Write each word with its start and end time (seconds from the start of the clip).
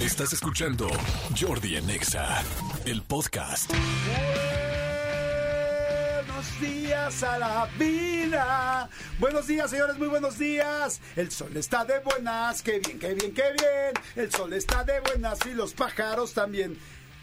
Estás 0.00 0.32
escuchando 0.32 0.88
Jordi 1.38 1.76
en 1.76 1.90
Exa, 1.90 2.42
el 2.86 3.02
podcast. 3.02 3.70
Buenos 6.16 6.60
días 6.60 7.22
a 7.22 7.38
la 7.38 7.68
vida. 7.78 8.88
Buenos 9.18 9.46
días, 9.46 9.70
señores, 9.70 9.98
muy 9.98 10.08
buenos 10.08 10.38
días. 10.38 11.02
El 11.16 11.30
sol 11.30 11.54
está 11.54 11.84
de 11.84 11.98
buenas, 11.98 12.62
qué 12.62 12.78
bien, 12.78 12.98
qué 12.98 13.12
bien, 13.12 13.34
qué 13.34 13.52
bien. 13.52 13.92
El 14.16 14.32
sol 14.32 14.54
está 14.54 14.84
de 14.84 15.00
buenas 15.00 15.38
y 15.44 15.52
los 15.52 15.74
pájaros 15.74 16.32
también. 16.32 16.78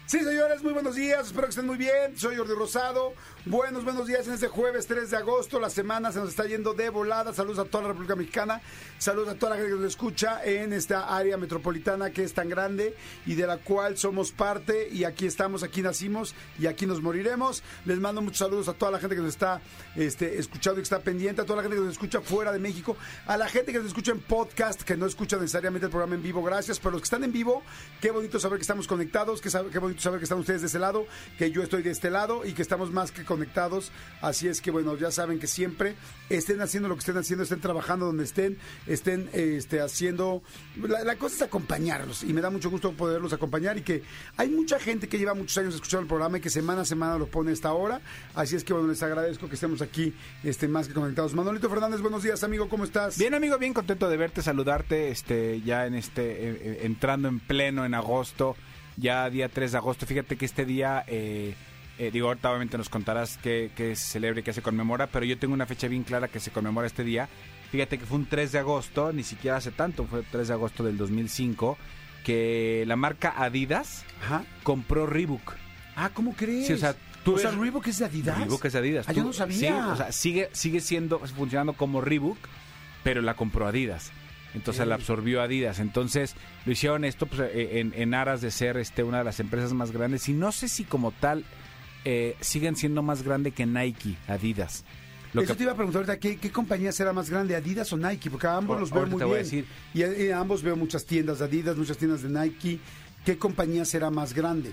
Sí, 0.08 0.20
señores, 0.20 0.62
muy 0.62 0.72
buenos 0.72 0.94
días, 0.94 1.26
espero 1.26 1.42
que 1.42 1.50
estén 1.50 1.66
muy 1.66 1.76
bien. 1.76 2.16
Soy 2.16 2.34
Jordi 2.34 2.54
Rosado. 2.54 3.12
Buenos, 3.44 3.84
buenos 3.84 4.06
días 4.06 4.26
en 4.26 4.32
este 4.32 4.48
jueves 4.48 4.86
3 4.86 5.10
de 5.10 5.18
agosto. 5.18 5.60
La 5.60 5.68
semana 5.68 6.12
se 6.12 6.18
nos 6.18 6.30
está 6.30 6.46
yendo 6.46 6.72
de 6.72 6.88
volada. 6.88 7.34
Saludos 7.34 7.58
a 7.58 7.66
toda 7.66 7.82
la 7.82 7.88
República 7.88 8.16
Mexicana. 8.16 8.62
Saludos 8.96 9.28
a 9.28 9.34
toda 9.34 9.50
la 9.50 9.56
gente 9.56 9.72
que 9.72 9.76
nos 9.82 9.86
escucha 9.86 10.42
en 10.42 10.72
esta 10.72 11.14
área 11.14 11.36
metropolitana 11.36 12.10
que 12.10 12.24
es 12.24 12.32
tan 12.32 12.48
grande 12.48 12.96
y 13.26 13.34
de 13.34 13.46
la 13.46 13.58
cual 13.58 13.98
somos 13.98 14.32
parte. 14.32 14.88
Y 14.90 15.04
aquí 15.04 15.26
estamos, 15.26 15.62
aquí 15.62 15.82
nacimos 15.82 16.34
y 16.58 16.68
aquí 16.68 16.86
nos 16.86 17.02
moriremos. 17.02 17.62
Les 17.84 17.98
mando 17.98 18.22
muchos 18.22 18.38
saludos 18.38 18.68
a 18.68 18.72
toda 18.72 18.92
la 18.92 19.00
gente 19.00 19.14
que 19.14 19.20
nos 19.20 19.34
está 19.34 19.60
este, 19.94 20.38
escuchando 20.38 20.80
y 20.80 20.82
que 20.82 20.84
está 20.84 21.00
pendiente, 21.00 21.42
a 21.42 21.44
toda 21.44 21.58
la 21.58 21.62
gente 21.64 21.76
que 21.76 21.84
nos 21.84 21.92
escucha 21.92 22.22
fuera 22.22 22.50
de 22.50 22.58
México, 22.58 22.96
a 23.26 23.36
la 23.36 23.46
gente 23.46 23.72
que 23.72 23.78
nos 23.78 23.88
escucha 23.88 24.12
en 24.12 24.20
podcast, 24.20 24.80
que 24.80 24.96
no 24.96 25.04
escucha 25.04 25.36
necesariamente 25.36 25.84
el 25.84 25.90
programa 25.90 26.14
en 26.14 26.22
vivo. 26.22 26.42
Gracias. 26.42 26.78
Pero 26.78 26.92
los 26.92 27.02
que 27.02 27.06
están 27.06 27.24
en 27.24 27.32
vivo, 27.32 27.62
qué 28.00 28.10
bonito 28.10 28.40
saber 28.40 28.56
que 28.56 28.62
estamos 28.62 28.86
conectados, 28.86 29.42
qué, 29.42 29.50
qué 29.70 29.78
bonito 29.78 29.97
saber 29.98 30.18
que 30.18 30.24
están 30.24 30.38
ustedes 30.38 30.60
de 30.60 30.66
ese 30.68 30.78
lado, 30.78 31.06
que 31.38 31.50
yo 31.50 31.62
estoy 31.62 31.82
de 31.82 31.90
este 31.90 32.10
lado 32.10 32.44
y 32.44 32.52
que 32.52 32.62
estamos 32.62 32.92
más 32.92 33.12
que 33.12 33.24
conectados. 33.24 33.92
Así 34.20 34.48
es 34.48 34.60
que, 34.60 34.70
bueno, 34.70 34.96
ya 34.96 35.10
saben 35.10 35.38
que 35.38 35.46
siempre 35.46 35.94
estén 36.28 36.60
haciendo 36.60 36.88
lo 36.88 36.94
que 36.94 37.00
estén 37.00 37.16
haciendo, 37.16 37.42
estén 37.42 37.60
trabajando 37.60 38.06
donde 38.06 38.24
estén, 38.24 38.58
estén 38.86 39.28
este, 39.32 39.80
haciendo. 39.80 40.42
La, 40.76 41.04
la 41.04 41.16
cosa 41.16 41.36
es 41.36 41.42
acompañarlos 41.42 42.22
y 42.22 42.32
me 42.32 42.40
da 42.40 42.50
mucho 42.50 42.70
gusto 42.70 42.92
poderlos 42.92 43.32
acompañar 43.32 43.78
y 43.78 43.82
que 43.82 44.02
hay 44.36 44.48
mucha 44.48 44.78
gente 44.78 45.08
que 45.08 45.18
lleva 45.18 45.34
muchos 45.34 45.56
años 45.58 45.74
escuchando 45.74 46.02
el 46.02 46.08
programa 46.08 46.38
y 46.38 46.40
que 46.40 46.50
semana 46.50 46.82
a 46.82 46.84
semana 46.84 47.18
lo 47.18 47.26
pone 47.26 47.50
a 47.50 47.52
esta 47.54 47.72
hora. 47.72 48.00
Así 48.34 48.56
es 48.56 48.64
que, 48.64 48.72
bueno, 48.72 48.88
les 48.88 49.02
agradezco 49.02 49.48
que 49.48 49.54
estemos 49.54 49.82
aquí 49.82 50.14
este, 50.44 50.68
más 50.68 50.88
que 50.88 50.94
conectados. 50.94 51.34
Manolito 51.34 51.68
Fernández, 51.68 52.00
buenos 52.00 52.22
días, 52.22 52.42
amigo, 52.44 52.68
¿cómo 52.68 52.84
estás? 52.84 53.18
Bien, 53.18 53.34
amigo, 53.34 53.58
bien 53.58 53.74
contento 53.74 54.08
de 54.08 54.16
verte, 54.16 54.42
saludarte, 54.42 55.10
este, 55.10 55.60
ya 55.62 55.86
en 55.86 55.94
este, 55.94 56.22
eh, 56.22 56.58
eh, 56.60 56.78
entrando 56.82 57.28
en 57.28 57.40
pleno 57.40 57.84
en 57.84 57.94
agosto 57.94 58.56
ya 58.98 59.28
día 59.30 59.48
3 59.48 59.72
de 59.72 59.78
agosto. 59.78 60.06
Fíjate 60.06 60.36
que 60.36 60.44
este 60.44 60.64
día, 60.64 61.04
eh, 61.06 61.54
eh, 61.98 62.10
digo, 62.12 62.28
ahorita 62.28 62.48
obviamente 62.50 62.76
nos 62.78 62.88
contarás 62.88 63.38
qué, 63.38 63.70
qué 63.76 63.94
se 63.96 64.04
celebra 64.12 64.40
y 64.40 64.42
qué 64.42 64.52
se 64.52 64.62
conmemora, 64.62 65.06
pero 65.06 65.24
yo 65.24 65.38
tengo 65.38 65.54
una 65.54 65.66
fecha 65.66 65.88
bien 65.88 66.04
clara 66.04 66.28
que 66.28 66.40
se 66.40 66.50
conmemora 66.50 66.86
este 66.86 67.04
día. 67.04 67.28
Fíjate 67.70 67.98
que 67.98 68.06
fue 68.06 68.16
un 68.18 68.26
3 68.26 68.52
de 68.52 68.58
agosto, 68.58 69.12
ni 69.12 69.22
siquiera 69.22 69.56
hace 69.58 69.70
tanto, 69.70 70.04
fue 70.06 70.20
el 70.20 70.24
3 70.26 70.48
de 70.48 70.54
agosto 70.54 70.84
del 70.84 70.96
2005, 70.96 71.76
que 72.24 72.84
la 72.86 72.96
marca 72.96 73.34
Adidas 73.36 74.04
Ajá. 74.22 74.44
compró 74.62 75.06
Reebok. 75.06 75.54
Ah, 75.96 76.10
¿cómo 76.14 76.34
crees? 76.34 76.66
Sí, 76.66 76.72
o 76.74 76.78
sea, 76.78 76.94
tú 77.24 77.34
o 77.34 77.38
sea, 77.38 77.50
ves- 77.50 77.58
Reebok 77.58 77.86
es 77.88 77.98
de 77.98 78.04
Adidas. 78.06 78.38
Reebok 78.38 78.64
es 78.64 78.72
de 78.72 78.78
Adidas. 78.78 79.08
Ah, 79.08 79.12
yo 79.12 79.24
no 79.24 79.32
sabía. 79.32 79.56
sí, 79.56 79.66
o 79.66 79.96
sea, 79.96 80.12
sigue, 80.12 80.48
sigue 80.52 80.80
siendo, 80.80 81.18
funcionando 81.20 81.72
como 81.74 82.00
Reebok, 82.00 82.38
pero 83.02 83.20
la 83.22 83.34
compró 83.34 83.66
Adidas. 83.66 84.12
Entonces 84.54 84.86
la 84.86 84.94
absorbió 84.96 85.42
Adidas. 85.42 85.78
Entonces 85.78 86.34
lo 86.64 86.72
hicieron 86.72 87.04
esto 87.04 87.26
pues, 87.26 87.40
eh, 87.52 87.80
en, 87.80 87.92
en 87.94 88.14
aras 88.14 88.40
de 88.40 88.50
ser 88.50 88.76
este, 88.78 89.02
una 89.02 89.18
de 89.18 89.24
las 89.24 89.40
empresas 89.40 89.72
más 89.72 89.92
grandes. 89.92 90.28
Y 90.28 90.32
no 90.32 90.52
sé 90.52 90.68
si 90.68 90.84
como 90.84 91.12
tal 91.12 91.44
eh, 92.04 92.36
siguen 92.40 92.74
siendo 92.76 93.02
más 93.02 93.22
grande 93.22 93.50
que 93.52 93.66
Nike, 93.66 94.16
Adidas. 94.26 94.84
Lo 95.34 95.42
Eso 95.42 95.52
que- 95.52 95.58
te 95.58 95.62
iba 95.64 95.72
a 95.72 95.76
preguntar 95.76 96.00
ahorita, 96.00 96.18
¿qué, 96.18 96.38
qué 96.38 96.50
compañía 96.50 96.90
será 96.92 97.12
más 97.12 97.28
grande, 97.28 97.54
Adidas 97.54 97.92
o 97.92 97.98
Nike? 97.98 98.30
Porque 98.30 98.46
a 98.46 98.56
ambos 98.56 98.80
los 98.80 98.90
veo 98.90 99.06
muy 99.06 99.20
a 99.22 99.26
bien. 99.26 99.38
decir. 99.38 99.66
Y 99.92 100.02
a, 100.02 100.16
y 100.16 100.30
a 100.30 100.38
ambos 100.38 100.62
veo 100.62 100.74
muchas 100.76 101.04
tiendas 101.04 101.40
de 101.40 101.44
Adidas, 101.44 101.76
muchas 101.76 101.98
tiendas 101.98 102.22
de 102.22 102.30
Nike. 102.30 102.78
¿Qué 103.26 103.36
compañía 103.36 103.84
será 103.84 104.08
más 104.10 104.32
grande? 104.32 104.72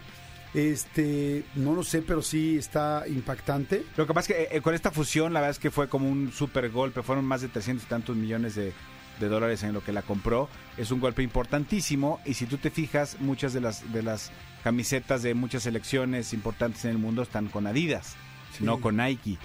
Este, 0.53 1.43
no 1.55 1.73
lo 1.75 1.83
sé, 1.83 2.01
pero 2.01 2.21
sí 2.21 2.57
está 2.57 3.03
impactante. 3.07 3.83
Lo 3.97 4.07
que 4.07 4.13
pasa 4.13 4.31
es 4.33 4.47
que 4.49 4.55
eh, 4.57 4.61
con 4.61 4.73
esta 4.73 4.89
fusión, 4.89 5.33
la 5.33 5.41
verdad 5.41 5.51
es 5.51 5.59
que 5.59 5.69
fue 5.69 5.89
como 5.89 6.09
un 6.09 6.31
super 6.31 6.69
golpe. 6.69 7.03
Fueron 7.03 7.25
más 7.25 7.41
de 7.41 7.49
300 7.49 7.85
y 7.85 7.89
tantos 7.89 8.15
millones 8.15 8.55
de, 8.55 8.71
de 9.19 9.27
dólares 9.29 9.63
en 9.63 9.73
lo 9.73 9.83
que 9.83 9.91
la 9.91 10.01
compró. 10.01 10.49
Es 10.77 10.91
un 10.91 10.99
golpe 10.99 11.23
importantísimo. 11.23 12.19
Y 12.25 12.33
si 12.35 12.45
tú 12.45 12.57
te 12.57 12.69
fijas, 12.71 13.17
muchas 13.19 13.53
de 13.53 13.61
las, 13.61 13.91
de 13.93 14.03
las 14.03 14.31
camisetas 14.63 15.21
de 15.23 15.33
muchas 15.33 15.63
selecciones 15.63 16.33
importantes 16.33 16.83
en 16.85 16.91
el 16.91 16.97
mundo 16.97 17.21
están 17.21 17.47
con 17.47 17.67
Adidas, 17.67 18.15
Sí. 18.57 18.63
no 18.63 18.79
con 18.81 18.97
Nike. 18.97 19.37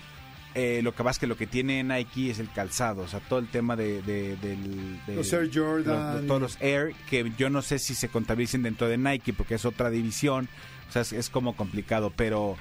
Eh, 0.54 0.80
lo 0.82 0.92
que 0.92 1.04
pasa 1.04 1.10
es 1.10 1.18
que 1.20 1.26
lo 1.28 1.36
que 1.36 1.46
tiene 1.46 1.84
Nike 1.84 2.30
es 2.30 2.40
el 2.40 2.50
calzado, 2.50 3.02
o 3.02 3.08
sea, 3.08 3.20
todo 3.20 3.38
el 3.38 3.46
tema 3.48 3.76
de, 3.76 4.02
de- 4.02 5.14
Los 5.14 5.32
Air 5.32 5.48
Jordan. 5.54 6.16
los- 6.16 6.26
todos 6.26 6.40
los 6.40 6.58
Air, 6.60 6.92
que 7.08 7.30
yo 7.38 7.50
no 7.50 7.62
sé 7.62 7.78
si 7.78 7.94
se 7.94 8.08
contabilicen 8.08 8.62
dentro 8.64 8.88
de 8.88 8.98
Nike 8.98 9.32
porque 9.32 9.54
es 9.54 9.64
otra 9.64 9.90
división, 9.90 10.48
o 10.88 10.92
sea, 10.92 11.02
es, 11.02 11.12
es 11.12 11.30
como 11.30 11.54
complicado, 11.54 12.12
pero 12.16 12.56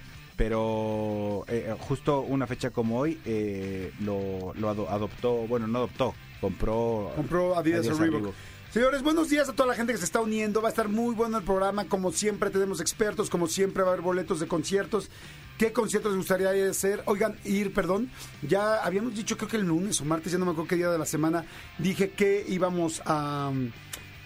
pero 0.50 1.44
eh, 1.50 1.75
justo 1.80 2.22
una 2.22 2.48
fecha 2.48 2.69
como 2.69 2.98
hoy 3.00 3.19
eh, 3.25 3.92
lo, 4.00 4.53
lo 4.56 4.69
ado- 4.69 4.90
adoptó, 4.90 5.34
bueno, 5.48 5.68
no 5.68 5.80
adoptó, 5.80 6.14
compró, 6.42 7.12
Compró 7.16 7.58
Adidas, 7.58 7.88
o 7.88 7.92
a 7.92 8.00
Reebok. 8.00 8.22
Reebok. 8.22 8.36
Señores, 8.72 9.02
buenos 9.02 9.30
días 9.30 9.50
a 9.50 9.54
toda 9.54 9.70
la 9.70 9.74
gente 9.74 9.94
que 9.94 9.98
se 9.98 10.06
está 10.06 10.22
uniendo. 10.22 10.62
Va 10.62 10.68
a 10.68 10.70
estar 10.70 10.90
muy 10.90 11.16
bueno 11.16 11.40
el 11.40 11.44
programa. 11.44 11.86
Como 11.86 12.12
siempre, 12.12 12.52
tenemos 12.52 12.80
expertos. 12.80 13.28
Como 13.28 13.48
siempre, 13.48 13.82
va 13.82 13.90
a 13.90 13.94
haber 13.94 14.04
boletos 14.04 14.40
de 14.40 14.48
conciertos. 14.48 15.10
¿Qué 15.58 15.74
conciertos 15.74 16.12
les 16.12 16.20
gustaría 16.20 16.52
hacer? 16.70 17.02
Oigan, 17.06 17.36
ir, 17.46 17.74
perdón. 17.74 18.12
Ya 18.44 18.76
habíamos 18.84 19.16
dicho, 19.16 19.38
creo 19.38 19.50
que 19.50 19.58
el 19.58 19.66
lunes 19.66 20.00
o 20.02 20.06
martes, 20.06 20.32
ya 20.32 20.38
no 20.38 20.46
me 20.46 20.52
acuerdo 20.52 20.68
qué 20.70 20.76
día 20.76 20.92
de 20.92 21.00
la 21.00 21.06
semana, 21.06 21.46
dije 21.80 22.12
que 22.12 22.46
íbamos 22.48 23.02
a. 23.06 23.52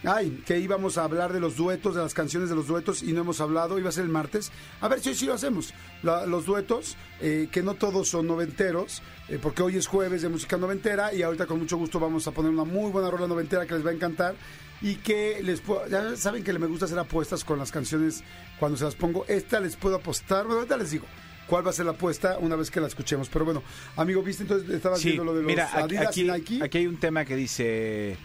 Ay, 0.05 0.43
que 0.45 0.59
íbamos 0.59 0.97
a 0.97 1.05
hablar 1.05 1.31
de 1.31 1.39
los 1.39 1.55
duetos, 1.55 1.95
de 1.95 2.01
las 2.01 2.13
canciones 2.13 2.49
de 2.49 2.55
los 2.55 2.67
duetos 2.67 3.01
y 3.03 3.13
no 3.13 3.21
hemos 3.21 3.39
hablado, 3.39 3.79
iba 3.79 3.87
a 3.89 3.91
ser 3.93 4.03
el 4.03 4.09
martes. 4.09 4.51
A 4.81 4.87
ver 4.89 4.99
si 4.99 5.09
hoy 5.09 5.15
sí 5.15 5.25
lo 5.25 5.33
hacemos. 5.33 5.73
La- 6.01 6.25
los 6.25 6.45
duetos, 6.45 6.97
eh, 7.21 7.47
que 7.51 7.63
no 7.63 7.75
todos 7.75 8.09
son 8.09 8.27
noventeros, 8.27 9.01
eh, 9.29 9.39
porque 9.41 9.61
hoy 9.63 9.77
es 9.77 9.87
jueves 9.87 10.21
de 10.21 10.29
música 10.29 10.57
noventera 10.57 11.13
y 11.13 11.21
ahorita 11.21 11.45
con 11.45 11.59
mucho 11.59 11.77
gusto 11.77 11.99
vamos 11.99 12.27
a 12.27 12.31
poner 12.31 12.51
una 12.51 12.65
muy 12.65 12.91
buena 12.91 13.09
rola 13.09 13.27
noventera 13.27 13.65
que 13.65 13.75
les 13.75 13.85
va 13.85 13.91
a 13.91 13.93
encantar 13.93 14.35
y 14.81 14.95
que 14.95 15.41
les 15.41 15.61
puedo, 15.61 15.87
ya 15.87 16.17
saben 16.17 16.43
que 16.43 16.51
me 16.59 16.67
gusta 16.67 16.83
hacer 16.85 16.99
apuestas 16.99 17.45
con 17.45 17.57
las 17.57 17.71
canciones 17.71 18.23
cuando 18.59 18.77
se 18.77 18.83
las 18.83 18.95
pongo. 18.95 19.23
Esta 19.29 19.61
les 19.61 19.77
puedo 19.77 19.95
apostar, 19.95 20.43
bueno, 20.45 20.57
ahorita 20.59 20.75
les 20.77 20.91
digo. 20.91 21.05
¿Cuál 21.47 21.65
va 21.65 21.71
a 21.71 21.73
ser 21.73 21.85
la 21.85 21.91
apuesta 21.91 22.37
una 22.39 22.55
vez 22.55 22.71
que 22.71 22.79
la 22.79 22.87
escuchemos? 22.87 23.27
Pero 23.29 23.43
bueno, 23.45 23.63
amigo, 23.97 24.23
¿viste? 24.23 24.43
Entonces 24.43 24.69
estabas 24.69 24.99
Sí, 24.99 25.09
viendo 25.09 25.25
lo 25.25 25.33
de 25.33 25.41
los 25.43 25.47
mira, 25.47 25.65
aquí, 25.73 25.81
Adidas 25.95 26.07
aquí, 26.07 26.21
y 26.21 26.31
Nike. 26.31 26.59
aquí 26.63 26.77
hay 26.79 26.87
un 26.87 26.97
tema 26.97 27.25
que 27.25 27.35
dice 27.35 28.17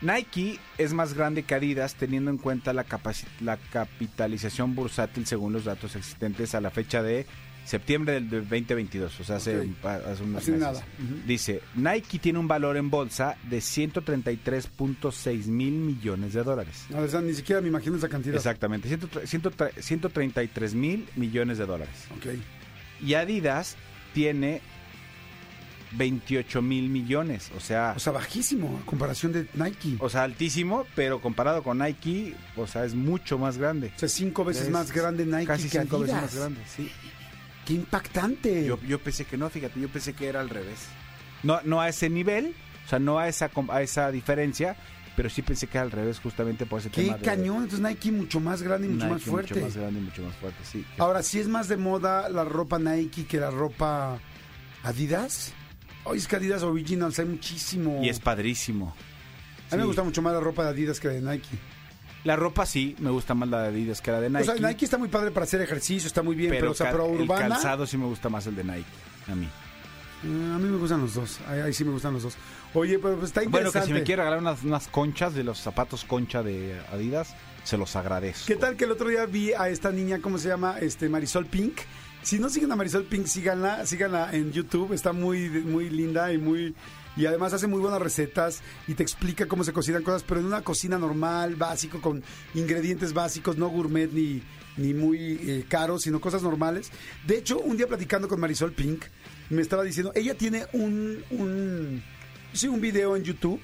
Nike 0.00 0.58
es 0.78 0.92
más 0.92 1.14
grande 1.14 1.42
que 1.42 1.54
Adidas 1.54 1.94
teniendo 1.94 2.30
en 2.30 2.38
cuenta 2.38 2.72
la, 2.72 2.84
capitalización 3.72 4.74
bursátil 4.74 5.26
según 5.26 5.52
los 5.52 5.64
datos 5.64 5.96
existentes 5.96 6.54
a 6.54 6.60
la 6.60 6.70
fecha 6.70 7.02
de 7.02 7.26
septiembre 7.64 8.14
del 8.14 8.30
2022, 8.30 9.20
o 9.20 9.24
sea, 9.24 9.36
hace, 9.36 9.68
hace 9.82 10.22
unos 10.22 10.42
Hace 10.42 10.52
meses. 10.52 10.58
nada. 10.58 10.82
Dice, 11.26 11.60
Nike 11.74 12.18
tiene 12.18 12.38
un 12.38 12.48
valor 12.48 12.78
en 12.78 12.88
bolsa 12.88 13.36
de 13.50 13.58
133.6 13.58 15.46
mil 15.48 15.74
millones 15.74 16.32
de 16.32 16.42
dólares. 16.44 16.86
No, 16.88 17.00
o 17.00 17.08
sea, 17.08 17.20
ni 17.20 17.34
siquiera 17.34 17.60
me 17.60 17.68
imagino 17.68 17.96
esa 17.96 18.08
cantidad. 18.08 18.36
Exactamente, 18.36 18.88
100 18.88 19.26
100 19.26 19.52
133 19.82 20.74
mil 20.74 21.06
millones 21.16 21.58
de 21.58 21.66
dólares. 21.66 22.06
Y 23.02 23.12
Adidas 23.14 23.76
tiene 24.14 24.62
28 25.92 26.60
mil 26.62 26.88
millones, 26.88 27.50
o 27.56 27.60
sea, 27.60 27.94
O 27.96 27.98
sea, 27.98 28.12
bajísimo 28.12 28.78
a 28.82 28.86
comparación 28.86 29.32
de 29.32 29.46
Nike. 29.54 29.96
o 30.00 30.08
sea, 30.08 30.22
altísimo, 30.24 30.86
pero 30.94 31.20
comparado 31.20 31.62
con 31.62 31.78
Nike, 31.78 32.34
o 32.56 32.66
sea, 32.66 32.84
es 32.84 32.94
mucho 32.94 33.38
más 33.38 33.56
grande. 33.58 33.92
O 33.96 33.98
sea, 33.98 34.08
cinco 34.08 34.44
veces 34.44 34.64
Es 34.64 34.70
más 34.70 34.92
grande 34.92 35.24
Nike 35.24 35.46
Casi 35.46 35.68
que 35.68 35.80
cinco 35.80 36.00
veces 36.00 36.14
Adidas. 36.14 36.34
más 36.34 36.40
grande, 36.40 36.60
sí. 36.66 36.90
¡Qué 37.64 37.74
impactante! 37.74 38.66
Yo, 38.66 38.78
yo 38.82 38.98
pensé 38.98 39.24
que 39.24 39.36
no, 39.36 39.48
fíjate, 39.50 39.80
yo 39.80 39.88
pensé 39.88 40.12
que 40.14 40.26
era 40.26 40.40
al 40.40 40.48
revés. 40.50 40.86
No, 41.42 41.60
no 41.64 41.80
a 41.80 41.88
ese 41.88 42.08
nivel, 42.10 42.54
o 42.86 42.88
sea, 42.88 42.98
no 42.98 43.18
a 43.18 43.28
esa, 43.28 43.50
a 43.68 43.82
esa 43.82 44.10
diferencia, 44.10 44.76
pero 45.16 45.28
sí 45.30 45.42
pensé 45.42 45.66
que 45.66 45.78
era 45.78 45.84
al 45.84 45.90
revés 45.90 46.18
justamente 46.20 46.64
por 46.66 46.80
ese 46.80 46.90
¡Qué 46.90 47.04
tema 47.04 47.18
cañón! 47.18 47.64
Entonces 47.64 47.80
Nike 47.80 48.12
mucho 48.12 48.40
más 48.40 48.62
grande 48.62 48.86
y 48.88 48.90
mucho 48.90 49.04
Nike 49.06 49.14
más 49.14 49.22
fuerte. 49.22 49.54
Mucho 49.54 49.66
más 49.66 49.76
grande 49.76 50.00
y 50.00 50.02
mucho 50.02 50.22
más 50.22 50.34
fuerte, 50.36 50.58
sí. 50.64 50.84
Ahora, 50.98 51.22
¿sí 51.22 51.40
es 51.40 51.48
más 51.48 51.68
de 51.68 51.76
moda 51.76 52.28
la 52.28 52.44
ropa 52.44 52.78
Nike 52.78 53.26
que 53.26 53.38
la 53.38 53.50
ropa 53.50 54.18
Adidas? 54.82 55.52
Hoy 56.08 56.18
es 56.18 56.26
que 56.28 56.36
Adidas 56.36 56.62
Originals 56.62 57.18
hay 57.18 57.26
muchísimo. 57.26 58.00
Y 58.02 58.08
es 58.08 58.18
padrísimo. 58.20 58.94
A 59.70 59.74
mí 59.76 59.80
me 59.82 59.86
gusta 59.86 60.02
mucho 60.02 60.22
más 60.22 60.32
la 60.32 60.40
ropa 60.40 60.64
de 60.64 60.70
Adidas 60.70 60.98
que 61.00 61.08
de 61.08 61.20
Nike. 61.20 61.48
La 62.24 62.34
ropa 62.36 62.66
sí, 62.66 62.96
me 62.98 63.10
gusta 63.10 63.34
más 63.34 63.48
la 63.48 63.62
de 63.62 63.68
Adidas 63.68 64.00
que 64.00 64.10
la 64.10 64.20
de 64.20 64.28
Nike. 64.30 64.42
O 64.50 64.56
sea, 64.56 64.68
Nike 64.68 64.84
está 64.86 64.98
muy 64.98 65.08
padre 65.08 65.30
para 65.30 65.44
hacer 65.44 65.60
ejercicio, 65.60 66.06
está 66.06 66.22
muy 66.22 66.34
bien, 66.34 66.50
pero, 66.50 66.70
o 66.72 66.74
sea, 66.74 66.86
cal- 66.90 66.96
pero 66.96 67.14
el 67.14 67.20
urbana. 67.22 67.48
calzado 67.50 67.86
sí 67.86 67.96
me 67.96 68.06
gusta 68.06 68.28
más 68.28 68.46
el 68.46 68.56
de 68.56 68.64
Nike, 68.64 68.84
a 69.28 69.34
mí. 69.34 69.46
eh, 69.46 70.52
a 70.54 70.58
mí 70.58 70.68
me 70.68 70.78
gustan 70.78 71.00
los 71.02 71.14
dos. 71.14 71.38
Ahí, 71.46 71.60
ahí 71.60 71.72
sí 71.72 71.84
me 71.84 71.92
gustan 71.92 72.14
los 72.14 72.22
dos. 72.24 72.36
Oye, 72.74 72.98
pero 72.98 73.14
pues 73.16 73.28
está 73.30 73.40
Bueno, 73.42 73.58
interesante. 73.68 73.80
que 73.80 73.86
si 73.86 73.92
me 74.00 74.02
quiere 74.04 74.22
regalar 74.22 74.40
unas, 74.40 74.62
unas 74.64 74.88
conchas 74.88 75.34
de 75.34 75.44
los 75.44 75.58
zapatos 75.60 76.04
concha 76.04 76.42
de 76.42 76.78
Adidas, 76.92 77.34
se 77.64 77.76
los 77.78 77.94
agradezco. 77.96 78.46
¿Qué 78.46 78.56
tal 78.56 78.76
que 78.76 78.84
el 78.84 78.90
otro 78.92 79.08
día 79.08 79.24
vi 79.26 79.52
a 79.52 79.68
esta 79.68 79.92
niña, 79.92 80.18
¿cómo 80.20 80.38
se 80.38 80.48
llama? 80.48 80.78
Este 80.80 81.08
Marisol 81.08 81.46
Pink. 81.46 81.78
Si 82.28 82.38
no 82.38 82.50
siguen 82.50 82.70
a 82.70 82.76
Marisol 82.76 83.04
Pink, 83.04 83.24
síganla, 83.24 83.86
síganla 83.86 84.28
en 84.34 84.52
YouTube. 84.52 84.92
Está 84.92 85.14
muy, 85.14 85.48
muy 85.48 85.88
linda 85.88 86.30
y 86.30 86.36
muy 86.36 86.74
y 87.16 87.24
además 87.24 87.54
hace 87.54 87.66
muy 87.66 87.80
buenas 87.80 88.02
recetas 88.02 88.60
y 88.86 88.92
te 88.92 89.02
explica 89.02 89.46
cómo 89.46 89.64
se 89.64 89.72
cocinan 89.72 90.02
cosas, 90.02 90.24
pero 90.28 90.40
en 90.40 90.44
una 90.44 90.60
cocina 90.60 90.98
normal, 90.98 91.56
básico, 91.56 92.02
con 92.02 92.22
ingredientes 92.52 93.14
básicos, 93.14 93.56
no 93.56 93.70
gourmet 93.70 94.12
ni, 94.12 94.42
ni 94.76 94.92
muy 94.92 95.40
eh, 95.40 95.64
caros, 95.70 96.02
sino 96.02 96.20
cosas 96.20 96.42
normales. 96.42 96.90
De 97.26 97.38
hecho, 97.38 97.60
un 97.60 97.78
día 97.78 97.86
platicando 97.86 98.28
con 98.28 98.38
Marisol 98.40 98.72
Pink, 98.72 99.04
me 99.48 99.62
estaba 99.62 99.82
diciendo, 99.82 100.12
ella 100.14 100.34
tiene 100.34 100.66
un, 100.74 101.24
un, 101.30 102.02
sí, 102.52 102.68
un 102.68 102.82
video 102.82 103.16
en 103.16 103.24
YouTube 103.24 103.62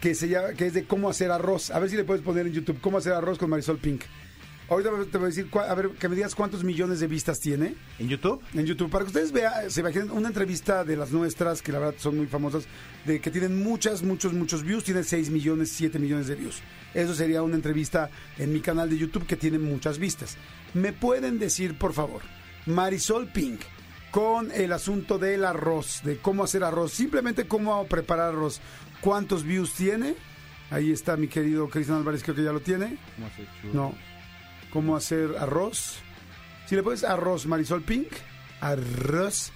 que, 0.00 0.14
se 0.14 0.30
llama, 0.30 0.54
que 0.54 0.68
es 0.68 0.72
de 0.72 0.86
cómo 0.86 1.10
hacer 1.10 1.30
arroz. 1.30 1.70
A 1.70 1.78
ver 1.80 1.90
si 1.90 1.96
le 1.96 2.04
puedes 2.04 2.22
poner 2.22 2.46
en 2.46 2.54
YouTube, 2.54 2.80
cómo 2.80 2.96
hacer 2.96 3.12
arroz 3.12 3.36
con 3.36 3.50
Marisol 3.50 3.76
Pink. 3.76 4.04
Ahorita 4.68 4.90
te 5.10 5.18
voy 5.18 5.26
a 5.26 5.28
decir, 5.28 5.48
a 5.54 5.74
ver, 5.74 5.90
que 5.90 6.08
me 6.08 6.16
digas 6.16 6.34
cuántos 6.34 6.64
millones 6.64 6.98
de 6.98 7.06
vistas 7.06 7.38
tiene 7.38 7.76
¿En 8.00 8.08
YouTube? 8.08 8.42
en 8.52 8.66
YouTube 8.66 8.90
para 8.90 9.04
que 9.04 9.08
ustedes 9.08 9.30
vean, 9.30 9.70
se 9.70 9.80
imaginen 9.80 10.10
una 10.10 10.26
entrevista 10.28 10.82
de 10.82 10.96
las 10.96 11.12
nuestras 11.12 11.62
que 11.62 11.70
la 11.70 11.78
verdad 11.78 11.94
son 11.98 12.16
muy 12.16 12.26
famosas, 12.26 12.64
de 13.04 13.20
que 13.20 13.30
tienen 13.30 13.62
muchas, 13.62 14.02
muchos, 14.02 14.32
muchos 14.32 14.64
views, 14.64 14.82
tiene 14.82 15.04
6 15.04 15.30
millones, 15.30 15.70
7 15.70 16.00
millones 16.00 16.26
de 16.26 16.34
views. 16.34 16.62
Eso 16.94 17.14
sería 17.14 17.42
una 17.42 17.54
entrevista 17.54 18.10
en 18.38 18.52
mi 18.52 18.60
canal 18.60 18.90
de 18.90 18.98
YouTube 18.98 19.26
que 19.26 19.36
tiene 19.36 19.58
muchas 19.58 19.98
vistas. 19.98 20.36
¿Me 20.74 20.92
pueden 20.92 21.38
decir, 21.38 21.78
por 21.78 21.92
favor, 21.92 22.22
Marisol 22.66 23.28
Pink, 23.28 23.60
con 24.10 24.50
el 24.50 24.72
asunto 24.72 25.18
del 25.18 25.44
arroz, 25.44 26.00
de 26.02 26.16
cómo 26.18 26.42
hacer 26.42 26.64
arroz, 26.64 26.92
simplemente 26.92 27.46
cómo 27.46 27.86
preparar 27.86 28.30
arroz, 28.30 28.60
cuántos 29.00 29.44
views 29.44 29.74
tiene? 29.74 30.16
Ahí 30.70 30.90
está 30.90 31.16
mi 31.16 31.28
querido 31.28 31.68
Cristian 31.68 31.98
Álvarez, 31.98 32.24
creo 32.24 32.34
que 32.34 32.42
ya 32.42 32.52
lo 32.52 32.60
tiene. 32.60 32.98
No. 33.72 33.94
¿Cómo 34.76 34.94
hacer 34.94 35.36
arroz? 35.38 36.00
Si 36.66 36.76
le 36.76 36.82
pones 36.82 37.02
arroz 37.02 37.46
Marisol 37.46 37.82
Pink, 37.82 38.08
arroz. 38.60 39.50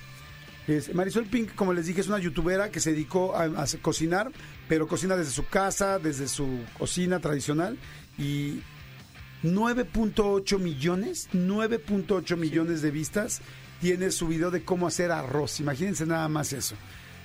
Es, 0.67 0.95
Marisol 0.95 1.27
Pink, 1.27 1.55
como 1.55 1.75
les 1.75 1.85
dije, 1.85 2.01
es 2.01 2.09
una 2.09 2.19
youtubera 2.19 2.71
que 2.71 2.81
se 2.81 2.93
dedicó 2.93 3.37
a, 3.37 3.45
a 3.45 3.67
cocinar, 3.83 4.33
pero 4.67 4.89
cocina 4.89 5.17
desde 5.17 5.33
su 5.33 5.47
casa, 5.47 5.99
desde 5.99 6.27
su 6.27 6.61
cocina 6.79 7.21
tradicional. 7.21 7.77
Y 8.17 8.63
9.8 9.43 10.59
millones, 10.59 11.29
9.8 11.35 12.39
millones 12.39 12.81
de 12.81 12.91
vistas 12.91 13.43
tiene 13.83 14.13
su 14.13 14.27
video 14.27 14.51
de 14.51 14.65
cómo 14.65 14.87
hacer 14.87 15.13
arroz. 15.13 15.61
Imagínense 15.61 16.07
nada 16.07 16.31
más 16.31 16.55
eso. 16.55 16.77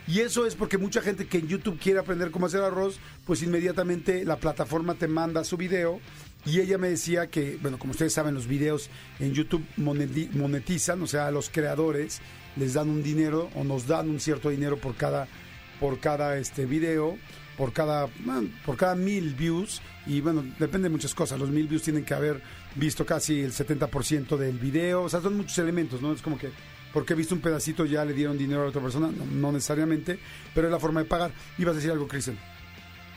Y 0.07 0.19
eso 0.19 0.45
es 0.45 0.53
porque 0.55 0.77
mucha 0.77 1.01
gente 1.01 1.27
que 1.27 1.39
en 1.39 1.47
YouTube 1.47 1.79
quiere 1.79 1.99
aprender 1.99 2.29
cómo 2.29 2.45
hacer 2.45 2.61
arroz, 2.61 2.99
pues 3.25 3.41
inmediatamente 3.41 4.23
la 4.23 4.35
plataforma 4.35 4.93
te 4.95 5.07
manda 5.07 5.43
su 5.43 5.57
video. 5.57 5.99
Y 6.45 6.59
ella 6.59 6.77
me 6.77 6.89
decía 6.89 7.27
que, 7.27 7.57
bueno, 7.61 7.79
como 7.79 7.91
ustedes 7.91 8.13
saben, 8.13 8.33
los 8.35 8.47
videos 8.47 8.89
en 9.19 9.33
YouTube 9.33 9.65
moneti- 9.77 10.29
monetizan, 10.31 11.01
o 11.01 11.07
sea, 11.07 11.27
a 11.27 11.31
los 11.31 11.49
creadores 11.49 12.21
les 12.55 12.73
dan 12.73 12.89
un 12.89 13.01
dinero 13.01 13.49
o 13.55 13.63
nos 13.63 13.87
dan 13.87 14.09
un 14.09 14.19
cierto 14.19 14.49
dinero 14.49 14.77
por 14.77 14.95
cada, 14.95 15.27
por 15.79 15.99
cada 15.99 16.37
este 16.37 16.65
video, 16.65 17.17
por 17.57 17.73
cada, 17.73 18.07
por 18.65 18.77
cada 18.77 18.95
mil 18.95 19.33
views. 19.33 19.81
Y 20.05 20.21
bueno, 20.21 20.43
depende 20.59 20.87
de 20.87 20.89
muchas 20.91 21.15
cosas. 21.15 21.39
Los 21.39 21.49
mil 21.49 21.67
views 21.67 21.81
tienen 21.81 22.05
que 22.05 22.13
haber 22.13 22.41
visto 22.75 23.05
casi 23.05 23.41
el 23.41 23.51
70% 23.51 24.37
del 24.37 24.59
video. 24.59 25.03
O 25.03 25.09
sea, 25.09 25.21
son 25.21 25.37
muchos 25.37 25.57
elementos, 25.57 26.01
¿no? 26.01 26.13
Es 26.13 26.21
como 26.21 26.37
que 26.37 26.49
porque 26.93 27.11
he 27.11 27.15
visto 27.17 27.35
un 27.35 27.41
pedacito 27.41 27.83
ya 27.85 28.05
le 28.05 28.13
dieron 28.13 28.37
dinero 28.37 28.61
a 28.63 28.67
otra 28.67 28.81
persona, 28.81 29.07
no, 29.11 29.25
no 29.25 29.51
necesariamente, 29.51 30.17
pero 30.53 30.67
es 30.67 30.71
la 30.71 30.79
forma 30.79 31.01
de 31.01 31.07
pagar. 31.07 31.31
Ibas 31.57 31.73
a 31.73 31.75
decir 31.75 31.91
algo, 31.91 32.07
Cristian. 32.07 32.37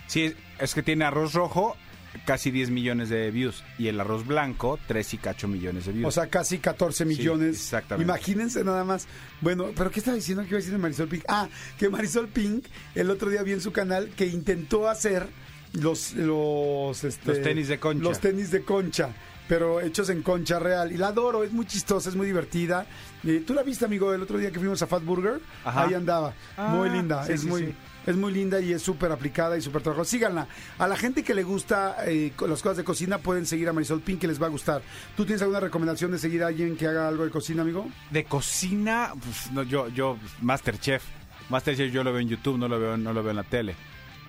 Sí, 0.09 0.33
es 0.59 0.75
que 0.75 0.83
tiene 0.83 1.05
arroz 1.05 1.33
rojo, 1.35 1.77
casi 2.25 2.51
10 2.51 2.71
millones 2.71 3.09
de 3.09 3.31
views. 3.31 3.65
Y 3.79 3.89
el 3.89 4.01
arroz 4.01 4.27
blanco, 4.27 4.79
3 4.87 5.15
y 5.15 5.19
cacho 5.19 5.49
millones 5.49 5.87
de 5.87 5.93
views. 5.93 6.09
O 6.09 6.11
sea, 6.11 6.29
casi 6.29 6.59
14 6.59 7.05
millones. 7.05 7.57
exactamente. 7.57 8.11
Imagínense 8.11 8.65
nada 8.65 8.85
más. 8.85 9.07
Bueno, 9.41 9.67
pero 9.77 9.91
¿qué 9.91 10.01
estaba 10.01 10.17
diciendo? 10.17 10.43
¿Qué 10.43 10.51
iba 10.51 10.57
a 10.57 10.61
decir 10.61 10.73
de 10.73 10.79
Marisol 10.79 11.09
Pink? 11.09 11.25
Ah, 11.29 11.49
que 11.79 11.89
Marisol 11.89 12.29
Pink 12.29 12.67
el 12.95 13.11
otro 13.11 13.31
día 13.31 13.43
vi 13.43 13.53
en 13.53 13.61
su 13.61 13.73
canal 13.73 14.11
que 14.17 14.27
intentó 14.27 14.89
hacer 14.89 15.27
los 15.73 16.15
los, 16.15 17.05
este, 17.05 17.29
Los 17.29 17.43
tenis 17.43 17.69
de 17.69 17.79
concha. 17.79 18.03
Los 18.03 18.21
tenis 18.21 18.51
de 18.51 18.63
concha, 18.63 19.11
pero 19.49 19.81
hechos 19.81 20.09
en 20.11 20.23
concha 20.23 20.59
real. 20.59 20.93
Y 20.93 20.97
la 20.97 21.09
adoro, 21.09 21.45
es 21.45 21.53
muy 21.53 21.67
chistosa, 21.67 22.09
es 22.09 22.17
muy 22.17 22.27
divertida. 22.27 22.87
Eh, 23.25 23.43
¿Tú 23.47 23.55
la 23.55 23.63
viste, 23.63 23.85
amigo, 23.85 24.13
el 24.13 24.23
otro 24.23 24.39
día 24.39 24.51
que 24.51 24.59
fuimos 24.59 24.81
a 24.83 24.87
Fat 24.87 25.05
Burger? 25.05 25.41
Ajá. 25.65 25.85
Ahí 25.85 25.95
andaba. 25.95 26.33
Ah, 26.57 26.69
muy 26.69 26.89
linda, 26.91 27.25
sí, 27.25 27.33
es 27.33 27.43
sí, 27.43 27.47
muy... 27.49 27.67
sí. 27.67 27.75
Es 28.09 28.17
muy 28.17 28.33
linda 28.33 28.59
y 28.61 28.73
es 28.73 28.81
súper 28.81 29.13
aplicada 29.13 29.59
y 29.59 29.61
súper 29.61 29.83
trabajosa. 29.83 30.11
Síganla. 30.11 30.49
A 30.79 30.89
la 30.89 30.97
gente 30.97 31.23
que 31.23 31.35
le 31.35 31.43
gusta 31.43 31.97
eh, 32.07 32.33
las 32.49 32.63
cosas 32.63 32.79
de 32.79 32.85
cocina 32.85 33.19
pueden 33.19 33.45
seguir 33.45 33.69
a 33.69 33.73
Marisol 33.75 34.01
Pink, 34.01 34.21
que 34.21 34.27
les 34.27 34.41
va 34.41 34.47
a 34.47 34.49
gustar. 34.49 34.81
¿Tú 35.17 35.27
tienes 35.27 35.43
alguna 35.43 35.61
recomendación 35.61 36.11
de 36.13 36.19
seguir 36.19 36.43
a 36.43 36.47
alguien 36.47 36.75
que 36.77 36.87
haga 36.87 37.07
algo 37.07 37.25
de 37.25 37.31
cocina, 37.31 37.63
amigo? 37.63 37.87
De 38.11 38.25
cocina, 38.25 39.13
pues, 39.23 39.53
no, 39.53 39.63
yo, 39.63 39.89
yo, 39.89 40.17
Masterchef. 40.41 41.03
Masterchef 41.51 41.93
yo 41.93 42.03
lo 42.03 42.13
veo 42.13 42.21
en 42.21 42.29
YouTube, 42.29 42.57
no 42.57 42.67
lo 42.67 42.81
veo, 42.81 42.97
no 42.97 43.13
lo 43.13 43.23
veo 43.23 43.31
en 43.31 43.37
la 43.37 43.45
tele. 43.45 43.77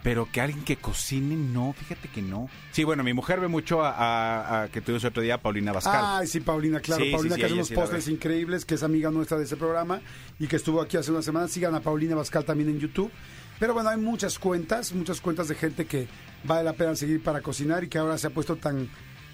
Pero 0.03 0.29
que 0.31 0.39
alguien 0.39 0.63
que 0.63 0.77
cocine, 0.77 1.35
no, 1.35 1.73
fíjate 1.77 2.07
que 2.07 2.21
no. 2.21 2.49
Sí, 2.71 2.83
bueno, 2.85 3.03
mi 3.03 3.13
mujer 3.13 3.39
ve 3.41 3.47
mucho 3.49 3.83
a, 3.83 3.91
a- 3.91 4.63
a 4.63 4.67
que 4.69 4.79
tuvimos 4.81 5.03
otro 5.05 5.21
día, 5.21 5.35
a 5.35 5.37
Paulina 5.41 5.71
Bascal. 5.73 6.01
Ay, 6.21 6.27
sí, 6.27 6.39
Paulina, 6.41 6.79
claro. 6.79 7.03
Sí, 7.03 7.11
Paulina 7.11 7.35
sí, 7.35 7.41
que 7.41 7.45
hace 7.45 7.53
unos 7.55 7.71
postres 7.71 8.07
increíbles, 8.07 8.63
que 8.65 8.75
es 8.75 8.83
amiga 8.83 9.11
nuestra 9.11 9.37
de 9.37 9.43
ese 9.43 9.57
programa 9.57 9.99
y 10.39 10.47
que 10.47 10.55
estuvo 10.55 10.81
aquí 10.81 10.95
hace 10.95 11.11
una 11.11 11.21
semana. 11.21 11.47
Sigan 11.49 11.75
a 11.75 11.81
Paulina 11.81 12.15
Bascal 12.15 12.45
también 12.45 12.69
en 12.69 12.79
YouTube. 12.79 13.11
Pero 13.59 13.73
bueno, 13.73 13.89
hay 13.89 13.97
muchas 13.97 14.39
cuentas, 14.39 14.93
muchas 14.93 15.19
cuentas 15.21 15.47
de 15.49 15.55
gente 15.55 15.85
que 15.85 16.07
vale 16.45 16.63
la 16.63 16.73
pena 16.73 16.95
seguir 16.95 17.21
para 17.21 17.41
cocinar 17.41 17.83
y 17.83 17.89
que 17.89 17.97
ahora 17.97 18.17
se 18.17 18.27
ha 18.27 18.29
puesto 18.29 18.55
tan, 18.55 18.89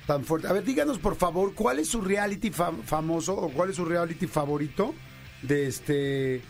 tan 0.07 0.23
fuerte. 0.25 0.47
A 0.47 0.53
ver, 0.53 0.63
díganos 0.63 0.97
por 0.97 1.15
favor, 1.15 1.53
¿cuál 1.53 1.77
es 1.79 1.87
su 1.89 2.01
reality 2.01 2.49
fa- 2.49 2.71
famoso 2.85 3.35
o 3.35 3.49
cuál 3.49 3.69
es 3.69 3.75
su 3.75 3.85
reality 3.85 4.25
favorito 4.27 4.93
de 5.43 5.67
este... 5.67 6.41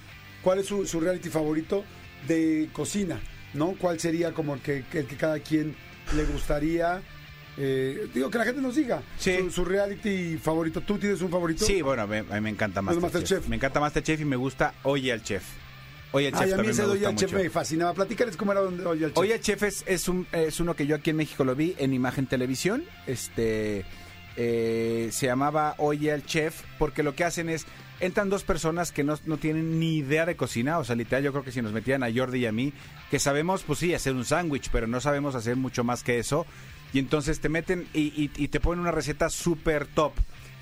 ¿Cuál 0.42 0.60
es 0.60 0.68
su, 0.68 0.86
su 0.86 1.00
reality 1.00 1.30
favorito 1.30 1.84
de 2.28 2.70
cocina? 2.72 3.20
¿No? 3.56 3.74
¿Cuál 3.80 4.00
sería 4.00 4.32
como 4.34 4.54
el 4.54 4.62
que, 4.62 4.84
el 4.94 5.06
que 5.08 5.18
cada 5.18 5.40
quien 5.40 5.76
le 6.16 6.24
gustaría? 6.26 7.02
Eh, 7.58 8.08
digo, 8.14 8.30
que 8.30 8.38
la 8.38 8.44
gente 8.46 8.62
nos 8.62 8.76
diga 8.76 9.02
Sí. 9.18 9.38
su, 9.40 9.50
su 9.52 9.66
reality 9.66 10.38
favorito. 10.38 10.82
¿Tú 10.82 10.98
tienes 10.98 11.22
un 11.22 11.30
favorito? 11.30 11.66
Sí, 11.66 11.82
bueno, 11.82 12.04
a 12.04 12.08
mí, 12.08 12.18
a 12.18 12.22
mí 12.36 12.42
me 12.42 12.50
encanta 12.52 12.82
Masterchef. 12.82 13.12
Masterchef. 13.14 13.48
Me 13.48 13.56
encanta 13.56 13.80
Masterchef 13.80 14.22
y 14.22 14.26
me 14.26 14.36
gusta 14.36 14.76
Oye 14.84 15.12
al 15.12 15.24
Chef. 15.24 15.44
Oye 16.16 16.32
Chef 16.32 16.42
Ay, 16.42 16.52
a 16.54 16.58
mí 16.58 16.68
ese 16.70 16.84
Oye 16.84 17.06
al 17.06 17.16
Chef 17.16 17.32
mucho. 17.32 17.44
me 17.44 17.50
fascinaba. 17.50 17.94
Platícales 17.94 18.38
cómo 18.38 18.52
era 18.54 18.62
donde 18.62 18.86
Oye 18.86 19.06
al 19.06 19.12
Chef. 19.12 19.18
Oye 19.18 19.34
al 19.34 19.40
Chef 19.42 19.64
es, 19.64 19.84
es, 19.86 20.08
un, 20.08 20.26
es 20.32 20.60
uno 20.60 20.76
que 20.76 20.88
yo 20.88 20.96
aquí 20.96 21.10
en 21.10 21.18
México 21.18 21.44
lo 21.44 21.56
vi 21.56 21.76
en 21.78 21.94
Imagen 21.94 22.26
Televisión. 22.28 22.84
Este 23.08 23.86
eh, 24.38 25.10
se 25.12 25.26
llamaba 25.28 25.76
Oye 25.78 26.12
al 26.12 26.26
Chef 26.26 26.62
porque 26.78 27.04
lo 27.04 27.16
que 27.16 27.24
hacen 27.24 27.50
es 27.50 27.66
entran 28.02 28.30
dos 28.30 28.44
personas 28.44 28.92
que 28.92 29.04
no, 29.04 29.18
no 29.26 29.38
tienen 29.38 29.80
ni 29.80 29.96
idea 29.98 30.26
de 30.26 30.36
cocina, 30.36 30.80
o 30.80 30.84
sea, 30.84 30.98
literal 30.98 31.24
yo 31.24 31.32
creo 31.32 31.46
que 31.46 31.54
si 31.54 31.62
nos 31.62 31.72
metían 31.72 32.04
a 32.04 32.12
Jordi 32.14 32.40
y 32.40 32.46
a 32.46 32.52
mí, 32.52 32.74
que 33.10 33.20
sabemos 33.20 33.64
pues 33.64 33.80
sí 33.80 33.94
hacer 33.94 34.14
un 34.14 34.26
sándwich, 34.26 34.70
pero 34.70 34.86
no 34.86 35.00
sabemos 35.00 35.34
hacer 35.34 35.56
mucho 35.56 35.86
más 35.86 36.04
que 36.04 36.20
eso, 36.20 36.46
y 36.92 37.00
entonces 37.00 37.40
te 37.40 37.48
meten 37.48 37.88
y, 37.94 38.02
y- 38.22 38.32
y 38.36 38.50
te 38.50 38.60
ponen 38.60 38.82
una 38.82 38.92
receta 38.92 39.30
súper 39.30 39.86
top. 39.88 40.12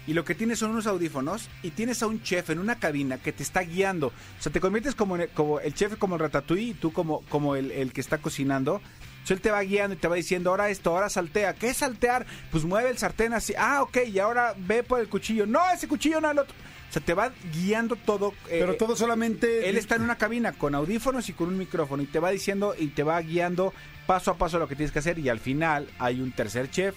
Y 0.05 0.13
lo 0.13 0.25
que 0.25 0.35
tienes 0.35 0.59
son 0.59 0.71
unos 0.71 0.85
audífonos 0.85 1.49
y 1.61 1.69
tienes 1.71 2.03
a 2.03 2.07
un 2.07 2.21
chef 2.21 2.49
en 2.49 2.59
una 2.59 2.77
cabina 2.77 3.17
que 3.19 3.31
te 3.31 3.41
está 3.43 3.61
guiando. 3.61 4.07
O 4.07 4.11
sea, 4.41 4.51
te 4.51 4.59
conviertes 4.59 4.95
como, 4.95 5.15
en- 5.17 5.29
como 5.33 5.59
el 5.61 5.73
chef 5.73 5.95
como 5.97 6.15
el 6.15 6.21
ratatouille 6.21 6.71
y 6.71 6.73
tú 6.73 6.91
como, 6.91 7.21
como 7.29 7.55
el, 7.55 7.71
el 7.71 7.93
que 7.93 8.01
está 8.01 8.17
cocinando. 8.17 8.81
Entonces 9.13 9.37
él 9.37 9.41
te 9.41 9.51
va 9.51 9.61
guiando 9.61 9.95
y 9.95 9.97
te 9.97 10.09
va 10.09 10.15
diciendo, 10.17 10.49
ahora 10.49 10.69
esto, 10.69 10.89
ahora 10.89 11.09
saltea. 11.09 11.53
¿Qué 11.53 11.69
es 11.69 11.77
saltear? 11.77 12.25
Pues 12.51 12.65
mueve 12.65 12.89
el 12.89 12.97
sartén 12.97 13.31
así. 13.33 13.53
Ah, 13.57 13.81
ok, 13.81 13.99
y 14.11 14.19
ahora 14.19 14.53
ve 14.57 14.83
por 14.83 14.99
el 14.99 15.07
cuchillo. 15.07 15.45
No, 15.45 15.61
ese 15.73 15.87
cuchillo 15.87 16.19
no, 16.19 16.29
el 16.31 16.39
otro. 16.39 16.53
O 16.89 16.91
sea, 16.93 17.01
te 17.01 17.13
va 17.13 17.31
guiando 17.53 17.95
todo. 17.95 18.33
eh, 18.49 18.57
Pero 18.59 18.75
todo 18.75 18.97
solamente... 18.97 19.69
él 19.69 19.77
está 19.77 19.95
en 19.95 20.01
una 20.01 20.17
cabina 20.17 20.51
con 20.51 20.75
audífonos 20.75 21.29
y 21.29 21.33
con 21.33 21.47
un 21.47 21.57
micrófono 21.57 22.03
y 22.03 22.07
te 22.07 22.19
va 22.19 22.29
diciendo 22.31 22.75
y 22.77 22.87
te 22.87 23.03
va 23.03 23.19
guiando 23.21 23.73
paso 24.05 24.31
a 24.31 24.37
paso 24.37 24.59
lo 24.59 24.67
que 24.67 24.75
tienes 24.75 24.91
que 24.91 24.99
hacer 24.99 25.17
y 25.17 25.29
al 25.29 25.39
final 25.39 25.87
hay 25.97 26.19
un 26.19 26.33
tercer 26.33 26.69
chef 26.69 26.93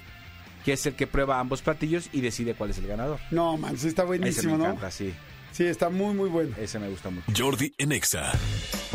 que 0.67 0.73
es 0.73 0.85
el 0.85 0.97
que 0.97 1.07
prueba 1.07 1.39
ambos 1.39 1.63
platillos 1.63 2.09
y 2.13 2.21
decide 2.23 2.55
cuál 2.55 2.71
es 2.71 2.79
el 2.79 2.89
ganador. 2.89 3.21
No, 3.31 3.57
man, 3.57 3.79
sí 3.79 3.87
está 3.87 4.03
Ese 4.03 4.07
buenísimo, 4.09 4.53
me 4.55 4.59
¿no? 4.59 4.65
encanta, 4.65 4.91
sí. 4.91 5.15
Sí, 5.53 5.65
está 5.65 5.91
muy, 5.91 6.13
muy 6.13 6.29
bueno. 6.29 6.57
Ese 6.59 6.81
me 6.81 6.89
gusta 6.89 7.09
mucho. 7.09 7.27
Jordi 7.35 7.73
en 7.79 7.93
Exa. 7.93 8.33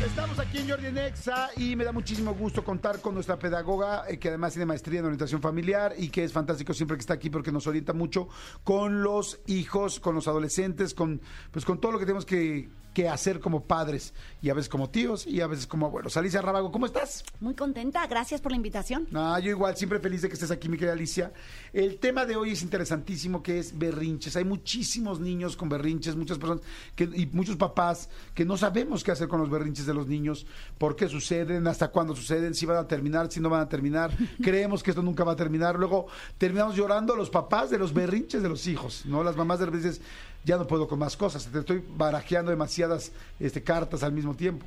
Estamos 0.05 0.37
aquí 0.37 0.57
en 0.57 0.69
Jordi 0.69 0.91
Nexa 0.91 1.49
y 1.55 1.77
me 1.77 1.85
da 1.85 1.93
muchísimo 1.93 2.33
gusto 2.33 2.65
contar 2.65 2.99
con 2.99 3.13
nuestra 3.13 3.39
pedagoga 3.39 4.03
eh, 4.09 4.19
que 4.19 4.27
además 4.27 4.51
tiene 4.51 4.65
maestría 4.65 4.99
en 4.99 5.05
orientación 5.05 5.41
familiar 5.41 5.93
y 5.97 6.09
que 6.09 6.25
es 6.25 6.33
fantástico 6.33 6.73
siempre 6.73 6.97
que 6.97 7.01
está 7.01 7.13
aquí 7.13 7.29
porque 7.29 7.53
nos 7.53 7.65
orienta 7.67 7.93
mucho 7.93 8.27
con 8.65 9.01
los 9.01 9.39
hijos, 9.47 10.01
con 10.01 10.13
los 10.13 10.27
adolescentes, 10.27 10.93
con 10.93 11.21
pues 11.51 11.63
con 11.63 11.79
todo 11.79 11.93
lo 11.93 11.99
que 11.99 12.05
tenemos 12.05 12.25
que, 12.25 12.69
que 12.93 13.09
hacer 13.09 13.39
como 13.39 13.65
padres 13.65 14.13
y 14.41 14.49
a 14.49 14.53
veces 14.53 14.69
como 14.69 14.89
tíos 14.89 15.25
y 15.25 15.41
a 15.41 15.47
veces 15.47 15.67
como 15.67 15.85
abuelos. 15.85 16.17
Alicia 16.17 16.41
Rábago, 16.41 16.71
¿cómo 16.71 16.85
estás? 16.85 17.23
Muy 17.39 17.53
contenta, 17.55 18.05
gracias 18.07 18.41
por 18.41 18.51
la 18.51 18.57
invitación. 18.57 19.07
Ah, 19.13 19.39
yo 19.41 19.49
igual, 19.49 19.75
siempre 19.75 19.99
feliz 19.99 20.21
de 20.21 20.27
que 20.27 20.33
estés 20.33 20.51
aquí, 20.51 20.69
mi 20.69 20.77
querida 20.77 20.93
Alicia. 20.93 21.31
El 21.73 21.99
tema 21.99 22.25
de 22.25 22.35
hoy 22.35 22.51
es 22.51 22.61
interesantísimo, 22.61 23.41
que 23.41 23.59
es 23.59 23.77
berrinches. 23.77 24.35
Hay 24.35 24.45
muchísimos 24.45 25.19
niños 25.19 25.55
con 25.55 25.69
berrinches, 25.69 26.15
muchas 26.15 26.37
personas 26.37 26.63
que, 26.95 27.03
y 27.03 27.27
muchos 27.27 27.55
papás 27.55 28.09
que 28.33 28.45
no 28.45 28.57
sabemos 28.57 29.03
qué 29.03 29.11
hacer 29.11 29.27
con 29.27 29.39
los 29.39 29.49
berrinches 29.49 29.85
de 29.85 29.93
los 29.93 30.07
niños, 30.07 30.45
por 30.77 30.95
qué 30.95 31.07
suceden, 31.07 31.67
hasta 31.67 31.89
cuándo 31.89 32.15
suceden, 32.15 32.53
si 32.53 32.65
van 32.65 32.77
a 32.77 32.87
terminar, 32.87 33.31
si 33.31 33.39
no 33.39 33.49
van 33.49 33.61
a 33.61 33.69
terminar. 33.69 34.11
Creemos 34.41 34.83
que 34.83 34.91
esto 34.91 35.01
nunca 35.01 35.23
va 35.23 35.33
a 35.33 35.37
terminar. 35.37 35.77
Luego 35.77 36.07
terminamos 36.37 36.75
llorando 36.75 37.15
los 37.15 37.29
papás 37.29 37.69
de 37.69 37.77
los 37.77 37.93
berrinches 37.93 38.43
de 38.43 38.49
los 38.49 38.67
hijos, 38.67 39.05
¿no? 39.05 39.23
Las 39.23 39.35
mamás 39.35 39.59
de 39.59 39.71
dices, 39.71 40.01
ya 40.43 40.57
no 40.57 40.67
puedo 40.67 40.87
con 40.87 40.99
más 40.99 41.15
cosas, 41.17 41.45
te 41.45 41.59
estoy 41.59 41.83
barajeando 41.95 42.51
demasiadas 42.51 43.11
este, 43.39 43.61
cartas 43.63 44.03
al 44.03 44.11
mismo 44.11 44.35
tiempo. 44.35 44.65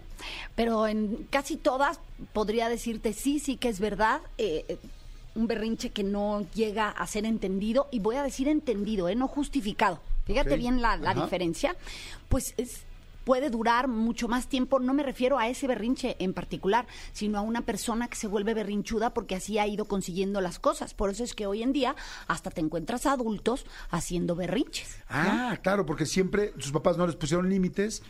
Pero 0.55 0.87
en 0.87 1.27
casi 1.31 1.57
todas 1.57 2.01
podría 2.33 2.69
decirte 2.69 3.13
sí, 3.13 3.41
sí 3.41 3.57
que 3.57 3.69
es 3.69 3.81
verdad. 3.81 4.21
eh, 4.39 4.65
eh, 4.69 4.79
un 5.35 5.47
berrinche 5.49 5.91
que 5.91 6.05
no 6.05 6.47
llega 6.55 6.91
a 6.91 7.07
ser 7.07 7.25
entendido, 7.25 7.89
y 7.91 7.99
voy 7.99 8.17
a 8.17 8.23
decir 8.23 8.49
entendido, 8.49 9.09
¿eh? 9.09 9.17
no 9.17 9.29
justificado. 9.29 10.01
Fíjate 10.27 10.57
bien 10.57 10.81
la, 10.81 10.97
la 10.97 11.13
diferencia. 11.13 11.77
Pues 12.29 12.55
es, 12.57 12.85
puede 13.25 13.51
durar 13.51 13.89
mucho 13.89 14.29
más 14.29 14.49
tiempo. 14.49 14.79
No 14.79 14.95
me 14.95 15.03
refiero 15.03 15.39
a 15.39 15.49
ese 15.49 15.67
berrinche 15.67 16.17
en 16.19 16.35
particular, 16.35 16.87
sino 17.13 17.39
a 17.39 17.43
una 17.43 17.63
persona 17.63 18.09
que 18.09 18.17
se 18.17 18.27
vuelve 18.27 18.55
berrinchuda 18.55 19.15
porque 19.15 19.35
así 19.35 19.59
ha 19.59 19.67
ido 19.67 19.87
consiguiendo 19.87 20.41
las 20.41 20.59
cosas. 20.59 20.95
Por 20.95 21.11
eso 21.11 21.25
es 21.25 21.35
que 21.35 21.47
hoy 21.47 21.63
en 21.63 21.73
día 21.73 21.97
hasta 22.27 22.51
te 22.51 22.61
encuentras 22.61 23.07
adultos 23.07 23.67
haciendo 23.91 24.37
berrinches. 24.37 24.99
Ah, 25.09 25.59
claro, 25.63 25.87
porque 25.87 26.07
siempre 26.07 26.53
sus 26.59 26.73
papás 26.73 26.97
no 26.97 27.07
les 27.07 27.17
pusieron 27.17 27.49
límites 27.49 28.03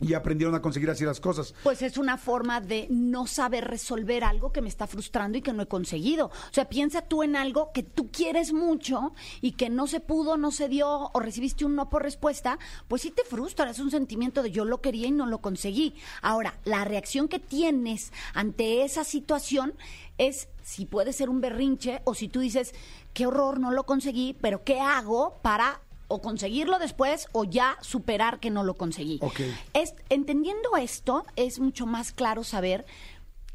y 0.00 0.14
aprendieron 0.14 0.54
a 0.54 0.62
conseguir 0.62 0.90
así 0.90 1.04
las 1.04 1.20
cosas. 1.20 1.54
Pues 1.62 1.82
es 1.82 1.98
una 1.98 2.18
forma 2.18 2.60
de 2.60 2.86
no 2.90 3.26
saber 3.26 3.64
resolver 3.64 4.24
algo 4.24 4.52
que 4.52 4.62
me 4.62 4.68
está 4.68 4.86
frustrando 4.86 5.38
y 5.38 5.42
que 5.42 5.52
no 5.52 5.62
he 5.62 5.66
conseguido. 5.66 6.26
O 6.26 6.52
sea, 6.52 6.68
piensa 6.68 7.02
tú 7.02 7.22
en 7.22 7.36
algo 7.36 7.70
que 7.72 7.82
tú 7.82 8.10
quieres 8.10 8.52
mucho 8.52 9.12
y 9.40 9.52
que 9.52 9.70
no 9.70 9.86
se 9.86 10.00
pudo, 10.00 10.36
no 10.36 10.50
se 10.50 10.68
dio 10.68 11.10
o 11.12 11.20
recibiste 11.20 11.64
un 11.64 11.74
no 11.74 11.88
por 11.88 12.02
respuesta, 12.02 12.58
pues 12.86 13.02
sí 13.02 13.10
te 13.10 13.24
frustra, 13.24 13.70
es 13.70 13.78
un 13.78 13.90
sentimiento 13.90 14.42
de 14.42 14.50
yo 14.50 14.64
lo 14.64 14.80
quería 14.80 15.08
y 15.08 15.12
no 15.12 15.26
lo 15.26 15.38
conseguí. 15.38 15.94
Ahora, 16.22 16.58
la 16.64 16.84
reacción 16.84 17.28
que 17.28 17.38
tienes 17.38 18.12
ante 18.34 18.84
esa 18.84 19.04
situación 19.04 19.74
es 20.18 20.48
si 20.62 20.84
puede 20.84 21.12
ser 21.12 21.30
un 21.30 21.40
berrinche 21.40 22.02
o 22.04 22.14
si 22.14 22.28
tú 22.28 22.40
dices, 22.40 22.74
qué 23.14 23.26
horror, 23.26 23.58
no 23.58 23.70
lo 23.70 23.84
conseguí, 23.84 24.36
pero 24.40 24.64
¿qué 24.64 24.80
hago 24.80 25.38
para 25.42 25.80
o 26.08 26.20
conseguirlo 26.20 26.78
después 26.78 27.28
o 27.32 27.44
ya 27.44 27.76
superar 27.80 28.40
que 28.40 28.50
no 28.50 28.64
lo 28.64 28.74
conseguí? 28.74 29.18
Ok. 29.22 29.40
Es, 29.74 29.94
entendiendo 30.08 30.76
esto, 30.76 31.24
es 31.36 31.60
mucho 31.60 31.86
más 31.86 32.12
claro 32.12 32.44
saber, 32.44 32.86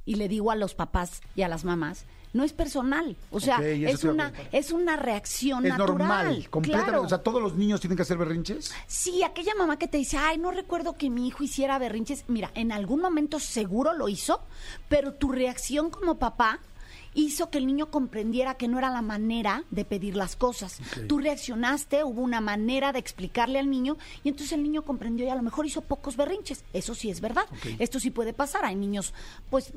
y 0.06 0.16
le 0.16 0.28
digo 0.28 0.52
a 0.52 0.56
los 0.56 0.76
papás 0.76 1.22
y 1.36 1.42
a 1.44 1.48
las 1.48 1.64
mamás, 1.64 2.06
no 2.34 2.44
es 2.44 2.52
personal, 2.52 3.16
o 3.30 3.40
sea, 3.40 3.60
es, 3.60 4.04
una, 4.04 4.34
es 4.52 4.72
una 4.72 4.96
reacción 4.96 5.66
Es 5.66 5.70
natural. 5.78 5.98
normal, 6.00 6.50
completamente. 6.50 6.92
claro. 6.92 7.06
O 7.06 7.10
sea, 7.10 7.20
todos 7.20 7.40
los 7.40 7.54
niños 7.56 7.80
tienen 7.80 7.96
que 7.96 8.02
hacer 8.02 8.18
berrinches. 8.18 8.74
Sí, 8.88 9.22
aquella 9.22 9.54
mamá 9.56 9.78
que 9.78 9.88
te 9.88 10.00
dice, 10.00 10.18
ay, 10.18 10.40
no 10.40 10.50
recuerdo 10.50 10.94
que 10.94 11.12
mi 11.12 11.28
hijo 11.28 11.44
hiciera 11.44 11.78
berrinches. 11.78 12.26
Mira, 12.28 12.50
en 12.56 12.72
algún 12.72 13.02
momento 13.02 13.40
seguro 13.40 13.94
lo 13.94 14.10
hizo, 14.10 14.42
pero 14.90 15.14
tu 15.14 15.32
reacción 15.32 15.92
como 15.92 16.18
papá 16.18 16.60
hizo 17.14 17.50
que 17.50 17.58
el 17.58 17.66
niño 17.66 17.90
comprendiera 17.92 18.56
que 18.56 18.68
no 18.68 18.78
era 18.78 18.90
la 18.90 19.02
manera 19.02 19.64
de 19.72 19.86
pedir 19.86 20.16
las 20.16 20.36
cosas. 20.36 20.80
Tú 21.08 21.20
reaccionaste, 21.20 22.04
hubo 22.04 22.22
una 22.22 22.42
manera 22.42 22.92
de 22.92 23.00
explicarle 23.00 23.60
al 23.60 23.70
niño 23.70 23.98
y 24.24 24.30
entonces 24.30 24.54
el 24.54 24.64
niño 24.64 24.84
comprendió 24.84 25.26
y 25.26 25.30
a 25.30 25.36
lo 25.36 25.42
mejor 25.42 25.66
hizo 25.66 25.82
pocos 25.82 26.18
berrinches. 26.18 26.64
Eso 26.74 26.96
sí 26.96 27.10
es 27.10 27.22
verdad. 27.22 27.46
Esto 27.80 28.00
sí 28.00 28.12
puede 28.12 28.34
pasar. 28.34 28.66
Hay 28.66 28.76
niños, 28.76 29.14
pues, 29.50 29.74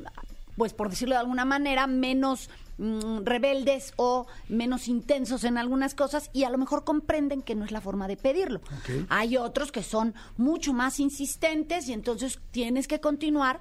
pues 0.57 0.73
por 0.73 0.91
decirlo 0.91 1.15
de 1.15 1.21
alguna 1.21 1.45
manera, 1.45 1.87
menos 1.87 2.49
mm, 2.79 3.25
rebeldes 3.25 3.93
o 3.97 4.27
menos 4.49 4.89
intensos 4.89 5.45
en 5.45 5.59
algunas 5.59 5.95
cosas 5.95 6.31
y 6.33 6.45
a 6.45 6.51
lo 6.51 6.59
mejor 6.59 6.85
comprenden 6.85 7.43
que 7.43 7.55
no 7.55 7.65
es 7.65 7.73
la 7.73 7.81
forma 7.81 8.09
de 8.09 8.17
pedirlo. 8.17 8.61
Hay 9.09 9.37
otros 9.37 9.73
que 9.73 9.83
son 9.83 10.15
mucho 10.37 10.73
más 10.73 11.01
insistentes 11.01 11.89
y 11.89 11.93
entonces 11.93 12.41
tienes 12.51 12.89
que 12.89 13.01
continuar 13.01 13.61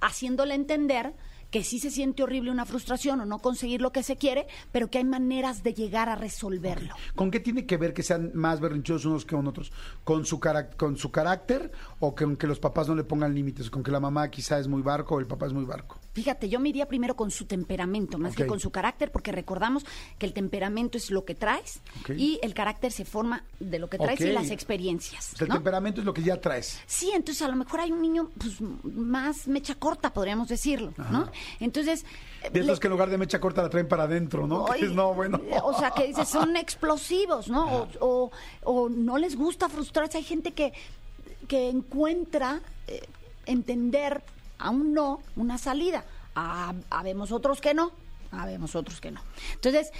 haciéndole 0.00 0.54
entender 0.54 1.14
que 1.50 1.64
sí 1.64 1.78
se 1.78 1.90
siente 1.90 2.22
horrible 2.22 2.50
una 2.50 2.64
frustración 2.64 3.20
o 3.20 3.26
no 3.26 3.38
conseguir 3.38 3.80
lo 3.80 3.92
que 3.92 4.02
se 4.02 4.16
quiere, 4.16 4.46
pero 4.72 4.88
que 4.88 4.98
hay 4.98 5.04
maneras 5.04 5.62
de 5.62 5.74
llegar 5.74 6.08
a 6.08 6.14
resolverlo. 6.14 6.94
¿Con 7.14 7.30
qué 7.30 7.40
tiene 7.40 7.66
que 7.66 7.76
ver 7.76 7.92
que 7.92 8.02
sean 8.02 8.30
más 8.34 8.60
berrinchudos 8.60 9.04
unos 9.04 9.24
que 9.24 9.34
otros? 9.34 9.72
¿Con 10.04 10.24
su, 10.24 10.40
con 10.76 10.96
su 10.96 11.10
carácter 11.10 11.72
o 11.98 12.14
con 12.14 12.36
que 12.36 12.46
los 12.46 12.60
papás 12.60 12.88
no 12.88 12.94
le 12.94 13.04
pongan 13.04 13.34
límites? 13.34 13.70
¿Con 13.70 13.82
que 13.82 13.90
la 13.90 14.00
mamá 14.00 14.30
quizá 14.30 14.58
es 14.58 14.68
muy 14.68 14.82
barco 14.82 15.16
o 15.16 15.20
el 15.20 15.26
papá 15.26 15.46
es 15.46 15.52
muy 15.52 15.64
barco? 15.64 15.98
Fíjate, 16.20 16.48
yo 16.50 16.60
me 16.60 16.68
iría 16.68 16.86
primero 16.86 17.16
con 17.16 17.30
su 17.30 17.46
temperamento, 17.46 18.18
más 18.18 18.36
que 18.36 18.46
con 18.46 18.60
su 18.60 18.70
carácter, 18.70 19.10
porque 19.10 19.32
recordamos 19.32 19.86
que 20.18 20.26
el 20.26 20.34
temperamento 20.34 20.98
es 20.98 21.10
lo 21.10 21.24
que 21.24 21.34
traes 21.34 21.80
y 22.16 22.38
el 22.42 22.52
carácter 22.52 22.92
se 22.92 23.04
forma 23.06 23.44
de 23.58 23.78
lo 23.78 23.88
que 23.88 23.96
traes 23.98 24.20
y 24.20 24.32
las 24.32 24.50
experiencias. 24.50 25.32
O 25.32 25.36
sea, 25.38 25.46
el 25.46 25.52
temperamento 25.54 26.00
es 26.00 26.04
lo 26.04 26.12
que 26.12 26.22
ya 26.22 26.38
traes. 26.40 26.78
Sí, 26.86 27.10
entonces 27.14 27.40
a 27.42 27.48
lo 27.48 27.56
mejor 27.56 27.80
hay 27.80 27.90
un 27.92 28.02
niño 28.02 28.28
pues, 28.38 28.60
más 28.84 29.48
mecha 29.48 29.74
corta, 29.76 30.12
podríamos 30.12 30.48
decirlo, 30.48 30.92
¿no? 31.10 31.30
Entonces... 31.58 32.04
De 32.52 32.58
le- 32.60 32.66
esos 32.66 32.80
que 32.80 32.86
en 32.88 32.92
lugar 32.92 33.08
de 33.08 33.16
mecha 33.18 33.40
corta 33.40 33.62
la 33.62 33.70
traen 33.70 33.88
para 33.88 34.02
adentro, 34.02 34.46
¿no? 34.46 34.72
Es, 34.74 34.92
no, 34.92 35.14
bueno. 35.14 35.40
O 35.62 35.72
sea, 35.78 35.90
que 35.92 36.06
dices, 36.06 36.28
son 36.28 36.56
explosivos, 36.56 37.48
¿no? 37.48 37.66
O, 37.66 37.88
o- 38.00 38.30
o 38.64 38.88
no 38.90 39.16
les 39.18 39.36
gusta 39.36 39.68
frustrarse. 39.70 40.18
Hay 40.18 40.24
gente 40.24 40.52
que, 40.52 40.72
que 41.48 41.68
encuentra 41.68 42.60
eh, 42.88 43.02
entender 43.46 44.22
a 44.60 44.70
un 44.70 44.92
no 44.92 45.20
una 45.36 45.58
salida. 45.58 46.04
Ah, 46.34 46.74
habemos 46.90 47.32
otros 47.32 47.60
que 47.60 47.74
no, 47.74 47.92
habemos 48.30 48.76
otros 48.76 49.00
que 49.00 49.10
no. 49.10 49.20
Entonces, 49.54 49.90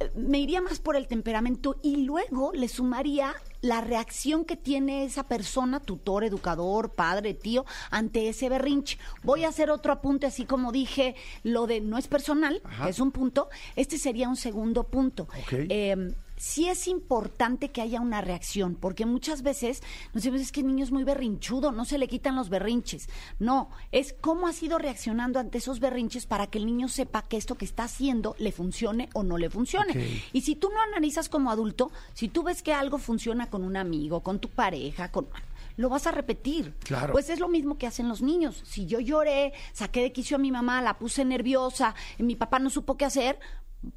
eh, 0.00 0.10
me 0.16 0.38
iría 0.38 0.60
más 0.60 0.78
por 0.78 0.96
el 0.96 1.06
temperamento 1.06 1.76
y 1.82 1.98
luego 1.98 2.52
le 2.52 2.68
sumaría 2.68 3.34
la 3.60 3.80
reacción 3.80 4.44
que 4.44 4.56
tiene 4.56 5.04
esa 5.04 5.24
persona, 5.24 5.80
tutor, 5.80 6.24
educador, 6.24 6.90
padre, 6.90 7.34
tío, 7.34 7.64
ante 7.90 8.28
ese 8.28 8.48
berrinche. 8.48 8.98
Voy 9.22 9.44
a 9.44 9.48
hacer 9.48 9.70
otro 9.70 9.92
apunte, 9.92 10.26
así 10.26 10.44
como 10.44 10.72
dije, 10.72 11.14
lo 11.42 11.66
de 11.66 11.80
no 11.80 11.96
es 11.96 12.08
personal, 12.08 12.60
que 12.82 12.90
es 12.90 12.98
un 12.98 13.12
punto, 13.12 13.48
este 13.76 13.98
sería 13.98 14.28
un 14.28 14.36
segundo 14.36 14.84
punto. 14.84 15.28
Eh, 15.50 16.14
sí 16.36 16.68
es 16.68 16.88
importante 16.88 17.70
que 17.70 17.80
haya 17.80 18.00
una 18.00 18.20
reacción, 18.20 18.74
porque 18.74 19.06
muchas 19.06 19.42
veces 19.42 19.82
nos 20.12 20.22
decimos, 20.22 20.40
es 20.40 20.52
que 20.52 20.60
el 20.60 20.66
niño 20.66 20.84
es 20.84 20.92
muy 20.92 21.04
berrinchudo, 21.04 21.72
no 21.72 21.84
se 21.84 21.98
le 21.98 22.08
quitan 22.08 22.36
los 22.36 22.48
berrinches. 22.48 23.08
No, 23.38 23.70
es 23.92 24.14
cómo 24.20 24.46
ha 24.46 24.52
sido 24.52 24.78
reaccionando 24.78 25.38
ante 25.38 25.58
esos 25.58 25.80
berrinches 25.80 26.26
para 26.26 26.46
que 26.48 26.58
el 26.58 26.66
niño 26.66 26.88
sepa 26.88 27.22
que 27.22 27.36
esto 27.36 27.56
que 27.56 27.64
está 27.64 27.84
haciendo 27.84 28.34
le 28.38 28.52
funcione 28.52 29.08
o 29.14 29.22
no 29.22 29.38
le 29.38 29.50
funcione. 29.50 30.22
Y 30.32 30.42
si 30.42 30.56
tú 30.56 30.70
no 30.70 30.80
analizas 30.80 31.28
como 31.28 31.50
adulto, 31.50 31.90
si 32.12 32.28
tú 32.28 32.42
ves 32.42 32.62
que 32.62 32.72
algo 32.72 32.98
funciona 32.98 33.50
con 33.50 33.64
un 33.64 33.76
amigo, 33.76 34.22
con 34.22 34.38
tu 34.38 34.48
pareja, 34.48 35.10
con 35.10 35.28
lo 35.76 35.88
vas 35.88 36.06
a 36.06 36.12
repetir. 36.12 36.74
Claro. 36.84 37.12
Pues 37.12 37.28
es 37.30 37.40
lo 37.40 37.48
mismo 37.48 37.78
que 37.78 37.86
hacen 37.86 38.08
los 38.08 38.22
niños. 38.22 38.62
Si 38.64 38.86
yo 38.86 39.00
lloré, 39.00 39.52
saqué 39.72 40.02
de 40.02 40.12
quicio 40.12 40.36
a 40.36 40.40
mi 40.40 40.52
mamá, 40.52 40.80
la 40.82 40.98
puse 40.98 41.24
nerviosa, 41.24 41.94
mi 42.18 42.36
papá 42.36 42.58
no 42.58 42.70
supo 42.70 42.96
qué 42.96 43.04
hacer, 43.04 43.38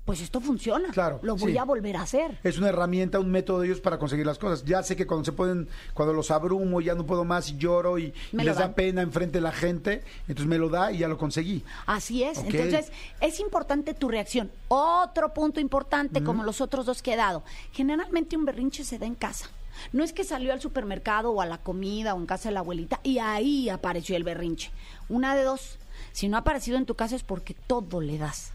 pues 0.05 0.21
esto 0.21 0.41
funciona. 0.41 0.89
Claro, 0.89 1.19
Lo 1.21 1.35
voy 1.35 1.53
sí. 1.53 1.57
a 1.57 1.63
volver 1.63 1.97
a 1.97 2.01
hacer. 2.01 2.39
Es 2.43 2.57
una 2.57 2.69
herramienta, 2.69 3.19
un 3.19 3.31
método 3.31 3.61
de 3.61 3.67
ellos 3.67 3.81
para 3.81 3.97
conseguir 3.99 4.25
las 4.25 4.37
cosas. 4.37 4.63
Ya 4.65 4.83
sé 4.83 4.95
que 4.95 5.07
cuando 5.07 5.25
se 5.25 5.31
pueden, 5.31 5.67
cuando 5.93 6.13
los 6.13 6.31
abrumo, 6.31 6.81
ya 6.81 6.95
no 6.95 7.05
puedo 7.05 7.25
más 7.25 7.49
y 7.49 7.57
lloro 7.57 7.97
y, 7.99 8.13
les 8.31 8.57
da 8.57 8.73
pena 8.73 9.01
enfrente 9.01 9.37
de 9.37 9.41
la 9.41 9.51
gente, 9.51 10.03
entonces 10.21 10.47
me 10.47 10.57
lo 10.57 10.69
da 10.69 10.91
y 10.91 10.99
ya 10.99 11.07
lo 11.07 11.17
conseguí. 11.17 11.63
Así 11.85 12.23
es. 12.23 12.39
Entonces, 12.39 12.91
es 13.21 13.39
importante 13.39 13.93
tu 13.93 14.09
reacción. 14.09 14.51
Otro 14.67 15.33
punto 15.33 15.59
importante, 15.59 16.23
como 16.23 16.43
los 16.43 16.61
otros 16.61 16.85
dos 16.85 17.01
que 17.01 17.13
he 17.13 17.17
dado. 17.17 17.43
Generalmente 17.71 18.37
un 18.37 18.45
berrinche 18.45 18.83
se 18.83 18.97
da 18.97 19.05
en 19.05 19.15
casa. 19.15 19.49
No 19.93 20.03
es 20.03 20.13
que 20.13 20.23
salió 20.23 20.53
al 20.53 20.61
supermercado 20.61 21.31
o 21.31 21.41
a 21.41 21.45
la 21.45 21.59
comida 21.59 22.13
o 22.13 22.19
en 22.19 22.25
casa 22.25 22.49
de 22.49 22.53
la 22.53 22.61
abuelita 22.61 22.99
y 23.03 23.19
ahí 23.19 23.69
apareció 23.69 24.15
el 24.15 24.23
berrinche. 24.23 24.71
Una 25.09 25.35
de 25.35 25.43
dos. 25.43 25.77
Si 26.11 26.27
no 26.27 26.37
ha 26.37 26.41
aparecido 26.41 26.77
en 26.77 26.85
tu 26.85 26.95
casa 26.95 27.15
es 27.15 27.23
porque 27.23 27.53
todo 27.53 28.01
le 28.01 28.17
das. 28.17 28.53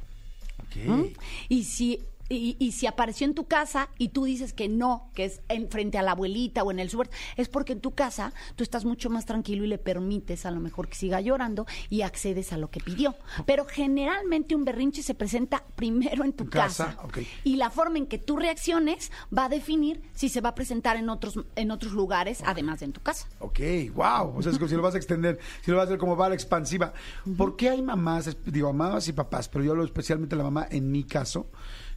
¿Mm? 0.76 1.04
Y 1.48 1.64
si 1.64 2.00
y, 2.36 2.56
y 2.58 2.72
si 2.72 2.86
apareció 2.86 3.26
en 3.26 3.34
tu 3.34 3.44
casa 3.44 3.88
y 3.98 4.08
tú 4.08 4.24
dices 4.24 4.52
que 4.52 4.68
no, 4.68 5.10
que 5.14 5.24
es 5.24 5.40
en 5.48 5.68
frente 5.68 5.98
a 5.98 6.02
la 6.02 6.12
abuelita 6.12 6.62
o 6.62 6.70
en 6.70 6.78
el 6.78 6.90
súper, 6.90 7.10
es 7.36 7.48
porque 7.48 7.72
en 7.72 7.80
tu 7.80 7.94
casa 7.94 8.32
tú 8.56 8.62
estás 8.62 8.84
mucho 8.84 9.10
más 9.10 9.26
tranquilo 9.26 9.64
y 9.64 9.68
le 9.68 9.78
permites 9.78 10.46
a 10.46 10.50
lo 10.50 10.60
mejor 10.60 10.88
que 10.88 10.94
siga 10.94 11.20
llorando 11.20 11.66
y 11.90 12.02
accedes 12.02 12.52
a 12.52 12.56
lo 12.56 12.70
que 12.70 12.80
pidió. 12.80 13.14
Pero 13.46 13.64
generalmente 13.64 14.54
un 14.54 14.64
berrinche 14.64 15.02
se 15.02 15.14
presenta 15.14 15.64
primero 15.76 16.24
en 16.24 16.32
tu 16.32 16.48
casa, 16.48 16.96
casa. 16.96 17.02
ok. 17.04 17.18
Y 17.44 17.56
la 17.56 17.70
forma 17.70 17.98
en 17.98 18.06
que 18.06 18.18
tú 18.18 18.36
reacciones 18.36 19.10
va 19.36 19.46
a 19.46 19.48
definir 19.48 20.02
si 20.14 20.28
se 20.28 20.40
va 20.40 20.50
a 20.50 20.54
presentar 20.54 20.96
en 20.96 21.08
otros 21.08 21.38
en 21.56 21.70
otros 21.70 21.92
lugares 21.92 22.42
además 22.44 22.80
de 22.80 22.86
en 22.86 22.92
tu 22.92 23.00
casa. 23.00 23.26
Ok, 23.40 23.60
wow. 23.94 24.36
O 24.36 24.42
sea, 24.42 24.52
es 24.52 24.58
como 24.58 24.68
si 24.68 24.74
lo 24.74 24.82
vas 24.82 24.94
a 24.94 24.98
extender, 24.98 25.38
si 25.62 25.70
lo 25.70 25.76
vas 25.76 25.84
a 25.84 25.86
hacer 25.86 25.98
como 25.98 26.16
bala 26.16 26.34
expansiva. 26.34 26.92
¿Por 27.36 27.56
qué 27.56 27.70
hay 27.70 27.82
mamás, 27.82 28.36
digo, 28.44 28.72
mamás 28.72 29.08
y 29.08 29.12
papás, 29.12 29.48
pero 29.48 29.64
yo 29.64 29.72
hablo 29.72 29.84
especialmente 29.84 30.36
la 30.36 30.44
mamá, 30.44 30.66
en 30.70 30.90
mi 30.90 31.04
caso, 31.04 31.46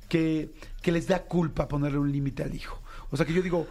que, 0.08 0.54
que 0.82 0.92
les 0.92 1.08
da 1.08 1.24
culpa 1.24 1.68
ponerle 1.68 2.00
un 2.00 2.12
límite 2.12 2.44
al 2.44 2.54
hijo? 2.54 2.82
O 3.12 3.18
sea, 3.18 3.26
que 3.26 3.34
yo 3.34 3.42
digo, 3.42 3.68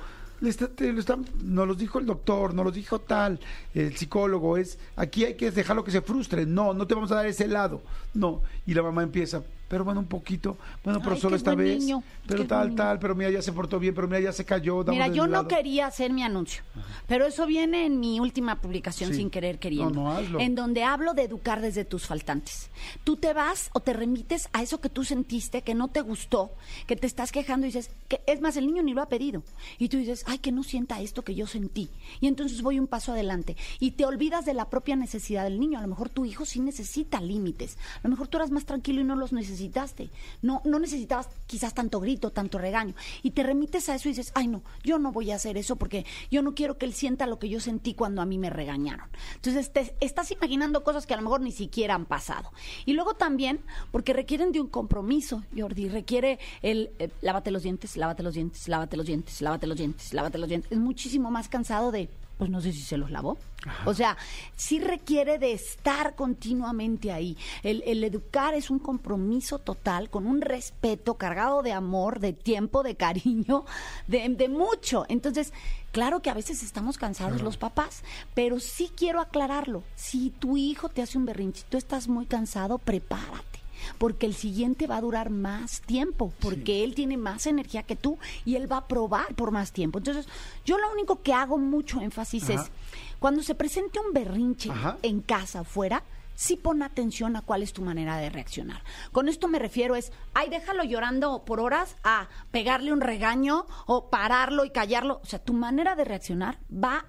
nos 1.43 1.69
los 1.69 1.79
dijo 1.79 1.99
el 1.99 2.07
doctor, 2.07 2.55
nos 2.55 2.65
los 2.65 2.75
dijo 2.75 3.01
tal, 3.01 3.41
el 3.75 3.97
psicólogo, 3.97 4.57
es, 4.57 4.79
aquí 4.97 5.25
hay 5.25 5.35
que 5.35 5.51
dejarlo 5.51 5.85
que 5.85 5.91
se 5.91 6.03
frustre. 6.03 6.45
No, 6.47 6.75
no 6.75 6.87
te 6.87 6.95
vamos 6.95 7.11
a 7.13 7.17
dar 7.17 7.27
ese 7.27 7.49
lado. 7.49 7.83
No. 8.13 8.43
Y 8.67 8.75
la 8.75 8.83
mamá 8.83 9.03
empieza, 9.03 9.43
pero 9.69 9.85
bueno, 9.85 10.01
un 10.01 10.07
poquito, 10.07 10.57
bueno, 10.85 11.01
pero 11.01 11.15
Ay, 11.15 11.21
solo 11.21 11.37
esta 11.37 11.55
vez, 11.55 11.81
niño, 11.81 12.03
pero 12.27 12.47
tal, 12.47 12.75
tal, 12.75 12.99
pero 12.99 13.15
mira, 13.15 13.31
ya 13.31 13.43
se 13.43 13.53
portó 13.53 13.79
bien, 13.79 13.95
pero 13.95 14.07
mira, 14.07 14.21
ya 14.21 14.33
se 14.33 14.45
cayó. 14.45 14.85
Mira, 14.85 15.09
yo 15.09 15.27
no 15.27 15.47
quería 15.49 15.87
hacer 15.87 16.13
mi 16.13 16.23
anuncio, 16.23 16.63
pero 17.07 17.27
eso 17.27 17.47
viene 17.47 17.87
en 17.87 18.01
mi 18.01 18.21
última 18.21 18.61
publicación 18.61 19.11
Sí. 19.11 19.17
sin 19.17 19.31
querer 19.31 19.59
queriendo, 19.59 19.91
No, 19.95 20.05
no, 20.05 20.13
hazlo. 20.13 20.41
en 20.41 20.55
donde 20.55 20.85
hablo 20.85 21.15
de 21.15 21.23
educar 21.25 21.61
desde 21.61 21.85
tus 21.85 22.07
faltantes. 22.07 22.71
Tú 23.05 23.17
te 23.17 23.33
vas 23.33 23.71
o 23.73 23.81
te 23.81 23.93
remites 23.93 24.49
a 24.53 24.63
eso 24.63 24.81
que 24.81 24.89
tú 24.89 25.05
sentiste, 25.05 25.63
que 25.63 25.75
no 25.75 25.89
te 25.89 26.01
gustó, 26.01 26.53
que 26.87 26.97
te 26.97 27.07
estás 27.07 27.33
quejando 27.33 27.67
y 27.67 27.71
dices, 27.71 27.91
que 28.09 28.21
es 28.27 28.41
más, 28.41 28.57
el 28.57 28.67
niño 28.67 28.83
ni 28.83 28.95
lo 28.95 29.03
ha 29.03 29.09
pedido. 29.09 29.43
Y 29.79 29.89
tú 29.89 29.97
dices, 29.99 30.25
ay, 30.27 30.39
que 30.39 30.53
no 30.53 30.63
sienta 30.63 31.01
esto 31.01 31.23
que 31.23 31.35
yo 31.35 31.47
sentí. 31.47 31.91
Y 32.21 32.27
entonces 32.27 32.63
voy 32.63 32.79
un 32.79 32.87
paso 32.87 33.13
adelante. 33.13 33.57
Y 33.81 33.93
te 33.93 34.05
olvidas 34.05 34.45
de 34.45 34.55
la 34.55 34.69
propia 34.71 34.97
necesidad 34.97 35.45
del 35.45 35.59
niño. 35.61 35.79
A 35.79 35.83
lo 35.83 35.89
mejor 35.89 36.09
tu 36.09 36.25
hijo 36.25 36.45
sí 36.45 36.61
necesita 36.61 37.21
límites. 37.21 37.77
A 37.99 38.01
lo 38.05 38.11
mejor 38.11 38.29
tú 38.29 38.37
eras 38.39 38.51
más 38.51 38.65
tranquilo 38.65 39.01
y 39.01 39.05
no 39.05 39.17
los 39.17 39.33
necesitaste. 39.55 40.11
No, 40.43 40.61
no 40.65 40.79
necesitabas 40.79 41.29
quizás 41.47 41.75
tanto 41.75 42.01
grito, 42.01 42.31
tanto 42.31 42.59
regaño. 42.59 42.95
Y 43.23 43.31
te 43.31 43.43
remites 43.43 43.89
a 43.89 43.95
eso 43.95 44.09
y 44.09 44.13
dices, 44.13 44.33
ay, 44.35 44.49
no, 44.49 44.63
yo 44.83 44.99
no 44.99 45.13
voy 45.13 45.31
a 45.31 45.37
hacer 45.37 45.57
eso 45.57 45.77
porque 45.77 46.05
yo 46.31 46.43
no 46.43 46.55
quiero 46.55 46.77
que 46.77 46.87
él 46.87 46.93
sienta 46.93 47.27
lo 47.27 47.39
que 47.39 47.49
yo 47.49 47.61
sentí 47.61 47.95
cuando 47.95 48.21
a 48.21 48.27
mí 48.27 48.37
me 48.37 48.51
regañaron. 48.51 49.09
Entonces 49.37 49.73
te 49.73 49.95
estás 50.01 50.31
imaginando 50.33 50.83
cosas 50.83 51.07
que 51.07 51.15
a 51.15 51.17
lo 51.17 51.23
mejor 51.23 51.41
ni 51.41 51.53
siquiera 51.53 51.95
han 51.95 52.07
pasado. 52.07 52.53
Y 52.85 52.95
luego 52.95 53.15
también, 53.15 53.61
porque 53.93 54.13
requieren 54.13 54.53
de 54.53 54.61
un 54.61 54.69
compromiso, 54.69 55.45
Jordi, 55.57 55.89
requiere 55.89 56.39
el 56.63 56.91
eh, 56.99 57.11
lávate 57.23 57.51
los 57.51 57.63
dientes, 57.63 57.97
lávate 57.97 58.23
los 58.23 58.35
dientes, 58.35 58.69
lávate 58.69 58.97
los 58.97 59.07
dientes, 59.07 59.41
lávate 59.41 59.67
los 59.67 59.77
dientes, 59.77 60.13
lávate 60.13 60.39
los 60.39 60.49
dientes. 60.49 60.73
Es 60.73 60.79
muchísimo 60.79 61.31
más 61.31 61.49
cansado 61.49 61.93
de, 61.93 62.09
pues 62.45 62.53
no 62.53 62.61
sé 62.61 62.73
si 62.73 62.83
se 62.83 62.99
los 62.99 63.11
lavó. 63.11 63.39
O 63.87 63.95
sea, 63.95 64.19
sí 64.55 64.79
requiere 64.79 65.39
de 65.39 65.55
estar 65.55 66.15
continuamente 66.15 67.11
ahí. 67.11 67.39
El, 67.63 67.83
el 67.87 68.05
educar 68.05 68.53
es 68.53 68.69
un 68.69 68.79
compromiso 68.79 69.61
total, 69.61 70.11
con 70.11 70.27
un 70.27 70.43
respeto 70.43 71.15
cargado 71.15 71.63
de 71.63 71.73
amor, 71.73 72.21
de 72.21 72.35
tiempo, 72.35 72.83
de 72.83 72.97
cariño, 72.97 73.65
de, 74.09 74.29
de 74.29 74.49
mucho. 74.51 75.07
Entonces, 75.09 75.55
claro 75.91 76.21
que 76.21 76.29
a 76.29 76.35
veces 76.35 76.63
estamos 76.63 76.99
cansados 76.99 77.41
los 77.41 77.57
papás, 77.57 78.03
pero 78.35 78.61
sí 78.61 78.93
quiero 78.95 79.23
aclararlo. 79.23 79.83
Si 79.95 80.29
tu 80.29 80.59
hijo 80.59 80.91
te 80.91 81.01
hace 81.01 81.17
un 81.17 81.25
berrinche, 81.25 81.65
tú 81.71 81.79
estás 81.79 82.09
muy 82.09 82.27
cansado, 82.27 82.77
prepárate 82.77 83.54
porque 83.99 84.27
el 84.27 84.35
siguiente 84.35 84.87
va 84.87 84.97
a 84.97 85.01
durar 85.01 85.31
más 85.31 85.81
tiempo, 85.83 86.33
porque 86.41 86.85
él 86.85 86.95
tiene 86.95 87.17
más 87.17 87.47
energía 87.47 87.83
que 87.83 87.97
tú 87.97 88.19
y 88.45 88.57
él 88.57 88.71
va 88.71 88.79
a 88.79 88.89
probar 88.89 89.35
por 89.35 89.51
más 89.51 89.73
tiempo. 89.73 89.99
Entonces, 89.99 90.27
yo 90.65 90.79
lo 90.79 90.91
único 90.93 91.23
que 91.23 91.33
hago 91.33 91.59
mucho 91.59 92.01
énfasis 92.01 92.51
Ajá. 92.51 92.63
es, 92.63 92.71
cuando 93.19 93.43
se 93.43 93.55
presente 93.55 93.99
un 94.01 94.13
berrinche 94.13 94.71
Ajá. 94.71 94.99
en 95.03 95.21
casa, 95.21 95.61
afuera, 95.61 96.03
sí 96.35 96.57
pon 96.57 96.83
atención 96.83 97.37
a 97.37 97.43
cuál 97.43 97.63
es 97.63 97.73
tu 97.73 97.83
manera 97.83 98.17
de 98.19 98.31
reaccionar. 98.31 98.83
Con 99.13 99.29
esto 99.29 99.49
me 99.49 99.59
refiero 99.59 99.97
es, 99.97 100.13
ay, 100.35 100.51
déjalo 100.51 100.85
llorando 100.85 101.45
por 101.45 101.61
horas, 101.61 101.97
a 102.03 102.29
pegarle 102.51 102.93
un 102.93 103.01
regaño 103.01 103.67
o 103.87 104.11
pararlo 104.11 104.65
y 104.65 104.71
callarlo. 104.71 105.21
O 105.23 105.27
sea, 105.27 105.39
tu 105.39 105.53
manera 105.53 105.95
de 105.95 106.05
reaccionar 106.05 106.59
va 106.73 106.99
a, 106.99 107.05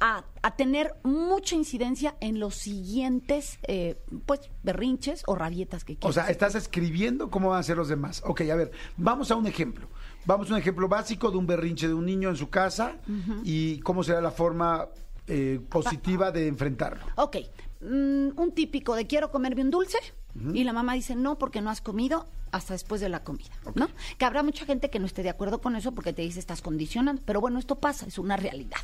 a 0.00 0.24
tener 0.56 0.94
mucha 1.02 1.54
incidencia 1.56 2.16
en 2.20 2.38
los 2.40 2.54
siguientes, 2.54 3.58
eh, 3.66 3.96
pues, 4.26 4.40
berrinches 4.62 5.22
o 5.26 5.34
rabietas 5.34 5.84
que 5.84 5.94
O 5.94 5.96
quieras. 5.98 6.14
sea, 6.14 6.28
estás 6.30 6.54
escribiendo 6.54 7.30
cómo 7.30 7.50
van 7.50 7.60
a 7.60 7.62
ser 7.62 7.76
los 7.76 7.88
demás. 7.88 8.22
Ok, 8.26 8.42
a 8.42 8.54
ver, 8.56 8.70
vamos 8.96 9.30
a 9.30 9.36
un 9.36 9.46
ejemplo. 9.46 9.88
Vamos 10.24 10.50
a 10.50 10.54
un 10.54 10.60
ejemplo 10.60 10.88
básico 10.88 11.30
de 11.30 11.38
un 11.38 11.46
berrinche 11.46 11.88
de 11.88 11.94
un 11.94 12.04
niño 12.04 12.28
en 12.28 12.36
su 12.36 12.50
casa 12.50 12.96
y 13.44 13.78
cómo 13.80 14.02
será 14.02 14.20
la 14.20 14.30
forma 14.30 14.88
eh, 15.26 15.60
positiva 15.68 16.30
de 16.32 16.46
enfrentarlo. 16.48 17.04
Ok, 17.16 17.36
mm, 17.80 18.38
un 18.38 18.52
típico 18.54 18.94
de 18.94 19.06
quiero 19.06 19.30
comerme 19.30 19.62
un 19.62 19.70
dulce 19.70 19.98
y 20.54 20.64
la 20.64 20.72
mamá 20.72 20.94
dice 20.94 21.16
no 21.16 21.36
porque 21.36 21.60
no 21.60 21.70
has 21.70 21.80
comido 21.80 22.26
hasta 22.52 22.72
después 22.72 23.00
de 23.00 23.08
la 23.08 23.24
comida, 23.24 23.50
¿no? 23.74 23.88
Que 24.16 24.24
habrá 24.24 24.42
mucha 24.42 24.64
gente 24.64 24.88
que 24.88 24.98
no 24.98 25.06
esté 25.06 25.22
de 25.22 25.28
acuerdo 25.30 25.60
con 25.60 25.76
eso 25.76 25.92
porque 25.92 26.12
te 26.12 26.22
dice 26.22 26.38
estás 26.38 26.62
condicionando, 26.62 27.20
pero 27.24 27.40
bueno, 27.40 27.58
esto 27.58 27.76
pasa, 27.76 28.06
es 28.06 28.18
una 28.18 28.36
realidad. 28.36 28.78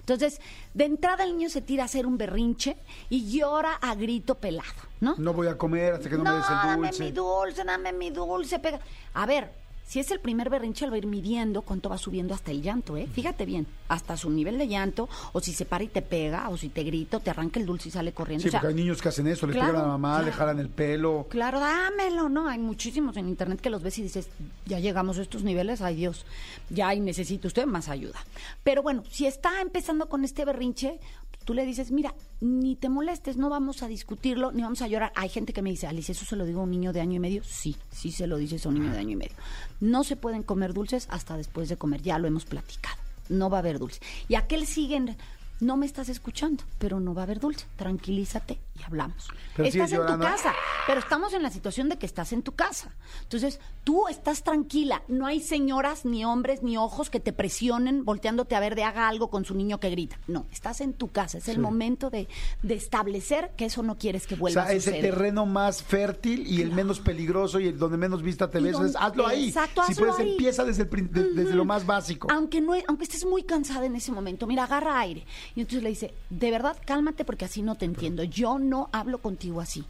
Entonces, 0.00 0.40
de 0.72 0.84
entrada 0.84 1.24
el 1.24 1.36
niño 1.36 1.48
se 1.48 1.62
tira 1.62 1.84
a 1.84 1.86
hacer 1.86 2.06
un 2.06 2.18
berrinche 2.18 2.76
y 3.10 3.30
llora 3.30 3.74
a 3.74 3.94
grito 3.94 4.36
pelado, 4.36 4.72
¿no? 5.00 5.14
No 5.18 5.32
voy 5.32 5.46
a 5.46 5.56
comer 5.56 5.94
hasta 5.94 6.08
que 6.08 6.16
no, 6.16 6.24
me 6.24 6.30
des 6.30 6.48
el 6.48 6.56
dame 6.56 6.88
dulce. 6.88 7.04
mi 7.04 7.12
dulce, 7.12 7.64
dame 7.64 7.92
mi 7.92 8.10
dulce. 8.10 8.58
Pega. 8.58 8.80
A 9.14 9.26
ver, 9.26 9.52
si 9.86 10.00
es 10.00 10.10
el 10.10 10.18
primer 10.18 10.50
berrinche, 10.50 10.84
él 10.84 10.90
va 10.90 10.94
a 10.94 10.98
ir 10.98 11.06
midiendo 11.06 11.62
cuánto 11.62 11.88
va 11.88 11.98
subiendo 11.98 12.34
hasta 12.34 12.50
el 12.50 12.62
llanto, 12.62 12.96
¿eh? 12.96 13.06
Fíjate 13.12 13.44
bien, 13.44 13.66
hasta 13.88 14.16
su 14.16 14.30
nivel 14.30 14.58
de 14.58 14.66
llanto, 14.66 15.08
o 15.32 15.40
si 15.40 15.52
se 15.52 15.66
para 15.66 15.84
y 15.84 15.88
te 15.88 16.02
pega, 16.02 16.48
o 16.48 16.56
si 16.56 16.70
te 16.70 16.82
grita, 16.82 17.18
o 17.18 17.20
te 17.20 17.30
arranca 17.30 17.60
el 17.60 17.66
dulce 17.66 17.88
y 17.88 17.92
sale 17.92 18.12
corriendo. 18.12 18.42
Sí, 18.42 18.48
O 18.48 18.50
sea, 18.50 18.60
porque 18.60 18.74
hay 18.74 18.82
niños 18.82 19.02
que 19.02 19.08
hacen 19.10 19.26
eso, 19.26 19.46
les 19.46 19.54
claro, 19.54 19.72
pegan 19.72 19.84
a 19.84 19.86
la 19.86 19.92
mamá, 19.92 20.18
le 20.18 20.24
claro. 20.24 20.38
jalan 20.38 20.58
el 20.58 20.68
pelo. 20.68 21.26
Claro, 21.28 21.60
dámelo, 21.60 22.28
¿no? 22.28 22.48
Hay 22.48 22.58
muchísimos 22.58 23.16
en 23.16 23.28
internet 23.28 23.60
que 23.60 23.70
los 23.70 23.82
ves 23.82 23.98
y 23.98 24.02
dices, 24.02 24.28
ya 24.66 24.80
llegamos 24.80 25.18
a 25.18 25.22
estos 25.22 25.42
niveles, 25.42 25.82
ay 25.82 25.96
Dios, 25.96 26.24
ya 26.70 26.88
ahí 26.88 27.00
necesita 27.00 27.46
usted 27.46 27.66
más 27.66 27.88
ayuda. 27.88 28.18
Pero 28.62 28.82
bueno, 28.82 29.04
si 29.10 29.26
está 29.26 29.60
empezando 29.60 30.08
con 30.08 30.24
este 30.24 30.44
berrinche, 30.44 30.98
tú 31.44 31.54
le 31.54 31.66
dices, 31.66 31.90
mira, 31.90 32.14
ni 32.40 32.76
te 32.76 32.88
molestes, 32.88 33.36
no 33.36 33.48
vamos 33.48 33.82
a 33.82 33.88
discutirlo, 33.88 34.52
ni 34.52 34.62
vamos 34.62 34.82
a 34.82 34.88
llorar. 34.88 35.12
Hay 35.14 35.28
gente 35.28 35.52
que 35.52 35.62
me 35.62 35.70
dice, 35.70 35.86
Alice, 35.86 36.12
¿eso 36.12 36.24
se 36.24 36.36
lo 36.36 36.44
digo 36.44 36.60
a 36.60 36.64
un 36.64 36.70
niño 36.70 36.92
de 36.92 37.00
año 37.00 37.16
y 37.16 37.20
medio? 37.20 37.42
Sí, 37.44 37.76
sí 37.90 38.10
se 38.10 38.26
lo 38.26 38.36
dices 38.36 38.64
a 38.64 38.68
un 38.68 38.76
niño 38.76 38.92
de 38.92 38.98
año 38.98 39.10
y 39.10 39.16
medio. 39.16 39.36
No 39.80 40.04
se 40.04 40.16
pueden 40.16 40.42
comer 40.42 40.74
dulces 40.74 41.06
hasta 41.10 41.36
después 41.36 41.68
de 41.68 41.76
comer, 41.76 42.02
ya 42.02 42.18
lo 42.18 42.26
hemos 42.26 42.44
platicado. 42.44 42.96
No 43.28 43.50
va 43.50 43.58
a 43.58 43.60
haber 43.60 43.78
dulce. 43.78 44.00
Y 44.28 44.34
aquel 44.34 44.66
siguen, 44.66 45.16
no 45.60 45.76
me 45.76 45.86
estás 45.86 46.08
escuchando, 46.08 46.64
pero 46.78 47.00
no 47.00 47.14
va 47.14 47.22
a 47.22 47.24
haber 47.24 47.40
dulce. 47.40 47.66
Tranquilízate 47.76 48.58
y 48.78 48.82
hablamos. 48.82 49.28
Pero 49.56 49.68
estás 49.68 49.92
en 49.92 50.04
tu 50.06 50.18
casa, 50.18 50.52
pero 50.86 50.98
estamos 51.00 51.32
en 51.32 51.42
la 51.42 51.50
situación 51.50 51.88
de 51.88 51.96
que 51.96 52.06
estás 52.06 52.32
en 52.32 52.42
tu 52.42 52.52
casa. 52.56 52.92
Entonces, 53.22 53.60
tú 53.84 54.08
estás 54.08 54.42
tranquila. 54.42 55.02
No 55.08 55.26
hay 55.26 55.40
señoras, 55.40 56.04
ni 56.04 56.24
hombres, 56.24 56.62
ni 56.62 56.76
ojos 56.76 57.08
que 57.08 57.20
te 57.20 57.32
presionen 57.32 58.04
volteándote 58.04 58.56
a 58.56 58.60
ver 58.60 58.74
de 58.74 58.82
haga 58.84 59.08
algo 59.08 59.30
con 59.30 59.44
su 59.44 59.54
niño 59.54 59.78
que 59.78 59.90
grita. 59.90 60.18
No, 60.26 60.46
estás 60.50 60.80
en 60.80 60.92
tu 60.92 61.08
casa. 61.12 61.38
Es 61.38 61.48
el 61.48 61.54
Sí. 61.56 61.60
momento 61.60 62.10
de, 62.10 62.26
de 62.62 62.74
establecer 62.74 63.52
que 63.56 63.66
eso 63.66 63.82
no 63.84 63.96
quieres 63.96 64.26
que 64.26 64.34
O 64.34 64.38
vuelva 64.38 64.66
sea, 64.66 64.72
a 64.72 64.80
suceder. 64.80 65.00
terreno 65.02 65.46
más 65.46 65.82
fértil 65.82 66.44
y 66.46 66.60
el 66.60 66.72
menos 66.72 66.98
peligroso 67.00 67.60
y 67.60 67.68
el 67.68 67.78
donde 67.78 67.96
menos 67.96 68.22
vista 68.22 68.50
te 68.50 68.58
ves, 68.60 68.78
es, 68.80 68.96
hazlo 68.96 69.26
ahí. 69.26 69.48
Exacto, 69.48 69.82
si 69.86 69.92
hazlo 69.92 70.06
puedes, 70.06 70.20
ahí. 70.20 70.32
empieza 70.32 70.64
desde, 70.64 70.82
el 70.82 71.12
de- 71.12 71.30
desde 71.32 71.54
lo 71.54 71.64
más 71.64 71.86
básico. 71.86 72.26
Aunque 72.32 72.60
no, 72.60 72.72
aunque 72.88 73.04
estés 73.04 73.24
muy 73.24 73.44
cansada 73.44 73.86
en 73.86 73.94
ese 73.94 74.10
momento, 74.10 74.46
mira, 74.48 74.64
agarra 74.64 74.98
aire. 74.98 75.24
Y 75.54 75.60
entonces 75.60 75.82
le 75.84 75.90
dice, 75.90 76.14
de 76.30 76.50
verdad, 76.50 76.76
cálmate 76.84 77.24
porque 77.24 77.44
así 77.44 77.62
no 77.62 77.76
te 77.76 77.84
entiendo. 77.84 78.24
Yo 78.24 78.58
no 78.64 78.88
hablo 78.92 79.18
contigo 79.18 79.60
así. 79.60 79.84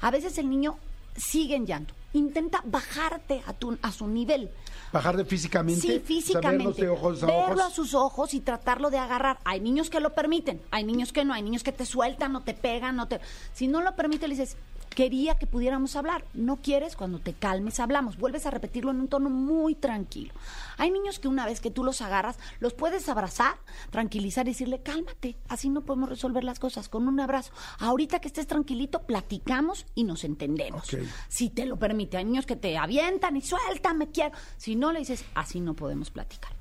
A 0.00 0.10
veces 0.10 0.38
el 0.38 0.48
niño 0.48 0.78
sigue 1.16 1.56
en 1.56 1.66
llanto. 1.66 1.94
Intenta 2.14 2.62
bajarte 2.64 3.42
a, 3.46 3.54
tu, 3.54 3.78
a 3.80 3.90
su 3.90 4.06
nivel. 4.06 4.50
Bajar 4.92 5.16
de 5.16 5.24
físicamente. 5.24 5.80
Sí, 5.80 5.88
o 5.88 5.92
sea, 5.92 6.00
físicamente. 6.00 6.58
verlos 6.58 6.76
de 6.76 6.88
ojos 6.88 7.22
a 7.22 7.26
verlo 7.26 7.42
ojos. 7.42 7.60
a 7.60 7.70
sus 7.70 7.94
ojos 7.94 8.34
y 8.34 8.40
tratarlo 8.40 8.90
de 8.90 8.98
agarrar. 8.98 9.38
Hay 9.44 9.60
niños 9.60 9.88
que 9.88 10.00
lo 10.00 10.14
permiten, 10.14 10.60
hay 10.70 10.84
niños 10.84 11.12
que 11.12 11.24
no, 11.24 11.32
hay 11.32 11.42
niños 11.42 11.62
que 11.62 11.72
te 11.72 11.86
sueltan 11.86 12.36
o 12.36 12.42
te 12.42 12.52
pegan 12.52 13.00
o 13.00 13.08
te... 13.08 13.20
Si 13.54 13.66
no 13.66 13.80
lo 13.80 13.96
permite, 13.96 14.28
le 14.28 14.34
dices, 14.34 14.56
quería 14.94 15.36
que 15.36 15.46
pudiéramos 15.46 15.96
hablar. 15.96 16.24
No 16.34 16.56
quieres, 16.56 16.96
cuando 16.96 17.18
te 17.18 17.32
calmes 17.32 17.80
hablamos. 17.80 18.18
Vuelves 18.18 18.46
a 18.46 18.50
repetirlo 18.50 18.90
en 18.90 19.00
un 19.00 19.08
tono 19.08 19.30
muy 19.30 19.74
tranquilo. 19.74 20.32
Hay 20.78 20.90
niños 20.90 21.18
que 21.18 21.28
una 21.28 21.46
vez 21.46 21.60
que 21.60 21.70
tú 21.70 21.84
los 21.84 22.00
agarras, 22.00 22.38
los 22.60 22.74
puedes 22.74 23.08
abrazar, 23.08 23.56
tranquilizar 23.90 24.46
y 24.46 24.50
decirle, 24.50 24.82
cálmate, 24.82 25.36
así 25.48 25.68
no 25.68 25.82
podemos 25.82 26.08
resolver 26.08 26.44
las 26.44 26.58
cosas 26.58 26.88
con 26.88 27.08
un 27.08 27.20
abrazo. 27.20 27.52
Ahorita 27.78 28.20
que 28.20 28.28
estés 28.28 28.46
tranquilito, 28.46 29.02
platicamos 29.02 29.86
y 29.94 30.04
nos 30.04 30.24
entendemos. 30.24 30.88
Si 31.28 31.50
te 31.50 31.66
lo 31.66 31.78
permite, 31.78 32.16
hay 32.16 32.24
niños 32.24 32.46
que 32.46 32.56
te 32.56 32.76
avientan 32.76 33.36
y 33.36 33.40
suéltame, 33.40 34.10
quiero. 34.10 34.36
Si 34.56 34.76
no, 34.76 34.92
le 34.92 35.00
dices, 35.00 35.24
así 35.34 35.60
no 35.60 35.74
podemos 35.74 36.10
platicar. 36.10 36.52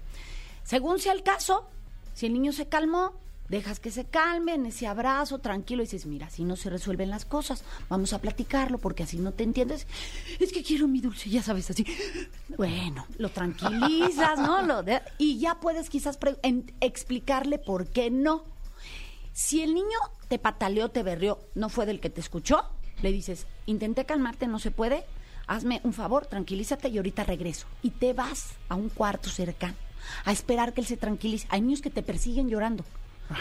Según 0.64 1.00
sea 1.00 1.14
el 1.14 1.24
caso, 1.24 1.68
si 2.14 2.28
el 2.28 2.34
niño 2.34 2.52
se 2.54 2.68
calmó, 2.68 3.14
dejas 3.52 3.80
que 3.80 3.92
se 3.92 4.06
calme 4.06 4.56
en 4.56 4.66
ese 4.66 4.88
abrazo 4.88 5.38
tranquilo 5.38 5.84
y 5.84 5.86
dices, 5.86 6.08
mira, 6.08 6.28
así 6.28 6.44
no 6.44 6.56
se 6.56 6.70
resuelven 6.72 7.10
las 7.12 7.26
cosas, 7.26 7.64
vamos 7.90 8.14
a 8.14 8.20
platicarlo 8.20 8.80
porque 8.80 9.04
así 9.04 9.18
no 9.20 9.32
te 9.34 9.44
entiendes. 9.44 9.86
Es 10.40 10.52
que 10.52 10.64
quiero 10.64 10.88
mi 10.88 11.02
dulce, 11.02 11.30
ya 11.30 11.44
sabes, 11.44 11.70
así. 11.70 11.86
Bueno, 12.58 13.06
lo 13.20 13.30
tranquilizas, 13.30 14.40
¿no? 14.40 14.62
Lo 14.64 14.82
de- 14.82 15.02
y 15.20 15.38
ya 15.40 15.60
puedes 15.60 15.90
quizás 15.90 16.18
explicarle 16.80 17.60
por 17.60 17.88
qué 17.88 18.10
no. 18.10 18.44
Si 19.34 19.62
el 19.62 19.74
niño 19.74 19.98
te 20.28 20.40
pataleó, 20.40 20.90
te 20.90 21.04
berrió, 21.04 21.40
no 21.54 21.70
fue 21.70 21.86
del 21.86 22.00
que 22.00 22.10
te 22.10 22.22
escuchó, 22.22 22.64
le 23.02 23.12
dices, 23.12 23.46
intenté 23.66 24.06
calmarte, 24.06 24.48
no 24.48 24.60
se 24.60 24.72
puede, 24.72 25.06
hazme 25.48 25.82
un 25.84 25.94
favor, 25.94 26.26
tranquilízate 26.26 26.90
y 26.90 26.98
ahorita 26.98 27.24
regreso. 27.24 27.68
Y 27.82 27.92
te 27.92 28.14
vas 28.14 28.52
a 28.70 28.76
un 28.76 28.90
cuarto 28.90 29.30
cercano 29.30 29.76
a 30.26 30.32
esperar 30.32 30.74
que 30.74 30.82
él 30.82 30.88
se 30.88 30.98
tranquilice. 30.98 31.48
Hay 31.50 31.62
niños 31.62 31.82
que 31.82 31.90
te 31.90 32.02
persiguen 32.04 32.50
llorando. 32.50 32.84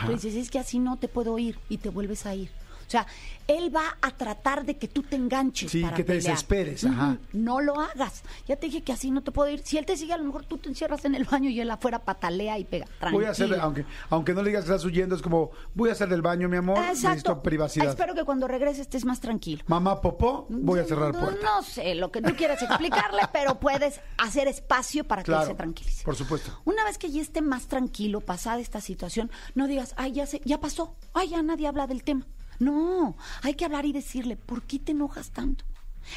Tú 0.06 0.12
dices, 0.12 0.34
es 0.34 0.50
que 0.50 0.58
así 0.58 0.78
no 0.78 0.98
te 0.98 1.08
puedo 1.08 1.38
ir 1.38 1.58
y 1.68 1.78
te 1.78 1.88
vuelves 1.88 2.26
a 2.26 2.34
ir. 2.34 2.50
O 2.90 2.92
sea, 2.92 3.06
él 3.46 3.72
va 3.74 3.96
a 4.02 4.10
tratar 4.10 4.64
de 4.64 4.76
que 4.76 4.88
tú 4.88 5.04
te 5.04 5.14
enganches. 5.14 5.70
Sí, 5.70 5.80
para 5.80 5.94
que 5.94 6.02
te 6.02 6.14
pelear. 6.14 6.32
desesperes, 6.32 6.84
ajá. 6.84 7.18
No 7.32 7.60
lo 7.60 7.78
hagas. 7.80 8.24
Ya 8.48 8.56
te 8.56 8.66
dije 8.66 8.82
que 8.82 8.92
así 8.92 9.12
no 9.12 9.22
te 9.22 9.30
puedo 9.30 9.48
ir. 9.48 9.60
Si 9.64 9.78
él 9.78 9.86
te 9.86 9.96
sigue, 9.96 10.12
a 10.12 10.16
lo 10.16 10.24
mejor 10.24 10.44
tú 10.44 10.58
te 10.58 10.68
encierras 10.68 11.04
en 11.04 11.14
el 11.14 11.22
baño 11.22 11.50
y 11.50 11.60
él 11.60 11.70
afuera 11.70 12.00
patalea 12.00 12.58
y 12.58 12.64
pega. 12.64 12.86
Voy 13.12 13.26
a 13.26 13.30
hacer, 13.30 13.46
Tranquilo. 13.46 13.62
aunque, 13.64 13.84
aunque 14.08 14.34
no 14.34 14.42
le 14.42 14.48
digas 14.50 14.64
que 14.64 14.72
estás 14.72 14.84
huyendo, 14.84 15.14
es 15.14 15.22
como, 15.22 15.52
voy 15.72 15.90
a 15.90 15.92
hacer 15.92 16.08
del 16.08 16.20
baño, 16.20 16.48
mi 16.48 16.56
amor, 16.56 16.80
necesito 16.80 17.40
privacidad. 17.40 17.90
Espero 17.90 18.12
que 18.16 18.24
cuando 18.24 18.48
regreses 18.48 18.80
estés 18.80 19.04
más 19.04 19.20
tranquilo. 19.20 19.62
Mamá 19.68 20.00
popó, 20.00 20.46
voy 20.48 20.80
a 20.80 20.84
cerrar 20.84 21.14
No, 21.14 21.20
puerta. 21.20 21.40
No 21.44 21.62
sé 21.62 21.94
lo 21.94 22.10
que 22.10 22.20
tú 22.22 22.34
quieras 22.34 22.60
explicarle, 22.60 23.22
pero 23.32 23.60
puedes 23.60 24.00
hacer 24.18 24.48
espacio 24.48 25.04
para 25.04 25.22
que 25.22 25.30
él 25.30 25.44
se 25.46 25.54
tranquilice. 25.54 26.02
por 26.04 26.16
supuesto. 26.16 26.60
Una 26.64 26.82
vez 26.84 26.98
que 26.98 27.08
ya 27.08 27.22
esté 27.22 27.40
más 27.40 27.68
tranquilo, 27.68 28.20
pasada 28.20 28.58
esta 28.58 28.80
situación, 28.80 29.30
no 29.54 29.68
digas, 29.68 29.94
ay, 29.96 30.10
ya 30.12 30.26
sé, 30.26 30.40
ya 30.44 30.58
pasó, 30.60 30.96
ay, 31.14 31.28
ya 31.28 31.40
nadie 31.42 31.68
habla 31.68 31.86
del 31.86 32.02
tema. 32.02 32.26
No, 32.60 33.16
hay 33.42 33.54
que 33.54 33.64
hablar 33.64 33.86
y 33.86 33.92
decirle, 33.92 34.36
¿por 34.36 34.62
qué 34.62 34.78
te 34.78 34.92
enojas 34.92 35.30
tanto? 35.30 35.64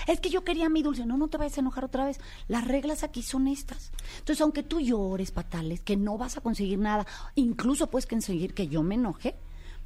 Es 0.08 0.20
que 0.20 0.30
yo 0.30 0.44
quería 0.44 0.70
mi 0.70 0.84
dulce. 0.84 1.06
No, 1.06 1.18
no 1.18 1.28
te 1.28 1.38
vayas 1.38 1.58
a 1.58 1.62
enojar 1.62 1.86
otra 1.86 2.06
vez. 2.06 2.20
Las 2.48 2.68
reglas 2.68 3.04
aquí 3.04 3.22
son 3.22 3.48
estas. 3.48 3.92
Entonces, 4.20 4.42
aunque 4.42 4.64
tú 4.64 4.80
llores, 4.80 5.32
patales, 5.32 5.82
que 5.82 5.98
no 5.98 6.18
vas 6.18 6.38
a 6.38 6.42
conseguir 6.42 6.80
nada, 6.80 7.06
incluso 7.36 7.90
puedes 7.90 8.06
conseguir 8.06 8.54
que 8.54 8.68
yo 8.68 8.84
me 8.84 8.96
enoje, 8.96 9.36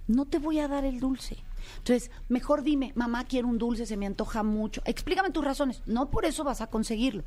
no 0.07 0.25
te 0.25 0.39
voy 0.39 0.59
a 0.59 0.67
dar 0.67 0.85
el 0.85 0.99
dulce. 0.99 1.37
Entonces, 1.77 2.11
mejor 2.29 2.63
dime, 2.63 2.91
mamá, 2.95 3.25
quiero 3.25 3.47
un 3.47 3.57
dulce, 3.57 3.85
se 3.85 3.97
me 3.97 4.05
antoja 4.05 4.43
mucho. 4.43 4.81
Explícame 4.85 5.31
tus 5.31 5.43
razones. 5.43 5.81
No 5.85 6.09
por 6.09 6.25
eso 6.25 6.43
vas 6.43 6.61
a 6.61 6.67
conseguirlo. 6.67 7.23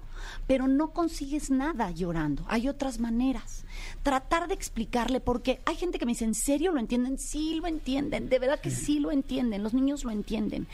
Pero 0.46 0.68
no 0.68 0.90
consigues 0.92 1.50
nada 1.50 1.90
llorando. 1.90 2.44
Hay 2.48 2.68
otras 2.68 3.00
maneras. 3.00 3.64
Tratar 4.02 4.48
de 4.48 4.54
explicarle, 4.54 5.20
porque 5.20 5.60
hay 5.64 5.76
gente 5.76 5.98
que 5.98 6.06
me 6.06 6.12
dice, 6.12 6.24
¿en 6.24 6.34
serio 6.34 6.72
lo 6.72 6.80
entienden? 6.80 7.18
Sí 7.18 7.54
lo 7.60 7.66
entienden. 7.66 8.28
De 8.28 8.38
verdad 8.38 8.60
que 8.60 8.70
sí 8.70 8.98
lo 8.98 9.10
entienden. 9.10 9.62
Los 9.62 9.74
niños 9.74 10.04
lo 10.04 10.10
entienden. 10.10 10.66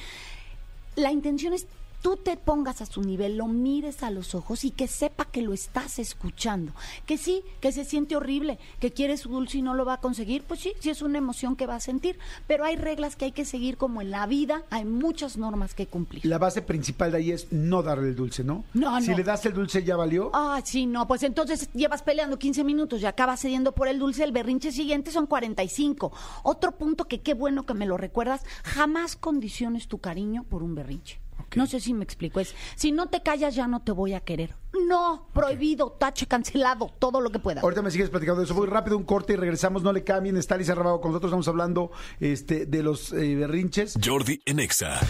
La 0.94 1.12
intención 1.12 1.52
es 1.52 1.66
tú 2.06 2.16
te 2.16 2.36
pongas 2.36 2.82
a 2.82 2.86
su 2.86 3.02
nivel, 3.02 3.36
lo 3.36 3.48
mires 3.48 4.04
a 4.04 4.10
los 4.10 4.36
ojos 4.36 4.62
y 4.64 4.70
que 4.70 4.86
sepa 4.86 5.24
que 5.24 5.42
lo 5.42 5.52
estás 5.52 5.98
escuchando. 5.98 6.70
Que 7.04 7.18
sí, 7.18 7.42
que 7.60 7.72
se 7.72 7.84
siente 7.84 8.14
horrible, 8.14 8.60
que 8.78 8.92
quiere 8.92 9.16
su 9.16 9.28
dulce 9.28 9.58
y 9.58 9.62
no 9.62 9.74
lo 9.74 9.84
va 9.84 9.94
a 9.94 10.00
conseguir, 10.00 10.44
pues 10.44 10.60
sí, 10.60 10.72
sí 10.78 10.88
es 10.88 11.02
una 11.02 11.18
emoción 11.18 11.56
que 11.56 11.66
va 11.66 11.74
a 11.74 11.80
sentir. 11.80 12.16
Pero 12.46 12.64
hay 12.64 12.76
reglas 12.76 13.16
que 13.16 13.24
hay 13.24 13.32
que 13.32 13.44
seguir 13.44 13.76
como 13.76 14.02
en 14.02 14.12
la 14.12 14.24
vida, 14.26 14.62
hay 14.70 14.84
muchas 14.84 15.36
normas 15.36 15.74
que 15.74 15.88
cumplir. 15.88 16.24
La 16.24 16.38
base 16.38 16.62
principal 16.62 17.10
de 17.10 17.18
ahí 17.18 17.32
es 17.32 17.50
no 17.50 17.82
darle 17.82 18.10
el 18.10 18.14
dulce, 18.14 18.44
¿no? 18.44 18.62
No, 18.72 19.00
Si 19.00 19.10
no. 19.10 19.16
le 19.16 19.24
das 19.24 19.44
el 19.44 19.54
dulce, 19.54 19.82
ya 19.82 19.96
valió. 19.96 20.30
Ah, 20.32 20.60
sí, 20.64 20.86
no, 20.86 21.08
pues 21.08 21.24
entonces 21.24 21.68
llevas 21.72 22.04
peleando 22.04 22.38
15 22.38 22.62
minutos 22.62 23.02
y 23.02 23.06
acabas 23.06 23.40
cediendo 23.40 23.72
por 23.72 23.88
el 23.88 23.98
dulce, 23.98 24.22
el 24.22 24.30
berrinche 24.30 24.70
siguiente 24.70 25.10
son 25.10 25.26
45. 25.26 26.12
Otro 26.44 26.70
punto 26.70 27.06
que 27.06 27.20
qué 27.20 27.34
bueno 27.34 27.66
que 27.66 27.74
me 27.74 27.84
lo 27.84 27.96
recuerdas, 27.96 28.42
jamás 28.62 29.16
condiciones 29.16 29.88
tu 29.88 29.98
cariño 29.98 30.44
por 30.44 30.62
un 30.62 30.76
berrinche. 30.76 31.25
No 31.54 31.66
sé 31.66 31.80
si 31.80 31.94
me 31.94 32.04
explico, 32.04 32.40
es, 32.40 32.54
si 32.74 32.92
no 32.92 33.06
te 33.08 33.22
callas 33.22 33.54
ya 33.54 33.66
no 33.68 33.82
te 33.82 33.92
voy 33.92 34.14
a 34.14 34.20
querer. 34.20 34.54
No, 34.86 35.26
prohibido, 35.32 35.92
tache, 35.92 36.26
cancelado, 36.26 36.92
todo 36.98 37.20
lo 37.20 37.30
que 37.30 37.38
pueda. 37.38 37.62
Ahorita 37.62 37.82
me 37.82 37.90
sigues 37.90 38.10
platicando 38.10 38.40
de 38.40 38.44
eso. 38.44 38.54
Voy 38.54 38.66
rápido 38.66 38.96
un 38.96 39.04
corte 39.04 39.32
y 39.32 39.36
regresamos. 39.36 39.82
No 39.82 39.92
le 39.92 40.04
cambien. 40.04 40.36
Está 40.36 40.54
Alicia 40.54 40.74
Rabago 40.74 41.00
con 41.00 41.12
nosotros. 41.12 41.30
Estamos 41.30 41.48
hablando 41.48 41.90
este, 42.20 42.66
de 42.66 42.82
los 42.82 43.12
eh, 43.12 43.34
berrinches. 43.36 43.98
Jordi 44.04 44.40
en 44.44 44.60
Exa. 44.60 45.00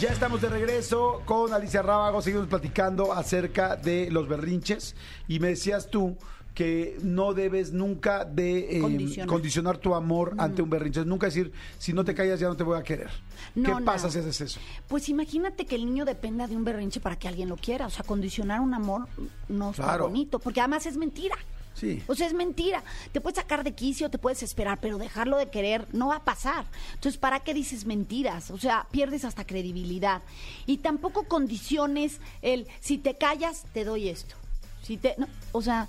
Ya 0.00 0.10
estamos 0.10 0.42
de 0.42 0.50
regreso 0.50 1.22
con 1.24 1.52
Alicia 1.52 1.82
Rábago. 1.82 2.20
Seguimos 2.20 2.48
platicando 2.48 3.12
acerca 3.12 3.76
de 3.76 4.10
los 4.10 4.28
berrinches. 4.28 4.94
Y 5.26 5.40
me 5.40 5.48
decías 5.48 5.88
tú 5.90 6.18
que 6.54 6.96
no 7.02 7.34
debes 7.34 7.72
nunca 7.72 8.24
de 8.24 8.76
eh, 8.78 8.80
Condicionar. 8.80 9.28
condicionar 9.28 9.78
tu 9.78 9.94
amor 9.94 10.34
ante 10.38 10.62
un 10.62 10.70
berrinche. 10.70 11.04
Nunca 11.04 11.26
decir, 11.26 11.52
si 11.78 11.92
no 11.92 12.04
te 12.04 12.14
callas 12.14 12.38
ya 12.38 12.46
no 12.48 12.56
te 12.56 12.62
voy 12.62 12.78
a 12.78 12.82
querer. 12.82 13.10
No, 13.56 13.64
¿Qué 13.74 13.80
no. 13.80 13.84
pasa 13.84 14.08
si 14.10 14.20
haces 14.20 14.40
eso? 14.40 14.60
Pues 14.88 15.08
imagínate 15.08 15.66
que 15.66 15.74
el 15.74 15.84
niño 15.84 16.04
dependa 16.04 16.46
de 16.46 16.56
un 16.56 16.64
berrinche 16.64 17.00
para 17.00 17.18
que 17.18 17.26
alguien 17.28 17.48
lo 17.48 17.56
quiera. 17.56 17.86
O 17.86 17.90
sea, 17.90 18.04
condicionar 18.04 18.60
un 18.60 18.72
amor 18.72 19.08
no 19.48 19.70
está 19.70 19.82
Claro. 19.82 20.04
bonito, 20.08 20.38
porque 20.38 20.60
además 20.60 20.86
es 20.86 20.96
mentira. 20.96 21.36
Sí. 21.74 22.00
O 22.06 22.14
sea, 22.14 22.28
es 22.28 22.34
mentira. 22.34 22.84
Te 23.10 23.20
puedes 23.20 23.36
sacar 23.36 23.64
de 23.64 23.72
quicio, 23.74 24.08
te 24.08 24.18
puedes 24.18 24.44
esperar, 24.44 24.78
pero 24.80 24.96
dejarlo 24.96 25.36
de 25.38 25.50
querer 25.50 25.88
no 25.92 26.06
va 26.06 26.16
a 26.18 26.24
pasar. 26.24 26.66
Entonces, 26.94 27.18
¿para 27.18 27.40
qué 27.40 27.52
dices 27.52 27.84
mentiras? 27.84 28.52
O 28.52 28.58
sea, 28.58 28.86
pierdes 28.92 29.24
hasta 29.24 29.44
credibilidad. 29.44 30.22
Y 30.66 30.76
tampoco 30.78 31.24
condiciones 31.24 32.20
el, 32.42 32.68
si 32.78 32.96
te 32.98 33.16
callas, 33.16 33.64
te 33.72 33.82
doy 33.84 34.08
esto. 34.08 34.36
Si 34.82 34.98
te, 34.98 35.16
no, 35.18 35.26
o 35.50 35.62
sea, 35.62 35.88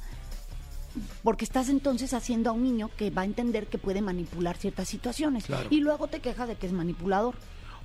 porque 1.23 1.45
estás 1.45 1.69
entonces 1.69 2.13
haciendo 2.13 2.49
a 2.49 2.53
un 2.53 2.63
niño 2.63 2.89
que 2.97 3.09
va 3.09 3.23
a 3.23 3.25
entender 3.25 3.67
que 3.67 3.77
puede 3.77 4.01
manipular 4.01 4.57
ciertas 4.57 4.87
situaciones. 4.87 5.45
Claro. 5.45 5.67
Y 5.69 5.81
luego 5.81 6.07
te 6.07 6.19
quejas 6.19 6.47
de 6.47 6.55
que 6.55 6.67
es 6.67 6.73
manipulador. 6.73 7.35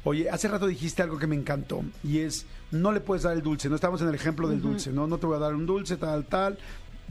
Oye, 0.05 0.31
hace 0.31 0.49
rato 0.49 0.67
dijiste 0.67 1.03
algo 1.03 1.19
que 1.19 1.27
me 1.27 1.37
encantó 1.37 1.83
y 2.03 2.19
es, 2.19 2.47
no 2.71 2.91
le 2.91 3.01
puedes 3.01 3.25
dar 3.25 3.35
el 3.35 3.43
dulce, 3.43 3.69
no 3.69 3.75
estamos 3.75 4.01
en 4.01 4.09
el 4.09 4.15
ejemplo 4.15 4.49
del 4.49 4.63
dulce, 4.63 4.91
¿no? 4.93 5.07
No 5.07 5.19
te 5.19 5.27
voy 5.27 5.37
a 5.37 5.41
dar 5.41 5.55
un 5.55 5.67
dulce, 5.67 5.99
tal, 5.99 6.25
tal, 6.25 6.59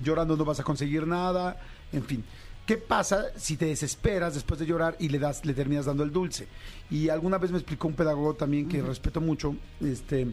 llorando 0.02 0.36
no 0.36 0.44
vas 0.44 0.60
a 0.60 0.64
conseguir 0.64 1.06
nada, 1.06 1.60
en 1.92 2.04
fin. 2.04 2.24
¿Qué 2.66 2.78
pasa 2.78 3.26
si 3.36 3.58
te 3.58 3.66
desesperas 3.66 4.34
después 4.34 4.60
de 4.60 4.66
llorar 4.66 4.96
y 5.00 5.10
le 5.10 5.20
das, 5.20 5.46
le 5.46 5.54
terminas 5.54 5.86
dando 5.86 6.04
el 6.04 6.12
dulce? 6.12 6.48
Y 6.90 7.10
alguna 7.10 7.38
vez 7.38 7.52
me 7.52 7.58
explicó 7.58 7.88
un 7.88 7.96
pedagogo 7.96 8.34
también 8.36 8.68
que 8.68 8.82
respeto 8.82 9.22
mucho, 9.22 9.56
este, 9.82 10.28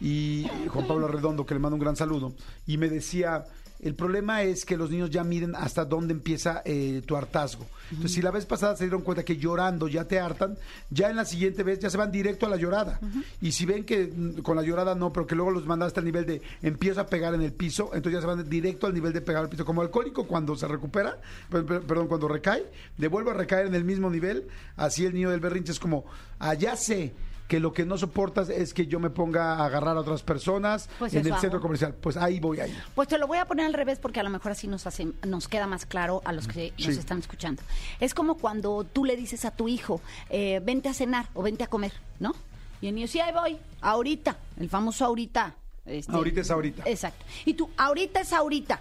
y 0.00 0.46
Juan 0.68 0.86
Pablo 0.86 1.08
Redondo, 1.08 1.44
que 1.46 1.54
le 1.54 1.60
mando 1.60 1.74
un 1.74 1.80
gran 1.80 1.96
saludo, 1.96 2.32
y 2.66 2.78
me 2.78 2.88
decía, 2.88 3.44
el 3.80 3.94
problema 3.94 4.42
es 4.42 4.64
que 4.64 4.76
los 4.76 4.90
niños 4.90 5.10
ya 5.10 5.22
miden 5.24 5.54
hasta 5.54 5.84
dónde 5.84 6.12
empieza 6.12 6.62
eh, 6.64 7.02
tu 7.06 7.16
hartazgo. 7.16 7.66
Entonces, 7.90 8.12
si 8.12 8.20
la 8.22 8.30
vez 8.30 8.44
pasada 8.44 8.76
se 8.76 8.84
dieron 8.84 9.02
cuenta 9.02 9.24
que 9.24 9.36
llorando 9.36 9.88
ya 9.88 10.04
te 10.04 10.18
hartan, 10.20 10.58
ya 10.90 11.08
en 11.10 11.16
la 11.16 11.24
siguiente 11.24 11.62
vez 11.62 11.78
ya 11.78 11.88
se 11.88 11.96
van 11.96 12.10
directo 12.12 12.44
a 12.46 12.50
la 12.50 12.56
llorada. 12.56 13.00
Y 13.40 13.52
si 13.52 13.64
ven 13.66 13.84
que 13.84 14.12
mm, 14.14 14.42
con 14.42 14.56
la 14.56 14.62
llorada 14.62 14.94
no, 14.94 15.12
pero 15.12 15.26
que 15.26 15.34
luego 15.34 15.50
los 15.52 15.64
mandaste 15.66 16.00
al 16.00 16.06
nivel 16.06 16.26
de 16.26 16.42
empiezo 16.62 17.00
a 17.00 17.06
pegar 17.06 17.34
en 17.34 17.40
el 17.42 17.52
piso, 17.52 17.90
entonces 17.94 18.14
ya 18.14 18.20
se 18.20 18.26
van 18.26 18.48
directo 18.50 18.86
al 18.86 18.94
nivel 18.94 19.12
de 19.12 19.20
pegar 19.22 19.44
al 19.44 19.48
piso. 19.48 19.64
Como 19.64 19.80
alcohólico 19.80 20.26
cuando 20.26 20.54
se 20.56 20.68
recupera, 20.68 21.16
per- 21.48 21.64
per- 21.64 21.80
perdón, 21.82 22.08
cuando 22.08 22.28
recae, 22.28 22.66
devuelve 22.98 23.30
a 23.30 23.34
recaer 23.34 23.66
en 23.66 23.74
el 23.74 23.84
mismo 23.84 24.10
nivel, 24.10 24.48
así 24.76 25.06
el 25.06 25.14
niño 25.14 25.30
del 25.30 25.40
berrinche 25.40 25.72
es 25.72 25.78
como, 25.80 26.04
allá 26.38 26.76
sé 26.76 27.12
que 27.48 27.58
lo 27.60 27.72
que 27.72 27.84
no 27.86 27.96
soportas 27.98 28.50
es 28.50 28.74
que 28.74 28.86
yo 28.86 29.00
me 29.00 29.08
ponga 29.10 29.54
a 29.54 29.64
agarrar 29.64 29.96
a 29.96 30.00
otras 30.00 30.22
personas 30.22 30.88
Pues 30.98 31.14
en 31.14 31.26
el 31.26 31.32
hago. 31.32 31.40
centro 31.40 31.60
comercial. 31.60 31.94
Pues 31.94 32.16
ahí 32.18 32.38
voy 32.40 32.60
a 32.60 32.66
ir. 32.68 32.76
Pues 32.94 33.08
te 33.08 33.16
lo 33.18 33.26
voy 33.26 33.38
a 33.38 33.46
poner 33.46 33.64
al 33.66 33.72
revés 33.74 33.98
porque 33.98 34.20
a 34.20 34.22
lo 34.22 34.28
mejor 34.30 34.52
así 34.52 34.68
nos 34.68 34.86
hace, 34.86 35.08
nos 35.26 35.48
queda 35.48 35.66
más 35.66 35.86
claro 35.86 36.20
a 36.26 36.32
los 36.32 36.46
que 36.46 36.72
Sí. 36.76 36.86
nos 36.88 36.98
están 36.98 37.18
escuchando. 37.18 37.62
Es 38.00 38.12
como 38.14 38.36
cuando 38.36 38.84
tú 38.84 39.04
le 39.06 39.16
dices 39.16 39.44
a 39.46 39.50
tu 39.50 39.66
hijo, 39.66 40.00
eh, 40.30 40.60
vente 40.62 40.88
a 40.90 40.94
cenar 40.94 41.26
o 41.34 41.42
vente 41.42 41.64
a 41.64 41.68
comer, 41.68 41.92
¿no? 42.20 42.34
Y 42.80 42.88
el 42.88 42.94
niño, 42.94 43.08
sí, 43.08 43.18
ahí 43.18 43.32
voy, 43.32 43.56
ahorita, 43.80 44.36
el 44.60 44.68
famoso 44.68 45.04
ahorita. 45.06 45.54
este, 45.86 46.12
Ahorita 46.12 46.42
es 46.42 46.50
ahorita. 46.50 46.82
Exacto. 46.84 47.24
Y 47.46 47.54
tú, 47.54 47.70
ahorita 47.78 48.20
es 48.20 48.32
ahorita. 48.34 48.78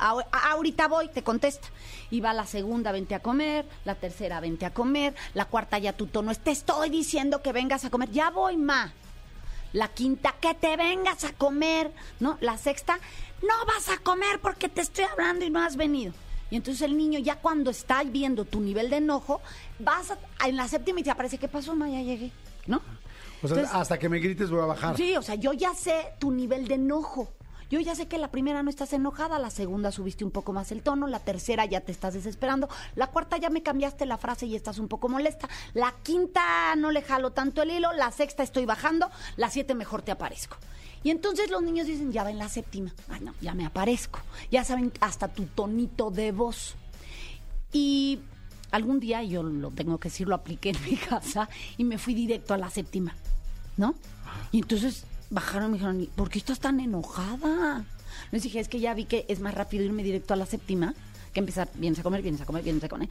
Ahorita 0.00 0.88
voy, 0.88 1.08
te 1.08 1.22
contesta. 1.22 1.68
Y 2.10 2.20
va 2.20 2.32
la 2.32 2.46
segunda, 2.46 2.90
vente 2.92 3.14
a 3.14 3.20
comer, 3.20 3.66
la 3.84 3.94
tercera, 3.94 4.40
vente 4.40 4.66
a 4.66 4.72
comer, 4.74 5.14
la 5.34 5.44
cuarta 5.44 5.78
ya 5.78 5.92
tu 5.92 6.06
tono 6.06 6.34
te 6.34 6.50
estoy 6.50 6.90
diciendo 6.90 7.42
que 7.42 7.52
vengas 7.52 7.84
a 7.84 7.90
comer, 7.90 8.10
ya 8.10 8.30
voy, 8.30 8.56
ma. 8.56 8.92
La 9.72 9.88
quinta, 9.88 10.34
que 10.40 10.54
te 10.54 10.76
vengas 10.76 11.22
a 11.24 11.32
comer, 11.32 11.92
¿no? 12.18 12.38
La 12.40 12.56
sexta, 12.58 12.98
no 13.42 13.66
vas 13.66 13.88
a 13.88 13.98
comer 13.98 14.40
porque 14.40 14.68
te 14.68 14.80
estoy 14.80 15.04
hablando 15.04 15.44
y 15.44 15.50
no 15.50 15.60
has 15.62 15.76
venido. 15.76 16.12
Y 16.50 16.56
entonces 16.56 16.82
el 16.82 16.96
niño 16.96 17.20
ya 17.20 17.36
cuando 17.36 17.70
está 17.70 18.02
viendo 18.02 18.44
tu 18.44 18.60
nivel 18.60 18.90
de 18.90 18.96
enojo, 18.96 19.40
vas 19.78 20.10
a- 20.10 20.18
en 20.48 20.56
la 20.56 20.66
séptima 20.66 20.98
y 20.98 21.02
te 21.04 21.10
aparece, 21.12 21.38
¿qué 21.38 21.46
pasó, 21.46 21.76
ma? 21.76 21.88
Ya 21.88 22.00
llegué, 22.00 22.32
¿no? 22.66 22.78
O 23.42 23.46
sea, 23.46 23.56
Entonces- 23.58 23.70
hasta 23.72 23.98
que 23.98 24.08
me 24.08 24.18
grites 24.18 24.50
voy 24.50 24.60
a 24.60 24.64
bajar. 24.66 24.96
Sí, 24.96 25.16
o 25.16 25.22
sea, 25.22 25.36
yo 25.36 25.52
ya 25.52 25.72
sé 25.74 26.06
tu 26.18 26.32
nivel 26.32 26.66
de 26.66 26.74
enojo. 26.74 27.28
Yo 27.70 27.78
ya 27.78 27.94
sé 27.94 28.08
que 28.08 28.18
la 28.18 28.32
primera 28.32 28.64
no 28.64 28.68
estás 28.68 28.92
enojada, 28.92 29.38
la 29.38 29.48
segunda 29.48 29.92
subiste 29.92 30.24
un 30.24 30.32
poco 30.32 30.52
más 30.52 30.72
el 30.72 30.82
tono, 30.82 31.06
la 31.06 31.20
tercera 31.20 31.64
ya 31.66 31.80
te 31.80 31.92
estás 31.92 32.14
desesperando, 32.14 32.68
la 32.96 33.06
cuarta 33.06 33.36
ya 33.36 33.48
me 33.48 33.62
cambiaste 33.62 34.06
la 34.06 34.18
frase 34.18 34.46
y 34.46 34.56
estás 34.56 34.80
un 34.80 34.88
poco 34.88 35.08
molesta, 35.08 35.48
la 35.72 35.94
quinta 36.02 36.74
no 36.74 36.90
le 36.90 37.00
jalo 37.00 37.30
tanto 37.30 37.62
el 37.62 37.70
hilo, 37.70 37.92
la 37.92 38.10
sexta 38.10 38.42
estoy 38.42 38.66
bajando, 38.66 39.08
la 39.36 39.50
siete 39.50 39.76
mejor 39.76 40.02
te 40.02 40.10
aparezco. 40.10 40.56
Y 41.04 41.10
entonces 41.10 41.48
los 41.48 41.62
niños 41.62 41.86
dicen, 41.86 42.10
ya 42.10 42.24
va 42.24 42.32
en 42.32 42.38
la 42.38 42.48
séptima, 42.48 42.92
ay 43.08 43.20
no, 43.20 43.34
ya 43.40 43.54
me 43.54 43.64
aparezco, 43.64 44.18
ya 44.50 44.64
saben 44.64 44.92
hasta 45.00 45.28
tu 45.28 45.46
tonito 45.46 46.10
de 46.10 46.32
voz. 46.32 46.74
Y 47.72 48.18
algún 48.72 48.98
día, 48.98 49.22
yo 49.22 49.44
lo 49.44 49.70
tengo 49.70 49.98
que 50.00 50.08
decir, 50.08 50.26
lo 50.26 50.34
apliqué 50.34 50.70
en 50.70 50.82
mi 50.84 50.96
casa 51.08 51.48
y 51.78 51.84
me 51.84 51.98
fui 51.98 52.14
directo 52.14 52.52
a 52.52 52.58
la 52.58 52.68
séptima, 52.68 53.14
¿no? 53.76 53.94
Y 54.50 54.58
entonces 54.58 55.04
bajaron 55.30 55.68
y 55.68 55.70
me 55.70 55.78
dijeron, 55.78 56.08
¿por 56.16 56.28
qué 56.28 56.38
estás 56.38 56.60
tan 56.60 56.80
enojada? 56.80 57.84
Les 58.30 58.42
dije, 58.42 58.60
es 58.60 58.68
que 58.68 58.80
ya 58.80 58.94
vi 58.94 59.04
que 59.04 59.24
es 59.28 59.40
más 59.40 59.54
rápido 59.54 59.84
irme 59.84 60.02
directo 60.02 60.34
a 60.34 60.36
la 60.36 60.46
séptima 60.46 60.94
que 61.32 61.40
empezar, 61.40 61.68
vienes 61.74 62.00
a 62.00 62.02
comer, 62.02 62.22
vienes 62.22 62.40
a 62.40 62.46
comer, 62.46 62.62
vienes 62.62 62.84
a 62.84 62.88
comer. 62.88 63.08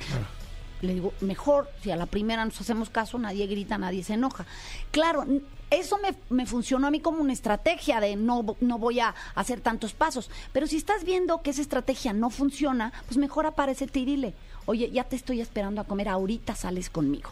Le 0.82 0.94
digo, 0.94 1.14
mejor, 1.22 1.70
si 1.82 1.92
a 1.92 1.98
la 1.98 2.06
primera 2.06 2.46
nos 2.46 2.60
hacemos 2.62 2.90
caso, 2.90 3.18
nadie 3.18 3.48
grita, 3.48 3.78
nadie 3.78 4.04
se 4.04 4.14
enoja. 4.14 4.46
Claro, 4.92 5.26
eso 5.70 5.98
me, 5.98 6.16
me 6.30 6.46
funcionó 6.46 6.88
a 6.88 6.92
mí 6.92 7.02
como 7.02 7.22
una 7.22 7.34
estrategia 7.34 8.00
de 8.00 8.16
no, 8.16 8.56
no 8.62 8.78
voy 8.78 9.02
a 9.02 9.14
hacer 9.36 9.60
tantos 9.60 9.94
pasos. 9.94 10.30
Pero 10.54 10.68
si 10.68 10.78
estás 10.78 11.04
viendo 11.04 11.42
que 11.42 11.50
esa 11.50 11.62
estrategia 11.62 12.14
no 12.14 12.30
funciona, 12.30 12.94
pues 13.08 13.18
mejor 13.18 13.46
aparecete 13.46 14.00
y 14.00 14.06
dile, 14.06 14.34
oye, 14.66 14.90
ya 14.90 15.04
te 15.04 15.18
estoy 15.18 15.42
esperando 15.42 15.82
a 15.82 15.86
comer, 15.86 16.08
ahorita 16.08 16.56
sales 16.56 16.90
conmigo. 16.90 17.32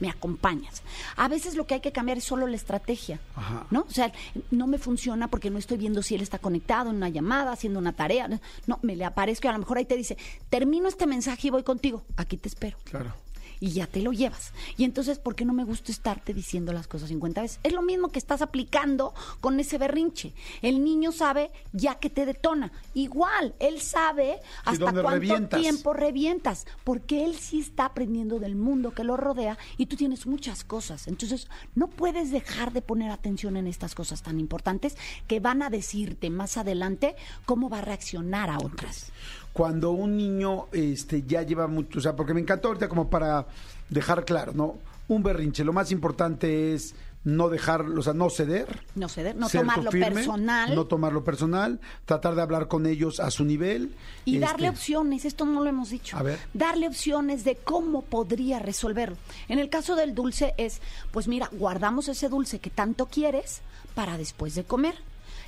Me 0.00 0.08
acompañas. 0.10 0.82
A 1.16 1.28
veces 1.28 1.54
lo 1.56 1.66
que 1.66 1.74
hay 1.74 1.80
que 1.80 1.92
cambiar 1.92 2.18
es 2.18 2.24
solo 2.24 2.46
la 2.46 2.56
estrategia, 2.56 3.20
Ajá. 3.34 3.66
¿no? 3.70 3.86
O 3.88 3.90
sea, 3.90 4.12
no 4.50 4.66
me 4.66 4.78
funciona 4.78 5.28
porque 5.28 5.50
no 5.50 5.58
estoy 5.58 5.78
viendo 5.78 6.02
si 6.02 6.14
él 6.14 6.22
está 6.22 6.38
conectado 6.38 6.90
en 6.90 6.96
una 6.96 7.08
llamada, 7.08 7.52
haciendo 7.52 7.78
una 7.78 7.92
tarea. 7.92 8.28
No, 8.66 8.78
me 8.82 8.96
le 8.96 9.04
aparezco 9.04 9.46
y 9.46 9.50
a 9.50 9.52
lo 9.52 9.58
mejor 9.58 9.78
ahí 9.78 9.84
te 9.84 9.96
dice, 9.96 10.16
termino 10.48 10.88
este 10.88 11.06
mensaje 11.06 11.48
y 11.48 11.50
voy 11.50 11.62
contigo. 11.62 12.04
Aquí 12.16 12.36
te 12.36 12.48
espero 12.48 12.76
Claro. 12.84 13.14
Y 13.60 13.70
ya 13.70 13.86
te 13.86 14.02
lo 14.02 14.12
llevas. 14.12 14.52
Y 14.76 14.84
entonces, 14.84 15.18
¿por 15.18 15.34
qué 15.34 15.44
no 15.44 15.52
me 15.52 15.64
gusta 15.64 15.92
estarte 15.92 16.34
diciendo 16.34 16.72
las 16.72 16.86
cosas 16.86 17.08
50 17.08 17.42
veces? 17.42 17.60
Es 17.62 17.72
lo 17.72 17.82
mismo 17.82 18.08
que 18.08 18.18
estás 18.18 18.42
aplicando 18.42 19.14
con 19.40 19.58
ese 19.60 19.78
berrinche. 19.78 20.34
El 20.62 20.84
niño 20.84 21.12
sabe 21.12 21.50
ya 21.72 21.96
que 21.96 22.10
te 22.10 22.26
detona. 22.26 22.72
Igual, 22.94 23.54
él 23.58 23.80
sabe 23.80 24.40
hasta 24.64 24.84
cuánto 24.84 25.10
revientas. 25.10 25.60
tiempo 25.60 25.92
revientas, 25.92 26.66
porque 26.84 27.24
él 27.24 27.36
sí 27.36 27.60
está 27.60 27.86
aprendiendo 27.86 28.38
del 28.38 28.56
mundo 28.56 28.92
que 28.92 29.04
lo 29.04 29.16
rodea 29.16 29.58
y 29.76 29.86
tú 29.86 29.96
tienes 29.96 30.26
muchas 30.26 30.64
cosas. 30.64 31.08
Entonces, 31.08 31.48
no 31.74 31.88
puedes 31.88 32.30
dejar 32.30 32.72
de 32.72 32.82
poner 32.82 33.10
atención 33.10 33.56
en 33.56 33.66
estas 33.66 33.94
cosas 33.94 34.22
tan 34.22 34.40
importantes 34.40 34.96
que 35.26 35.40
van 35.40 35.62
a 35.62 35.70
decirte 35.70 36.30
más 36.30 36.56
adelante 36.56 37.16
cómo 37.44 37.68
va 37.68 37.78
a 37.78 37.82
reaccionar 37.82 38.50
a 38.50 38.58
otras. 38.58 39.12
Cuando 39.56 39.92
un 39.92 40.18
niño 40.18 40.66
este, 40.70 41.22
ya 41.22 41.40
lleva 41.40 41.66
mucho, 41.66 41.98
o 41.98 42.02
sea, 42.02 42.14
porque 42.14 42.34
me 42.34 42.40
encantó 42.40 42.68
ahorita 42.68 42.90
como 42.90 43.08
para 43.08 43.46
dejar 43.88 44.26
claro, 44.26 44.52
¿no? 44.52 44.76
Un 45.08 45.22
berrinche, 45.22 45.64
lo 45.64 45.72
más 45.72 45.90
importante 45.92 46.74
es 46.74 46.94
no 47.24 47.48
dejar, 47.48 47.80
o 47.80 48.02
sea, 48.02 48.12
no 48.12 48.28
ceder. 48.28 48.82
No 48.94 49.08
ceder, 49.08 49.34
no 49.34 49.48
tomarlo 49.48 49.90
firme, 49.90 50.10
personal. 50.10 50.74
No 50.74 50.84
tomarlo 50.84 51.24
personal, 51.24 51.80
tratar 52.04 52.34
de 52.34 52.42
hablar 52.42 52.68
con 52.68 52.84
ellos 52.84 53.18
a 53.18 53.30
su 53.30 53.46
nivel. 53.46 53.94
Y 54.26 54.34
este, 54.34 54.46
darle 54.46 54.68
opciones, 54.68 55.24
esto 55.24 55.46
no 55.46 55.62
lo 55.62 55.70
hemos 55.70 55.88
dicho. 55.88 56.18
A 56.18 56.22
ver. 56.22 56.38
Darle 56.52 56.86
opciones 56.86 57.42
de 57.44 57.56
cómo 57.56 58.02
podría 58.02 58.58
resolverlo. 58.58 59.16
En 59.48 59.58
el 59.58 59.70
caso 59.70 59.96
del 59.96 60.14
dulce 60.14 60.52
es, 60.58 60.82
pues 61.12 61.28
mira, 61.28 61.48
guardamos 61.52 62.08
ese 62.08 62.28
dulce 62.28 62.58
que 62.58 62.68
tanto 62.68 63.06
quieres 63.06 63.62
para 63.94 64.18
después 64.18 64.54
de 64.54 64.64
comer. 64.64 64.96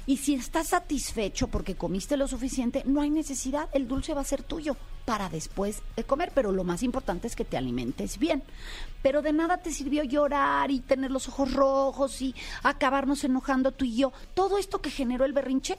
Y 0.08 0.16
si 0.16 0.32
estás 0.32 0.68
satisfecho 0.68 1.48
porque 1.48 1.74
comiste 1.74 2.16
lo 2.16 2.26
suficiente, 2.26 2.82
no 2.86 3.02
hay 3.02 3.10
necesidad, 3.10 3.68
el 3.74 3.86
dulce 3.86 4.14
va 4.14 4.22
a 4.22 4.24
ser 4.24 4.42
tuyo 4.42 4.74
para 5.04 5.28
después 5.28 5.82
de 5.96 6.04
comer, 6.04 6.32
pero 6.34 6.50
lo 6.50 6.64
más 6.64 6.82
importante 6.82 7.26
es 7.26 7.36
que 7.36 7.44
te 7.44 7.58
alimentes 7.58 8.18
bien. 8.18 8.42
Pero 9.02 9.20
de 9.20 9.34
nada 9.34 9.58
te 9.58 9.70
sirvió 9.70 10.02
llorar 10.04 10.70
y 10.70 10.80
tener 10.80 11.10
los 11.10 11.28
ojos 11.28 11.52
rojos 11.52 12.22
y 12.22 12.34
acabarnos 12.62 13.22
enojando 13.22 13.72
tú 13.72 13.84
y 13.84 13.96
yo. 13.96 14.14
Todo 14.32 14.56
esto 14.56 14.80
que 14.80 14.88
generó 14.88 15.26
el 15.26 15.34
berrinche 15.34 15.76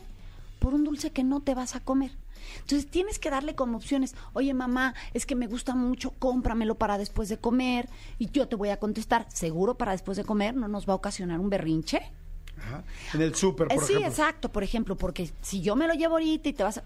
por 0.60 0.76
un 0.76 0.84
dulce 0.84 1.10
que 1.10 1.24
no 1.24 1.42
te 1.42 1.56
vas 1.56 1.76
a 1.76 1.80
comer. 1.80 2.12
Entonces 2.60 2.88
tienes 2.88 3.18
que 3.18 3.32
darle 3.32 3.56
como 3.56 3.78
opciones, 3.78 4.14
oye 4.34 4.54
mamá, 4.54 4.94
es 5.16 5.26
que 5.26 5.34
me 5.34 5.48
gusta 5.48 5.74
mucho, 5.74 6.12
cómpramelo 6.20 6.76
para 6.76 7.00
después 7.00 7.30
de 7.30 7.40
comer 7.40 7.90
y 8.20 8.30
yo 8.30 8.48
te 8.48 8.56
voy 8.56 8.70
a 8.70 8.78
contestar, 8.78 9.26
seguro 9.34 9.74
para 9.74 9.94
después 9.94 10.18
de 10.18 10.24
comer 10.24 10.54
no 10.54 10.68
nos 10.68 10.88
va 10.88 10.94
a 10.94 10.98
ocasionar 10.98 11.40
un 11.40 11.50
berrinche. 11.50 12.12
Ajá. 12.60 12.84
En 13.14 13.22
el 13.22 13.34
súper, 13.36 13.68
Eh, 13.72 13.76
por 13.76 13.84
sí, 13.86 13.94
ejemplo. 13.94 14.10
exacto, 14.12 14.50
por 14.50 14.64
ejemplo, 14.64 14.96
porque 14.96 15.32
si 15.42 15.62
yo 15.62 15.76
me 15.76 15.88
lo 15.88 15.94
llevo 15.94 16.16
ahorita 16.16 16.50
y 16.50 16.54
te 16.54 16.64
vas 16.64 16.78
a... 16.80 16.84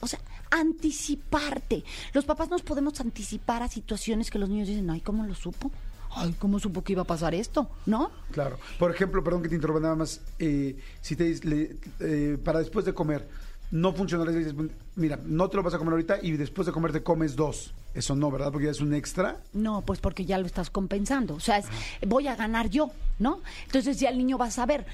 O 0.00 0.06
sea, 0.06 0.20
anticiparte. 0.50 1.84
Los 2.12 2.24
papás 2.24 2.50
nos 2.50 2.62
podemos 2.62 3.00
anticipar 3.00 3.62
a 3.62 3.68
situaciones 3.68 4.30
que 4.30 4.38
los 4.38 4.48
niños 4.48 4.68
dicen, 4.68 4.90
ay, 4.90 5.00
¿cómo 5.00 5.24
lo 5.24 5.34
supo? 5.34 5.70
Ay, 6.16 6.34
¿cómo 6.38 6.58
supo 6.60 6.82
que 6.84 6.92
iba 6.92 7.02
a 7.02 7.06
pasar 7.06 7.34
esto? 7.34 7.68
¿No? 7.86 8.10
Claro. 8.30 8.58
Por 8.78 8.90
ejemplo, 8.90 9.24
perdón 9.24 9.42
que 9.42 9.48
te 9.48 9.54
interrumpa 9.54 9.80
nada 9.80 9.96
más. 9.96 10.20
eh, 10.38 10.76
si 11.00 11.16
te 11.16 11.24
dice, 11.24 11.46
le- 11.48 11.76
eh, 12.00 12.38
para 12.42 12.58
después 12.60 12.84
de 12.84 12.92
comer, 12.94 13.26
no 13.70 13.92
funciona, 13.94 14.24
le 14.24 14.36
dices, 14.36 14.54
mira, 14.94 15.18
no 15.24 15.48
te 15.48 15.56
lo 15.56 15.62
vas 15.62 15.74
a 15.74 15.78
comer 15.78 15.92
ahorita 15.92 16.18
y 16.22 16.32
después 16.32 16.66
de 16.66 16.72
comer 16.72 16.92
te 16.92 17.02
comes 17.02 17.34
dos. 17.34 17.72
Eso 17.94 18.14
no, 18.14 18.30
¿verdad? 18.30 18.52
Porque 18.52 18.66
ya 18.66 18.72
es 18.72 18.80
un 18.80 18.92
extra. 18.94 19.40
No, 19.54 19.80
pues 19.82 20.00
porque 20.00 20.24
ya 20.24 20.38
lo 20.38 20.46
estás 20.46 20.68
compensando. 20.70 21.34
O 21.34 21.40
sea, 21.40 21.58
es, 21.58 21.66
voy 22.06 22.28
a 22.28 22.36
ganar 22.36 22.68
yo, 22.68 22.90
¿no? 23.18 23.40
Entonces 23.66 23.98
ya 23.98 24.10
el 24.10 24.18
niño 24.18 24.36
va 24.38 24.46
a 24.46 24.50
saber. 24.50 24.84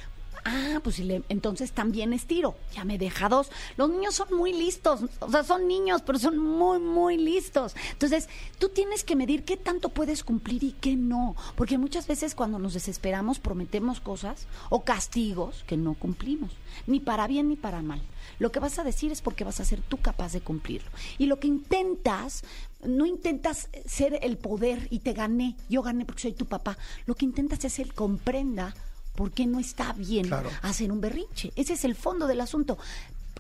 Ah, 0.45 0.81
pues 0.83 0.97
si 0.97 1.23
entonces 1.29 1.73
también 1.73 2.13
estiro. 2.13 2.57
Ya 2.75 2.85
me 2.85 2.99
deja 2.99 3.29
dos. 3.29 3.51
Los 3.77 3.91
niños 3.91 4.15
son 4.15 4.35
muy 4.37 4.53
listos. 4.53 5.01
O 5.21 5.31
sea, 5.31 5.45
son 5.45 5.69
niños, 5.69 6.03
pero 6.03 6.19
son 6.19 6.39
muy, 6.39 6.79
muy 6.79 7.17
listos. 7.17 7.75
Entonces, 7.93 8.29
tú 8.59 8.69
tienes 8.69 9.05
que 9.05 9.17
medir 9.17 9.45
qué 9.45 9.57
tanto 9.57 9.91
puedes 9.91 10.25
cumplir 10.25 10.65
y 10.65 10.73
qué 10.73 10.97
no. 10.97 11.37
Porque 11.57 11.79
muchas 11.79 12.07
veces 12.07 12.35
cuando 12.35 12.59
nos 12.59 12.75
desesperamos 12.75 13.39
prometemos 13.39 14.01
cosas 14.01 14.47
o 14.71 14.83
castigos 14.85 15.65
que 15.67 15.77
no 15.77 15.95
cumplimos. 15.95 16.51
Ni 16.87 17.01
para 17.01 17.27
bien 17.27 17.49
ni 17.49 17.57
para 17.57 17.83
mal. 17.83 18.01
Lo 18.39 18.51
que 18.51 18.61
vas 18.61 18.79
a 18.79 18.85
decir 18.85 19.13
es 19.13 19.21
porque 19.21 19.45
vas 19.45 19.61
a 19.61 19.65
ser 19.65 19.83
tú 19.83 19.99
capaz 19.99 20.33
de 20.33 20.41
cumplirlo. 20.41 20.91
Y 21.19 21.27
lo 21.27 21.39
que 21.39 21.49
intentas, 21.49 22.43
no 22.83 23.05
intentas 23.05 23.69
ser 23.85 24.19
el 24.23 24.39
poder 24.39 24.89
y 24.91 25.01
te 25.01 25.13
gané, 25.13 25.57
yo 25.69 25.83
gané 25.83 26.07
porque 26.07 26.23
soy 26.23 26.33
tu 26.33 26.47
papá. 26.47 26.79
Lo 27.07 27.15
que 27.15 27.27
intentas 27.27 27.65
es 27.65 27.79
el 27.79 27.93
comprenda 27.93 28.75
por 29.21 29.33
qué 29.33 29.45
no 29.47 29.59
está 29.61 29.93
bien 29.93 30.27
Claro. 30.29 30.49
hacer 30.63 30.91
un 30.91 31.03
berrinche. 31.03 31.53
Ese 31.55 31.75
es 31.75 31.85
el 31.85 31.95
fondo 31.95 32.27
del 32.27 32.41
asunto. 32.41 32.79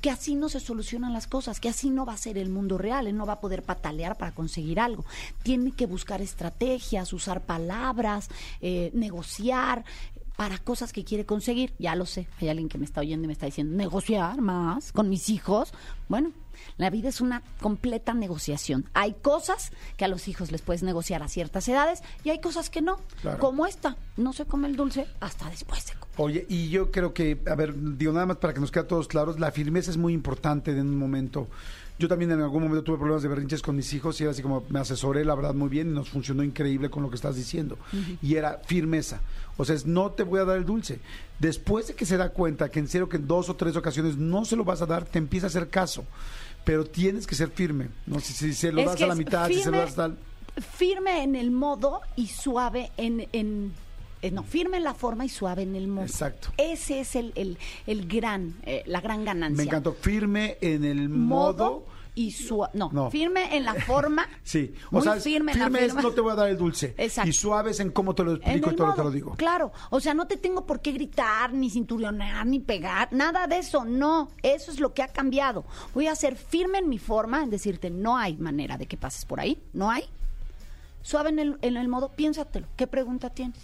Que 0.03 0.11
así 0.11 0.35
no 0.35 0.51
se 0.51 0.61
solucionan 0.61 1.15
las 1.15 1.27
cosas, 1.27 1.59
que 1.59 1.71
así 1.71 1.89
no 1.89 2.05
va 2.05 2.13
a 2.13 2.19
ser 2.19 2.37
el 2.37 2.51
mundo 2.51 2.77
real, 2.77 3.07
él 3.07 3.17
no 3.17 3.25
va 3.25 3.35
a 3.35 3.41
poder 3.41 3.63
patalear 3.63 4.19
para 4.19 4.33
conseguir 4.33 4.79
algo. 4.79 5.07
Tiene 5.43 5.73
que 5.73 5.87
buscar 5.87 6.21
estrategias, 6.21 7.15
usar 7.15 7.41
palabras, 7.47 8.29
eh, 8.61 8.91
negociar 8.93 9.87
para 10.37 10.59
cosas 10.59 10.93
que 10.93 11.03
quiere 11.03 11.25
conseguir. 11.25 11.73
Ya 11.79 11.95
lo 11.95 12.05
sé, 12.05 12.29
hay 12.43 12.51
alguien 12.51 12.69
que 12.69 12.77
me 12.77 12.85
está 12.85 13.01
oyendo 13.01 13.25
y 13.25 13.29
me 13.29 13.33
está 13.33 13.47
diciendo, 13.47 13.75
negociar 13.75 14.39
más 14.43 14.93
con 14.93 15.09
mis 15.09 15.31
hijos. 15.31 15.73
Bueno, 16.11 16.31
la 16.77 16.91
vida 16.91 17.09
es 17.09 17.21
una 17.21 17.43
completa 17.61 18.15
negociación. 18.15 18.87
Hay 18.95 19.15
cosas 19.15 19.73
que 19.97 20.05
a 20.05 20.09
los 20.09 20.29
hijos 20.29 20.53
les 20.53 20.63
puedes 20.63 20.83
negociar 20.83 21.23
a 21.23 21.29
ciertas 21.29 21.69
edades 21.69 22.03
y 22.25 22.31
hay 22.31 22.41
cosas 22.41 22.71
que 22.71 22.83
no. 22.83 22.99
Claro. 23.23 23.39
Como 23.39 23.67
esta, 23.67 23.97
no 24.17 24.33
se 24.33 24.47
come 24.47 24.69
el 24.69 24.77
dulce 24.77 25.07
hasta 25.21 25.49
después 25.51 25.87
de 25.87 25.95
comer. 25.95 26.15
Oye, 26.17 26.47
y 26.49 26.69
yo 26.69 26.91
creo 26.91 27.15
que, 27.15 27.39
a 27.47 27.55
ver, 27.55 27.75
digo 27.97 28.13
nada 28.13 28.27
más 28.27 28.37
para 28.37 28.53
que 28.53 28.61
nos 28.61 28.71
quede 28.71 28.85
a 28.85 28.89
todos 28.89 29.09
claros, 29.09 29.41
la 29.41 29.53
firmeza 29.53 29.91
es 29.91 29.97
muy 29.97 30.13
importante 30.13 30.71
en 30.71 30.81
un 30.81 30.99
momento. 30.99 31.49
Yo 32.01 32.09
también 32.09 32.31
en 32.31 32.41
algún 32.41 32.63
momento 32.63 32.83
tuve 32.83 32.97
problemas 32.97 33.23
de 33.23 33.29
berrinches 33.29 33.61
con 33.61 33.77
mis 33.77 33.93
hijos 33.93 34.19
y 34.19 34.25
era 34.25 34.31
así 34.31 34.41
como 34.41 34.65
me 34.71 34.81
asesoré, 34.81 35.23
la 35.23 35.35
verdad, 35.35 35.53
muy 35.53 35.69
bien 35.69 35.91
y 35.91 35.93
nos 35.93 36.09
funcionó 36.09 36.43
increíble 36.43 36.89
con 36.89 37.03
lo 37.03 37.11
que 37.11 37.17
estás 37.17 37.37
diciendo. 37.37 37.77
Y 38.23 38.37
era 38.37 38.59
firmeza. 38.65 39.21
O 39.59 39.67
sea, 39.67 39.75
es 39.75 39.85
no 39.85 40.11
te 40.11 40.23
voy 40.23 40.41
a 40.41 40.47
dar 40.47 40.57
el 40.57 40.65
dulce. 40.65 40.99
Después 41.39 41.89
de 41.89 41.95
que 41.95 42.07
se 42.07 42.17
da 42.17 42.31
cuenta 42.31 42.71
que 42.71 42.79
en 42.79 42.89
serio 42.89 43.11
que 43.11 43.19
en 43.19 43.27
dos 43.27 43.51
o 43.51 43.57
tres 43.57 43.77
ocasiones 43.77 44.17
no 44.17 44.47
se 44.47 44.57
lo 44.57 44.65
vas 44.65 44.81
a 44.81 44.87
dar, 44.87 45.05
te 45.05 45.19
empieza 45.19 45.47
a 45.47 45.49
hacer 45.49 45.69
caso. 45.69 46.05
Pero 46.65 46.85
tienes 46.85 47.27
que 47.27 47.35
ser 47.35 47.51
firme. 47.51 47.89
No 48.07 48.21
si, 48.21 48.33
si 48.33 48.53
se 48.55 48.73
lo 48.73 48.81
Es 48.81 48.87
das 48.87 49.03
a 49.03 49.07
la 49.07 49.15
mitad, 49.15 49.49
si 49.49 49.63
se 49.63 49.71
lo 49.71 49.79
das 49.79 49.95
tal. 49.95 50.19
Firme 50.77 51.23
en 51.23 51.37
el 51.37 51.51
modo 51.51 52.01
y 52.17 52.27
suave 52.27 52.91
en... 52.97 53.29
en 53.33 53.73
eh, 54.23 54.31
no, 54.31 54.43
firme 54.43 54.77
en 54.77 54.85
la 54.85 54.93
forma 54.93 55.25
y 55.25 55.31
suave 55.31 55.63
en 55.63 55.75
el 55.75 55.89
modo. 55.89 56.05
Exacto. 56.05 56.53
Ese 56.59 57.01
es 57.01 57.17
el, 57.17 57.33
el, 57.37 57.57
el 57.87 58.07
gran, 58.07 58.55
eh, 58.65 58.83
la 58.87 59.01
gran 59.01 59.25
ganancia. 59.25 59.57
Me 59.57 59.63
encantó. 59.63 59.95
Firme 59.95 60.59
en 60.61 60.85
el 60.85 61.09
modo. 61.09 61.87
Y 62.27 62.31
suave. 62.33 62.73
No, 62.75 62.91
No. 62.93 63.11
firme 63.11 63.57
en 63.57 63.65
la 63.65 63.75
forma. 63.75 64.27
Sí, 64.43 64.75
o 64.91 64.97
muy 64.97 65.03
sea, 65.03 65.15
firme, 65.15 65.53
firme, 65.53 65.53
en 65.53 65.73
la 65.73 65.79
es 65.81 65.85
firma. 65.87 66.03
no 66.03 66.11
te 66.13 66.21
voy 66.21 66.33
a 66.33 66.35
dar 66.35 66.49
el 66.49 66.57
dulce. 66.59 66.95
Exacto. 66.99 67.29
Y 67.29 67.33
suave 67.33 67.71
es 67.71 67.81
en 67.81 67.91
cómo 67.91 68.15
te 68.15 68.25
lo 68.25 68.35
explico 68.35 68.71
y 68.71 68.77
todo 68.77 68.87
lo 68.89 68.93
te 68.95 68.99
modo, 68.99 69.11
lo 69.11 69.15
digo. 69.15 69.35
Claro, 69.37 69.73
o 69.91 70.01
sea, 70.01 70.13
no 70.15 70.27
te 70.27 70.37
tengo 70.37 70.67
por 70.67 70.81
qué 70.81 70.93
gritar, 70.93 71.53
ni 71.53 71.71
cinturionar, 71.71 72.47
ni 72.47 72.59
pegar, 72.61 73.13
nada 73.13 73.47
de 73.47 73.59
eso, 73.59 73.85
no, 73.85 74.29
eso 74.43 74.71
es 74.71 74.81
lo 74.81 74.93
que 74.95 75.03
ha 75.03 75.09
cambiado. 75.09 75.65
Voy 75.95 76.07
a 76.09 76.15
ser 76.15 76.37
firme 76.37 76.79
en 76.79 76.89
mi 76.89 76.99
forma, 76.99 77.43
en 77.43 77.51
decirte, 77.51 77.91
no 77.91 78.17
hay 78.17 78.37
manera 78.37 78.77
de 78.77 78.87
que 78.87 78.97
pases 78.97 79.25
por 79.25 79.41
ahí, 79.41 79.63
no 79.73 79.91
hay. 79.91 80.05
Suave 81.03 81.31
en 81.31 81.39
el, 81.39 81.59
en 81.63 81.77
el 81.77 81.89
modo, 81.89 82.11
piénsatelo, 82.11 82.67
¿qué 82.77 82.87
pregunta 82.87 83.31
tienes? 83.31 83.59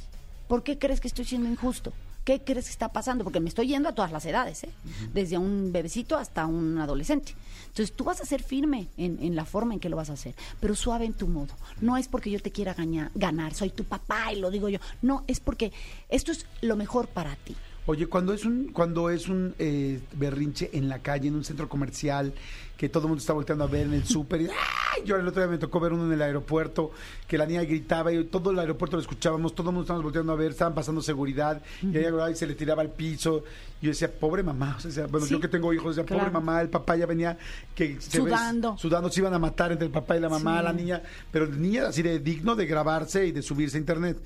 ¿Por 0.48 0.62
qué 0.62 0.78
crees 0.78 1.00
que 1.00 1.08
estoy 1.08 1.24
siendo 1.24 1.48
injusto? 1.48 1.92
¿Qué 2.26 2.42
crees 2.42 2.64
que 2.66 2.72
está 2.72 2.88
pasando? 2.92 3.22
Porque 3.22 3.38
me 3.38 3.48
estoy 3.48 3.68
yendo 3.68 3.88
a 3.88 3.94
todas 3.94 4.10
las 4.10 4.26
edades, 4.26 4.64
¿eh? 4.64 4.70
desde 5.14 5.38
un 5.38 5.70
bebecito 5.72 6.16
hasta 6.18 6.44
un 6.44 6.76
adolescente. 6.76 7.36
Entonces 7.68 7.94
tú 7.94 8.02
vas 8.02 8.20
a 8.20 8.24
ser 8.26 8.42
firme 8.42 8.88
en, 8.96 9.22
en 9.22 9.36
la 9.36 9.44
forma 9.44 9.74
en 9.74 9.78
que 9.80 9.88
lo 9.88 9.96
vas 9.96 10.10
a 10.10 10.14
hacer, 10.14 10.34
pero 10.58 10.74
suave 10.74 11.04
en 11.04 11.12
tu 11.12 11.28
modo. 11.28 11.54
No 11.80 11.96
es 11.96 12.08
porque 12.08 12.32
yo 12.32 12.40
te 12.40 12.50
quiera 12.50 12.74
gaña- 12.74 13.12
ganar, 13.14 13.54
soy 13.54 13.70
tu 13.70 13.84
papá 13.84 14.32
y 14.32 14.40
lo 14.40 14.50
digo 14.50 14.68
yo. 14.68 14.80
No, 15.02 15.22
es 15.28 15.38
porque 15.38 15.72
esto 16.08 16.32
es 16.32 16.46
lo 16.62 16.74
mejor 16.74 17.06
para 17.06 17.36
ti. 17.36 17.54
Oye, 17.88 18.06
cuando 18.08 18.32
es 18.32 18.44
un 18.44 18.72
cuando 18.72 19.10
es 19.10 19.28
un 19.28 19.54
eh, 19.58 20.00
berrinche 20.14 20.70
en 20.72 20.88
la 20.88 20.98
calle, 21.00 21.28
en 21.28 21.36
un 21.36 21.44
centro 21.44 21.68
comercial, 21.68 22.32
que 22.76 22.88
todo 22.88 23.04
el 23.04 23.08
mundo 23.10 23.20
está 23.20 23.32
volteando 23.32 23.62
a 23.64 23.68
ver 23.68 23.86
en 23.86 23.94
el 23.94 24.04
súper, 24.04 24.40
y 24.42 24.48
¡ay! 24.48 25.04
yo 25.04 25.14
el 25.16 25.26
otro 25.26 25.40
día 25.40 25.50
me 25.50 25.56
tocó 25.58 25.78
ver 25.78 25.92
uno 25.92 26.04
en 26.06 26.12
el 26.12 26.20
aeropuerto, 26.20 26.90
que 27.28 27.38
la 27.38 27.46
niña 27.46 27.62
gritaba 27.62 28.12
y 28.12 28.24
todo 28.24 28.50
el 28.50 28.58
aeropuerto 28.58 28.96
lo 28.96 29.02
escuchábamos, 29.02 29.54
todo 29.54 29.70
el 29.70 29.74
mundo 29.74 29.82
estábamos 29.84 30.02
volteando 30.02 30.32
a 30.32 30.36
ver, 30.36 30.50
estaban 30.50 30.74
pasando 30.74 31.00
seguridad, 31.00 31.62
y 31.80 31.96
ella 31.96 32.28
y 32.28 32.34
se 32.34 32.46
le 32.46 32.54
tiraba 32.54 32.82
al 32.82 32.90
piso. 32.90 33.44
Y 33.80 33.86
yo 33.86 33.90
decía, 33.92 34.10
pobre 34.12 34.42
mamá, 34.42 34.76
o 34.78 34.90
sea, 34.90 35.06
bueno, 35.06 35.24
Sí, 35.26 35.32
yo 35.32 35.40
que 35.40 35.48
tengo 35.48 35.72
hijos, 35.72 35.94
decía, 35.96 36.12
pobre 36.16 36.30
mamá, 36.30 36.60
el 36.60 36.68
papá 36.68 36.96
ya 36.96 37.06
venía 37.06 37.38
que 37.74 38.00
se 38.00 38.18
Sudando. 38.18 38.76
sudando, 38.78 39.10
se 39.10 39.20
iban 39.20 39.32
a 39.34 39.38
matar 39.38 39.70
entre 39.70 39.86
el 39.86 39.92
papá 39.92 40.16
y 40.16 40.20
la 40.20 40.28
mamá, 40.28 40.58
Sí. 40.58 40.64
la 40.64 40.72
niña, 40.72 41.02
pero 41.30 41.46
niña 41.46 41.86
así 41.86 42.02
de 42.02 42.18
digno 42.18 42.56
de 42.56 42.66
grabarse 42.66 43.26
y 43.26 43.32
de 43.32 43.42
subirse 43.42 43.76
a 43.76 43.80
internet. 43.80 44.18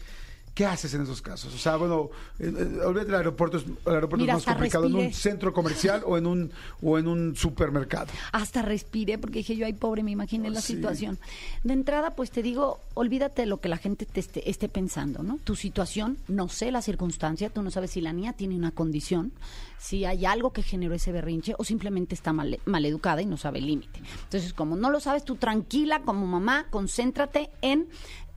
¿Qué 0.60 0.66
haces 0.66 0.92
en 0.92 1.00
esos 1.00 1.22
casos? 1.22 1.54
O 1.54 1.56
sea, 1.56 1.76
bueno, 1.76 2.10
eh, 2.38 2.52
eh, 2.54 2.80
olvídate 2.84 3.06
del 3.06 3.14
aeropuerto, 3.14 3.56
es- 3.56 3.64
el 3.64 3.94
aeropuerto 3.94 4.18
Mira, 4.18 4.34
es 4.36 4.46
más 4.46 4.54
complicado 4.54 4.86
en 4.88 4.94
un 4.94 5.12
centro 5.14 5.54
comercial 5.54 6.02
o 6.04 6.18
en 6.18 6.26
un 6.26 6.52
o 6.82 6.98
en 6.98 7.08
un 7.08 7.34
supermercado. 7.34 8.08
Hasta 8.32 8.60
respiré 8.60 9.16
porque 9.16 9.38
dije 9.38 9.56
yo, 9.56 9.64
ay 9.64 9.72
pobre, 9.72 10.02
me 10.02 10.10
imaginé 10.10 10.50
la 10.50 10.60
Sí. 10.60 10.74
situación. 10.74 11.18
De 11.64 11.72
entrada, 11.72 12.10
pues 12.14 12.30
te 12.30 12.42
digo, 12.42 12.78
olvídate 12.92 13.40
de 13.42 13.46
lo 13.46 13.58
que 13.58 13.70
la 13.70 13.78
gente 13.78 14.04
te 14.04 14.20
esté, 14.20 14.50
esté 14.50 14.68
pensando, 14.68 15.22
¿no? 15.22 15.38
Tu 15.42 15.56
situación, 15.56 16.18
no 16.28 16.50
sé 16.50 16.70
la 16.70 16.82
circunstancia, 16.82 17.48
tú 17.48 17.62
no 17.62 17.70
sabes 17.70 17.92
si 17.92 18.02
la 18.02 18.12
niña 18.12 18.34
tiene 18.34 18.54
una 18.54 18.70
condición, 18.70 19.32
si 19.78 20.04
hay 20.04 20.26
algo 20.26 20.52
que 20.52 20.62
generó 20.62 20.94
ese 20.94 21.10
berrinche 21.10 21.54
o 21.56 21.64
simplemente 21.64 22.14
está 22.14 22.34
mal, 22.34 22.60
mal 22.66 22.84
educada 22.84 23.22
y 23.22 23.26
no 23.26 23.38
sabe 23.38 23.60
el 23.60 23.66
límite. 23.66 24.02
Entonces, 24.24 24.52
como 24.52 24.76
no 24.76 24.90
lo 24.90 25.00
sabes, 25.00 25.24
tú 25.24 25.36
tranquila 25.36 26.02
como 26.02 26.26
mamá, 26.26 26.66
concéntrate 26.68 27.48
en 27.62 27.88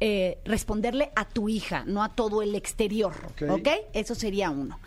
eh, 0.05 0.37
responderle 0.43 1.11
a 1.15 1.23
tu 1.23 1.47
hija, 1.47 1.83
no 1.85 2.03
a 2.03 2.09
todo 2.09 2.41
el 2.41 2.55
exterior, 2.55 3.13
Ok. 3.49 3.69
Eso 3.93 4.15
sería 4.15 4.49
uno. 4.49 4.79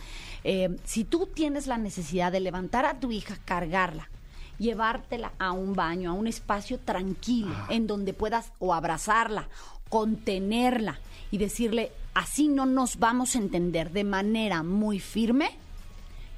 Eh, 0.45 0.77
si 0.85 1.05
tú 1.05 1.27
tienes 1.33 1.67
la 1.67 1.79
necesidad 1.79 2.31
de 2.33 2.41
levantar 2.41 2.85
a 2.85 3.01
tu 3.01 3.11
hija, 3.13 3.39
cargarla, 3.47 4.11
llevártela 4.59 5.33
a 5.39 5.53
un 5.53 5.73
baño, 5.75 6.11
a 6.11 6.13
un 6.13 6.27
espacio 6.27 6.79
tranquilo, 6.79 7.55
en 7.71 7.87
donde 7.87 8.13
puedas 8.13 8.53
o 8.59 8.75
abrazarla, 8.75 9.49
contenerla 9.89 10.99
y 11.31 11.39
decirle, 11.39 11.93
así 12.15 12.49
no 12.49 12.67
nos 12.67 12.99
vamos 12.99 13.35
a 13.35 13.39
entender 13.39 13.91
de 13.93 14.05
manera 14.05 14.63
muy 14.63 15.01
firme 15.01 15.49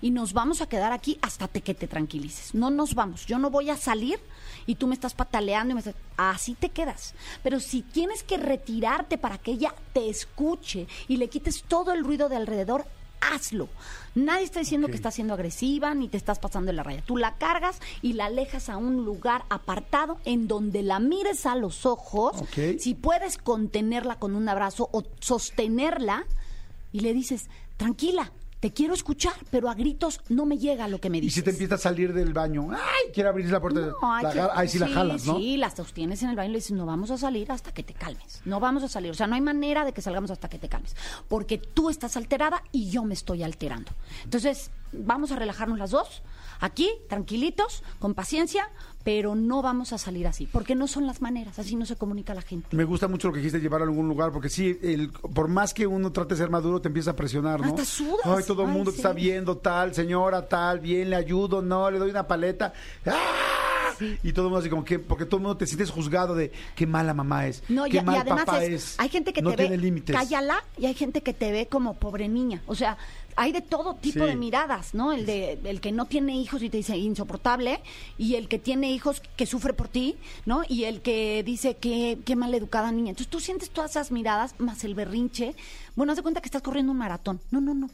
y 0.01 0.11
nos 0.11 0.33
vamos 0.33 0.61
a 0.63 0.69
quedar 0.69 0.93
aquí 0.93 1.19
hasta 1.23 1.49
te- 1.49 1.61
que 1.63 1.75
te 1.75 1.89
tranquilices. 1.89 2.55
No 2.55 2.71
nos 2.71 2.95
vamos. 2.95 3.27
Yo 3.27 3.39
no 3.39 3.51
voy 3.51 3.71
a 3.71 3.77
salir 3.77 4.19
y 4.69 4.75
tú 4.75 4.87
me 4.87 4.95
estás 4.95 5.15
pataleando 5.15 5.73
y 5.73 5.75
me 5.75 5.81
estás... 5.81 5.95
Así 6.19 6.55
te 6.55 6.69
quedas. 6.69 7.15
Pero 7.43 7.59
si 7.59 7.81
tienes 7.81 8.23
que 8.23 8.37
retirarte 8.37 9.17
para 9.17 9.39
que 9.39 9.53
ella 9.53 9.75
te 9.95 10.11
escuche 10.11 10.87
y 11.09 11.17
le 11.17 11.29
quites 11.29 11.65
todo 11.67 11.95
el 11.95 12.05
ruido 12.05 12.29
de 12.29 12.37
alrededor, 12.37 12.85
hazlo. 13.23 13.71
Nadie 14.15 14.45
está 14.45 14.61
diciendo 14.61 14.89
que 14.89 14.97
estás 14.97 15.15
siendo 15.15 15.33
agresiva 15.33 15.95
ni 15.95 16.09
te 16.09 16.19
estás 16.19 16.39
pasando 16.39 16.67
de 16.67 16.75
la 16.75 16.83
raya. 16.83 17.03
Tú 17.03 17.17
la 17.17 17.39
cargas 17.39 17.81
y 18.03 18.13
la 18.13 18.27
alejas 18.27 18.69
a 18.69 18.77
un 18.77 19.07
lugar 19.07 19.47
apartado 19.49 20.19
en 20.27 20.49
donde 20.49 20.83
la 20.83 21.01
mires 21.01 21.47
a 21.47 21.55
los 21.55 21.87
ojos. 21.87 22.37
Ok. 22.37 22.79
Si 22.79 22.95
puedes 22.95 23.39
contenerla 23.39 24.17
con 24.17 24.37
un 24.37 24.51
abrazo 24.51 24.91
o 24.93 25.03
sostenerla 25.19 26.27
y 26.93 27.01
le 27.01 27.15
dices, 27.15 27.49
tranquila, 27.79 28.33
te 28.61 28.73
quiero 28.73 28.93
escuchar, 28.95 29.35
pero 29.51 29.71
a 29.71 29.75
gritos 29.75 30.21
no 30.29 30.45
me 30.45 30.59
llega 30.59 30.89
lo 30.89 31.01
que 31.01 31.11
me 31.11 31.19
Y 31.19 31.21
dices. 31.23 31.35
si 31.37 31.43
te 31.43 31.51
empieza 31.51 31.77
a 31.77 31.79
salir 31.79 32.13
del 32.13 32.33
baño, 32.33 32.69
ay, 32.73 33.13
quiere 33.15 33.29
abrir 33.29 33.49
la 33.51 33.61
puerta, 33.61 33.81
No, 34.03 34.21
la 34.23 34.33
que- 34.33 34.41
ahí 34.55 34.69
sí, 34.69 34.79
la 34.81 34.89
jalas, 34.89 35.25
¿no? 35.27 35.37
Sí, 35.39 35.57
la 35.57 35.71
sostienes 35.71 36.23
en 36.25 36.31
el 36.31 36.37
baño 36.37 36.49
y 36.51 36.53
le 36.55 36.59
dices, 36.59 36.73
no 36.73 36.85
vamos 36.85 37.11
a 37.13 37.19
salir 37.19 37.51
hasta 37.53 37.73
que 37.73 37.83
te 37.85 37.95
calmes. 37.95 38.41
No 38.45 38.59
vamos 38.59 38.83
a 38.83 38.89
salir. 38.89 39.11
O 39.11 39.15
sea, 39.15 39.27
no 39.29 39.37
hay 39.37 39.41
manera 39.41 39.85
de 39.85 39.93
que 39.93 40.03
salgamos 40.03 40.31
hasta 40.33 40.49
que 40.49 40.59
te 40.59 40.69
calmes. 40.69 40.97
Porque 41.29 41.59
tú 41.59 41.89
estás 41.91 42.17
alterada 42.17 42.63
y 42.73 42.91
yo 42.91 43.05
me 43.05 43.15
estoy 43.15 43.43
alterando. 43.45 43.93
Entonces, 44.25 44.71
vamos 44.93 45.31
a 45.31 45.37
relajarnos 45.37 45.79
las 45.79 45.91
dos, 45.93 46.23
aquí, 46.61 46.91
tranquilitos, 47.09 47.83
con 47.99 48.15
paciencia, 48.15 48.69
pero 49.05 49.35
no 49.35 49.63
vamos 49.63 49.93
a 49.93 49.99
salir 49.99 50.27
así. 50.27 50.47
Porque 50.47 50.75
no 50.75 50.87
son 50.87 51.07
las 51.07 51.23
maneras. 51.23 51.59
Así 51.59 51.77
no 51.77 51.87
se 51.87 51.97
comunica 51.97 52.35
la 52.35 52.43
gente. 52.43 52.77
Me 52.77 52.85
gusta 52.85 53.09
mucho 53.09 53.29
lo 53.29 53.33
que 53.35 53.39
dijiste, 53.41 53.61
llevar 53.61 53.81
a 53.81 53.85
algún 53.85 54.09
lugar, 54.09 54.33
porque 54.33 54.49
sí, 54.49 54.79
el, 54.83 55.11
por 55.11 55.49
más 55.49 55.73
que 55.73 55.87
uno 55.87 56.13
trate 56.13 56.35
de 56.35 56.39
ser 56.39 56.51
maduro, 56.51 56.81
te 56.81 56.89
empieza 56.89 57.13
a 57.13 57.17
presionar, 57.17 57.61
¿no? 57.61 57.69
Hasta 57.69 57.85
sudas. 57.85 58.21
Ay, 58.25 58.45
todo 58.47 58.63
el 58.63 58.69
mundo 58.69 58.91
te 58.91 58.99
está 58.99 59.13
viendo, 59.13 59.57
tal, 59.57 59.95
señora, 59.95 60.47
tal, 60.47 60.81
bien, 60.81 61.11
le 61.11 61.17
ayudo, 61.17 61.63
no, 61.63 61.91
le 61.91 61.99
doy 61.99 62.11
una 62.11 62.27
paleta. 62.27 62.73
¡Ah! 63.07 63.23
Y 64.23 64.33
todo 64.33 64.47
el 64.47 64.51
mundo 64.51 64.59
así 64.61 64.71
como 64.71 64.85
que, 64.85 65.01
porque 65.01 65.25
todo 65.25 65.39
el 65.39 65.43
mundo 65.43 65.57
te 65.57 65.67
sientes 65.67 65.91
juzgado 65.91 66.37
de 66.37 66.53
qué 66.77 66.87
mala 66.87 67.15
mamá 67.15 67.49
es, 67.49 67.65
No, 67.69 67.85
qué 67.85 67.97
y, 67.97 67.99
y 67.99 68.03
mal 68.05 68.19
además 68.19 68.45
papá 68.45 68.63
es- 68.63 68.71
es. 68.93 68.95
hay 69.01 69.09
gente 69.09 69.33
que 69.33 69.43
no 69.43 69.51
te 69.51 69.57
tiene 69.57 69.77
ve, 69.77 69.83
límites. 69.83 70.15
cállala, 70.15 70.63
y 70.77 70.87
hay 70.87 70.95
gente 70.95 71.21
que 71.23 71.35
te 71.35 71.51
ve 71.51 71.67
como 71.67 71.95
pobre 71.95 72.29
niña. 72.29 72.63
O 72.69 72.77
sea, 72.77 72.97
hay 73.41 73.53
de 73.53 73.61
todo 73.63 73.95
tipo 73.95 74.25
Sí. 74.25 74.27
de 74.27 74.37
miradas, 74.37 74.95
¿no? 74.95 75.13
El 75.13 75.25
de 75.25 75.59
el 75.65 75.81
que 75.81 75.93
no 75.93 76.07
tiene 76.07 76.37
hijos 76.37 76.61
y 76.63 76.69
te 76.71 76.77
dice 76.79 76.97
insoportable, 76.97 77.81
y 78.19 78.35
el 78.35 78.49
que 78.49 78.59
tiene 78.59 78.91
hijos 78.91 79.23
que 79.37 79.47
sufre 79.47 79.73
por 79.73 79.87
ti, 79.89 80.17
¿no? 80.45 80.63
Y 80.69 80.85
el 80.85 81.01
que 81.03 81.43
dice 81.45 81.77
que 81.77 82.19
qué 82.25 82.35
mal 82.35 82.53
educada 82.55 82.91
niña. 82.91 83.11
Entonces 83.11 83.31
tú 83.31 83.39
sientes 83.41 83.71
todas 83.71 83.93
esas 83.93 84.11
miradas 84.11 84.55
más 84.59 84.83
el 84.85 84.95
berrinche. 84.95 85.55
Bueno, 85.95 86.13
haz 86.13 86.17
de 86.17 86.23
cuenta 86.23 86.41
que 86.41 86.49
estás 86.49 86.63
corriendo 86.63 86.91
un 86.93 86.99
maratón. 86.99 87.41
No, 87.51 87.61
no, 87.61 87.75
no. 87.75 87.89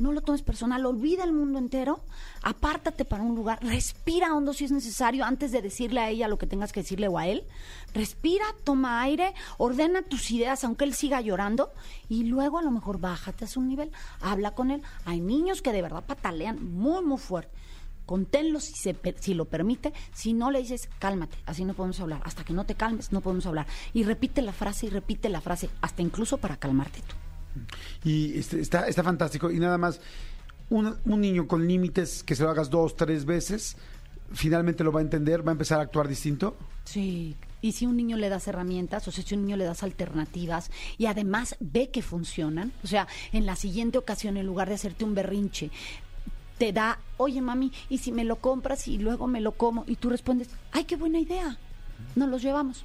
No 0.00 0.12
lo 0.12 0.22
tomes 0.22 0.40
personal, 0.40 0.86
olvida 0.86 1.24
el 1.24 1.32
mundo 1.32 1.58
entero, 1.58 2.00
apártate 2.42 3.04
para 3.04 3.22
un 3.22 3.34
lugar, 3.34 3.58
respira 3.62 4.34
hondo 4.34 4.54
si 4.54 4.64
es 4.64 4.72
necesario 4.72 5.26
antes 5.26 5.52
de 5.52 5.60
decirle 5.60 6.00
a 6.00 6.08
ella 6.08 6.26
lo 6.26 6.38
que 6.38 6.46
tengas 6.46 6.72
que 6.72 6.80
decirle 6.80 7.06
o 7.06 7.18
a 7.18 7.28
él. 7.28 7.44
Respira, 7.92 8.46
toma 8.64 9.02
aire, 9.02 9.34
ordena 9.58 10.00
tus 10.00 10.30
ideas 10.30 10.64
aunque 10.64 10.84
él 10.84 10.94
siga 10.94 11.20
llorando 11.20 11.70
y 12.08 12.24
luego 12.24 12.58
a 12.58 12.62
lo 12.62 12.70
mejor 12.70 12.98
bájate 12.98 13.44
a 13.44 13.48
su 13.48 13.60
nivel, 13.60 13.92
habla 14.22 14.52
con 14.52 14.70
él. 14.70 14.82
Hay 15.04 15.20
niños 15.20 15.60
que 15.60 15.72
de 15.72 15.82
verdad 15.82 16.02
patalean 16.06 16.64
muy, 16.64 17.04
muy 17.04 17.18
fuerte. 17.18 17.52
Conténlo 18.06 18.58
si, 18.58 18.72
se, 18.72 18.96
si 19.20 19.34
lo 19.34 19.44
permite, 19.44 19.92
si 20.14 20.32
no 20.32 20.50
le 20.50 20.60
dices, 20.60 20.88
cálmate, 20.98 21.36
así 21.44 21.64
no 21.66 21.74
podemos 21.74 22.00
hablar, 22.00 22.22
hasta 22.24 22.42
que 22.42 22.54
no 22.54 22.64
te 22.64 22.74
calmes 22.74 23.12
no 23.12 23.20
podemos 23.20 23.44
hablar. 23.44 23.66
Y 23.92 24.02
repite 24.04 24.40
la 24.40 24.52
frase 24.52 24.86
y 24.86 24.88
repite 24.88 25.28
la 25.28 25.42
frase, 25.42 25.68
hasta 25.82 26.00
incluso 26.00 26.38
para 26.38 26.56
calmarte 26.56 27.02
tú. 27.02 27.29
Y 28.04 28.38
este, 28.38 28.60
está, 28.60 28.88
está 28.88 29.02
fantástico. 29.02 29.50
Y 29.50 29.58
nada 29.58 29.78
más, 29.78 30.00
un, 30.68 30.96
un 31.04 31.20
niño 31.20 31.46
con 31.46 31.66
límites, 31.66 32.22
que 32.22 32.34
se 32.34 32.42
lo 32.42 32.50
hagas 32.50 32.70
dos, 32.70 32.96
tres 32.96 33.24
veces, 33.24 33.76
finalmente 34.32 34.84
lo 34.84 34.92
va 34.92 35.00
a 35.00 35.02
entender, 35.02 35.46
va 35.46 35.50
a 35.50 35.52
empezar 35.52 35.80
a 35.80 35.82
actuar 35.82 36.08
distinto. 36.08 36.56
Sí, 36.84 37.36
y 37.62 37.72
si 37.72 37.86
un 37.86 37.96
niño 37.96 38.16
le 38.16 38.28
das 38.28 38.48
herramientas, 38.48 39.06
o 39.06 39.12
sea, 39.12 39.24
si 39.24 39.34
un 39.34 39.42
niño 39.44 39.56
le 39.56 39.64
das 39.64 39.82
alternativas 39.82 40.70
y 40.96 41.06
además 41.06 41.56
ve 41.60 41.90
que 41.90 42.02
funcionan, 42.02 42.72
o 42.82 42.86
sea, 42.86 43.06
en 43.32 43.46
la 43.46 43.56
siguiente 43.56 43.98
ocasión, 43.98 44.36
en 44.36 44.46
lugar 44.46 44.68
de 44.68 44.74
hacerte 44.74 45.04
un 45.04 45.14
berrinche, 45.14 45.70
te 46.58 46.72
da, 46.72 46.98
oye 47.16 47.40
mami, 47.40 47.72
¿y 47.88 47.98
si 47.98 48.12
me 48.12 48.24
lo 48.24 48.36
compras 48.36 48.86
y 48.88 48.98
luego 48.98 49.26
me 49.26 49.40
lo 49.40 49.52
como? 49.52 49.84
Y 49.86 49.96
tú 49.96 50.10
respondes, 50.10 50.48
ay, 50.72 50.84
qué 50.84 50.96
buena 50.96 51.18
idea, 51.18 51.58
nos 52.16 52.28
los 52.28 52.42
llevamos. 52.42 52.84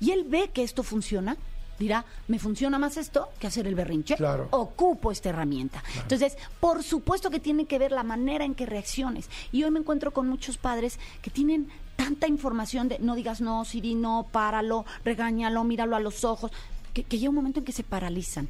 Y 0.00 0.10
él 0.10 0.24
ve 0.28 0.50
que 0.52 0.62
esto 0.62 0.82
funciona, 0.82 1.36
dirá, 1.78 2.04
me 2.28 2.38
funciona 2.38 2.78
más 2.78 2.96
esto 2.96 3.28
que 3.38 3.46
hacer 3.46 3.66
el 3.66 3.74
berrinche. 3.74 4.16
Claro. 4.16 4.48
Ocupo 4.50 5.10
esta 5.10 5.30
herramienta. 5.30 5.82
Entonces, 5.96 6.36
por 6.60 6.82
supuesto 6.82 7.30
que 7.30 7.40
tiene 7.40 7.66
que 7.66 7.78
ver 7.78 7.92
la 7.92 8.02
manera 8.02 8.44
en 8.44 8.54
que 8.54 8.66
reacciones. 8.66 9.28
Y 9.50 9.64
hoy 9.64 9.70
me 9.70 9.80
encuentro 9.80 10.12
con 10.12 10.28
muchos 10.28 10.58
padres 10.58 10.98
que 11.20 11.30
tienen 11.30 11.68
tanta 11.96 12.26
información 12.26 12.88
de 12.88 12.98
no 12.98 13.14
digas 13.14 13.40
no, 13.40 13.64
Siri, 13.64 13.94
no, 13.94 14.26
páralo, 14.30 14.84
regáñalo, 15.04 15.64
míralo 15.64 15.96
a 15.96 16.00
los 16.00 16.24
ojos, 16.24 16.50
que, 16.92 17.04
que 17.04 17.18
llega 17.18 17.30
un 17.30 17.36
momento 17.36 17.60
en 17.60 17.64
que 17.64 17.72
se 17.72 17.84
paralizan. 17.84 18.48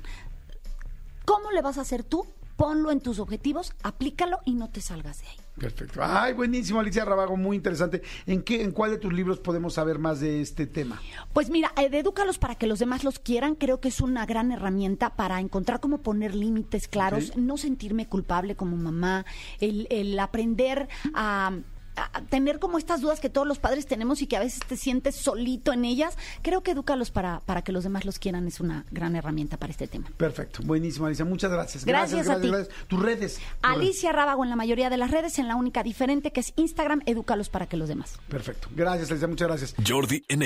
¿Cómo 1.25 1.51
le 1.51 1.63
vas 1.63 1.79
a 1.79 1.83
hacer 1.83 2.03
tú? 2.03 2.27
Ponlo 2.57 2.91
en 2.91 3.01
tus 3.01 3.19
objetivos, 3.19 3.73
aplícalo 3.83 4.39
y 4.45 4.55
no 4.55 4.71
te 4.71 4.81
salgas 4.81 5.21
de 5.21 5.29
ahí. 5.29 5.37
Perfecto. 5.59 6.01
Ay, 6.03 6.33
buenísimo, 6.33 6.81
Alicia 6.81 7.05
Rabago, 7.05 7.37
muy 7.37 7.57
interesante. 7.57 8.03
¿En 8.27 8.43
qué, 8.43 8.63
en 8.63 8.73
cuál 8.73 8.93
de 8.93 8.99
tus 8.99 9.13
libros 9.13 9.39
podemos 9.39 9.75
saber 9.75 9.99
más 9.99 10.21
de 10.21 10.41
este 10.41 10.67
tema? 10.67 11.01
Pues 11.33 11.51
mira, 11.51 11.73
eh, 11.77 11.91
edúcalos 11.93 12.39
para 12.39 12.55
que 12.55 12.67
los 12.67 12.79
demás 12.79 13.05
los 13.05 13.19
quieran, 13.19 13.55
creo 13.55 13.81
que 13.81 13.89
es 13.89 14.01
una 14.01 14.25
gran 14.25 14.51
herramienta 14.51 15.11
para 15.11 15.41
encontrar 15.41 15.81
cómo 15.81 15.99
poner 15.99 16.35
límites 16.35 16.89
claros, 16.89 17.37
no 17.37 17.59
sentirme 17.59 18.09
culpable 18.09 18.57
como 18.57 18.77
mamá, 18.77 19.27
el, 19.61 19.87
el 19.91 20.19
aprender 20.19 20.89
a, 21.15 21.53
a 21.97 22.23
tener 22.23 22.59
como 22.59 22.79
estas 22.79 23.01
dudas 23.01 23.21
que 23.21 23.29
todos 23.29 23.47
los 23.47 23.59
padres 23.59 23.87
tenemos 23.87 24.23
y 24.23 24.27
que 24.27 24.37
a 24.37 24.41
veces 24.41 24.61
te 24.67 24.77
sientes 24.77 25.17
solito 25.17 25.73
en 25.73 25.85
ellas. 25.85 26.17
Creo 26.43 26.63
que 26.63 26.73
edúcalos 26.73 27.11
para, 27.11 27.41
para 27.41 27.63
que 27.63 27.73
los 27.73 27.85
demás 27.85 28.05
los 28.05 28.19
quieran 28.19 28.47
es 28.47 28.61
una 28.61 28.85
gran 28.91 29.17
herramienta 29.17 29.57
para 29.57 29.71
este 29.71 29.87
tema. 29.87 30.11
Perfecto, 30.17 30.61
buenísimo, 30.65 31.07
Alicia. 31.07 31.25
Muchas 31.25 31.51
gracias. 31.51 31.85
Gracias 31.85 32.29
a 32.29 32.41
ti. 32.41 32.51
Tus 32.89 33.03
redes. 33.03 33.39
tus 33.39 33.71
Alicia 33.71 34.13
Rábago 34.13 34.45
en 34.45 34.51
la 34.51 34.57
mayoría 34.57 34.91
de 34.91 34.97
las 34.97 35.11
redes, 35.11 35.39
en 35.39 35.49
la 35.49 35.57
única 35.57 35.83
diferente 35.83 36.33
que 36.33 36.41
es 36.41 36.53
Instagram, 36.57 37.03
edúcalos 37.07 37.49
para 37.49 37.67
que 37.67 37.77
los 37.77 37.89
demás. 37.89 38.19
Perfecto. 38.29 38.69
Gracias, 38.75 39.11
Alicia. 39.11 39.29
Muchas 39.29 39.49
gracias. 39.49 39.75
Jordi 39.87 40.25
en 40.29 40.43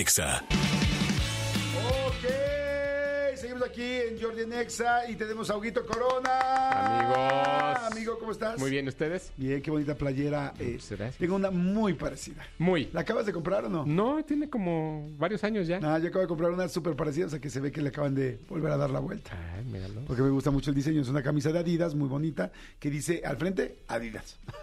Aquí 3.65 3.83
en 3.83 4.21
Jordi 4.21 4.47
Nexa 4.47 5.09
y 5.11 5.17
tenemos 5.17 5.49
a 5.51 5.57
Huguito 5.57 5.85
Corona. 5.87 6.31
Amigos. 6.71 7.93
Amigo, 7.93 8.19
¿cómo 8.19 8.33
estás? 8.33 8.59
Muy 8.59 8.71
bien, 8.71 8.87
¿ustedes? 8.89 9.33
Bien, 9.37 9.61
qué 9.63 9.71
bonita 9.71 9.95
playera. 9.95 10.53
eh, 10.59 10.79
tengo 11.19 11.37
una 11.37 11.51
muy 11.51 11.95
parecida. 11.95 12.47
Muy. 12.59 12.89
¿La 12.93 13.01
acabas 13.01 13.27
de 13.27 13.33
comprar 13.33 13.65
o 13.65 13.69
no? 13.69 13.85
No, 13.87 14.25
tiene 14.25 14.49
como 14.51 15.09
varios 15.19 15.43
años 15.45 15.67
ya. 15.67 15.81
Ah, 15.83 15.99
yo 15.99 16.09
acabo 16.09 16.23
de 16.23 16.29
comprar 16.29 16.51
una 16.51 16.69
súper 16.69 16.95
parecida, 16.97 17.27
o 17.27 17.29
sea 17.31 17.41
que 17.41 17.51
se 17.51 17.61
ve 17.61 17.73
que 17.73 17.81
le 17.83 17.89
acaban 17.89 18.15
de 18.15 18.39
volver 18.49 18.73
a 18.73 18.77
dar 18.77 18.91
la 18.91 19.01
vuelta. 19.01 19.31
Ay, 19.57 19.65
míralo. 19.65 20.03
Porque 20.07 20.23
me 20.23 20.31
gusta 20.31 20.51
mucho 20.51 20.71
el 20.71 20.77
diseño. 20.77 21.01
Es 21.03 21.09
una 21.09 21.23
camisa 21.23 21.51
de 21.53 21.59
Adidas 21.59 21.95
muy 21.95 22.09
bonita 22.09 22.51
que 22.79 22.91
dice 22.91 23.23
al 23.25 23.37
frente 23.37 23.79
Adidas. 23.89 24.39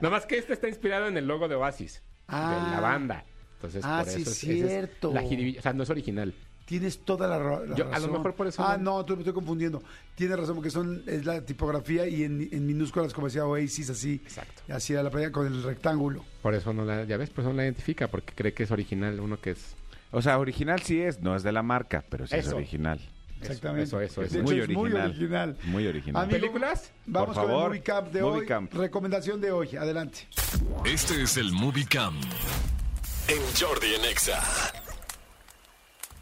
Nada 0.00 0.10
más 0.10 0.26
que 0.26 0.38
este 0.38 0.52
está 0.52 0.68
inspirado 0.68 1.06
en 1.06 1.16
el 1.16 1.26
logo 1.26 1.48
de 1.48 1.54
Oasis, 1.54 2.02
Ah. 2.28 2.64
de 2.66 2.76
la 2.76 2.80
banda. 2.80 3.24
Entonces, 3.56 3.82
Ah, 3.86 4.02
por 4.04 4.12
sí, 4.12 4.20
eso 4.22 4.30
es- 4.30 4.36
cierto. 4.36 5.12
la 5.14 5.22
jiribilla. 5.22 5.60
O 5.60 5.62
sea, 5.62 5.72
no 5.72 5.82
es 5.82 5.90
original. 5.90 6.34
Tienes 6.66 6.98
toda 7.04 7.28
la, 7.28 7.38
ra- 7.38 7.60
la 7.64 7.76
Yo, 7.76 7.84
a 7.84 7.88
lo 7.88 7.92
razón. 7.94 8.12
mejor 8.12 8.34
por 8.34 8.46
eso 8.48 8.62
Ah, 8.62 8.76
no- 8.76 8.98
no, 8.98 9.04
tú 9.04 9.14
me 9.14 9.20
estoy 9.22 9.32
confundiendo. 9.32 9.82
Tienes 10.16 10.36
razón 10.38 10.56
porque 10.56 10.70
son 10.70 11.02
es 11.06 11.24
la 11.24 11.40
tipografía 11.40 12.06
y 12.08 12.24
en, 12.24 12.48
en 12.50 12.66
minúsculas 12.66 13.14
como 13.14 13.28
decía 13.28 13.46
Oasis 13.46 13.90
así. 13.90 14.20
Exacto. 14.24 14.62
Así 14.72 14.92
era 14.92 15.02
la 15.04 15.10
playa 15.10 15.30
con 15.30 15.46
el 15.46 15.62
rectángulo. 15.62 16.24
Por 16.42 16.54
eso 16.54 16.72
no 16.72 16.84
la, 16.84 17.04
ya 17.04 17.16
ves, 17.16 17.30
por 17.30 17.42
eso 17.44 17.50
no 17.50 17.56
la 17.56 17.64
identifica, 17.64 18.08
porque 18.08 18.32
cree 18.34 18.52
que 18.52 18.64
es 18.64 18.70
original, 18.72 19.20
uno 19.20 19.40
que 19.40 19.50
es 19.50 19.76
O 20.10 20.20
sea, 20.22 20.38
original 20.38 20.82
sí 20.82 21.00
es, 21.00 21.20
no 21.20 21.36
es 21.36 21.42
de 21.44 21.52
la 21.52 21.62
marca, 21.62 22.04
pero 22.10 22.26
sí 22.26 22.34
es 22.36 22.48
original. 22.48 22.98
Exactamente. 23.40 23.84
Eso, 23.84 24.00
eso, 24.00 24.20
De 24.22 24.26
eso. 24.28 24.36
hecho, 24.38 24.44
Muy 24.44 24.58
es 24.60 24.68
muy 24.68 24.90
original. 24.90 25.10
original. 25.10 25.56
Muy 25.66 25.86
original. 25.86 26.22
Amigo, 26.24 26.40
¿Películas? 26.40 26.90
Vamos 27.06 27.26
Por 27.28 27.34
con 27.36 27.44
favor, 27.46 27.62
el 27.64 27.68
Movie 27.68 27.82
Camp 27.82 28.08
de 28.12 28.22
Movie 28.22 28.40
hoy. 28.40 28.46
Camp. 28.46 28.72
Recomendación 28.74 29.40
de 29.40 29.52
hoy. 29.52 29.76
Adelante. 29.76 30.26
Este 30.84 31.22
es 31.22 31.36
el 31.36 31.52
Movie 31.52 31.86
Camp 31.86 32.16
en 33.28 33.42
Jordi 33.60 33.94
en 33.94 34.04
Exa. 34.06 34.40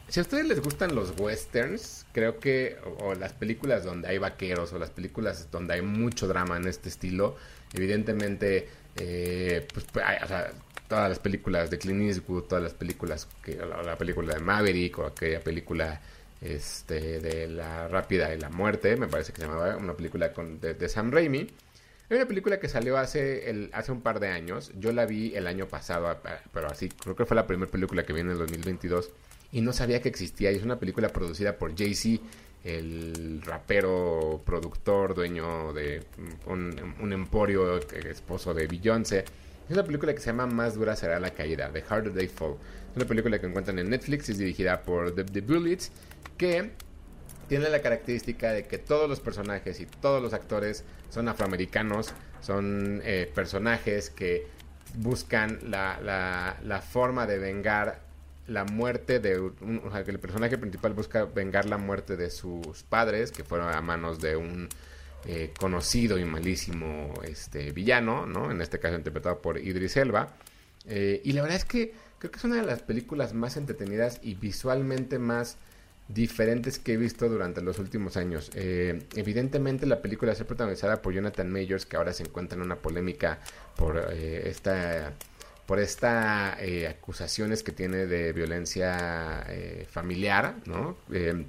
Si 0.08 0.20
a 0.20 0.22
ustedes 0.22 0.46
les 0.46 0.60
gustan 0.60 0.94
los 0.94 1.18
westerns, 1.18 2.06
creo 2.12 2.38
que, 2.38 2.76
o, 2.98 3.14
las 3.14 3.32
películas 3.32 3.84
donde 3.84 4.08
hay 4.08 4.18
vaqueros, 4.18 4.72
o 4.72 4.78
las 4.78 4.90
películas 4.90 5.50
donde 5.50 5.74
hay 5.74 5.82
mucho 5.82 6.28
drama 6.28 6.56
en 6.56 6.68
este 6.68 6.88
estilo, 6.90 7.36
evidentemente, 7.72 8.68
eh, 8.96 9.66
pues, 9.72 9.86
pues, 9.92 10.04
hay- 10.04 10.18
o 10.22 10.28
sea, 10.28 10.52
todas 10.88 11.08
las 11.08 11.18
películas 11.18 11.70
de 11.70 11.78
Clint 11.78 12.02
Eastwood, 12.02 12.44
todas 12.44 12.62
las 12.62 12.74
películas, 12.74 13.28
que, 13.42 13.56
la, 13.56 13.82
la 13.82 13.96
película 13.96 14.34
de 14.34 14.40
Maverick, 14.40 14.98
o 14.98 15.06
aquella 15.06 15.40
película 15.40 16.00
este, 16.40 17.20
de 17.20 17.48
La 17.48 17.88
Rápida 17.88 18.34
y 18.34 18.38
la 18.38 18.50
Muerte, 18.50 18.96
me 18.96 19.08
parece 19.08 19.32
que 19.32 19.40
se 19.40 19.46
llamaba, 19.48 19.76
una 19.76 19.94
película 19.94 20.32
con, 20.32 20.60
de, 20.60 20.88
Sam 20.88 21.10
Raimi. 21.10 21.46
Hay 22.10 22.16
una 22.18 22.26
película 22.28 22.60
que 22.60 22.68
salió 22.68 22.98
hace, 22.98 23.48
el, 23.50 23.70
hace 23.72 23.90
un 23.92 24.02
par 24.02 24.20
de 24.20 24.28
años. 24.28 24.70
Yo 24.78 24.92
la 24.92 25.06
vi 25.06 25.34
el 25.34 25.46
año 25.46 25.66
pasado, 25.68 26.20
pero 26.52 26.68
así, 26.68 26.90
creo 26.90 27.16
que 27.16 27.24
fue 27.24 27.34
la 27.34 27.46
primera 27.46 27.70
película 27.70 28.04
que 28.04 28.12
vi 28.12 28.20
en 28.20 28.30
el 28.30 28.38
2022. 28.38 29.10
Y 29.54 29.60
no 29.62 29.72
sabía 29.72 30.02
que 30.02 30.08
existía. 30.10 30.52
Y 30.52 30.56
es 30.56 30.62
una 30.62 30.78
película 30.78 31.08
producida 31.08 31.56
por 31.56 31.74
Jay-Z, 31.74 32.22
el 32.64 33.40
rapero, 33.42 34.42
productor, 34.44 35.14
dueño 35.14 35.72
de 35.72 36.02
un, 36.46 37.12
emporio, 37.12 37.78
esposo 37.78 38.52
de 38.52 38.66
Beyoncé. 38.66 39.24
Es 39.66 39.70
una 39.70 39.84
película 39.84 40.12
que 40.12 40.20
se 40.20 40.26
llama 40.26 40.46
Más 40.46 40.74
dura 40.74 40.94
será 40.96 41.18
la 41.20 41.30
caída, 41.30 41.70
The 41.72 41.84
Harder 41.88 42.12
They 42.12 42.28
Fall. 42.28 42.56
Es 42.90 42.96
una 42.96 43.06
película 43.06 43.38
que 43.38 43.46
encuentran 43.46 43.78
en 43.78 43.88
Netflix, 43.90 44.28
es 44.28 44.38
dirigida 44.38 44.82
por 44.82 45.14
The, 45.14 45.24
The 45.24 45.40
Bullets, 45.40 45.90
que 46.36 46.70
tiene 47.48 47.68
la 47.70 47.80
característica 47.80 48.52
de 48.52 48.64
que 48.66 48.78
todos 48.78 49.08
los 49.08 49.20
personajes 49.20 49.78
y 49.80 49.86
todos 49.86 50.20
los 50.22 50.32
actores 50.32 50.84
son 51.10 51.28
afroamericanos, 51.28 52.12
son 52.40 53.00
eh, 53.04 53.30
personajes 53.34 54.10
que 54.10 54.46
buscan 54.96 55.58
la, 55.70 55.98
la- 56.02 56.56
la 56.64 56.80
forma 56.82 57.26
de 57.26 57.38
vengar 57.38 58.03
la 58.46 58.64
muerte 58.64 59.20
de 59.20 59.38
un, 59.38 59.82
o 59.84 59.90
sea, 59.90 60.04
que 60.04 60.10
el 60.10 60.18
personaje 60.18 60.58
principal 60.58 60.92
busca 60.92 61.24
vengar 61.24 61.66
la 61.66 61.78
muerte 61.78 62.16
de 62.16 62.30
sus 62.30 62.82
padres 62.82 63.32
que 63.32 63.44
fueron 63.44 63.72
a 63.72 63.80
manos 63.80 64.20
de 64.20 64.36
un 64.36 64.68
eh, 65.26 65.52
conocido 65.58 66.18
y 66.18 66.24
malísimo 66.24 67.14
este 67.24 67.72
villano, 67.72 68.26
¿no? 68.26 68.50
En 68.50 68.60
este 68.60 68.78
caso 68.78 68.96
interpretado 68.96 69.40
por 69.40 69.58
Idris 69.58 69.96
Elba. 69.96 70.34
Eh, 70.86 71.22
y 71.24 71.32
la 71.32 71.42
verdad 71.42 71.56
es 71.56 71.64
que 71.64 71.94
creo 72.18 72.30
que 72.30 72.38
es 72.38 72.44
una 72.44 72.56
de 72.56 72.66
las 72.66 72.82
películas 72.82 73.32
más 73.32 73.56
entretenidas 73.56 74.20
y 74.22 74.34
visualmente 74.34 75.18
más 75.18 75.56
diferentes 76.08 76.78
que 76.78 76.94
he 76.94 76.96
visto 76.96 77.28
durante 77.28 77.62
los 77.62 77.78
últimos 77.78 78.16
años. 78.16 78.50
Eh, 78.54 79.02
evidentemente 79.14 79.86
la 79.86 80.02
película 80.02 80.32
es 80.32 80.42
protagonizada 80.44 81.00
por 81.00 81.14
Jonathan 81.14 81.50
Majors, 81.50 81.86
que 81.86 81.96
ahora 81.96 82.12
se 82.12 82.24
encuentra 82.24 82.56
en 82.56 82.62
una 82.62 82.76
polémica 82.76 83.38
por 83.76 84.08
eh, 84.12 84.48
esta 84.48 85.12
por 85.66 85.78
esta 85.78 86.56
eh, 86.60 86.86
acusaciones 86.86 87.62
que 87.62 87.72
tiene 87.72 88.06
de 88.06 88.32
violencia 88.32 89.44
eh, 89.48 89.86
familiar, 89.90 90.56
¿no? 90.66 90.96
Eh, 91.12 91.46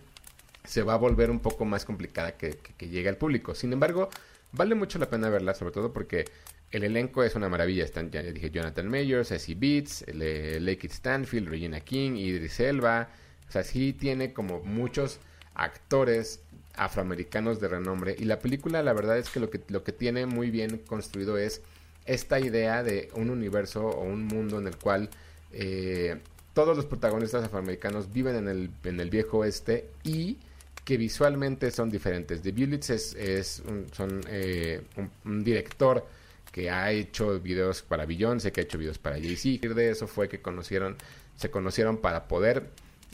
se 0.63 0.81
va 0.83 0.93
a 0.93 0.97
volver 0.97 1.29
un 1.29 1.39
poco 1.39 1.65
más 1.65 1.85
complicada 1.85 2.37
que, 2.37 2.57
llegue 2.79 3.09
al 3.09 3.17
público. 3.17 3.53
Sin 3.53 3.71
embargo, 3.73 4.09
vale 4.51 4.73
mucho 4.73 4.97
la 4.97 5.09
pena 5.09 5.29
verla, 5.29 5.53
sobre 5.53 5.73
todo 5.73 5.93
porque 5.93 6.25
el 6.71 6.83
elenco 6.83 7.23
es 7.23 7.35
una 7.35 7.49
maravilla. 7.49 7.83
Están, 7.83 8.09
ya 8.09 8.23
dije, 8.23 8.49
Jonathan 8.49 8.89
Majors, 8.89 9.31
Essie 9.31 9.55
Beats, 9.55 10.05
Lakeith 10.07 10.91
Stanfield, 10.91 11.49
Regina 11.49 11.81
King, 11.81 12.15
Idris 12.15 12.59
Elba. 12.59 13.09
O 13.47 13.51
sea, 13.51 13.63
sí 13.63 13.93
tiene 13.93 14.33
como 14.33 14.61
muchos 14.61 15.19
actores 15.53 16.41
afroamericanos 16.75 17.59
de 17.59 17.67
renombre. 17.67 18.15
Y 18.17 18.25
la 18.25 18.39
película, 18.39 18.81
la 18.81 18.93
verdad 18.93 19.19
es 19.19 19.29
que 19.29 19.39
lo 19.39 19.51
que, 19.51 19.61
lo 19.67 19.83
que 19.83 19.91
tiene 19.91 20.25
muy 20.25 20.49
bien 20.49 20.79
construido 20.79 21.37
es 21.37 21.61
esta 22.05 22.39
idea 22.39 22.83
de 22.83 23.09
un 23.15 23.29
universo 23.29 23.85
o 23.85 24.03
un 24.03 24.25
mundo 24.25 24.59
en 24.59 24.67
el 24.67 24.77
cual 24.77 25.09
eh, 25.51 26.17
todos 26.53 26.75
los 26.75 26.85
protagonistas 26.85 27.43
afroamericanos 27.43 28.11
viven 28.11 28.35
en 28.35 28.47
el, 28.47 28.69
en 28.83 28.99
el 28.99 29.09
viejo 29.09 29.39
oeste 29.39 29.89
y 30.03 30.37
que 30.85 30.97
visualmente 30.97 31.71
son 31.71 31.89
diferentes. 31.89 32.41
The 32.41 32.51
Bullets 32.51 32.89
es, 32.91 33.15
es 33.15 33.63
un, 33.67 33.87
son, 33.91 34.21
eh, 34.29 34.81
un, 35.25 35.43
director 35.43 36.05
que 36.51 36.69
ha 36.69 36.91
hecho 36.91 37.39
videos 37.39 37.81
para 37.81 38.05
Beyoncé, 38.05 38.51
que 38.51 38.61
ha 38.61 38.63
hecho 38.63 38.77
videos 38.77 38.99
para 38.99 39.17
Jay-Z. 39.17 39.67
De 39.73 39.89
eso 39.89 40.07
fue 40.07 40.29
que 40.29 40.41
conocieron, 40.41 40.95
se 41.35 41.49
conocieron 41.49 41.97
para 41.97 42.27
poder 42.27 42.69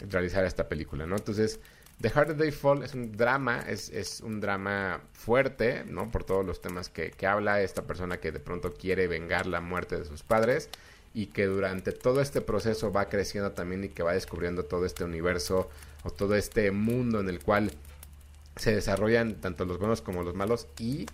realizar 0.10 0.44
esta 0.46 0.68
película, 0.68 1.06
¿no? 1.06 1.16
Entonces, 1.16 1.60
The 2.02 2.10
Harder 2.10 2.36
They 2.36 2.52
Fall 2.52 2.84
es 2.84 2.93
un 2.95 3.16
drama, 3.16 3.60
es, 3.68 3.89
es 3.89 4.22
un 4.22 4.41
drama 4.41 5.02
fuerte, 5.14 5.84
¿no? 5.86 6.10
Por 6.10 6.24
todos 6.24 6.43
los 6.43 6.60
temas 6.60 6.89
que, 6.89 7.12
que 7.12 7.28
habla 7.28 7.62
esta 7.62 7.84
persona 7.84 8.18
que 8.18 8.32
de 8.32 8.39
pronto 8.39 8.74
quiere 8.74 9.08
vengar 9.08 9.45
la 9.45 9.62
muerte 9.62 9.99
de 9.99 10.06
sus 10.06 10.24
padres 10.24 10.70
y 11.14 11.28
que 11.28 11.45
durante 11.45 11.91
todo 11.91 12.22
este 12.22 12.41
proceso 12.41 12.91
va 12.91 13.10
creciendo 13.10 13.52
también 13.52 13.84
y 13.84 13.89
que 13.89 14.04
va 14.04 14.14
descubriendo 14.14 14.66
todo 14.66 14.86
este 14.86 15.04
universo 15.04 15.70
o 16.04 16.10
todo 16.10 16.36
este 16.36 16.72
mundo 16.72 17.20
en 17.20 17.30
el 17.30 17.39
cual 17.39 17.72
se 18.56 18.74
desarrollan 18.74 19.36
tanto 19.36 19.66
los 19.66 19.78
buenos 19.78 20.02
como 20.02 20.24
los 20.24 20.36
malos 20.36 20.68
y 20.80 21.06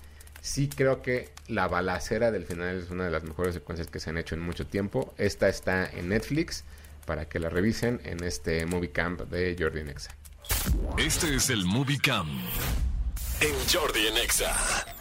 sí 0.41 0.69
creo 0.69 1.01
que 1.01 1.29
la 1.47 1.67
balacera 1.67 2.31
del 2.31 2.45
final 2.45 2.77
es 2.77 2.89
una 2.89 3.05
de 3.05 3.11
las 3.11 3.23
mejores 3.23 3.53
secuencias 3.53 3.89
que 3.89 3.99
se 3.99 4.09
han 4.09 4.17
hecho 4.17 4.35
en 4.35 4.41
mucho 4.41 4.65
tiempo. 4.65 5.13
Esta 5.17 5.49
está 5.49 5.85
en 5.89 6.09
Netflix 6.09 6.63
para 7.05 7.27
que 7.27 7.39
la 7.39 7.49
revisen 7.49 7.99
en 8.03 8.23
este 8.23 8.65
movie 8.65 8.91
camp 8.91 9.21
de 9.21 9.55
Jordi 9.57 9.83
Nexa. 9.83 10.16
Este 10.97 11.35
es 11.35 11.49
el 11.49 11.65
Movie 11.65 11.99
Camp 11.99 12.29
en 13.41 13.53
Jordi 13.71 14.07
en 14.07 14.17
Exa. 14.17 14.96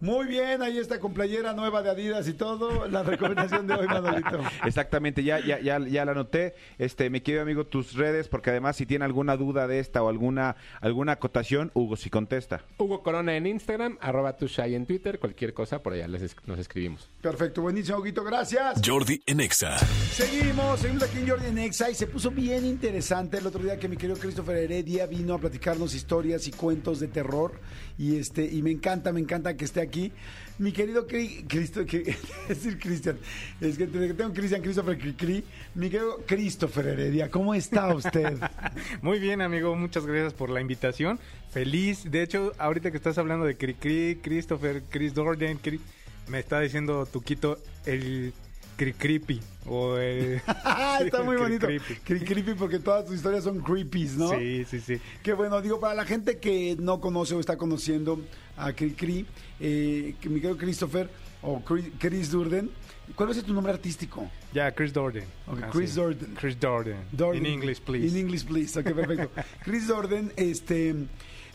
Muy 0.00 0.26
bien, 0.28 0.62
ahí 0.62 0.78
está 0.78 1.00
con 1.00 1.12
playera 1.12 1.52
nueva 1.54 1.82
de 1.82 1.90
Adidas 1.90 2.28
y 2.28 2.32
todo. 2.32 2.86
La 2.86 3.02
recomendación 3.02 3.66
de 3.66 3.74
hoy, 3.74 3.86
Manolito. 3.88 4.38
Exactamente, 4.64 5.24
ya, 5.24 5.40
ya, 5.44 5.58
ya, 5.60 5.78
ya 5.80 6.04
la 6.04 6.12
anoté. 6.12 6.54
Este, 6.78 7.10
mi 7.10 7.20
querido 7.20 7.42
amigo, 7.42 7.66
tus 7.66 7.94
redes, 7.94 8.28
porque 8.28 8.50
además 8.50 8.76
si 8.76 8.86
tiene 8.86 9.04
alguna 9.04 9.36
duda 9.36 9.66
de 9.66 9.80
esta 9.80 10.00
o 10.02 10.08
alguna, 10.08 10.54
alguna 10.80 11.12
acotación, 11.12 11.72
Hugo 11.74 11.96
sí 11.96 12.10
contesta. 12.10 12.62
Hugo 12.78 13.02
Corona 13.02 13.36
en 13.36 13.46
Instagram, 13.48 13.98
arroba 14.00 14.36
tushai 14.36 14.76
en 14.76 14.86
Twitter, 14.86 15.18
cualquier 15.18 15.52
cosa, 15.52 15.82
por 15.82 15.94
allá 15.94 16.06
les 16.06 16.22
es- 16.22 16.36
nos 16.46 16.60
escribimos. 16.60 17.08
Perfecto, 17.20 17.62
buenísimo, 17.62 17.98
Huguito, 17.98 18.22
gracias. 18.22 18.80
Jordi 18.86 19.20
en 19.26 19.40
Exa. 19.40 19.78
Seguimos, 19.78 20.78
seguimos 20.78 21.02
aquí 21.02 21.18
en 21.18 21.28
Jordi 21.28 21.50
Nexa 21.50 21.90
y 21.90 21.94
se 21.96 22.06
puso 22.06 22.30
bien 22.30 22.64
interesante 22.64 23.38
el 23.38 23.46
otro 23.48 23.62
día 23.62 23.78
que 23.78 23.88
mi 23.88 23.96
querido 23.96 24.16
Christopher 24.18 24.56
Heredia 24.58 25.06
vino 25.06 25.34
a 25.34 25.38
platicarnos 25.38 25.94
historias 25.94 26.46
y 26.46 26.52
cuentos 26.52 27.00
de 27.00 27.08
terror 27.08 27.58
y 27.98 28.16
este 28.16 28.44
y 28.44 28.62
me 28.62 28.70
encanta, 28.70 29.12
me 29.12 29.20
encanta 29.20 29.56
que 29.56 29.64
esté 29.64 29.80
aquí. 29.80 30.12
Mi 30.58 30.72
querido 30.72 31.06
Cri- 31.06 31.44
Cristo, 31.48 31.84
que, 31.86 31.98
es 32.48 32.48
decir 32.48 32.78
Cristian, 32.78 33.18
es 33.60 33.76
que 33.78 33.86
te- 33.86 34.14
tengo 34.14 34.32
Cristian 34.32 34.62
Christopher 34.62 34.98
Cri, 34.98 35.12
Cri. 35.14 35.44
mi 35.74 35.88
querido 35.90 36.20
Christopher 36.26 36.86
Heredia, 36.88 37.30
¿cómo 37.30 37.54
está 37.54 37.94
usted? 37.94 38.36
Muy 39.02 39.18
bien, 39.18 39.40
amigo, 39.42 39.74
muchas 39.76 40.06
gracias 40.06 40.32
por 40.34 40.50
la 40.50 40.60
invitación. 40.60 41.18
Feliz. 41.52 42.10
De 42.10 42.22
hecho, 42.22 42.52
ahorita 42.58 42.90
que 42.90 42.96
estás 42.96 43.18
hablando 43.18 43.44
de 43.46 43.56
Cri 43.56 43.74
Cri, 43.74 44.18
Christopher, 44.22 44.82
Chris 44.90 45.14
Dorden, 45.14 45.58
Cri- 45.60 45.80
me 46.28 46.38
está 46.40 46.60
diciendo 46.60 47.06
Tuquito 47.06 47.58
el 47.86 48.32
Cri 48.78 48.92
Creepy. 48.94 49.40
O 49.66 49.96
el. 49.98 50.36
está 51.04 51.22
muy 51.22 51.36
Cri 51.36 51.42
bonito. 51.42 51.66
Creepy. 51.66 51.94
Cri 51.96 52.20
creepy 52.20 52.54
porque 52.54 52.78
todas 52.78 53.04
tus 53.04 53.16
historias 53.16 53.44
son 53.44 53.58
creepies, 53.60 54.16
¿no? 54.16 54.30
Sí, 54.30 54.64
sí, 54.70 54.80
sí. 54.80 54.98
Qué 55.22 55.34
bueno, 55.34 55.60
digo, 55.60 55.78
para 55.80 55.94
la 55.94 56.04
gente 56.06 56.38
que 56.38 56.76
no 56.78 57.00
conoce 57.00 57.34
o 57.34 57.40
está 57.40 57.58
conociendo 57.58 58.20
a 58.56 58.72
Cri 58.72 58.92
Cri, 58.92 59.26
eh, 59.60 60.14
que 60.20 60.28
mi 60.30 60.40
querido 60.40 60.56
Christopher 60.56 61.10
o 61.42 61.60
Chris, 61.60 61.86
Chris 61.98 62.30
Durden, 62.30 62.70
¿cuál 63.14 63.28
va 63.28 63.32
a 63.32 63.34
ser 63.34 63.44
tu 63.44 63.52
nombre 63.52 63.72
artístico? 63.72 64.30
Ya, 64.54 64.72
Chris 64.72 64.92
Dorden. 64.92 65.24
Ok, 65.46 65.62
Así. 65.64 65.72
Chris 65.78 65.94
Dorden. 65.94 66.34
Chris 66.40 66.58
Dorden. 66.58 66.96
Dorden. 67.12 67.44
In 67.44 67.52
English, 67.52 67.80
please. 67.80 68.06
In 68.08 68.16
English, 68.16 68.44
please. 68.46 68.78
Ok, 68.78 68.92
perfecto. 68.92 69.30
Chris 69.64 69.86
Dorden, 69.86 70.32
este, 70.36 70.94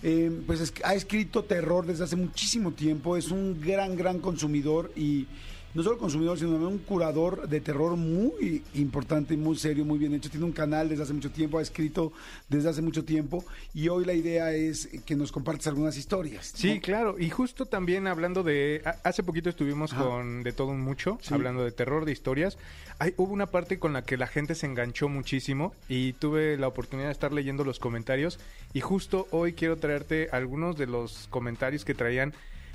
eh, 0.04 0.32
pues 0.46 0.60
es- 0.62 0.74
ha 0.84 0.94
escrito 0.94 1.44
terror 1.46 1.86
desde 1.86 2.04
hace 2.04 2.16
muchísimo 2.16 2.72
tiempo. 2.74 3.18
Es 3.18 3.32
un 3.32 3.60
gran, 3.60 3.96
gran 3.96 4.20
consumidor 4.20 4.92
y 4.96 5.26
no 5.74 5.82
solo 5.84 5.98
consumidor, 5.98 6.38
sino 6.38 6.52
también 6.52 6.72
un 6.72 6.78
curador 6.80 7.48
de 7.48 7.60
terror 7.60 7.96
muy 7.96 8.62
importante, 8.76 9.36
muy 9.36 9.56
serio, 9.58 9.84
muy 9.86 9.98
bien 9.98 10.14
hecho. 10.14 10.30
Tiene 10.30 10.46
un 10.46 10.52
canal 10.52 10.90
desde 10.90 11.04
hace 11.04 11.14
mucho 11.14 11.32
tiempo, 11.32 11.58
ha 11.58 11.62
escrito 11.62 12.14
desde 12.48 12.70
hace 12.70 12.82
mucho 12.82 13.04
tiempo 13.04 13.44
y 13.74 13.88
hoy 13.90 14.06
la 14.06 14.14
idea 14.14 14.54
es 14.54 14.88
que 15.06 15.16
nos 15.16 15.32
compartas 15.32 15.68
algunas 15.68 15.98
historias. 15.98 16.52
¿no? 16.54 16.60
Sí, 16.60 16.80
claro. 16.80 17.16
Y 17.20 17.30
justo 17.30 17.66
también 17.66 18.06
hablando 18.08 18.44
de... 18.44 18.82
Hace 19.04 19.24
poquito 19.24 19.50
estuvimos 19.50 19.94
Ajá. 19.94 20.04
con 20.04 20.44
De 20.44 20.52
Todo 20.54 20.68
Un 20.70 20.82
Mucho, 20.82 21.18
Sí. 21.22 21.34
hablando 21.34 21.64
de 21.64 21.72
terror, 21.72 22.06
de 22.06 22.12
historias. 22.12 22.58
Hay, 23.00 23.14
hubo 23.18 23.34
una 23.34 23.48
parte 23.48 23.80
con 23.80 23.94
la 23.94 24.04
que 24.04 24.18
la 24.18 24.28
gente 24.28 24.54
se 24.56 24.68
enganchó 24.68 25.10
muchísimo 25.10 25.74
y 25.90 26.14
tuve 26.14 26.58
la 26.58 26.68
oportunidad 26.68 27.08
de 27.08 27.14
estar 27.14 27.34
leyendo 27.34 27.64
los 27.64 27.80
comentarios. 27.80 28.40
Y 28.74 28.82
justo 28.82 29.28
hoy 29.32 29.54
quiero 29.54 29.78
traerte 29.78 30.30
algunos 30.32 30.78
de 30.78 30.86
los 30.88 31.28
comentarios 31.30 31.84
que 31.86 31.96
traían 31.96 32.34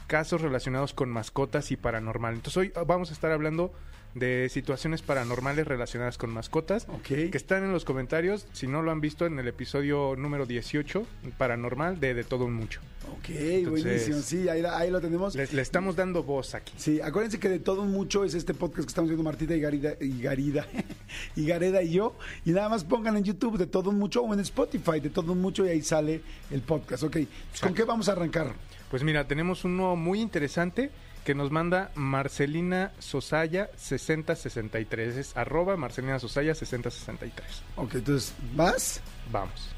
casos 0.08 0.40
relacionados 0.40 0.92
con 0.94 1.08
mascotas 1.10 1.70
y 1.70 1.76
paranormal. 1.76 2.34
Entonces 2.34 2.56
hoy 2.56 2.72
ah, 2.74 2.82
vamos 2.84 3.10
a 3.10 3.12
estar 3.12 3.30
hablando 3.30 3.72
de 4.14 4.48
situaciones 4.50 5.02
paranormales 5.02 5.66
relacionadas 5.68 6.16
con 6.16 6.30
mascotas 6.30 6.86
Ok. 6.88 7.02
que 7.30 7.30
están 7.34 7.62
en 7.62 7.72
los 7.72 7.84
comentarios, 7.84 8.46
si 8.52 8.66
no 8.66 8.80
lo 8.82 8.90
han 8.90 9.00
visto 9.02 9.26
en 9.26 9.38
el 9.38 9.46
episodio 9.46 10.16
número 10.16 10.46
18, 10.46 11.06
paranormal 11.36 12.00
de 12.00 12.14
De 12.14 12.24
Todo 12.24 12.46
Un 12.46 12.54
Mucho. 12.54 12.80
Ok, 13.12 13.28
Entonces- 13.28 13.84
buenísimo. 13.84 14.18
Sí, 14.22 14.48
ahí, 14.48 14.64
ahí 14.64 14.90
lo 14.90 15.00
tenemos. 15.02 15.34
Le, 15.34 15.46
le 15.46 15.62
estamos 15.62 15.94
dando 15.94 16.22
voz 16.22 16.54
aquí. 16.54 16.72
Sí, 16.78 17.00
acuérdense 17.02 17.38
que 17.38 17.50
de 17.50 17.58
todo 17.58 17.82
un 17.82 17.92
mucho 17.92 18.24
es 18.24 18.34
este 18.34 18.54
podcast 18.54 18.84
que 18.86 18.88
estamos 18.88 19.10
viendo 19.10 19.22
Martita 19.22 19.54
y 19.54 19.60
Garida 19.60 19.92
y 20.00 20.20
Garida 20.22 20.66
y 21.36 21.46
Gareda 21.46 21.82
y 21.82 21.92
yo. 21.92 22.16
Y 22.46 22.50
nada 22.52 22.70
más 22.70 22.84
pongan 22.84 23.16
en 23.18 23.24
YouTube 23.24 23.58
de 23.58 23.66
todo 23.66 23.90
un 23.90 23.98
mucho 23.98 24.22
o 24.22 24.32
en 24.34 24.40
Spotify 24.40 25.00
de 25.00 25.10
todo 25.10 25.32
un 25.32 25.40
mucho 25.40 25.64
y 25.66 25.68
ahí 25.68 25.82
sale 25.82 26.22
el 26.50 26.62
podcast. 26.62 27.02
Ok, 27.04 27.18
¿con 27.62 27.74
qué 27.74 27.84
vamos 27.84 28.08
a 28.08 28.12
arrancar? 28.12 28.54
Pues 28.90 29.02
mira, 29.02 29.28
tenemos 29.28 29.64
uno 29.64 29.96
muy 29.96 30.20
interesante 30.20 30.90
que 31.24 31.34
nos 31.34 31.50
manda 31.50 31.90
Marcelina 31.94 32.92
Sosaya 32.98 33.68
6063. 33.76 35.16
Es 35.16 35.36
arroba 35.36 35.76
Marcelina 35.76 36.18
Sosaya 36.18 36.54
6063. 36.54 37.62
Ok, 37.76 37.96
entonces, 37.96 38.34
¿vas? 38.54 39.02
Vamos. 39.30 39.74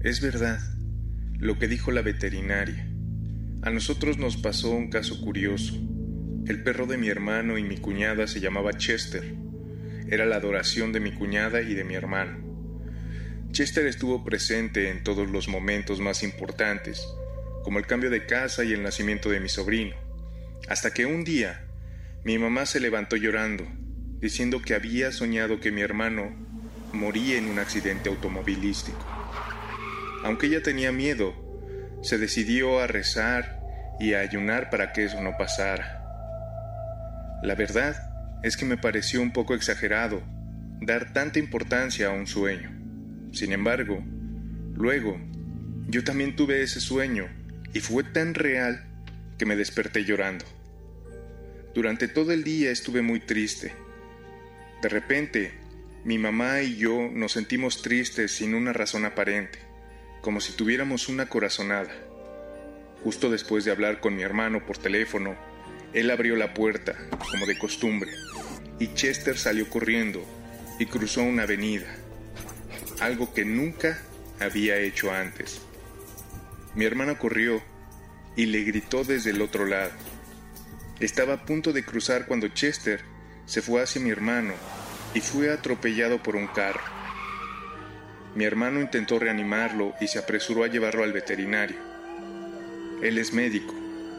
Es 0.00 0.20
verdad, 0.20 0.58
lo 1.38 1.56
que 1.58 1.68
dijo 1.68 1.92
la 1.92 2.02
veterinaria. 2.02 2.88
A 3.62 3.70
nosotros 3.70 4.18
nos 4.18 4.36
pasó 4.36 4.70
un 4.70 4.90
caso 4.90 5.20
curioso. 5.20 5.74
El 6.48 6.64
perro 6.64 6.86
de 6.86 6.98
mi 6.98 7.08
hermano 7.08 7.58
y 7.58 7.62
mi 7.62 7.76
cuñada 7.76 8.26
se 8.26 8.40
llamaba 8.40 8.72
Chester. 8.76 9.36
Era 10.08 10.26
la 10.26 10.36
adoración 10.36 10.92
de 10.92 10.98
mi 10.98 11.12
cuñada 11.12 11.62
y 11.62 11.74
de 11.74 11.84
mi 11.84 11.94
hermano. 11.94 12.51
Chester 13.52 13.86
estuvo 13.86 14.24
presente 14.24 14.88
en 14.88 15.04
todos 15.04 15.28
los 15.28 15.46
momentos 15.46 16.00
más 16.00 16.22
importantes, 16.22 17.06
como 17.62 17.78
el 17.78 17.86
cambio 17.86 18.08
de 18.08 18.24
casa 18.24 18.64
y 18.64 18.72
el 18.72 18.82
nacimiento 18.82 19.28
de 19.28 19.40
mi 19.40 19.50
sobrino, 19.50 19.94
hasta 20.68 20.94
que 20.94 21.04
un 21.04 21.22
día 21.22 21.66
mi 22.24 22.38
mamá 22.38 22.64
se 22.64 22.80
levantó 22.80 23.16
llorando, 23.16 23.66
diciendo 24.20 24.62
que 24.62 24.74
había 24.74 25.12
soñado 25.12 25.60
que 25.60 25.70
mi 25.70 25.82
hermano 25.82 26.34
moría 26.94 27.36
en 27.36 27.44
un 27.44 27.58
accidente 27.58 28.08
automovilístico. 28.08 29.06
Aunque 30.24 30.46
ella 30.46 30.62
tenía 30.62 30.90
miedo, 30.90 31.34
se 32.02 32.16
decidió 32.16 32.80
a 32.80 32.86
rezar 32.86 33.60
y 34.00 34.14
a 34.14 34.20
ayunar 34.20 34.70
para 34.70 34.94
que 34.94 35.04
eso 35.04 35.20
no 35.20 35.36
pasara. 35.36 36.00
La 37.42 37.54
verdad 37.54 37.96
es 38.42 38.56
que 38.56 38.64
me 38.64 38.78
pareció 38.78 39.20
un 39.20 39.30
poco 39.30 39.54
exagerado 39.54 40.22
dar 40.80 41.12
tanta 41.12 41.38
importancia 41.38 42.06
a 42.08 42.12
un 42.12 42.26
sueño. 42.26 42.71
Sin 43.32 43.52
embargo, 43.52 44.04
luego, 44.74 45.18
yo 45.88 46.04
también 46.04 46.36
tuve 46.36 46.62
ese 46.62 46.80
sueño 46.80 47.28
y 47.72 47.80
fue 47.80 48.04
tan 48.04 48.34
real 48.34 48.86
que 49.38 49.46
me 49.46 49.56
desperté 49.56 50.04
llorando. 50.04 50.44
Durante 51.74 52.08
todo 52.08 52.32
el 52.32 52.44
día 52.44 52.70
estuve 52.70 53.00
muy 53.00 53.20
triste. 53.20 53.72
De 54.82 54.88
repente, 54.88 55.54
mi 56.04 56.18
mamá 56.18 56.60
y 56.60 56.76
yo 56.76 57.08
nos 57.10 57.32
sentimos 57.32 57.80
tristes 57.80 58.32
sin 58.32 58.54
una 58.54 58.72
razón 58.72 59.06
aparente, 59.06 59.58
como 60.20 60.40
si 60.40 60.52
tuviéramos 60.52 61.08
una 61.08 61.26
corazonada. 61.26 61.92
Justo 63.02 63.30
después 63.30 63.64
de 63.64 63.70
hablar 63.70 64.00
con 64.00 64.14
mi 64.14 64.22
hermano 64.22 64.66
por 64.66 64.76
teléfono, 64.76 65.36
él 65.94 66.10
abrió 66.10 66.36
la 66.36 66.52
puerta, 66.52 66.96
como 67.30 67.46
de 67.46 67.56
costumbre, 67.58 68.10
y 68.78 68.92
Chester 68.94 69.38
salió 69.38 69.68
corriendo 69.70 70.22
y 70.78 70.86
cruzó 70.86 71.22
una 71.22 71.44
avenida, 71.44 71.86
algo 73.00 73.32
que 73.32 73.44
nunca 73.44 74.00
había 74.40 74.78
hecho 74.78 75.12
antes. 75.12 75.60
Mi 76.74 76.84
hermano 76.84 77.18
corrió 77.18 77.62
y 78.36 78.46
le 78.46 78.62
gritó 78.62 79.04
desde 79.04 79.30
el 79.30 79.42
otro 79.42 79.66
lado. 79.66 79.92
Estaba 81.00 81.34
a 81.34 81.44
punto 81.44 81.72
de 81.72 81.84
cruzar 81.84 82.26
cuando 82.26 82.48
Chester 82.48 83.00
se 83.44 83.60
fue 83.60 83.82
hacia 83.82 84.00
mi 84.00 84.10
hermano 84.10 84.54
y 85.14 85.20
fue 85.20 85.52
atropellado 85.52 86.22
por 86.22 86.36
un 86.36 86.46
carro. 86.46 86.82
Mi 88.34 88.44
hermano 88.44 88.80
intentó 88.80 89.18
reanimarlo 89.18 89.94
y 90.00 90.08
se 90.08 90.18
apresuró 90.18 90.64
a 90.64 90.68
llevarlo 90.68 91.04
al 91.04 91.12
veterinario. 91.12 91.76
Él 93.02 93.18
es 93.18 93.32
médico 93.32 93.74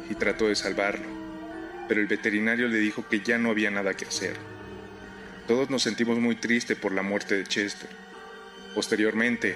y 0.10 0.16
trató 0.16 0.48
de 0.48 0.56
salvarlo, 0.56 1.08
pero 1.88 2.02
el 2.02 2.08
veterinario 2.08 2.68
le 2.68 2.78
dijo 2.78 3.08
que 3.08 3.22
ya 3.22 3.38
no 3.38 3.50
había 3.50 3.72
nada 3.72 3.96
que 3.96 4.06
hacer. 4.06 4.36
Todos 5.48 5.70
nos 5.70 5.82
sentimos 5.84 6.20
muy 6.20 6.36
tristes 6.36 6.78
por 6.78 6.92
la 6.92 7.02
muerte 7.02 7.36
de 7.36 7.46
Chester. 7.46 8.03
Posteriormente, 8.74 9.56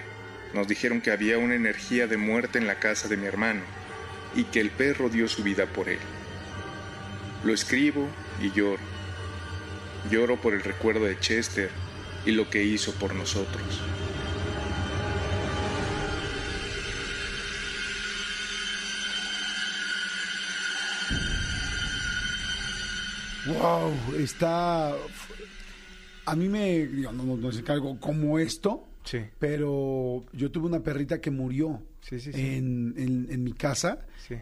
nos 0.53 0.67
dijeron 0.67 1.01
que 1.01 1.11
había 1.11 1.37
una 1.37 1.55
energía 1.55 2.07
de 2.07 2.17
muerte 2.17 2.59
en 2.59 2.67
la 2.67 2.79
casa 2.79 3.07
de 3.07 3.17
mi 3.17 3.25
hermano 3.25 3.61
y 4.35 4.43
que 4.45 4.59
el 4.59 4.69
perro 4.69 5.09
dio 5.09 5.27
su 5.27 5.43
vida 5.43 5.65
por 5.65 5.89
él. 5.89 5.99
Lo 7.43 7.53
escribo 7.53 8.07
y 8.41 8.51
lloro. 8.51 8.81
Lloro 10.11 10.39
por 10.39 10.53
el 10.53 10.61
recuerdo 10.61 11.05
de 11.05 11.19
Chester 11.19 11.69
y 12.25 12.31
lo 12.31 12.49
que 12.49 12.63
hizo 12.63 12.93
por 12.93 13.15
nosotros. 13.15 13.81
Wow, 23.47 23.93
está. 24.19 24.93
A 26.25 26.35
mí 26.35 26.49
me. 26.49 26.85
No, 26.85 27.11
no, 27.13 27.97
como 27.99 28.39
esto, 28.39 28.85
Sí. 29.09 29.19
pero 29.39 30.25
yo 30.33 30.51
tuve 30.51 30.65
una 30.67 30.81
perrita 30.81 31.21
que 31.21 31.31
murió 31.31 31.81
Sí, 32.01 32.19
sí, 32.19 32.31
sí. 32.33 32.39
En, 32.41 32.93
en- 32.97 33.27
en 33.31 33.43
mi 33.43 33.53
casa 33.53 33.99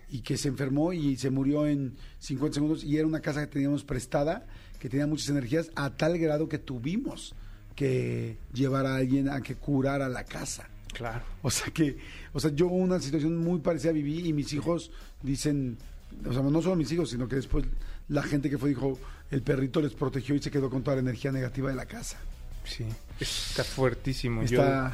y 0.10 0.22
que 0.22 0.38
se 0.38 0.48
enfermó 0.48 0.92
y 0.94 1.18
se 1.18 1.30
murió 1.30 1.68
en 1.68 1.96
50 2.20 2.56
segundos 2.56 2.84
y 2.84 2.98
era 2.98 3.06
una 3.08 3.20
casa 3.22 3.42
que 3.42 3.48
teníamos 3.54 3.84
prestada, 3.84 4.46
que 4.80 4.90
tenía 4.90 5.06
muchas 5.08 5.30
energías, 5.30 5.70
a 5.76 5.90
tal 5.96 6.18
grado 6.18 6.48
que 6.50 6.58
tuvimos 6.60 7.34
que 7.76 8.38
llevar 8.54 8.86
a 8.86 8.96
alguien 8.96 9.30
a 9.30 9.42
que 9.42 9.56
curara 9.56 10.10
la 10.10 10.24
casa. 10.24 10.68
Claro. 10.94 11.24
O 11.42 11.52
sea 11.52 11.72
que, 11.74 11.98
o 12.34 12.40
sea, 12.40 12.52
yo 12.52 12.68
una 12.68 13.00
situación 13.00 13.36
muy 13.38 13.60
parecida 13.60 13.92
viví 13.92 14.28
y 14.28 14.34
mis 14.34 14.54
hijos 14.54 14.92
dicen, 15.22 15.78
o 16.26 16.32
sea, 16.34 16.42
no 16.42 16.62
solo 16.62 16.76
mis 16.76 16.92
hijos, 16.92 17.10
sino 17.10 17.28
que 17.28 17.36
después 17.36 17.66
la 18.08 18.24
gente 18.24 18.50
que 18.50 18.58
fue 18.58 18.70
dijo, 18.70 18.98
el 19.32 19.42
perrito 19.42 19.82
les 19.82 19.94
protegió 19.94 20.36
y 20.36 20.40
se 20.42 20.50
quedó 20.52 20.70
con 20.70 20.84
toda 20.84 20.96
la 20.96 21.02
energía 21.02 21.32
negativa 21.32 21.70
de 21.70 21.76
la 21.76 21.86
casa. 21.86 22.18
Sí. 22.64 22.86
Está 23.20 23.64
fuertísimo. 23.64 24.42
Está, 24.44 24.90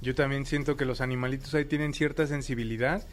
Yo, 0.00 0.08
yo 0.08 0.14
también 0.14 0.46
siento 0.46 0.76
que 0.76 0.84
los 0.84 1.00
animalitos 1.00 1.54
ahí 1.54 1.64
tienen 1.64 1.94
cierta 1.94 2.26
sensibilidad. 2.26 3.06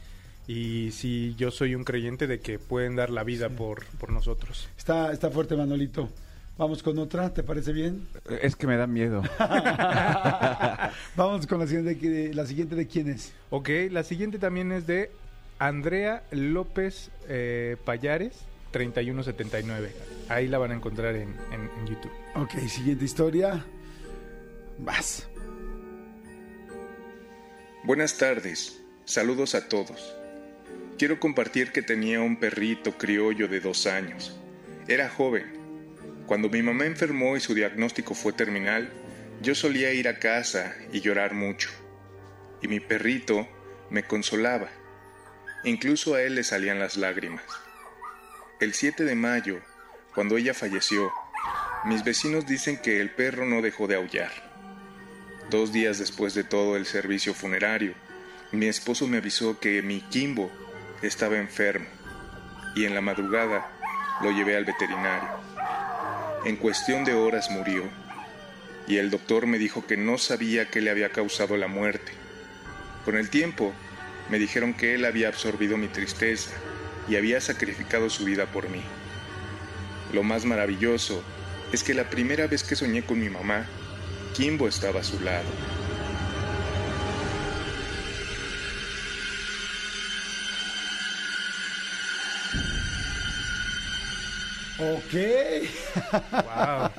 Y 0.47 0.91
sí, 0.91 1.35
yo 1.37 1.51
soy 1.51 1.75
un 1.75 1.83
creyente 1.83 2.25
de 2.25 2.39
que 2.39 2.57
pueden 2.57 2.95
dar 2.95 3.09
la 3.09 3.23
vida 3.23 3.49
por, 3.49 3.85
por 3.99 4.11
nosotros. 4.11 4.69
está, 4.77 5.11
está 5.11 5.29
fuerte, 5.29 5.55
Manolito. 5.57 6.09
Vamos 6.57 6.81
con 6.81 6.97
otra, 6.97 7.33
¿te 7.33 7.43
parece 7.43 7.71
bien? 7.73 8.07
Es 8.41 8.55
que 8.55 8.65
me 8.65 8.77
da 8.77 8.87
miedo. 8.87 9.21
Vamos 11.15 11.45
con 11.47 11.59
la 11.59 11.67
siguiente, 11.67 11.95
de- 12.09 12.33
la 12.33 12.45
siguiente 12.45 12.75
de 12.75 12.87
quién 12.87 13.09
es. 13.09 13.33
Ok, 13.49 13.69
la 13.91 14.03
siguiente 14.03 14.39
también 14.39 14.71
es 14.71 14.87
de 14.87 15.11
Andrea 15.59 16.23
López 16.31 17.11
eh, 17.27 17.77
Payares, 17.85 18.33
3179. 18.71 19.91
Ahí 20.29 20.47
la 20.47 20.57
van 20.57 20.71
a 20.71 20.75
encontrar 20.75 21.15
en, 21.15 21.35
en- 21.51 21.69
en 21.79 21.87
YouTube. 21.87 22.11
Ok, 22.35 22.51
siguiente 22.69 23.05
historia. 23.05 23.63
Vas. 24.79 25.27
Buenas 27.83 28.17
tardes, 28.17 28.79
saludos 29.05 29.55
a 29.55 29.67
todos. 29.67 30.15
Quiero 30.99 31.19
compartir 31.19 31.71
que 31.71 31.81
tenía 31.81 32.21
un 32.21 32.39
perrito 32.39 32.95
criollo 32.95 33.47
de 33.47 33.59
dos 33.59 33.87
años. 33.87 34.39
Era 34.87 35.09
joven. 35.09 35.45
Cuando 36.27 36.49
mi 36.49 36.61
mamá 36.61 36.85
enfermó 36.85 37.35
y 37.35 37.39
su 37.39 37.55
diagnóstico 37.55 38.13
fue 38.13 38.33
terminal, 38.33 38.91
yo 39.41 39.55
solía 39.55 39.93
ir 39.93 40.07
a 40.07 40.19
casa 40.19 40.75
y 40.91 41.01
llorar 41.01 41.33
mucho. 41.33 41.69
Y 42.61 42.67
mi 42.67 42.79
perrito 42.79 43.47
me 43.89 44.03
consolaba. 44.03 44.69
Incluso 45.63 46.13
a 46.13 46.21
él 46.21 46.35
le 46.35 46.43
salían 46.43 46.77
las 46.77 46.97
lágrimas. 46.97 47.45
El 48.59 48.73
7 48.73 49.05
de 49.05 49.15
mayo, 49.15 49.59
cuando 50.13 50.37
ella 50.37 50.53
falleció, 50.53 51.11
mis 51.85 52.03
vecinos 52.03 52.45
dicen 52.45 52.77
que 52.77 53.01
el 53.01 53.09
perro 53.11 53.45
no 53.45 53.61
dejó 53.61 53.87
de 53.87 53.95
aullar. 53.95 54.46
Dos 55.49 55.71
días 55.71 55.97
después 55.97 56.33
de 56.33 56.43
todo 56.43 56.75
el 56.75 56.85
servicio 56.85 57.33
funerario, 57.33 57.93
mi 58.51 58.65
esposo 58.65 59.07
me 59.07 59.17
avisó 59.17 59.59
que 59.61 59.81
mi 59.81 60.01
Kimbo 60.01 60.51
estaba 61.01 61.37
enfermo 61.37 61.87
y 62.75 62.83
en 62.83 62.93
la 62.93 62.99
madrugada 62.99 63.71
lo 64.21 64.31
llevé 64.31 64.57
al 64.57 64.65
veterinario. 64.65 65.29
En 66.43 66.57
cuestión 66.57 67.05
de 67.05 67.13
horas 67.13 67.49
murió 67.49 67.83
y 68.89 68.97
el 68.97 69.09
doctor 69.09 69.47
me 69.47 69.57
dijo 69.57 69.87
que 69.87 69.95
no 69.95 70.17
sabía 70.17 70.69
qué 70.69 70.81
le 70.81 70.89
había 70.89 71.13
causado 71.13 71.55
la 71.55 71.67
muerte. 71.67 72.11
Con 73.05 73.15
el 73.15 73.29
tiempo, 73.29 73.73
me 74.29 74.39
dijeron 74.39 74.73
que 74.73 74.95
él 74.95 75.05
había 75.05 75.29
absorbido 75.29 75.77
mi 75.77 75.87
tristeza 75.87 76.51
y 77.07 77.15
había 77.15 77.39
sacrificado 77.39 78.09
su 78.09 78.25
vida 78.25 78.47
por 78.47 78.67
mí. 78.67 78.81
Lo 80.11 80.23
más 80.23 80.43
maravilloso 80.43 81.23
es 81.71 81.85
que 81.85 81.93
la 81.93 82.09
primera 82.09 82.47
vez 82.47 82.63
que 82.63 82.75
soñé 82.75 83.03
con 83.03 83.19
mi 83.19 83.29
mamá, 83.29 83.65
Kimbo 84.37 84.67
estaba 84.67 84.99
a 84.99 85.03
su 85.03 85.19
lado. 85.21 85.49
Ok. 94.77 95.13
Wow, 96.31 96.91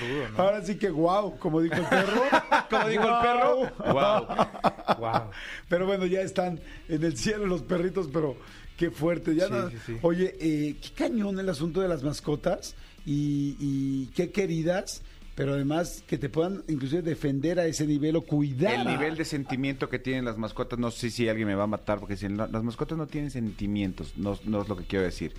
rudo, 0.00 0.28
¿no? 0.28 0.38
Ahora 0.38 0.62
sí 0.62 0.76
que 0.76 0.88
wow, 0.88 1.36
como 1.40 1.60
dijo 1.60 1.74
el 1.74 1.86
perro. 1.86 2.22
como 2.70 2.88
dijo 2.88 3.02
wow. 3.02 3.16
el 3.16 3.22
perro. 3.22 3.92
Wow. 3.92 4.96
wow. 5.00 5.30
Pero 5.68 5.86
bueno, 5.86 6.06
ya 6.06 6.20
están 6.20 6.60
en 6.88 7.02
el 7.02 7.16
cielo 7.16 7.46
los 7.46 7.62
perritos, 7.62 8.08
pero 8.12 8.36
qué 8.76 8.92
fuerte. 8.92 9.34
Ya 9.34 9.48
sí, 9.48 9.52
no... 9.52 9.68
sí, 9.68 9.76
sí. 9.84 9.98
Oye, 10.02 10.36
eh, 10.38 10.76
qué 10.80 10.90
cañón 10.94 11.40
el 11.40 11.48
asunto 11.48 11.80
de 11.80 11.88
las 11.88 12.04
mascotas 12.04 12.76
y 13.04 14.06
qué 14.14 14.30
queridas 14.30 15.02
pero 15.34 15.54
además 15.54 16.02
que 16.06 16.18
te 16.18 16.28
puedan 16.28 16.62
inclusive 16.68 17.02
defender 17.02 17.58
a 17.58 17.66
ese 17.66 17.86
nivel 17.86 18.16
o 18.16 18.22
cuidar. 18.22 18.86
El 18.86 18.92
nivel 18.98 19.16
de 19.16 19.24
sentimiento 19.24 19.88
que 19.88 19.98
tienen 19.98 20.24
las 20.24 20.38
mascotas, 20.38 20.78
no 20.78 20.90
sé 20.90 21.10
si 21.10 21.28
alguien 21.28 21.48
me 21.48 21.54
va 21.54 21.64
a 21.64 21.68
matar, 21.68 21.98
porque 22.00 22.16
si 22.16 22.28
no- 22.28 22.46
las 22.46 22.62
mascotas 22.62 22.96
no 22.98 23.06
tienen 23.06 23.30
sentimientos, 23.30 24.14
no, 24.16 24.38
no 24.44 24.62
es 24.62 24.68
lo 24.68 24.76
que 24.76 24.84
quiero 24.84 25.04
decir. 25.04 25.34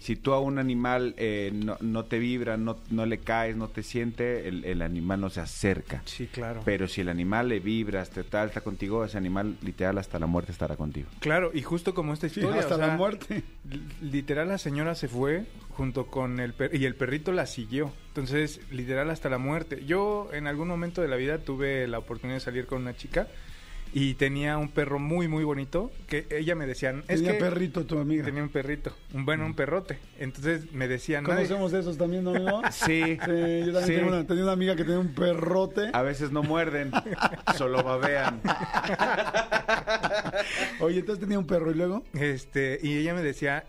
Si 0.00 0.16
tú 0.16 0.32
a 0.32 0.40
un 0.40 0.58
animal 0.58 1.14
eh, 1.16 1.50
no, 1.52 1.76
no 1.80 2.04
te 2.04 2.18
vibra, 2.18 2.56
no, 2.56 2.78
no 2.90 3.04
le 3.06 3.18
caes, 3.18 3.56
no 3.56 3.68
te 3.68 3.82
siente, 3.82 4.48
el, 4.48 4.64
el 4.64 4.82
animal 4.82 5.20
no 5.20 5.28
se 5.30 5.40
acerca. 5.40 6.02
Sí, 6.04 6.26
claro. 6.26 6.60
Pero 6.64 6.88
si 6.88 7.00
el 7.00 7.08
animal 7.08 7.48
le 7.48 7.60
vibras, 7.60 8.10
te 8.10 8.24
tal, 8.24 8.48
está 8.48 8.60
contigo, 8.60 9.04
ese 9.04 9.18
animal 9.18 9.56
literal 9.62 9.98
hasta 9.98 10.18
la 10.18 10.26
muerte 10.26 10.52
estará 10.52 10.76
contigo. 10.76 11.08
Claro, 11.20 11.50
y 11.52 11.62
justo 11.62 11.94
como 11.94 12.12
esta 12.14 12.28
Sí, 12.28 12.40
historia. 12.40 12.60
hasta 12.60 12.76
o 12.76 12.78
la 12.78 12.86
sea, 12.86 12.96
muerte. 12.96 13.42
li- 13.70 13.82
Literal, 14.00 14.48
la 14.48 14.58
señora 14.58 14.94
se 14.94 15.08
fue 15.08 15.44
junto 15.70 16.06
con 16.06 16.40
el 16.40 16.54
perro 16.54 16.76
y 16.76 16.84
el 16.84 16.94
perrito 16.94 17.32
la 17.32 17.46
siguió. 17.46 17.92
Entonces, 18.08 18.60
literal, 18.70 19.10
hasta 19.10 19.28
la 19.28 19.38
muerte. 19.38 19.84
Yo, 19.86 20.28
en 20.32 20.46
algún 20.46 20.68
momento 20.68 21.02
de 21.02 21.08
la 21.08 21.16
vida, 21.16 21.38
tuve 21.38 21.86
la 21.86 21.98
oportunidad 21.98 22.36
de 22.38 22.40
salir 22.44 22.66
con 22.66 22.82
una 22.82 22.96
chica 22.96 23.28
y 23.92 24.14
tenía 24.14 24.58
un 24.58 24.68
perro 24.68 24.98
muy, 24.98 25.28
muy 25.28 25.44
bonito 25.44 25.90
que 26.08 26.26
ella 26.30 26.54
me 26.54 26.66
decían. 26.66 27.04
Es 27.08 27.16
Tenía 27.20 27.32
que 27.32 27.38
perrito 27.38 27.84
tu 27.86 27.98
amiga. 27.98 28.24
Tenía 28.24 28.42
un 28.42 28.48
perrito, 28.50 28.94
un 29.14 29.24
bueno, 29.24 29.46
un 29.46 29.54
perrote. 29.54 29.98
Entonces 30.18 30.72
me 30.72 30.88
decían. 30.88 31.24
Conocemos 31.24 31.72
de 31.72 31.80
esos 31.80 31.96
también, 31.98 32.24
¿no, 32.24 32.30
amigo? 32.34 32.62
Sí, 32.70 33.02
Sí, 33.02 33.16
yo 33.16 33.72
también 33.72 33.84
sí. 33.86 33.94
tengo 33.94 34.08
una- 34.08 34.26
tenía 34.26 34.42
una 34.44 34.52
amiga 34.52 34.76
que 34.76 34.84
tenía 34.84 34.98
un 34.98 35.14
perrote. 35.14 35.90
A 35.92 36.02
veces 36.02 36.30
no 36.32 36.42
muerden, 36.42 36.90
solo 37.56 37.82
babean. 37.82 38.40
Oye, 40.80 41.00
entonces 41.00 41.20
tenía 41.20 41.38
un 41.38 41.46
perro 41.46 41.70
y 41.70 41.74
luego. 41.74 42.04
Este, 42.14 42.78
y 42.82 42.96
ella 42.98 43.14
me 43.14 43.22
decía, 43.22 43.64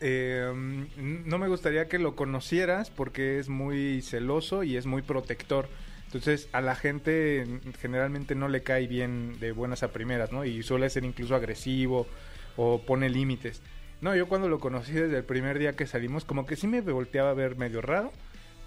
eh, 0.00 0.52
no 0.96 1.38
me 1.38 1.48
gustaría 1.48 1.88
que 1.88 1.98
lo 1.98 2.16
conocieras 2.16 2.90
porque 2.90 3.38
es 3.38 3.48
muy 3.48 4.02
celoso 4.02 4.62
y 4.62 4.76
es 4.76 4.86
muy 4.86 5.02
protector. 5.02 5.68
Entonces 6.14 6.48
a 6.52 6.60
la 6.60 6.76
gente 6.76 7.44
generalmente 7.80 8.36
no 8.36 8.46
le 8.46 8.62
cae 8.62 8.86
bien 8.86 9.40
de 9.40 9.50
buenas 9.50 9.82
a 9.82 9.88
primeras, 9.88 10.30
¿no? 10.30 10.44
Y 10.44 10.62
suele 10.62 10.88
ser 10.88 11.04
incluso 11.04 11.34
agresivo 11.34 12.06
o 12.56 12.82
pone 12.82 13.08
límites. 13.10 13.60
No, 14.00 14.14
yo 14.14 14.28
cuando 14.28 14.48
lo 14.48 14.60
conocí 14.60 14.92
desde 14.92 15.16
el 15.16 15.24
primer 15.24 15.58
día 15.58 15.72
que 15.72 15.88
salimos, 15.88 16.24
como 16.24 16.46
que 16.46 16.54
sí 16.54 16.68
me 16.68 16.82
volteaba 16.82 17.30
a 17.30 17.34
ver 17.34 17.56
medio 17.56 17.80
raro, 17.80 18.12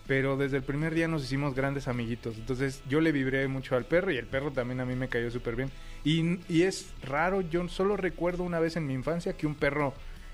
pero 0.08 0.36
desde 0.36 0.58
el 0.58 0.64
primer 0.64 0.94
día 0.94 1.08
nos 1.08 1.24
hicimos 1.24 1.56
grandes 1.56 1.88
amiguitos. 1.88 2.36
Entonces 2.38 2.84
yo 2.90 3.00
le 3.00 3.14
vibré 3.14 3.48
mucho 3.48 3.78
al 3.78 3.86
perro 3.86 4.12
y 4.12 4.18
el 4.18 4.26
perro 4.26 4.52
también 4.52 4.82
a 4.82 4.86
mí 4.86 4.96
me 4.96 5.08
cayó 5.08 5.32
súper 5.32 5.56
bien. 5.56 5.72
Y, 6.04 6.40
y 6.50 6.64
es 6.64 6.90
raro, 7.02 7.40
yo 7.40 7.66
solo 7.70 7.96
recuerdo 7.96 8.44
una 8.44 8.60
vez 8.60 8.76
en 8.76 8.88
mi 8.88 8.94
infancia 8.94 9.34
que 9.34 9.48
un 9.48 9.56
perro 9.56 9.94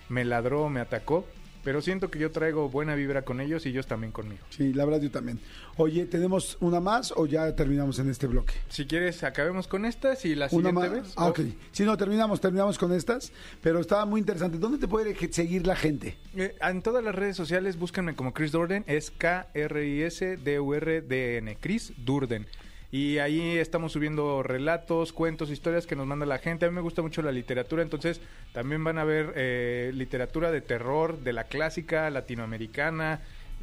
me 0.09 0.26
ladró, 0.26 0.68
me 0.70 0.80
atacó, 0.80 1.28
pero 1.64 1.82
siento 1.82 2.11
que 2.11 2.20
yo 2.20 2.32
traigo 2.32 2.70
buena 2.70 2.95
vibra 2.95 3.24
con 3.24 3.41
ellos 3.41 3.66
y 3.66 3.70
ellos 3.70 3.88
también 3.88 4.11
conmigo. 4.11 4.43
Sí, 4.49 4.74
la 4.74 4.86
verdad 4.86 5.01
yo 5.01 5.11
también. 5.11 5.39
Oye, 5.78 6.05
¿tenemos 6.05 6.57
una 6.59 6.80
más 6.80 7.14
o 7.16 7.26
ya 7.26 7.55
terminamos 7.55 7.99
en 7.99 8.09
este 8.09 8.28
bloque? 8.28 8.53
Si 8.70 8.86
quieres, 8.86 9.24
acabemos 9.24 9.68
con 9.68 9.86
estas 9.86 10.26
y 10.26 10.36
la 10.36 10.47
Una 10.51 10.70
siguiente 10.70 11.01
vez. 11.01 11.14
Ah, 11.16 11.28
ok. 11.28 11.39
Si 11.72 11.84
no, 11.84 11.97
terminamos, 11.97 12.41
terminamos 12.41 12.78
con 12.78 12.93
estas, 12.93 13.32
pero 13.61 13.80
estaba 13.80 14.05
muy 14.05 14.20
interesante. 14.20 14.57
¿Dónde 14.57 14.78
te 14.78 14.88
puede 14.88 15.16
seguir 15.32 15.66
la 15.66 15.76
gente? 15.76 16.18
Eh, 16.36 16.55
en 16.61 16.82
todas 16.82 17.03
las 17.03 17.16
redes 17.16 17.36
sociales 17.36 17.78
búsquenme 17.78 18.16
como 18.16 18.34
Chris 18.34 18.51
Durden, 18.51 18.84
es 18.88 19.11
K-R-I-S-D-U-R-D-N, 19.11 21.57
Chris 21.59 21.93
Durden. 21.97 22.47
Y 22.94 23.18
ahí 23.18 23.58
estamos 23.58 23.94
subiendo 23.94 24.44
relatos, 24.44 25.14
cuentos, 25.14 25.50
historias 25.50 25.88
que 25.88 25.96
nos 25.96 26.06
manda 26.06 26.28
la 26.28 26.38
gente. 26.38 26.68
A 26.68 26.70
mí 26.70 26.76
me 26.76 26.82
gusta 26.82 27.02
mucho 27.02 27.24
la 27.24 27.32
literatura, 27.32 27.82
entonces 27.82 28.22
también 28.52 28.84
van 28.84 29.00
a 29.00 29.04
ver 29.04 29.34
eh, 29.36 29.89
literatura 29.96 30.52
de 30.52 30.62
terror, 30.62 31.18
de 31.18 31.34
la 31.34 31.46
clásica, 31.46 32.12
latinoamericana, 32.12 33.22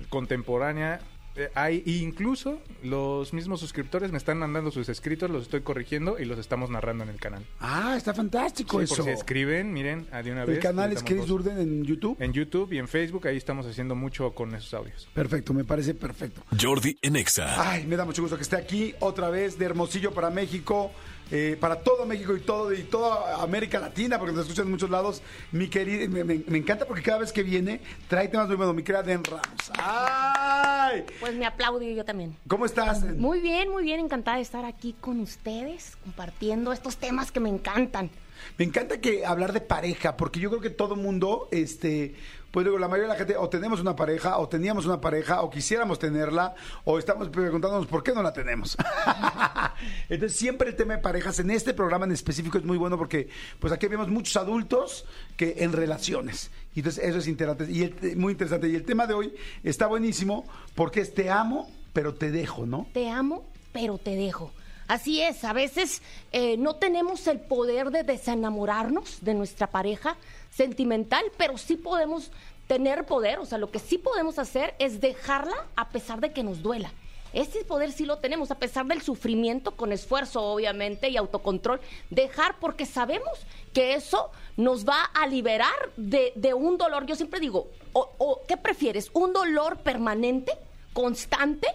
contemporánea. 0.08 0.98
Eh, 1.36 1.48
hay 1.54 1.82
e 1.86 1.92
incluso 1.98 2.58
los 2.82 3.32
mismos 3.32 3.60
suscriptores 3.60 4.10
me 4.10 4.18
están 4.18 4.38
mandando 4.38 4.70
sus 4.70 4.88
escritos, 4.88 5.30
los 5.30 5.44
estoy 5.44 5.60
corrigiendo 5.60 6.18
y 6.18 6.24
los 6.24 6.38
estamos 6.38 6.70
narrando 6.70 7.04
en 7.04 7.10
el 7.10 7.16
canal. 7.20 7.44
Ah, 7.60 7.94
está 7.96 8.12
fantástico 8.12 8.78
Sí, 8.78 8.84
eso. 8.84 8.96
por 8.96 9.04
si 9.04 9.10
escriben, 9.12 9.72
miren, 9.72 10.06
ah, 10.12 10.22
de 10.22 10.32
una 10.32 10.44
vez. 10.44 10.56
El 10.56 10.62
canal 10.62 10.92
es 10.92 11.02
Chris. 11.02 11.26
Durden 11.26 11.58
en 11.58 11.84
YouTube. 11.84 12.16
En 12.20 12.32
YouTube 12.32 12.72
y 12.72 12.78
en 12.78 12.88
Facebook, 12.88 13.26
ahí 13.28 13.36
estamos 13.36 13.66
haciendo 13.66 13.94
mucho 13.94 14.32
con 14.34 14.54
esos 14.54 14.74
audios. 14.74 15.08
Perfecto, 15.14 15.54
me 15.54 15.64
parece 15.64 15.94
perfecto. 15.94 16.42
Jordi 16.60 16.98
en 17.02 17.16
Exa. 17.16 17.70
Ay, 17.70 17.86
me 17.86 17.96
da 17.96 18.04
mucho 18.04 18.22
gusto 18.22 18.36
que 18.36 18.42
esté 18.42 18.56
aquí 18.56 18.94
otra 19.00 19.30
vez 19.30 19.58
de 19.58 19.66
Hermosillo 19.66 20.12
para 20.12 20.30
México, 20.30 20.90
eh, 21.30 21.56
para 21.60 21.80
todo 21.80 22.06
México 22.06 22.34
y 22.36 22.40
todo 22.40 22.72
y 22.72 22.82
toda 22.82 23.42
América 23.42 23.78
Latina, 23.78 24.18
porque 24.18 24.32
nos 24.34 24.42
escuchan 24.44 24.66
en 24.66 24.70
muchos 24.72 24.90
lados. 24.90 25.22
Mi 25.52 25.68
querida, 25.68 26.08
me, 26.08 26.24
me- 26.24 26.42
me 26.46 26.58
encanta 26.58 26.84
porque 26.86 27.02
cada 27.02 27.18
vez 27.18 27.32
que 27.32 27.42
viene 27.42 27.80
trae 28.08 28.28
temas 28.28 28.46
muy 28.48 28.56
buenos. 28.56 28.74
Mi 28.74 28.82
querida 28.82 29.02
Den 29.02 29.22
Ramos. 29.24 29.44
¡Ay! 29.78 31.04
Pues 31.20 31.34
me 31.34 31.46
aplaudo 31.46 31.82
yo 31.82 32.04
también. 32.04 32.36
¿Cómo 32.48 32.66
estás? 32.66 33.02
Muy 33.04 33.40
bien, 33.40 33.68
muy 33.70 33.82
bien, 33.84 34.00
encantada 34.00 34.36
de 34.36 34.42
estar 34.42 34.64
aquí 34.64 34.94
con 35.00 35.20
ustedes, 35.20 35.96
compartiendo 36.04 36.72
estos 36.72 36.96
temas 36.96 37.30
que 37.32 37.40
me 37.40 37.48
encantan. 37.48 38.10
Me 38.56 38.64
encanta 38.64 39.00
que 39.00 39.26
hablar 39.26 39.52
de 39.52 39.60
pareja, 39.60 40.16
porque 40.16 40.40
yo 40.40 40.48
creo 40.48 40.62
que 40.62 40.70
todo 40.70 40.96
mundo, 40.96 41.48
este, 41.50 42.14
pues 42.50 42.64
digo, 42.66 42.78
la 42.78 42.88
mayoría 42.88 43.08
de 43.08 43.12
la 43.14 43.18
gente 43.18 43.36
o 43.36 43.48
tenemos 43.48 43.80
una 43.80 43.94
pareja, 43.94 44.38
o 44.38 44.48
teníamos 44.48 44.84
una 44.86 45.00
pareja, 45.00 45.42
o 45.42 45.50
quisiéramos 45.50 45.98
tenerla, 45.98 46.54
o 46.84 46.98
estamos 46.98 47.28
preguntándonos 47.28 47.86
por 47.86 48.02
qué 48.02 48.12
no 48.12 48.22
la 48.22 48.32
tenemos. 48.32 48.76
Entonces 50.08 50.36
siempre 50.38 50.70
el 50.70 50.76
tema 50.76 50.94
de 50.96 51.02
parejas 51.02 51.38
en 51.38 51.50
este 51.50 51.74
programa 51.74 52.04
en 52.04 52.12
específico 52.12 52.58
es 52.58 52.64
muy 52.64 52.76
bueno 52.76 52.98
porque 52.98 53.28
pues 53.58 53.72
aquí 53.72 53.86
vemos 53.86 54.08
muchos 54.08 54.36
adultos 54.36 55.04
que 55.36 55.56
en 55.58 55.72
relaciones. 55.72 56.50
Y 56.74 56.80
entonces 56.80 57.04
eso 57.04 57.18
es 57.18 57.26
interesante 57.28 57.70
y 57.72 57.82
el- 57.82 58.16
muy 58.16 58.32
interesante. 58.32 58.68
Y 58.68 58.74
el 58.74 58.84
tema 58.84 59.06
de 59.06 59.14
hoy 59.14 59.34
está 59.62 59.86
buenísimo 59.86 60.44
porque 60.74 61.00
es 61.00 61.14
te 61.14 61.30
amo, 61.30 61.70
pero 61.92 62.14
te 62.14 62.30
dejo, 62.30 62.66
¿no? 62.66 62.86
Te 62.92 63.08
amo, 63.10 63.44
pero 63.72 63.98
te 63.98 64.14
dejo. 64.16 64.52
Así 64.90 65.22
es, 65.22 65.44
a 65.44 65.52
veces 65.52 66.02
eh, 66.32 66.56
no 66.56 66.74
tenemos 66.74 67.28
el 67.28 67.38
poder 67.38 67.92
de 67.92 68.02
desenamorarnos 68.02 69.22
de 69.22 69.34
nuestra 69.34 69.68
pareja 69.68 70.16
sentimental, 70.50 71.22
pero 71.36 71.58
sí 71.58 71.76
podemos 71.76 72.32
tener 72.66 73.06
poder, 73.06 73.38
o 73.38 73.46
sea, 73.46 73.58
lo 73.58 73.70
que 73.70 73.78
sí 73.78 73.98
podemos 73.98 74.40
hacer 74.40 74.74
es 74.80 75.00
dejarla 75.00 75.54
a 75.76 75.90
pesar 75.90 76.20
de 76.20 76.32
que 76.32 76.42
nos 76.42 76.60
duela. 76.60 76.90
Ese 77.32 77.64
poder 77.64 77.92
sí 77.92 78.04
lo 78.04 78.18
tenemos, 78.18 78.50
a 78.50 78.58
pesar 78.58 78.84
del 78.86 79.00
sufrimiento, 79.00 79.76
con 79.76 79.92
esfuerzo 79.92 80.42
obviamente 80.42 81.08
y 81.08 81.16
autocontrol, 81.16 81.80
dejar 82.10 82.58
porque 82.58 82.84
sabemos 82.84 83.46
que 83.72 83.94
eso 83.94 84.32
nos 84.56 84.84
va 84.84 85.04
a 85.04 85.28
liberar 85.28 85.92
de, 85.96 86.32
de 86.34 86.52
un 86.52 86.78
dolor. 86.78 87.06
Yo 87.06 87.14
siempre 87.14 87.38
digo, 87.38 87.68
o, 87.92 88.10
o, 88.18 88.42
¿qué 88.48 88.56
prefieres? 88.56 89.08
¿Un 89.12 89.34
dolor 89.34 89.78
permanente? 89.84 90.50
Constante 90.92 91.68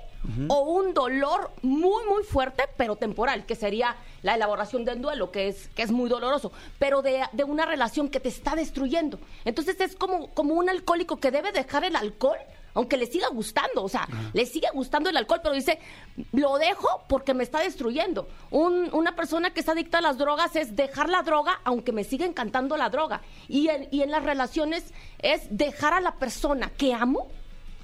o 0.47 0.61
un 0.61 0.95
dolor 0.95 1.51
muy 1.61 2.03
muy 2.05 2.24
fuerte 2.24 2.63
pero 2.78 2.95
temporal 2.95 3.45
que 3.45 3.55
sería 3.55 3.95
la 4.24 4.34
elaboración 4.34 4.84
del 4.84 4.99
duelo 4.99 5.30
que 5.32 5.47
es 5.49 5.68
que 5.76 5.84
es 5.84 5.91
muy 5.91 6.09
doloroso 6.09 6.51
pero 6.80 7.03
de, 7.03 7.22
de 7.32 7.43
una 7.43 7.66
relación 7.68 8.09
que 8.09 8.20
te 8.20 8.30
está 8.30 8.55
destruyendo 8.55 9.20
entonces 9.45 9.80
es 9.80 9.95
como 9.95 10.30
como 10.34 10.55
un 10.55 10.68
alcohólico 10.68 11.18
que 11.18 11.30
debe 11.30 11.51
dejar 11.51 11.84
el 11.84 11.95
alcohol 11.95 12.38
aunque 12.78 12.97
le 12.97 13.05
siga 13.05 13.30
gustando, 13.30 13.86
o 13.86 13.88
sea, 13.88 14.05
le 14.34 14.45
sigue 14.45 14.68
gustando 14.74 15.09
el 15.09 15.16
alcohol, 15.16 15.39
pero 15.41 15.55
dice, 15.55 15.80
lo 16.34 16.57
dejo 16.57 17.05
porque 17.07 17.34
me 17.34 17.41
está 17.45 17.59
destruyendo. 17.61 18.28
Un- 18.51 18.89
una 18.93 19.16
persona 19.16 19.53
que 19.53 19.61
está 19.61 19.72
adicta 19.72 19.99
a 19.99 20.01
las 20.01 20.18
drogas 20.18 20.57
es 20.57 20.76
dejar 20.76 21.07
la 21.09 21.22
droga 21.24 21.61
aunque 21.63 21.93
me 21.93 22.03
siga 22.03 22.26
encantando 22.26 22.76
la 22.76 22.89
droga. 22.89 23.22
Y 23.47 23.70
en, 23.70 23.88
y 23.91 24.01
en 24.01 24.11
las 24.11 24.24
relaciones 24.26 24.93
es 25.20 25.43
dejar 25.51 25.93
a 25.93 26.01
la 26.01 26.16
persona 26.16 26.70
que 26.78 26.93
amo 26.93 27.30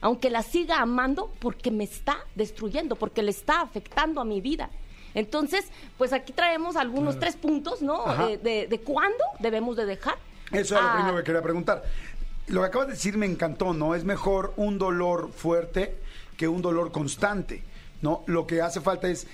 aunque 0.02 0.30
la 0.30 0.44
siga 0.44 0.82
amando 0.82 1.32
porque 1.40 1.72
me 1.72 1.84
está 1.84 2.18
destruyendo, 2.36 2.96
porque 2.96 3.24
le 3.24 3.32
está 3.32 3.62
afectando 3.62 4.20
a 4.20 4.26
mi 4.26 4.42
vida. 4.42 4.70
Entonces, 5.14 5.66
pues 5.98 6.14
aquí 6.14 6.34
traemos 6.34 6.76
algunos 6.76 7.20
tres 7.20 7.36
puntos, 7.36 7.82
¿no? 7.82 8.06
De, 8.28 8.38
de, 8.38 8.68
de 8.68 8.80
cuándo 8.82 9.24
debemos 9.40 9.76
de 9.76 9.86
dejar. 9.86 10.16
Eso 10.52 10.76
es 10.76 10.82
lo 10.82 10.88
Ah, 10.88 10.94
primero 10.96 11.18
que 11.18 11.24
quería 11.24 11.42
preguntar. 11.42 11.84
Lo 12.48 12.62
que 12.62 12.68
acabas 12.68 12.88
de 12.88 12.94
decir 12.94 13.18
me 13.18 13.26
encantó, 13.26 13.74
¿no? 13.74 13.94
Es 13.96 14.04
mejor 14.04 14.54
un 14.58 14.78
dolor 14.78 15.32
fuerte 15.32 15.98
que 16.38 16.48
un 16.48 16.62
dolor 16.62 16.92
constante, 16.92 17.64
¿no? 18.02 18.24
Lo 18.26 18.48
que 18.48 18.62
hace 18.62 18.82
falta 18.82 19.08
es 19.10 19.28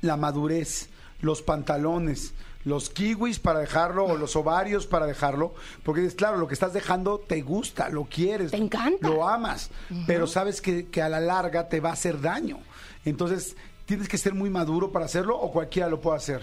la 0.00 0.16
madurez, 0.16 0.88
los 1.20 1.42
pantalones, 1.42 2.32
los 2.66 2.90
kiwis 2.90 3.38
para 3.38 3.60
dejarlo 3.60 4.04
o 4.06 4.16
los 4.16 4.34
ovarios 4.34 4.86
para 4.88 5.06
dejarlo, 5.06 5.54
porque 5.84 6.04
es 6.04 6.14
claro, 6.16 6.36
lo 6.36 6.48
que 6.48 6.54
estás 6.54 6.72
dejando 6.72 7.18
te 7.20 7.40
gusta, 7.40 7.88
lo 7.88 8.04
quieres, 8.04 8.50
Te 8.50 8.56
encanta. 8.56 9.08
lo 9.08 9.26
amas, 9.26 9.70
pero 10.06 10.26
sabes 10.26 10.60
que, 10.60 10.88
que 10.88 11.00
a 11.00 11.08
la 11.08 11.20
larga 11.20 11.68
te 11.68 11.78
va 11.78 11.90
a 11.90 11.92
hacer 11.92 12.20
daño. 12.20 12.58
Entonces, 13.04 13.56
¿tienes 13.84 14.08
que 14.08 14.18
ser 14.18 14.34
muy 14.34 14.50
maduro 14.50 14.90
para 14.90 15.04
hacerlo 15.04 15.38
o 15.38 15.52
cualquiera 15.52 15.88
lo 15.88 16.00
puede 16.00 16.16
hacer? 16.16 16.42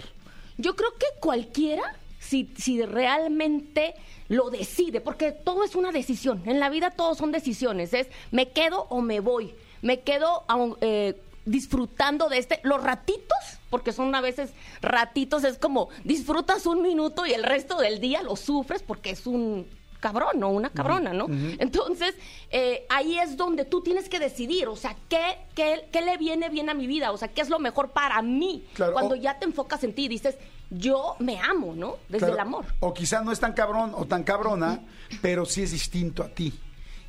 Yo 0.56 0.74
creo 0.74 0.92
que 0.94 1.06
cualquiera, 1.20 1.82
si, 2.18 2.50
si 2.56 2.80
realmente 2.80 3.94
lo 4.28 4.48
decide, 4.48 5.02
porque 5.02 5.30
todo 5.32 5.62
es 5.62 5.74
una 5.74 5.92
decisión. 5.92 6.42
En 6.46 6.58
la 6.58 6.70
vida 6.70 6.90
todos 6.90 7.18
son 7.18 7.32
decisiones. 7.32 7.92
Es 7.92 8.06
me 8.30 8.48
quedo 8.48 8.86
o 8.88 9.02
me 9.02 9.20
voy. 9.20 9.54
Me 9.82 10.00
quedo 10.00 10.44
eh, 10.80 11.20
disfrutando 11.44 12.28
de 12.28 12.38
este. 12.38 12.60
Los 12.62 12.82
ratitos, 12.82 13.38
porque 13.70 13.92
son 13.92 14.14
a 14.14 14.20
veces 14.20 14.50
ratitos, 14.82 15.44
es 15.44 15.58
como 15.58 15.88
disfrutas 16.04 16.66
un 16.66 16.82
minuto 16.82 17.26
y 17.26 17.32
el 17.32 17.42
resto 17.42 17.78
del 17.78 18.00
día 18.00 18.22
lo 18.22 18.36
sufres 18.36 18.82
porque 18.82 19.10
es 19.10 19.26
un 19.26 19.66
cabrón 20.00 20.42
o 20.42 20.50
una 20.50 20.68
cabrona, 20.68 21.14
¿no? 21.14 21.26
Entonces, 21.58 22.14
eh, 22.50 22.84
ahí 22.90 23.18
es 23.18 23.38
donde 23.38 23.64
tú 23.64 23.80
tienes 23.82 24.10
que 24.10 24.20
decidir, 24.20 24.68
o 24.68 24.76
sea, 24.76 24.94
¿qué, 25.08 25.38
qué, 25.54 25.86
qué 25.90 26.02
le 26.02 26.18
viene 26.18 26.50
bien 26.50 26.68
a 26.68 26.74
mi 26.74 26.86
vida? 26.86 27.10
O 27.10 27.16
sea, 27.16 27.28
¿qué 27.28 27.40
es 27.40 27.48
lo 27.48 27.58
mejor 27.58 27.88
para 27.92 28.20
mí? 28.20 28.66
Claro, 28.74 28.92
Cuando 28.92 29.14
o- 29.14 29.16
ya 29.16 29.38
te 29.38 29.46
enfocas 29.46 29.82
en 29.82 29.94
ti 29.94 30.04
y 30.04 30.08
dices, 30.08 30.36
yo 30.68 31.16
me 31.20 31.38
amo, 31.40 31.72
¿no? 31.74 31.96
Desde 32.10 32.18
Claro, 32.26 32.34
el 32.34 32.40
amor. 32.40 32.64
O 32.80 32.92
quizá 32.92 33.22
no 33.22 33.32
es 33.32 33.40
tan 33.40 33.54
cabrón 33.54 33.92
o 33.96 34.04
tan 34.04 34.24
cabrona, 34.24 34.80
pero 35.22 35.46
sí 35.46 35.62
es 35.62 35.70
distinto 35.72 36.22
a 36.22 36.28
ti. 36.28 36.52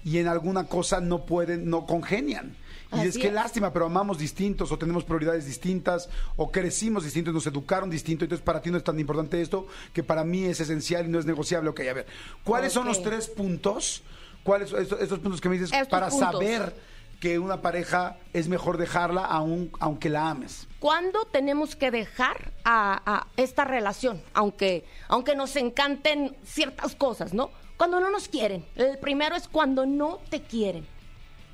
Y 0.06 0.20
en 0.20 0.30
alguna 0.30 0.66
cosa 0.68 1.02
no 1.02 1.26
pueden, 1.26 1.70
no 1.70 1.86
congenian. 1.86 2.56
Y 2.96 3.00
Así 3.00 3.08
es 3.10 3.18
que 3.18 3.28
es. 3.28 3.34
lástima, 3.34 3.72
pero 3.74 3.86
amamos 3.86 4.18
distintos 4.18 4.72
o 4.72 4.78
tenemos 4.78 5.04
prioridades 5.04 5.46
distintas 5.46 6.10
o 6.36 6.52
crecimos 6.52 7.04
distintos, 7.04 7.34
nos 7.34 7.48
educaron 7.48 7.90
distinto. 7.90 8.26
Entonces 8.26 8.44
para 8.44 8.62
ti 8.62 8.72
no 8.72 8.78
es 8.78 8.84
tan 8.84 9.00
importante 9.00 9.42
esto 9.42 9.68
que 9.94 10.04
para 10.04 10.24
mí 10.24 10.46
es 10.46 10.60
esencial 10.60 11.06
y 11.06 11.10
no 11.10 11.20
es 11.20 11.26
negociable. 11.26 11.70
Ok, 11.70 11.82
a 11.90 11.94
ver, 11.94 12.06
¿cuáles 12.44 12.74
son 12.74 12.86
los 12.88 13.02
tres 13.04 13.28
puntos? 13.28 14.04
¿Cuáles 14.44 14.70
son 14.70 14.82
estos, 14.82 15.00
estos 15.02 15.20
puntos 15.20 15.42
que 15.42 15.50
me 15.50 15.56
dices 15.56 15.72
Estos 15.74 15.88
para 15.88 16.10
puntos. 16.10 16.32
saber 16.32 16.76
que 17.20 17.40
una 17.40 17.62
pareja 17.62 18.18
es 18.34 18.48
mejor 18.48 18.78
dejarla 18.78 19.26
aun, 19.26 19.72
aunque 19.80 20.10
la 20.10 20.30
ames? 20.30 20.68
¿Cuándo 20.80 21.26
tenemos 21.26 21.76
que 21.76 21.90
dejar 21.90 22.52
a, 22.64 23.02
a 23.06 23.28
esta 23.38 23.64
relación? 23.66 24.22
Aunque, 24.34 24.86
aunque 25.08 25.36
nos 25.36 25.56
encanten 25.56 26.36
ciertas 26.46 26.96
cosas, 26.96 27.34
¿no? 27.34 27.50
Cuando 27.78 28.00
no 28.00 28.12
nos 28.12 28.28
quieren. 28.28 28.64
El 28.76 28.98
primero 29.00 29.36
es 29.36 29.48
cuando 29.48 29.86
no 29.86 30.20
te 30.30 30.42
quieren. 30.44 30.86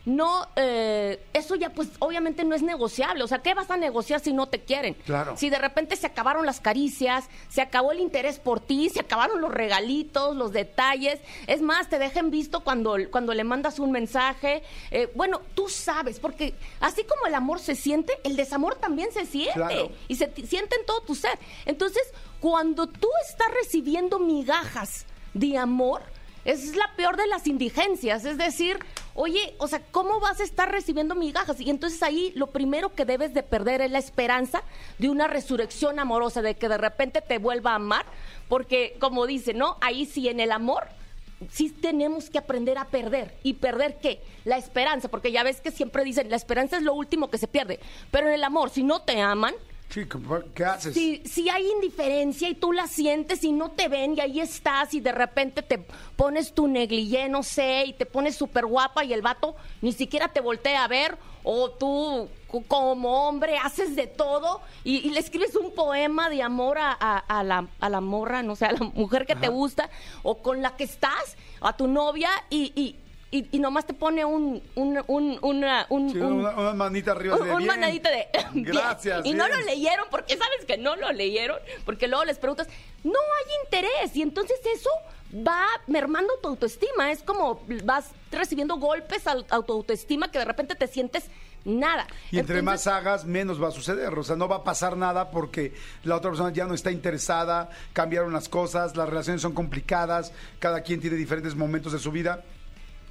No, 0.05 0.47
eh, 0.55 1.23
eso 1.33 1.55
ya 1.55 1.69
pues 1.69 1.89
obviamente 1.99 2.43
no 2.43 2.55
es 2.55 2.63
negociable. 2.63 3.23
O 3.23 3.27
sea, 3.27 3.39
¿qué 3.39 3.53
vas 3.53 3.69
a 3.69 3.77
negociar 3.77 4.19
si 4.19 4.33
no 4.33 4.47
te 4.47 4.61
quieren? 4.61 4.95
Claro. 5.05 5.37
Si 5.37 5.49
de 5.49 5.59
repente 5.59 5.95
se 5.95 6.07
acabaron 6.07 6.45
las 6.45 6.59
caricias, 6.59 7.29
se 7.49 7.61
acabó 7.61 7.91
el 7.91 7.99
interés 7.99 8.39
por 8.39 8.59
ti, 8.59 8.89
se 8.89 9.01
acabaron 9.01 9.41
los 9.41 9.51
regalitos, 9.51 10.35
los 10.35 10.51
detalles. 10.51 11.19
Es 11.47 11.61
más, 11.61 11.89
te 11.89 11.99
dejan 11.99 12.31
visto 12.31 12.61
cuando, 12.63 12.97
cuando 13.11 13.33
le 13.33 13.43
mandas 13.43 13.79
un 13.79 13.91
mensaje. 13.91 14.63
Eh, 14.89 15.11
bueno, 15.15 15.41
tú 15.53 15.69
sabes, 15.69 16.19
porque 16.19 16.55
así 16.79 17.03
como 17.03 17.27
el 17.27 17.35
amor 17.35 17.59
se 17.59 17.75
siente, 17.75 18.13
el 18.23 18.35
desamor 18.35 18.75
también 18.75 19.11
se 19.11 19.25
siente. 19.25 19.53
Claro. 19.53 19.91
Y 20.07 20.15
se 20.15 20.31
siente 20.47 20.75
en 20.77 20.85
todo 20.85 21.01
tu 21.01 21.15
ser. 21.15 21.37
Entonces, 21.65 22.03
cuando 22.39 22.87
tú 22.87 23.07
estás 23.29 23.47
recibiendo 23.53 24.17
migajas 24.17 25.05
de 25.33 25.57
amor, 25.57 26.01
es 26.45 26.75
la 26.75 26.89
peor 26.95 27.17
de 27.17 27.27
las 27.27 27.47
indigencias. 27.47 28.25
Es 28.25 28.37
decir, 28.37 28.79
oye, 29.13 29.55
o 29.57 29.67
sea, 29.67 29.81
¿cómo 29.91 30.19
vas 30.19 30.39
a 30.39 30.43
estar 30.43 30.71
recibiendo 30.71 31.15
migajas? 31.15 31.59
Y 31.59 31.69
entonces 31.69 32.01
ahí 32.03 32.31
lo 32.35 32.47
primero 32.47 32.93
que 32.93 33.05
debes 33.05 33.33
de 33.33 33.43
perder 33.43 33.81
es 33.81 33.91
la 33.91 33.99
esperanza 33.99 34.63
de 34.97 35.09
una 35.09 35.27
resurrección 35.27 35.99
amorosa, 35.99 36.41
de 36.41 36.55
que 36.55 36.69
de 36.69 36.77
repente 36.77 37.21
te 37.21 37.37
vuelva 37.37 37.71
a 37.71 37.75
amar, 37.75 38.05
porque 38.47 38.95
como 38.99 39.27
dice, 39.27 39.53
¿no? 39.53 39.77
Ahí 39.81 40.05
sí 40.05 40.27
en 40.29 40.39
el 40.39 40.51
amor 40.51 40.87
sí 41.49 41.69
tenemos 41.69 42.29
que 42.29 42.37
aprender 42.37 42.77
a 42.77 42.85
perder. 42.85 43.35
¿Y 43.43 43.53
perder 43.53 43.97
qué? 43.99 44.21
La 44.45 44.57
esperanza, 44.57 45.09
porque 45.09 45.31
ya 45.31 45.43
ves 45.43 45.61
que 45.61 45.71
siempre 45.71 46.03
dicen, 46.03 46.29
la 46.29 46.35
esperanza 46.35 46.77
es 46.77 46.83
lo 46.83 46.93
último 46.93 47.29
que 47.29 47.37
se 47.37 47.47
pierde. 47.47 47.79
Pero 48.11 48.27
en 48.27 48.33
el 48.33 48.43
amor, 48.43 48.69
si 48.69 48.83
no 48.83 49.01
te 49.01 49.19
aman, 49.19 49.55
Sí, 49.91 50.07
¿qué 50.55 50.65
haces? 50.65 50.93
si, 50.93 51.21
si 51.25 51.49
hay 51.49 51.67
indiferencia 51.69 52.47
y 52.49 52.55
tú 52.55 52.71
la 52.71 52.87
sientes 52.87 53.43
y 53.43 53.51
no 53.51 53.71
te 53.71 53.87
ven 53.89 54.15
y 54.15 54.21
ahí 54.21 54.39
estás 54.39 54.93
y 54.93 55.01
de 55.01 55.11
repente 55.11 55.61
te 55.61 55.77
pones 56.15 56.53
tu 56.53 56.67
negligé, 56.67 57.27
no 57.29 57.43
sé, 57.43 57.83
y 57.87 57.93
te 57.93 58.05
pones 58.05 58.35
súper 58.35 58.65
guapa 58.65 59.03
y 59.03 59.11
el 59.13 59.21
vato 59.21 59.55
ni 59.81 59.91
siquiera 59.91 60.29
te 60.29 60.39
voltea 60.39 60.83
a 60.83 60.87
ver 60.87 61.17
o 61.43 61.71
tú 61.71 62.29
co- 62.47 62.63
como 62.67 63.27
hombre 63.27 63.57
haces 63.57 63.95
de 63.95 64.07
todo 64.07 64.61
y, 64.83 64.97
y 65.07 65.09
le 65.09 65.19
escribes 65.19 65.55
un 65.55 65.73
poema 65.73 66.29
de 66.29 66.41
amor 66.41 66.77
a, 66.77 66.95
a- 66.97 67.17
a 67.17 67.43
la, 67.43 67.67
a 67.79 67.89
la 67.89 67.99
morra, 67.99 68.43
no 68.43 68.55
sé, 68.55 68.65
a 68.65 68.71
la 68.71 68.79
mujer 68.93 69.25
que 69.25 69.35
te 69.35 69.49
gusta 69.49 69.89
o 70.23 70.37
con 70.37 70.61
la 70.61 70.77
que 70.77 70.85
estás, 70.85 71.35
a 71.59 71.75
tu 71.75 71.87
novia 71.87 72.29
y... 72.49 72.71
y 72.75 72.95
y, 73.31 73.47
y 73.55 73.59
nomás 73.59 73.85
te 73.85 73.93
pone 73.93 74.25
un, 74.25 74.61
un, 74.75 74.99
un, 75.07 75.39
una, 75.41 75.85
un, 75.89 76.11
Sí, 76.11 76.17
un- 76.19 76.33
una, 76.33 76.49
una 76.51 76.73
manita 76.73 77.11
arriba 77.11 77.37
un, 77.37 77.43
de 77.45 77.51
un 77.51 77.57
bien. 77.59 77.67
manadito 77.67 78.09
de 78.09 78.27
bien. 78.53 78.65
Gracias. 78.65 79.25
Y 79.25 79.33
no 79.33 79.47
lo 79.47 79.57
leyeron 79.61 80.05
porque 80.11 80.37
sabes 80.37 80.65
que 80.67 80.77
no 80.77 80.95
lo 80.97 81.11
leyeron, 81.13 81.57
porque 81.85 82.07
luego 82.07 82.25
les 82.25 82.37
preguntas, 82.39 82.67
no 83.03 83.11
hay 83.13 83.53
interés 83.65 84.15
y 84.15 84.21
entonces 84.21 84.59
eso 84.73 84.89
va 85.47 85.65
mermando 85.87 86.33
tu 86.41 86.49
autoestima, 86.49 87.09
es 87.11 87.23
como 87.23 87.61
vas 87.85 88.09
recibiendo 88.31 88.75
golpes 88.75 89.25
a, 89.27 89.37
a 89.49 89.61
tu 89.61 89.71
autoestima 89.73 90.29
que 90.29 90.39
de 90.39 90.45
repente 90.45 90.75
te 90.75 90.87
sientes 90.87 91.25
nada. 91.63 92.07
Y 92.31 92.39
entre 92.39 92.59
Entonces, 92.59 92.63
más 92.63 92.87
hagas, 92.87 93.23
menos 93.23 93.61
va 93.61 93.69
a 93.69 93.71
suceder. 93.71 94.13
O 94.17 94.23
sea, 94.23 94.35
no 94.35 94.47
va 94.49 94.57
a 94.57 94.63
pasar 94.65 94.97
nada 94.97 95.31
porque 95.31 95.73
la 96.03 96.17
otra 96.17 96.31
persona 96.31 96.51
ya 96.51 96.65
no 96.65 96.73
está 96.73 96.91
interesada, 96.91 97.69
cambiaron 97.93 98.33
las 98.33 98.49
cosas, 98.49 98.97
las 98.97 99.07
relaciones 99.07 99.41
son 99.41 99.53
complicadas, 99.53 100.33
cada 100.59 100.81
quien 100.81 100.99
tiene 100.99 101.15
diferentes 101.15 101.55
momentos 101.55 101.93
de 101.93 101.99
su 101.99 102.11
vida. 102.11 102.43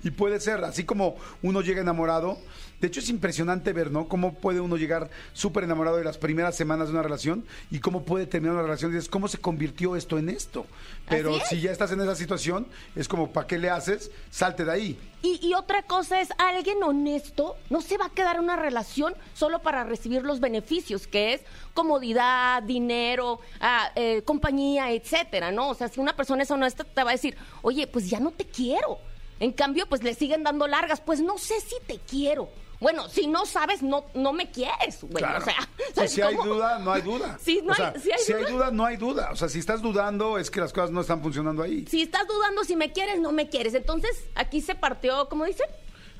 Y 0.02 0.10
puede 0.10 0.40
ser, 0.40 0.64
así 0.64 0.84
como 0.84 1.16
uno 1.42 1.60
llega 1.60 1.80
enamorado. 1.80 2.38
De 2.80 2.86
hecho, 2.86 3.00
es 3.00 3.10
impresionante 3.10 3.74
ver, 3.74 3.90
¿no? 3.90 4.08
Cómo 4.08 4.34
puede 4.34 4.60
uno 4.60 4.78
llegar 4.78 5.10
súper 5.34 5.64
enamorado 5.64 5.98
de 5.98 6.04
las 6.04 6.16
primeras 6.16 6.56
semanas 6.56 6.88
de 6.88 6.94
una 6.94 7.02
relación 7.02 7.44
y 7.70 7.80
cómo 7.80 8.04
puede 8.04 8.26
terminar 8.26 8.54
una 8.54 8.62
relación. 8.62 8.90
Y 8.90 8.94
dices, 8.94 9.10
¿cómo 9.10 9.28
se 9.28 9.36
convirtió 9.38 9.96
esto 9.96 10.18
en 10.18 10.30
esto? 10.30 10.66
Pero 11.06 11.36
es. 11.36 11.48
si 11.48 11.60
ya 11.60 11.72
estás 11.72 11.92
en 11.92 12.00
esa 12.00 12.14
situación, 12.14 12.66
es 12.96 13.06
como, 13.06 13.32
¿para 13.32 13.46
qué 13.46 13.58
le 13.58 13.68
haces? 13.68 14.10
Salte 14.30 14.64
de 14.64 14.72
ahí. 14.72 14.98
Y, 15.22 15.46
y 15.46 15.52
otra 15.52 15.82
cosa 15.82 16.22
es, 16.22 16.30
alguien 16.38 16.82
honesto 16.82 17.56
no 17.68 17.82
se 17.82 17.98
va 17.98 18.06
a 18.06 18.10
quedar 18.10 18.36
en 18.36 18.44
una 18.44 18.56
relación 18.56 19.14
solo 19.34 19.60
para 19.60 19.84
recibir 19.84 20.22
los 20.22 20.40
beneficios, 20.40 21.06
que 21.06 21.34
es 21.34 21.42
comodidad, 21.74 22.62
dinero, 22.62 23.40
ah, 23.60 23.90
eh, 23.94 24.22
compañía, 24.22 24.90
etcétera, 24.90 25.52
¿no? 25.52 25.68
O 25.68 25.74
sea, 25.74 25.88
si 25.88 26.00
una 26.00 26.16
persona 26.16 26.44
es 26.44 26.50
honesta, 26.50 26.84
te 26.84 27.04
va 27.04 27.10
a 27.10 27.12
decir, 27.12 27.36
oye, 27.60 27.86
pues 27.86 28.08
ya 28.08 28.20
no 28.20 28.30
te 28.30 28.46
quiero. 28.46 28.98
En 29.40 29.52
cambio, 29.52 29.86
pues 29.88 30.02
le 30.02 30.14
siguen 30.14 30.42
dando 30.44 30.66
largas, 30.66 31.00
pues 31.00 31.20
no 31.20 31.36
sé 31.38 31.60
si 31.60 31.74
te 31.86 31.98
quiero. 31.98 32.48
Bueno, 32.78 33.08
si 33.10 33.26
no 33.26 33.44
sabes, 33.44 33.82
no, 33.82 34.06
no 34.14 34.32
me 34.32 34.50
quieres, 34.50 35.00
güey. 35.02 35.16
Claro. 35.16 35.38
O 35.40 35.44
sea, 35.44 35.54
Y 35.90 35.94
¿sabes 35.94 36.12
si 36.12 36.22
hay 36.22 36.34
duda, 36.36 36.78
no 36.78 36.92
hay 36.92 37.02
duda. 37.02 37.38
Sí, 37.42 37.60
no 37.62 37.72
O 37.72 37.74
sea, 37.74 37.88
hay- 37.94 38.00
si 38.24 38.32
hay 38.32 38.44
duda. 38.44 38.70
no 38.70 38.86
hay 38.86 38.96
duda. 38.96 39.30
O 39.32 39.36
sea, 39.36 39.50
si 39.50 39.58
estás 39.58 39.82
dudando, 39.82 40.38
es 40.38 40.50
que 40.50 40.60
las 40.60 40.72
cosas 40.72 40.90
no 40.90 41.02
están 41.02 41.20
funcionando 41.22 41.62
ahí. 41.62 41.84
Si 41.90 42.00
estás 42.02 42.26
dudando 42.26 42.64
si 42.64 42.76
me 42.76 42.90
quieres, 42.92 43.20
no 43.20 43.32
me 43.32 43.50
quieres. 43.50 43.74
Entonces, 43.74 44.10
aquí 44.34 44.62
se 44.62 44.74
partió, 44.74 45.28
¿cómo 45.28 45.44
dicen? 45.44 45.66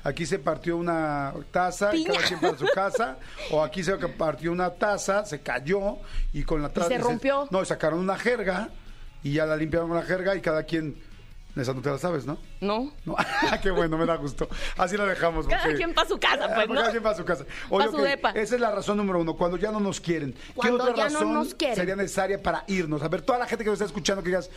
Aquí 0.03 0.25
se 0.27 0.37
partió 0.39 0.77
una 0.77 1.33
taza, 1.51 1.95
y 1.95 2.03
Piña. 2.03 2.13
cada 2.15 2.27
quien 2.27 2.39
para 2.39 2.57
su 2.57 2.65
casa. 2.75 3.17
o 3.51 3.63
aquí 3.63 3.83
se 3.83 3.97
partió 3.97 4.51
una 4.51 4.69
taza, 4.71 5.25
se 5.25 5.41
cayó 5.41 5.97
y 6.33 6.43
con 6.43 6.61
la 6.61 6.69
taza. 6.69 6.87
se 6.89 6.97
rompió. 6.99 7.47
No, 7.49 7.65
sacaron 7.65 7.99
una 7.99 8.17
jerga 8.17 8.69
y 9.23 9.33
ya 9.33 9.45
la 9.47 9.55
limpiaron 9.55 9.89
con 9.89 9.97
la 9.97 10.03
jerga 10.03 10.35
y 10.35 10.41
cada 10.41 10.63
quien. 10.63 11.09
Esa 11.55 11.73
no 11.73 11.81
te 11.81 11.89
la 11.89 11.97
sabes, 11.97 12.25
¿no? 12.25 12.37
No. 12.61 12.93
No, 13.03 13.15
qué 13.61 13.71
bueno, 13.71 13.97
me 13.97 14.05
da 14.05 14.15
gusto. 14.15 14.47
Así 14.77 14.95
la 14.95 15.05
dejamos. 15.05 15.47
Cada 15.47 15.63
porque- 15.63 15.75
quien 15.77 15.93
pa' 15.93 16.05
su 16.05 16.17
casa, 16.17 16.49
pues, 16.55 16.69
¿no? 16.69 16.75
Cada 16.75 16.91
quien 16.91 17.03
para 17.03 17.17
su 17.17 17.25
casa. 17.25 17.45
Oye, 17.69 17.85
Pa' 17.85 17.91
su 17.91 17.97
ok, 17.97 18.03
depa. 18.03 18.29
Esa 18.31 18.55
es 18.55 18.61
la 18.61 18.71
razón 18.71 18.95
número 18.97 19.19
uno, 19.19 19.35
cuando 19.35 19.57
ya 19.57 19.69
no 19.71 19.79
nos 19.81 19.99
quieren. 19.99 20.31
¿Qué 20.33 20.39
Cuando 20.55 20.83
otra 20.83 20.95
ya 20.95 21.09
no 21.09 21.19
razón 21.19 21.33
nos 21.33 21.53
quieren. 21.55 21.75
sería 21.75 21.95
necesaria 21.97 22.41
para 22.41 22.63
irnos? 22.67 23.01
A 23.03 23.09
ver, 23.09 23.21
toda 23.21 23.37
la 23.39 23.47
gente 23.47 23.63
que 23.65 23.69
nos 23.69 23.75
está 23.81 23.85
escuchando 23.85 24.23
que 24.23 24.29
digas, 24.29 24.49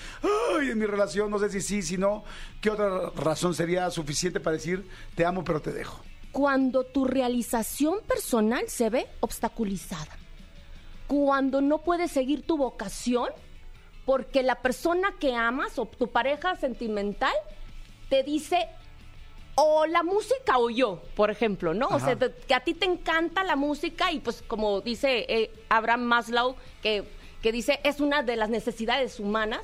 ay, 0.59 0.71
en 0.71 0.79
mi 0.79 0.87
relación, 0.87 1.31
no 1.31 1.39
sé 1.41 1.51
si 1.51 1.61
sí, 1.61 1.83
si 1.83 1.99
no, 1.99 2.23
¿qué 2.61 2.71
otra 2.71 3.11
razón 3.17 3.55
sería 3.55 3.91
suficiente 3.91 4.39
para 4.39 4.55
decir, 4.55 4.89
te 5.17 5.25
amo, 5.27 5.43
pero 5.43 5.61
te 5.61 5.73
dejo? 5.73 6.01
Cuando 6.31 6.85
tu 6.85 7.05
realización 7.05 7.99
personal 8.07 8.65
se 8.69 8.89
ve 8.91 9.07
obstaculizada. 9.21 10.17
Cuando 11.07 11.61
no 11.61 11.79
puedes 11.79 12.11
seguir 12.13 12.47
tu 12.47 12.57
vocación 12.57 13.29
porque 14.05 14.43
la 14.43 14.57
persona 14.57 15.15
que 15.19 15.35
amas 15.35 15.79
o 15.79 15.87
tu 15.87 16.09
pareja 16.09 16.57
sentimental 16.57 17.33
te 18.09 18.23
dice 18.23 18.69
o 19.57 19.87
la 19.87 20.03
música 20.03 20.59
o 20.59 20.69
yo, 20.69 21.01
por 21.15 21.31
ejemplo, 21.31 21.75
¿no? 21.75 21.87
O 21.89 22.01
sea, 22.01 22.17
te- 22.17 22.33
que 22.47 22.55
a 22.55 22.61
ti 22.61 22.75
te 22.75 22.87
encanta 22.87 23.45
la 23.45 23.55
música 23.57 24.11
y 24.13 24.19
pues 24.19 24.43
como 24.43 24.81
dice 24.81 25.25
eh, 25.29 25.51
Abraham 25.69 26.03
Maslow, 26.03 26.57
que, 26.83 27.05
que 27.41 27.53
dice 27.53 27.79
es 27.85 28.01
una 28.01 28.23
de 28.23 28.37
las 28.37 28.51
necesidades 28.51 29.21
humanas, 29.21 29.61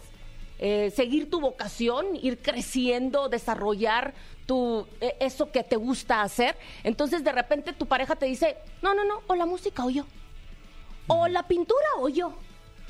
eh, 0.60 0.92
seguir 0.94 1.28
tu 1.28 1.40
vocación, 1.40 2.16
ir 2.22 2.38
creciendo, 2.40 3.28
desarrollar 3.28 4.14
tu, 4.46 4.86
eh, 5.00 5.16
eso 5.20 5.50
que 5.50 5.64
te 5.64 5.76
gusta 5.76 6.22
hacer. 6.22 6.56
Entonces 6.84 7.24
de 7.24 7.32
repente 7.32 7.72
tu 7.72 7.86
pareja 7.86 8.14
te 8.14 8.26
dice, 8.26 8.56
no, 8.82 8.94
no, 8.94 9.04
no, 9.04 9.22
o 9.26 9.34
la 9.34 9.46
música 9.46 9.84
o 9.84 9.90
yo, 9.90 10.04
o 11.08 11.26
la 11.28 11.48
pintura 11.48 11.86
o 11.98 12.08
yo. 12.08 12.34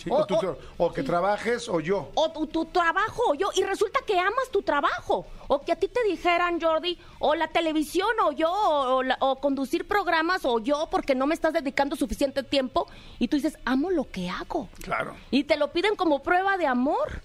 Sí, 0.03 0.09
O- 0.11 0.17
o, 0.23 0.27
tú- 0.27 0.35
o- 0.37 0.57
o 0.87 0.93
que 0.93 1.03
trabajes 1.03 1.69
o 1.69 1.79
yo. 1.79 2.11
o 2.15 2.31
tu, 2.33 2.47
tu 2.47 2.65
trabajo 2.65 3.23
o 3.29 3.35
yo 3.35 3.51
y 3.55 3.63
resulta 3.63 4.01
que 4.07 4.19
amas 4.19 4.49
tu 4.51 4.63
trabajo 4.63 5.27
o 5.49 5.61
que 5.61 5.73
a 5.73 5.77
ti 5.77 5.89
te 5.89 6.03
dijeran 6.05 6.59
Jordi 6.61 6.99
o 7.19 7.35
la 7.35 7.49
televisión 7.49 8.09
o 8.25 8.33
yo 8.33 8.51
o, 8.51 9.03
la- 9.03 9.19
o 9.21 9.37
conducir 9.41 9.87
programas 9.87 10.45
o 10.47 10.59
yo 10.59 10.89
porque 10.91 11.15
no 11.15 11.27
me 11.27 11.35
estás 11.35 11.53
dedicando 11.53 11.97
suficiente 11.97 12.43
tiempo 12.43 12.87
y 13.19 13.29
tú 13.29 13.37
dices 13.37 13.59
amo 13.67 13.91
lo 13.91 14.05
que 14.11 14.31
hago 14.31 14.69
Claro. 14.83 15.15
y 15.31 15.45
te 15.45 15.59
lo 15.59 15.71
piden 15.73 15.97
como 15.97 16.23
prueba 16.23 16.57
de 16.57 16.67
amor 16.67 17.21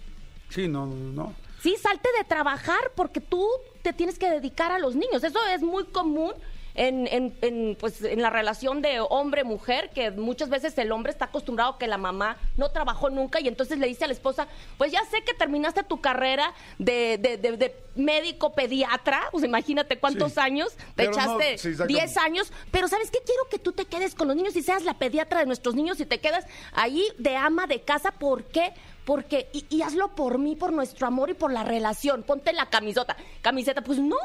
Sí, 0.50 0.68
no, 0.68 0.86
no, 0.86 0.96
no. 0.96 1.34
sí 1.62 1.76
salte 1.82 2.10
de 2.18 2.24
trabajar 2.26 2.92
porque 2.96 3.22
tú 3.22 3.48
te 3.84 3.94
tienes 3.94 4.20
que 4.20 4.30
dedicar 4.30 4.72
a 4.74 4.80
los 4.80 4.96
niños 4.96 5.24
eso 5.24 5.40
es 5.54 5.62
muy 5.62 5.86
común 5.86 6.34
en, 6.76 7.08
en, 7.08 7.36
en, 7.42 7.78
pues, 7.80 8.02
en 8.04 8.22
la 8.22 8.30
relación 8.30 8.82
de 8.82 9.00
hombre-mujer, 9.00 9.90
que 9.92 10.12
muchas 10.12 10.50
veces 10.50 10.78
el 10.78 10.92
hombre 10.92 11.12
está 11.12 11.26
acostumbrado 11.26 11.72
a 11.72 11.78
que 11.78 11.88
la 11.88 11.98
mamá 11.98 12.38
no 12.58 12.70
trabajó 12.70 13.10
nunca 13.10 13.40
y 13.40 13.48
entonces 13.48 13.78
le 13.80 13.88
dice 13.88 14.04
a 14.04 14.08
la 14.08 14.14
esposa, 14.14 14.48
pues 14.78 14.92
ya 14.92 15.04
sé 15.06 15.24
que 15.24 15.34
terminaste 15.34 15.84
tu 15.84 16.02
carrera 16.02 16.54
de, 16.78 17.18
de, 17.18 17.38
de- 17.38 17.58
de 17.58 17.76
médico 17.96 18.54
pediatra, 18.54 19.22
pues 19.32 19.44
imagínate 19.44 19.98
cuántos 19.98 20.34
Sí. 20.34 20.40
años, 20.42 20.76
te 20.96 21.06
no, 21.06 21.12
echaste 21.12 21.58
sí, 21.58 21.70
exactamente. 21.70 22.02
10 22.06 22.18
años, 22.18 22.54
pero 22.72 22.88
¿sabes 22.88 23.10
qué? 23.10 23.20
Quiero 23.26 23.48
que 23.50 23.58
tú 23.60 23.72
te 23.72 23.86
quedes 23.86 24.14
con 24.16 24.28
los 24.28 24.36
niños 24.36 24.56
y 24.56 24.62
seas 24.62 24.84
la 24.84 24.96
pediatra 24.96 25.40
de 25.40 25.46
nuestros 25.46 25.76
niños 25.76 26.00
y 26.02 26.06
te 26.06 26.20
quedas 26.20 26.46
ahí 26.74 27.08
de 27.18 27.36
ama 27.38 27.68
de 27.68 27.82
casa, 27.82 28.12
¿por 28.12 28.44
qué? 28.44 28.74
Porque, 29.06 29.48
y, 29.54 29.66
y 29.70 29.82
hazlo 29.84 30.16
por 30.16 30.40
mí, 30.40 30.56
por 30.56 30.74
nuestro 30.74 31.08
amor 31.08 31.30
y 31.30 31.36
por 31.36 31.54
la 31.54 31.64
relación. 31.64 32.24
Ponte 32.24 32.52
la 32.54 32.66
camisota. 32.72 33.16
Camiseta, 33.42 33.82
pues 33.82 34.00
no, 34.00 34.18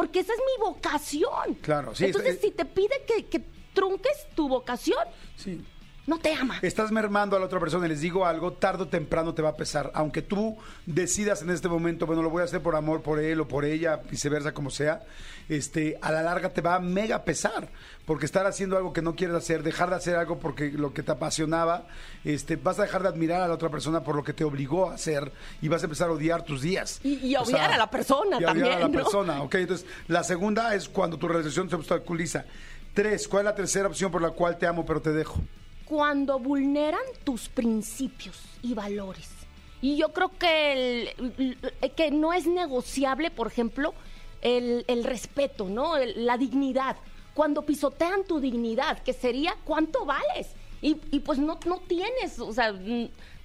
porque 0.00 0.20
esa 0.20 0.32
es 0.32 0.38
mi 0.38 0.64
vocación. 0.66 1.54
Claro, 1.60 1.94
sí, 1.94 2.06
Entonces, 2.06 2.34
está- 2.36 2.46
si 2.46 2.52
te 2.52 2.64
pide 2.64 3.04
que, 3.06 3.26
que 3.26 3.40
trunques 3.74 4.28
tu 4.34 4.48
vocación, 4.48 5.04
Sí. 5.36 5.62
No 6.10 6.18
te 6.18 6.34
ama. 6.34 6.58
Estás 6.60 6.90
mermando 6.92 7.36
a 7.36 7.38
la 7.38 7.46
otra 7.46 7.58
persona 7.60 7.86
y 7.86 7.88
les 7.88 8.00
digo 8.00 8.26
algo, 8.26 8.52
tarde 8.52 8.82
o 8.82 8.88
temprano 8.88 9.32
te 9.32 9.40
va 9.42 9.50
a 9.50 9.56
pesar. 9.56 9.90
Aunque 9.94 10.20
tú 10.22 10.58
decidas 10.84 11.40
en 11.42 11.50
este 11.50 11.68
momento, 11.68 12.04
bueno, 12.04 12.20
lo 12.22 12.28
voy 12.30 12.42
a 12.42 12.44
hacer 12.44 12.60
por 12.60 12.76
amor 12.76 13.00
por 13.02 13.18
él 13.20 13.40
o 13.40 13.48
por 13.48 13.64
ella, 13.64 13.96
viceversa, 14.10 14.52
como 14.52 14.70
sea, 14.70 15.02
este, 15.48 15.98
a 16.02 16.12
la 16.12 16.22
larga 16.22 16.50
te 16.50 16.60
va 16.60 16.74
a 16.74 16.80
mega 16.80 17.24
pesar. 17.24 17.68
Porque 18.04 18.26
estar 18.26 18.44
haciendo 18.44 18.76
algo 18.76 18.92
que 18.92 19.02
no 19.02 19.14
quieres 19.14 19.36
hacer, 19.36 19.62
dejar 19.62 19.88
de 19.90 19.96
hacer 19.96 20.16
algo 20.16 20.38
porque 20.40 20.72
lo 20.72 20.92
que 20.92 21.02
te 21.04 21.12
apasionaba, 21.12 21.86
este, 22.24 22.56
vas 22.56 22.78
a 22.80 22.82
dejar 22.82 23.02
de 23.02 23.08
admirar 23.08 23.40
a 23.40 23.46
la 23.48 23.54
otra 23.54 23.68
persona 23.70 24.02
por 24.02 24.16
lo 24.16 24.24
que 24.24 24.32
te 24.32 24.42
obligó 24.42 24.90
a 24.90 24.94
hacer 24.94 25.30
y 25.62 25.68
vas 25.68 25.82
a 25.82 25.86
empezar 25.86 26.08
a 26.08 26.12
odiar 26.12 26.42
tus 26.42 26.60
días. 26.60 27.00
Y- 27.04 27.24
y 27.24 27.36
O 27.36 27.42
odiar 27.42 27.70
a 27.72 27.76
la 27.76 27.88
persona 27.88 28.38
y 28.40 28.44
odiar 28.44 28.50
a 28.50 28.54
la 28.54 28.64
también, 28.80 28.92
¿no? 28.92 28.98
persona, 29.04 29.42
ok. 29.42 29.54
Entonces, 29.56 29.86
la 30.08 30.24
segunda 30.24 30.74
es 30.74 30.88
cuando 30.88 31.18
tu 31.18 31.28
realización 31.28 31.70
se 31.70 31.76
obstaculiza. 31.76 32.44
Tres, 32.94 33.28
¿cuál 33.28 33.42
es 33.42 33.44
la 33.44 33.54
tercera 33.54 33.86
opción 33.86 34.10
por 34.10 34.20
la 34.20 34.30
cual 34.30 34.58
te 34.58 34.66
amo 34.66 34.84
pero 34.84 35.00
te 35.00 35.12
dejo? 35.12 35.40
Cuando 35.90 36.38
vulneran 36.38 37.00
tus 37.24 37.48
principios 37.48 38.40
y 38.62 38.74
valores. 38.74 39.28
Y 39.82 39.96
yo 39.96 40.12
creo 40.12 40.30
que, 40.38 41.16
que 41.96 42.12
no 42.12 42.32
es 42.32 42.46
negociable, 42.46 43.32
por 43.32 43.48
ejemplo, 43.48 43.92
el, 44.40 44.84
el 44.86 45.02
respeto, 45.02 45.64
¿no? 45.64 45.94
La 45.98 46.38
dignidad. 46.38 46.96
Cuando 47.34 47.62
pisotean 47.62 48.22
tu 48.22 48.38
dignidad, 48.38 49.00
que 49.02 49.12
sería 49.12 49.56
cuánto 49.64 50.04
vales. 50.04 50.52
Y, 50.80 50.96
y 51.10 51.18
pues 51.20 51.40
no, 51.40 51.58
no 51.66 51.78
tienes, 51.80 52.38
o 52.38 52.52
sea, 52.52 52.72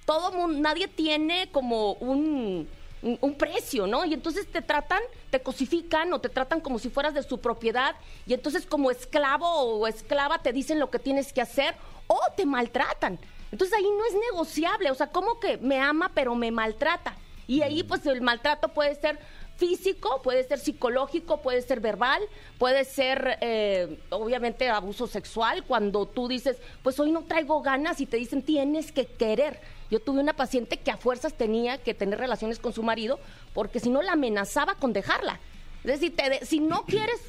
todo 0.04 0.30
mundo, 0.30 0.60
nadie 0.60 0.86
tiene 0.86 1.50
como 1.50 1.94
un- 1.94 2.68
un 3.02 3.34
precio, 3.34 3.86
¿no? 3.86 4.04
Y 4.04 4.14
entonces 4.14 4.50
te 4.50 4.62
tratan, 4.62 5.00
te 5.30 5.40
cosifican 5.40 6.12
o 6.12 6.20
te 6.20 6.28
tratan 6.28 6.60
como 6.60 6.78
si 6.78 6.90
fueras 6.90 7.12
de 7.14 7.22
su 7.22 7.38
propiedad 7.40 7.94
y 8.26 8.34
entonces 8.34 8.66
como 8.66 8.90
esclavo 8.90 9.46
o 9.48 9.86
esclava 9.86 10.38
te 10.42 10.52
dicen 10.52 10.78
lo 10.80 10.90
que 10.90 10.98
tienes 10.98 11.32
que 11.32 11.40
hacer 11.42 11.74
o 12.06 12.18
te 12.36 12.46
maltratan. 12.46 13.18
Entonces 13.52 13.76
ahí 13.76 13.84
no 13.84 14.04
es 14.06 14.14
negociable, 14.32 14.90
o 14.90 14.94
sea, 14.94 15.06
como 15.08 15.38
que 15.40 15.56
me 15.58 15.80
ama 15.80 16.10
pero 16.14 16.34
me 16.34 16.50
maltrata. 16.50 17.16
Y 17.46 17.62
ahí 17.62 17.82
pues 17.84 18.04
el 18.06 18.20
maltrato 18.20 18.68
puede 18.68 18.94
ser 18.96 19.18
físico, 19.56 20.20
puede 20.20 20.44
ser 20.44 20.58
psicológico, 20.58 21.40
puede 21.40 21.62
ser 21.62 21.80
verbal, 21.80 22.20
puede 22.58 22.84
ser 22.84 23.38
eh, 23.40 23.98
obviamente 24.10 24.68
abuso 24.68 25.06
sexual, 25.06 25.64
cuando 25.64 26.06
tú 26.06 26.28
dices, 26.28 26.58
pues 26.82 26.98
hoy 27.00 27.10
no 27.12 27.24
traigo 27.24 27.62
ganas 27.62 28.00
y 28.00 28.06
te 28.06 28.16
dicen 28.18 28.42
tienes 28.42 28.92
que 28.92 29.06
querer. 29.06 29.60
Yo 29.90 30.00
tuve 30.00 30.20
una 30.20 30.34
paciente 30.34 30.78
que 30.78 30.90
a 30.90 30.96
fuerzas 30.96 31.32
tenía 31.34 31.78
que 31.78 31.94
tener 31.94 32.18
relaciones 32.18 32.58
con 32.58 32.72
su 32.72 32.82
marido 32.82 33.18
porque 33.54 33.80
si 33.80 33.88
no 33.88 34.02
la 34.02 34.12
amenazaba 34.12 34.74
con 34.74 34.92
dejarla. 34.92 35.38
Es 35.84 36.00
decir, 36.00 36.16
te 36.16 36.28
de- 36.28 36.44
si 36.44 36.58
no 36.58 36.82
quieres 36.84 37.20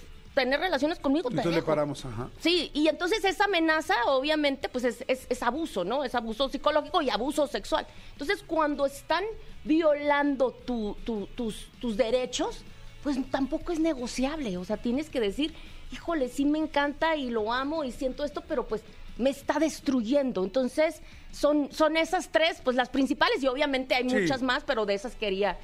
tener 0.44 0.60
relaciones 0.60 1.00
conmigo, 1.00 1.30
te 1.30 1.34
Entonces 1.36 1.52
le 1.52 1.56
dejo. 1.58 1.68
paramos, 1.68 2.06
ajá. 2.06 2.30
Sí, 2.40 2.70
y 2.74 2.88
entonces 2.88 3.24
esa 3.26 3.46
amenaza, 3.46 3.96
obviamente, 4.06 4.70
pues 4.70 4.84
es, 4.84 5.04
es- 5.08 5.26
es 5.30 5.42
abuso, 5.44 5.84
¿no? 5.84 6.04
Es 6.04 6.14
abuso 6.16 6.48
psicológico 6.50 7.02
y 7.02 7.10
abuso 7.10 7.48
sexual. 7.48 7.88
Entonces, 8.12 8.44
cuando 8.46 8.86
están 8.86 9.24
violando 9.64 10.52
tu- 10.52 10.96
tu- 11.04 11.28
tus, 11.36 11.70
tus 11.82 11.98
derechos, 11.98 12.60
pues 13.04 13.18
tampoco 13.32 13.72
es 13.72 13.80
negociable. 13.80 14.58
O 14.58 14.66
sea, 14.66 14.78
tienes 14.78 15.10
que 15.10 15.20
decir, 15.20 15.54
híjole, 15.92 16.30
sí 16.30 16.46
me 16.46 16.60
encanta 16.60 17.16
y 17.16 17.30
lo 17.30 17.52
amo 17.52 17.84
y 17.84 17.92
siento 17.92 18.24
esto, 18.24 18.44
pero 18.48 18.68
pues 18.68 18.84
me 19.18 19.30
está 19.32 19.58
destruyendo. 19.60 20.44
Entonces, 20.44 21.02
son, 21.32 21.70
son 21.72 21.98
esas 21.98 22.30
tres, 22.30 22.62
pues 22.64 22.76
las 22.76 22.90
principales, 22.90 23.42
y 23.44 23.48
obviamente 23.48 23.96
hay 23.96 24.08
Sí. 24.10 24.16
muchas 24.16 24.42
más, 24.42 24.64
pero 24.64 24.86
de 24.86 24.94
esas 24.94 25.16
quería, 25.16 25.58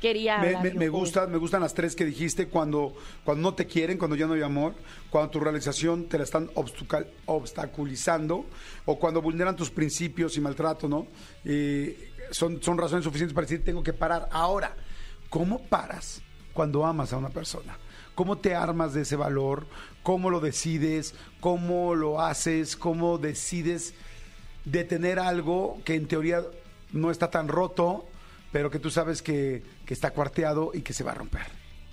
quería 0.00 0.38
Me, 0.38 0.48
hablar 0.48 0.62
me- 0.64 0.78
me 0.78 0.88
gustan, 0.88 1.30
me 1.30 1.38
gustan 1.38 1.60
las 1.60 1.74
tres 1.74 1.94
que 1.96 2.04
dijiste 2.04 2.46
cuando, 2.48 2.94
cuando 3.24 3.42
no 3.50 3.54
te 3.54 3.66
quieren, 3.66 3.98
cuando 3.98 4.16
ya 4.16 4.26
no 4.26 4.34
hay 4.34 4.42
amor, 4.42 4.74
cuando 5.10 5.30
tu 5.30 5.40
realización 5.40 6.06
te 6.08 6.18
la 6.18 6.24
están 6.24 6.50
obstaculizando 7.26 8.44
o 8.86 8.98
cuando 8.98 9.22
vulneran 9.22 9.56
tus 9.56 9.70
principios 9.70 10.36
y 10.36 10.40
maltrato, 10.40 10.88
¿no? 10.88 11.06
Eh, 11.44 12.10
son, 12.30 12.62
son 12.62 12.78
razones 12.78 13.04
suficientes 13.04 13.34
para 13.34 13.46
decir 13.46 13.64
tengo 13.64 13.82
que 13.82 13.92
parar. 13.92 14.28
Ahora, 14.32 14.74
¿cómo 15.30 15.60
paras 15.62 16.20
cuando 16.52 16.84
amas 16.84 17.12
a 17.12 17.16
una 17.18 17.30
persona? 17.30 17.78
¿Cómo 18.14 18.38
te 18.38 18.54
armas 18.54 18.94
de 18.94 19.02
ese 19.02 19.16
valor? 19.16 19.66
¿Cómo 20.02 20.28
lo 20.30 20.40
decides? 20.40 21.14
¿Cómo 21.40 21.94
lo 21.94 22.20
haces? 22.20 22.76
¿Cómo 22.76 23.16
decides 23.18 23.94
detener 24.64 25.18
algo 25.18 25.80
que 25.84 25.94
en 25.94 26.06
teoría 26.08 26.42
no 26.92 27.10
está 27.10 27.30
tan 27.30 27.48
roto, 27.48 28.06
pero 28.50 28.70
que 28.70 28.78
tú 28.78 28.90
sabes 28.90 29.22
que, 29.22 29.62
que 29.88 29.94
está 29.94 30.12
cuarteado 30.12 30.70
y 30.72 30.82
que 30.82 30.92
se 30.92 31.02
va 31.02 31.10
a 31.10 31.14
romper? 31.14 31.46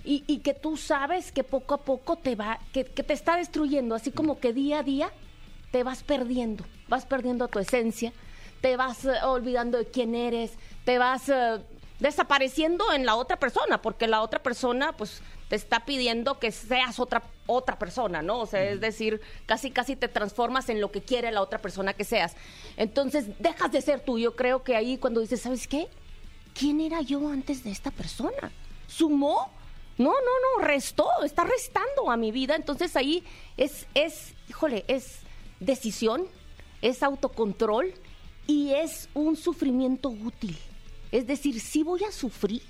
y, 0.06 0.22
y 0.28 0.38
que 0.38 0.54
tú 0.54 0.76
sabes 0.76 1.32
que 1.32 1.42
poco 1.42 1.74
a 1.74 1.78
poco 1.78 2.16
te 2.16 2.36
va, 2.36 2.60
que, 2.72 2.84
que 2.84 3.02
te 3.02 3.12
está 3.12 3.36
destruyendo, 3.36 3.94
así 3.94 4.12
como 4.12 4.38
que 4.38 4.52
día 4.52 4.78
a 4.78 4.82
día 4.84 5.10
te 5.72 5.82
vas 5.82 6.04
perdiendo, 6.04 6.64
vas 6.88 7.04
perdiendo 7.04 7.48
tu 7.48 7.58
esencia, 7.58 8.12
te 8.60 8.76
vas 8.76 9.04
eh, 9.04 9.14
olvidando 9.24 9.78
de 9.78 9.86
quién 9.86 10.14
eres, 10.14 10.52
te 10.84 10.98
vas 10.98 11.28
eh, 11.28 11.58
desapareciendo 11.98 12.92
en 12.92 13.04
la 13.04 13.16
otra 13.16 13.36
persona, 13.38 13.82
porque 13.82 14.06
la 14.06 14.22
otra 14.22 14.42
persona 14.42 14.92
pues 14.96 15.22
te 15.48 15.56
está 15.56 15.84
pidiendo 15.84 16.38
que 16.38 16.52
seas 16.52 17.00
otra 17.00 17.24
otra 17.48 17.78
persona, 17.78 18.22
¿no? 18.22 18.40
O 18.40 18.46
sea, 18.46 18.62
es 18.64 18.80
decir, 18.80 19.20
casi 19.46 19.70
casi 19.70 19.96
te 19.96 20.08
transformas 20.08 20.68
en 20.68 20.80
lo 20.80 20.90
que 20.90 21.02
quiere 21.02 21.30
la 21.32 21.42
otra 21.42 21.60
persona 21.60 21.94
que 21.94 22.04
seas. 22.04 22.36
Entonces, 22.76 23.26
dejas 23.38 23.70
de 23.70 23.80
ser 23.80 24.00
tú. 24.00 24.18
Yo 24.18 24.34
creo 24.34 24.64
que 24.64 24.74
ahí 24.74 24.98
cuando 24.98 25.20
dices, 25.20 25.42
¿sabes 25.42 25.68
qué? 25.68 25.88
¿Quién 26.58 26.80
era 26.80 27.00
yo 27.00 27.28
antes 27.28 27.64
de 27.64 27.70
esta 27.70 27.90
persona? 27.90 28.50
¿Sumó? 28.86 29.50
No, 29.98 30.12
no, 30.12 30.12
no, 30.12 30.64
restó, 30.64 31.08
está 31.24 31.44
restando 31.44 32.10
a 32.10 32.16
mi 32.16 32.32
vida. 32.32 32.54
Entonces 32.54 32.96
ahí 32.96 33.24
es, 33.56 33.86
es, 33.94 34.34
híjole, 34.48 34.84
es 34.88 35.20
decisión, 35.60 36.26
es 36.82 37.02
autocontrol 37.02 37.92
y 38.46 38.72
es 38.72 39.08
un 39.14 39.36
sufrimiento 39.36 40.08
útil. 40.10 40.56
Es 41.12 41.26
decir, 41.26 41.60
sí 41.60 41.82
voy 41.82 42.04
a 42.04 42.12
sufrir, 42.12 42.62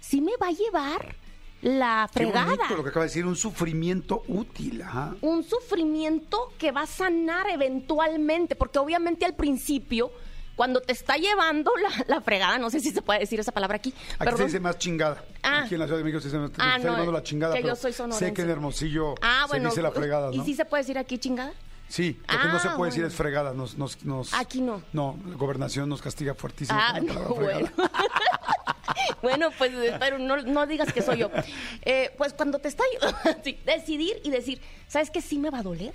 sí 0.00 0.20
me 0.20 0.36
va 0.36 0.48
a 0.48 0.52
llevar 0.52 1.16
la 1.62 2.08
Qué 2.12 2.24
fregada 2.24 2.56
bonito 2.56 2.76
lo 2.76 2.82
que 2.82 2.90
acaba 2.90 3.04
de 3.04 3.10
decir, 3.10 3.24
un 3.24 3.36
sufrimiento 3.36 4.22
útil. 4.28 4.82
Ajá. 4.82 5.16
un 5.22 5.42
sufrimiento 5.42 6.52
que 6.58 6.70
va 6.70 6.82
a 6.82 6.86
sanar 6.86 7.48
eventualmente, 7.48 8.54
porque 8.54 8.78
obviamente 8.78 9.24
al 9.24 9.34
principio, 9.34 10.10
cuando 10.56 10.80
te 10.80 10.92
está 10.92 11.16
llevando 11.16 11.70
la, 11.80 12.04
la 12.16 12.20
fregada, 12.20 12.58
no 12.58 12.70
sé 12.70 12.80
si 12.80 12.90
se 12.90 13.02
puede 13.02 13.20
decir 13.20 13.38
esa 13.38 13.52
palabra 13.52 13.76
aquí, 13.76 13.92
Aquí 14.18 14.36
se 14.36 14.44
dice 14.44 14.60
más 14.60 14.78
chingada. 14.78 15.22
Ah. 15.42 15.62
Aquí 15.64 15.74
en 15.74 15.80
la 15.80 15.86
Ciudad 15.86 15.98
de 15.98 16.04
México 16.04 16.20
se 16.20 16.28
dice 16.28 16.38
más, 16.38 16.50
Ah, 16.58 16.76
está 16.76 16.88
no, 16.88 16.92
llevando 16.94 17.12
la 17.12 17.22
chingada. 17.22 17.54
que 17.54 17.62
yo 17.62 17.76
soy 17.76 17.92
sonorense. 17.92 18.26
Sé 18.26 18.32
que 18.32 18.42
en 18.42 18.50
Hermosillo 18.50 19.14
Ah, 19.22 19.44
bueno, 19.48 19.70
se 19.70 19.76
dice 19.76 19.82
la 19.82 19.92
fregada, 19.92 20.30
¿no? 20.30 20.32
¿Y 20.32 20.44
si 20.44 20.54
se 20.54 20.64
puede 20.64 20.82
decir 20.82 20.98
aquí 20.98 21.18
chingada? 21.18 21.52
Sí, 21.88 22.18
lo 22.28 22.38
que 22.40 22.48
no 22.48 22.56
Ah, 22.56 22.58
se 22.58 22.68
puede 22.70 22.90
decir 22.90 23.04
es 23.04 23.14
fregada. 23.14 23.52
Nos, 23.54 23.76
nos, 23.78 24.02
nos- 24.04 24.34
Aquí 24.34 24.60
no. 24.60 24.82
No, 24.92 25.16
la 25.28 25.36
gobernación 25.36 25.88
nos 25.88 26.02
castiga 26.02 26.34
fuertísimo 26.34 26.76
Ah, 26.82 26.94
con 26.98 27.06
la 27.06 27.14
no, 27.14 27.28
bueno. 27.34 27.68
bueno, 29.22 29.50
pues, 29.56 29.70
pero 30.00 30.18
no, 30.18 30.36
no 30.38 30.66
digas 30.66 30.92
que 30.92 31.02
soy 31.02 31.18
yo. 31.18 31.30
Eh, 31.82 32.12
pues 32.18 32.32
cuando 32.32 32.58
te 32.58 32.68
está... 32.68 32.82
sí, 33.44 33.58
decidir 33.64 34.20
y 34.24 34.30
decir, 34.30 34.60
¿sabes 34.88 35.10
qué? 35.10 35.20
Sí 35.20 35.38
me 35.38 35.50
va 35.50 35.58
a 35.58 35.62
doler. 35.62 35.94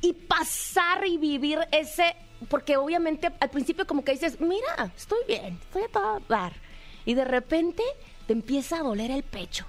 Y 0.00 0.12
pasar 0.14 1.06
y 1.06 1.18
vivir 1.18 1.58
ese... 1.72 2.16
Porque 2.48 2.76
obviamente 2.78 3.30
al 3.38 3.50
principio 3.50 3.86
como 3.86 4.02
que 4.02 4.12
dices, 4.12 4.40
mira, 4.40 4.90
estoy 4.96 5.18
bien, 5.28 5.58
estoy 5.62 5.82
a 5.82 5.88
todo 5.88 6.20
dar. 6.28 6.52
Y 7.04 7.12
de 7.14 7.24
repente 7.26 7.82
te 8.26 8.32
empieza 8.32 8.78
a 8.78 8.82
doler 8.82 9.10
el 9.10 9.22
pecho. 9.22 9.66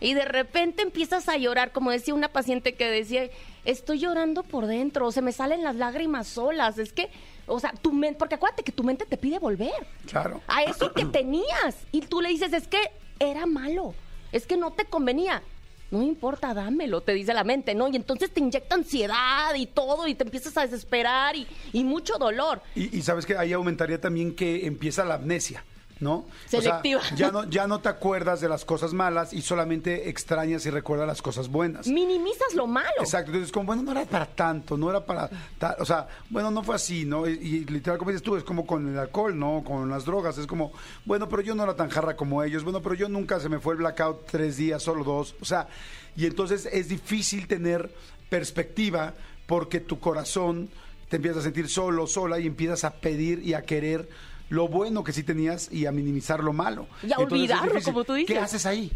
Y 0.00 0.14
de 0.14 0.24
repente 0.26 0.82
empiezas 0.82 1.28
a 1.28 1.36
llorar, 1.36 1.72
como 1.72 1.90
decía 1.90 2.12
una 2.14 2.28
paciente 2.28 2.74
que 2.74 2.90
decía, 2.90 3.28
estoy 3.64 3.98
llorando 4.00 4.42
por 4.42 4.66
dentro, 4.66 5.12
se 5.12 5.20
me 5.22 5.32
salen 5.32 5.62
las 5.62 5.76
lágrimas 5.76 6.26
solas. 6.26 6.78
Es 6.78 6.92
que, 6.92 7.10
o 7.46 7.58
sea, 7.60 7.72
tu 7.72 7.92
mente, 7.92 8.18
porque 8.18 8.34
acuérdate 8.34 8.62
que 8.64 8.72
tu 8.72 8.82
mente 8.84 9.04
te 9.06 9.16
pide 9.16 9.38
volver 9.38 9.72
Claro. 10.06 10.40
a 10.46 10.62
eso 10.62 10.92
que 10.92 11.04
tenías. 11.06 11.76
Y 11.92 12.02
tú 12.02 12.20
le 12.20 12.28
dices, 12.30 12.52
es 12.52 12.66
que 12.68 12.80
era 13.18 13.44
malo, 13.46 13.94
es 14.32 14.46
que 14.46 14.56
no 14.58 14.72
te 14.72 14.84
convenía. 14.86 15.42
No 15.90 16.02
importa, 16.02 16.54
dámelo, 16.54 17.00
te 17.00 17.12
dice 17.12 17.34
la 17.34 17.42
mente, 17.42 17.74
¿no? 17.74 17.88
Y 17.88 17.96
entonces 17.96 18.30
te 18.30 18.40
inyecta 18.40 18.76
ansiedad 18.76 19.54
y 19.56 19.66
todo, 19.66 20.06
y 20.06 20.14
te 20.14 20.24
empiezas 20.24 20.56
a 20.56 20.62
desesperar 20.62 21.34
y, 21.34 21.46
y 21.72 21.82
mucho 21.82 22.16
dolor. 22.18 22.62
Y, 22.76 22.96
y 22.96 23.02
sabes 23.02 23.26
que 23.26 23.36
ahí 23.36 23.52
aumentaría 23.52 24.00
también 24.00 24.34
que 24.34 24.66
empieza 24.66 25.04
la 25.04 25.14
amnesia. 25.14 25.64
¿No? 26.00 26.24
Selectiva. 26.48 27.00
O 27.00 27.04
sea, 27.04 27.14
ya 27.16 27.30
no, 27.30 27.44
ya 27.44 27.66
no 27.66 27.80
te 27.80 27.90
acuerdas 27.90 28.40
de 28.40 28.48
las 28.48 28.64
cosas 28.64 28.94
malas 28.94 29.34
y 29.34 29.42
solamente 29.42 30.08
extrañas 30.08 30.64
y 30.64 30.70
recuerdas 30.70 31.06
las 31.06 31.20
cosas 31.20 31.48
buenas. 31.48 31.86
Minimizas 31.88 32.54
lo 32.54 32.66
malo. 32.66 32.88
Exacto, 33.00 33.30
entonces 33.32 33.52
como, 33.52 33.66
bueno, 33.66 33.82
no 33.82 33.92
era 33.92 34.06
para 34.06 34.24
tanto, 34.24 34.78
no 34.78 34.88
era 34.88 35.04
para, 35.04 35.28
ta- 35.58 35.76
o 35.78 35.84
sea, 35.84 36.08
bueno, 36.30 36.50
no 36.50 36.62
fue 36.62 36.74
así, 36.76 37.04
¿no? 37.04 37.28
Y, 37.28 37.32
y 37.32 37.64
literal, 37.66 37.98
como 37.98 38.12
dices 38.12 38.22
tú, 38.22 38.34
es 38.36 38.44
como 38.44 38.66
con 38.66 38.88
el 38.88 38.98
alcohol, 38.98 39.38
¿no? 39.38 39.62
Con 39.62 39.90
las 39.90 40.06
drogas, 40.06 40.38
es 40.38 40.46
como, 40.46 40.72
bueno, 41.04 41.28
pero 41.28 41.42
yo 41.42 41.54
no 41.54 41.64
era 41.64 41.76
tan 41.76 41.90
jarra 41.90 42.16
como 42.16 42.42
ellos, 42.42 42.64
bueno, 42.64 42.80
pero 42.80 42.94
yo 42.94 43.10
nunca 43.10 43.38
se 43.38 43.50
me 43.50 43.58
fue 43.60 43.74
el 43.74 43.80
blackout 43.80 44.24
tres 44.26 44.56
días, 44.56 44.82
solo 44.82 45.04
dos, 45.04 45.34
o 45.42 45.44
sea, 45.44 45.68
y 46.16 46.24
entonces 46.24 46.66
es 46.72 46.88
difícil 46.88 47.46
tener 47.46 47.94
perspectiva 48.30 49.12
porque 49.46 49.80
tu 49.80 50.00
corazón 50.00 50.70
te 51.10 51.16
empieza 51.16 51.40
a 51.40 51.42
sentir 51.42 51.68
solo, 51.68 52.06
sola 52.06 52.38
y 52.38 52.46
empiezas 52.46 52.84
a 52.84 52.94
pedir 52.94 53.42
y 53.44 53.52
a 53.54 53.62
querer 53.62 54.08
lo 54.50 54.68
bueno 54.68 55.02
que 55.02 55.12
sí 55.12 55.22
tenías 55.22 55.72
y 55.72 55.86
a 55.86 55.92
minimizar 55.92 56.44
lo 56.44 56.52
malo. 56.52 56.86
Y 57.02 57.06
a 57.06 57.16
Entonces, 57.16 57.32
olvidarlo, 57.32 57.80
como 57.82 58.04
tú 58.04 58.14
dices. 58.14 58.34
¿Qué 58.36 58.38
haces 58.38 58.66
ahí? 58.66 58.92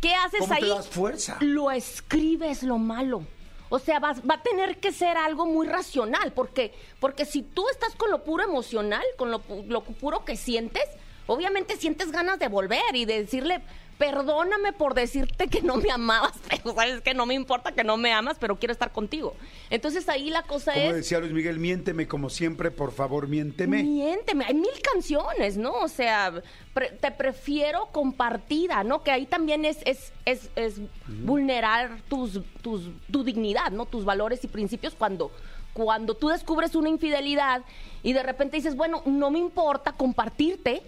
¿Qué 0.00 0.14
haces 0.14 0.38
¿Cómo 0.40 0.54
te 0.54 0.62
ahí? 0.64 0.68
das 0.70 0.88
fuerza? 0.88 1.36
Lo 1.40 1.70
escribes 1.72 2.62
lo 2.62 2.78
malo. 2.78 3.24
O 3.70 3.78
sea, 3.78 3.98
vas- 3.98 4.22
va 4.28 4.34
a 4.36 4.42
tener 4.42 4.78
que 4.78 4.92
ser 4.92 5.16
algo 5.16 5.44
muy 5.44 5.66
racional, 5.66 6.32
porque, 6.32 6.72
porque 7.00 7.24
si 7.26 7.42
tú 7.42 7.64
estás 7.70 7.94
con 7.96 8.10
lo 8.10 8.22
puro 8.24 8.44
emocional, 8.44 9.02
con 9.18 9.30
lo, 9.30 9.42
lo 9.66 9.82
puro 9.82 10.24
que 10.24 10.36
sientes, 10.36 10.84
obviamente 11.26 11.76
sientes 11.76 12.10
ganas 12.12 12.38
de 12.38 12.48
volver 12.48 12.94
y 12.94 13.04
de 13.04 13.22
decirle, 13.24 13.60
perdóname 13.98 14.72
por 14.72 14.94
decirte 14.94 15.48
que 15.48 15.60
no 15.60 15.76
me 15.76 15.90
amabas, 15.90 16.32
pero 16.48 16.74
sabes 16.74 17.00
que 17.02 17.14
no 17.14 17.26
me 17.26 17.34
importa 17.34 17.72
que 17.72 17.82
no 17.84 17.96
me 17.96 18.12
amas, 18.12 18.36
pero 18.38 18.56
quiero 18.58 18.72
estar 18.72 18.92
contigo. 18.92 19.34
Entonces 19.70 20.08
ahí 20.08 20.30
la 20.30 20.42
cosa 20.44 20.72
Como 20.72 20.86
es... 20.86 20.94
decía 20.96 21.18
Luis 21.18 21.32
Miguel, 21.32 21.58
miénteme 21.58 22.06
como 22.06 22.30
siempre, 22.30 22.70
por 22.70 22.92
favor, 22.92 23.26
miénteme. 23.28 23.82
Miénteme, 23.82 24.44
hay 24.44 24.54
mil 24.54 24.80
canciones, 24.82 25.56
¿no? 25.56 25.72
O 25.72 25.88
sea, 25.88 26.32
pre- 26.72 26.90
te 26.90 27.10
prefiero 27.10 27.86
compartida, 27.92 28.84
¿no? 28.84 29.02
Que 29.02 29.10
ahí 29.10 29.26
también 29.26 29.64
es, 29.64 29.78
es, 29.84 30.12
es, 30.24 30.50
es 30.54 30.80
vulnerar 31.24 32.00
tus, 32.08 32.40
tus, 32.62 32.90
tu 33.10 33.24
dignidad, 33.24 33.70
¿no? 33.72 33.86
Tus 33.86 34.04
valores 34.04 34.44
y 34.44 34.48
principios 34.48 34.94
cuando, 34.94 35.32
cuando 35.72 36.14
tú 36.14 36.28
descubres 36.28 36.74
una 36.74 36.88
infidelidad 36.88 37.62
y 38.02 38.12
de 38.12 38.22
repente 38.22 38.56
dices, 38.56 38.76
bueno, 38.76 39.02
no 39.06 39.30
me 39.30 39.38
importa 39.40 39.92
compartirte, 39.92 40.82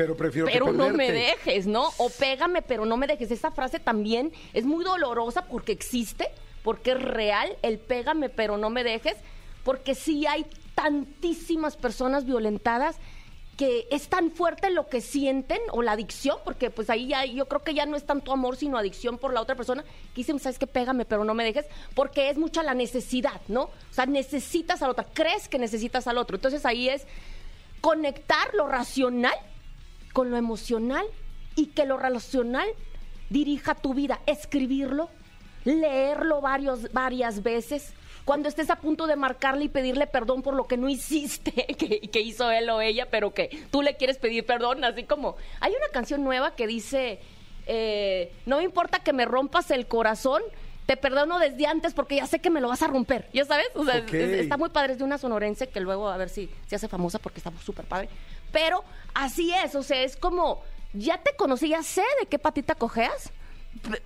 Pero 0.00 0.16
prefiero 0.16 0.46
que 0.46 0.54
pero 0.54 0.72
no 0.72 0.88
me 0.88 1.12
dejes, 1.12 1.66
¿no? 1.66 1.90
O 1.98 2.08
pégame, 2.08 2.62
pero 2.62 2.86
no 2.86 2.96
me 2.96 3.06
dejes. 3.06 3.30
Esa 3.30 3.50
frase 3.50 3.78
también 3.78 4.32
es 4.54 4.64
muy 4.64 4.82
dolorosa 4.82 5.44
porque 5.44 5.72
existe, 5.72 6.30
porque 6.62 6.92
es 6.92 7.02
real, 7.02 7.54
el 7.60 7.78
pégame, 7.78 8.30
pero 8.30 8.56
no 8.56 8.70
me 8.70 8.82
dejes, 8.82 9.16
porque 9.62 9.94
sí 9.94 10.24
hay 10.26 10.46
tantísimas 10.74 11.76
personas 11.76 12.24
violentadas 12.24 12.96
que 13.58 13.88
es 13.90 14.08
tan 14.08 14.30
fuerte 14.30 14.70
lo 14.70 14.88
que 14.88 15.02
sienten 15.02 15.60
o 15.70 15.82
la 15.82 15.92
adicción, 15.92 16.38
porque 16.46 16.70
pues 16.70 16.88
ahí 16.88 17.08
ya 17.08 17.26
yo 17.26 17.46
creo 17.46 17.62
que 17.62 17.74
ya 17.74 17.84
no 17.84 17.94
es 17.94 18.06
tanto 18.06 18.32
amor 18.32 18.56
sino 18.56 18.78
adicción 18.78 19.18
por 19.18 19.34
la 19.34 19.42
otra 19.42 19.54
persona, 19.54 19.82
que 19.82 20.22
dicen, 20.22 20.38
sabes 20.38 20.58
que 20.58 20.66
pégame 20.66 21.04
pero 21.04 21.24
no 21.24 21.34
me 21.34 21.44
dejes, 21.44 21.66
porque 21.94 22.30
es 22.30 22.38
mucha 22.38 22.62
la 22.62 22.72
necesidad, 22.72 23.42
¿no? 23.48 23.64
O 23.64 23.92
sea, 23.92 24.06
necesitas 24.06 24.80
al 24.80 24.92
otro, 24.92 25.04
crees 25.12 25.46
que 25.46 25.58
necesitas 25.58 26.06
al 26.06 26.16
otro. 26.16 26.36
Entonces 26.36 26.64
ahí 26.64 26.88
es 26.88 27.06
conectar 27.82 28.54
lo 28.54 28.66
racional 28.66 29.34
con 30.12 30.30
lo 30.30 30.36
emocional 30.36 31.04
y 31.56 31.66
que 31.66 31.84
lo 31.86 31.96
racional 31.98 32.66
dirija 33.28 33.74
tu 33.74 33.94
vida, 33.94 34.20
escribirlo, 34.26 35.08
leerlo 35.64 36.40
varios, 36.40 36.92
varias 36.92 37.42
veces. 37.42 37.92
Cuando 38.24 38.48
estés 38.48 38.70
a 38.70 38.76
punto 38.76 39.06
de 39.06 39.16
marcarle 39.16 39.64
y 39.64 39.68
pedirle 39.68 40.06
perdón 40.06 40.42
por 40.42 40.54
lo 40.54 40.66
que 40.66 40.76
no 40.76 40.88
hiciste, 40.88 41.52
que, 41.78 42.00
que 42.00 42.20
hizo 42.20 42.50
él 42.50 42.68
o 42.70 42.80
ella, 42.80 43.08
pero 43.10 43.32
que 43.32 43.66
tú 43.70 43.82
le 43.82 43.96
quieres 43.96 44.18
pedir 44.18 44.44
perdón, 44.44 44.84
así 44.84 45.04
como 45.04 45.36
hay 45.60 45.72
una 45.72 45.88
canción 45.92 46.22
nueva 46.22 46.54
que 46.54 46.66
dice, 46.66 47.20
eh, 47.66 48.32
no 48.46 48.58
me 48.58 48.64
importa 48.64 49.00
que 49.00 49.12
me 49.12 49.24
rompas 49.24 49.70
el 49.70 49.86
corazón, 49.86 50.42
te 50.86 50.96
perdono 50.96 51.38
desde 51.38 51.66
antes 51.66 51.94
porque 51.94 52.16
ya 52.16 52.26
sé 52.26 52.40
que 52.40 52.50
me 52.50 52.60
lo 52.60 52.68
vas 52.68 52.82
a 52.82 52.88
romper, 52.88 53.28
¿ya 53.32 53.44
sabes? 53.44 53.68
O 53.74 53.84
sea, 53.84 53.98
es- 53.98 54.40
está 54.40 54.56
muy 54.56 54.70
padre, 54.70 54.92
es 54.94 54.98
de 54.98 55.04
una 55.04 55.18
sonorense 55.18 55.68
que 55.68 55.80
luego 55.80 56.08
a 56.08 56.16
ver 56.16 56.28
si 56.28 56.50
se 56.66 56.76
hace 56.76 56.88
famosa 56.88 57.18
porque 57.20 57.38
está 57.38 57.52
súper 57.64 57.84
padre. 57.84 58.08
Pero 58.52 58.84
así 59.14 59.52
es, 59.52 59.74
o 59.74 59.82
sea, 59.82 60.02
es 60.02 60.16
como, 60.16 60.62
ya 60.92 61.22
te 61.22 61.34
conocí, 61.36 61.68
ya 61.68 61.82
sé 61.82 62.02
de 62.20 62.26
qué 62.26 62.38
patita 62.38 62.74
cojeas, 62.74 63.30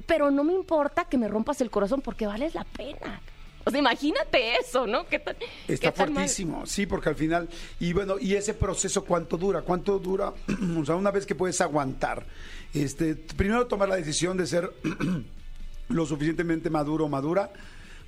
pero 0.07 0.31
no 0.31 0.45
me 0.45 0.53
importa 0.53 1.05
que 1.07 1.19
me 1.19 1.29
rompas 1.29 1.61
el 1.61 1.71
corazón 1.71 2.01
porque 2.01 2.27
vales 2.27 2.55
la 2.55 2.65
pena. 2.65 3.21
O 3.67 3.71
sea, 3.71 3.81
imagínate 3.81 4.57
eso, 4.59 4.87
¿no? 4.87 5.07
¿Qué 5.07 5.19
tan, 5.19 5.37
Está 5.67 5.91
qué 5.91 5.97
tan 5.97 6.09
mal? 6.09 6.15
fuertísimo, 6.17 6.67
sí, 6.67 6.85
porque 6.85 7.09
al 7.09 7.15
final, 7.15 7.49
y 7.81 7.95
bueno, 7.95 8.17
y 8.21 8.35
ese 8.35 8.53
proceso 8.53 9.05
cuánto 9.05 9.39
dura, 9.39 9.63
cuánto 9.63 9.99
dura, 9.99 10.35
o 10.79 10.85
sea, 10.85 10.97
una 10.97 11.11
vez 11.11 11.25
que 11.25 11.35
puedes 11.35 11.61
aguantar, 11.63 12.27
este, 12.75 13.15
primero 13.15 13.67
tomar 13.67 13.89
la 13.89 13.97
decisión 13.97 14.37
de 14.37 14.47
ser 14.47 14.71
lo 15.89 16.07
suficientemente 16.07 16.69
maduro 16.69 17.07
o 17.07 17.09
madura 17.09 17.51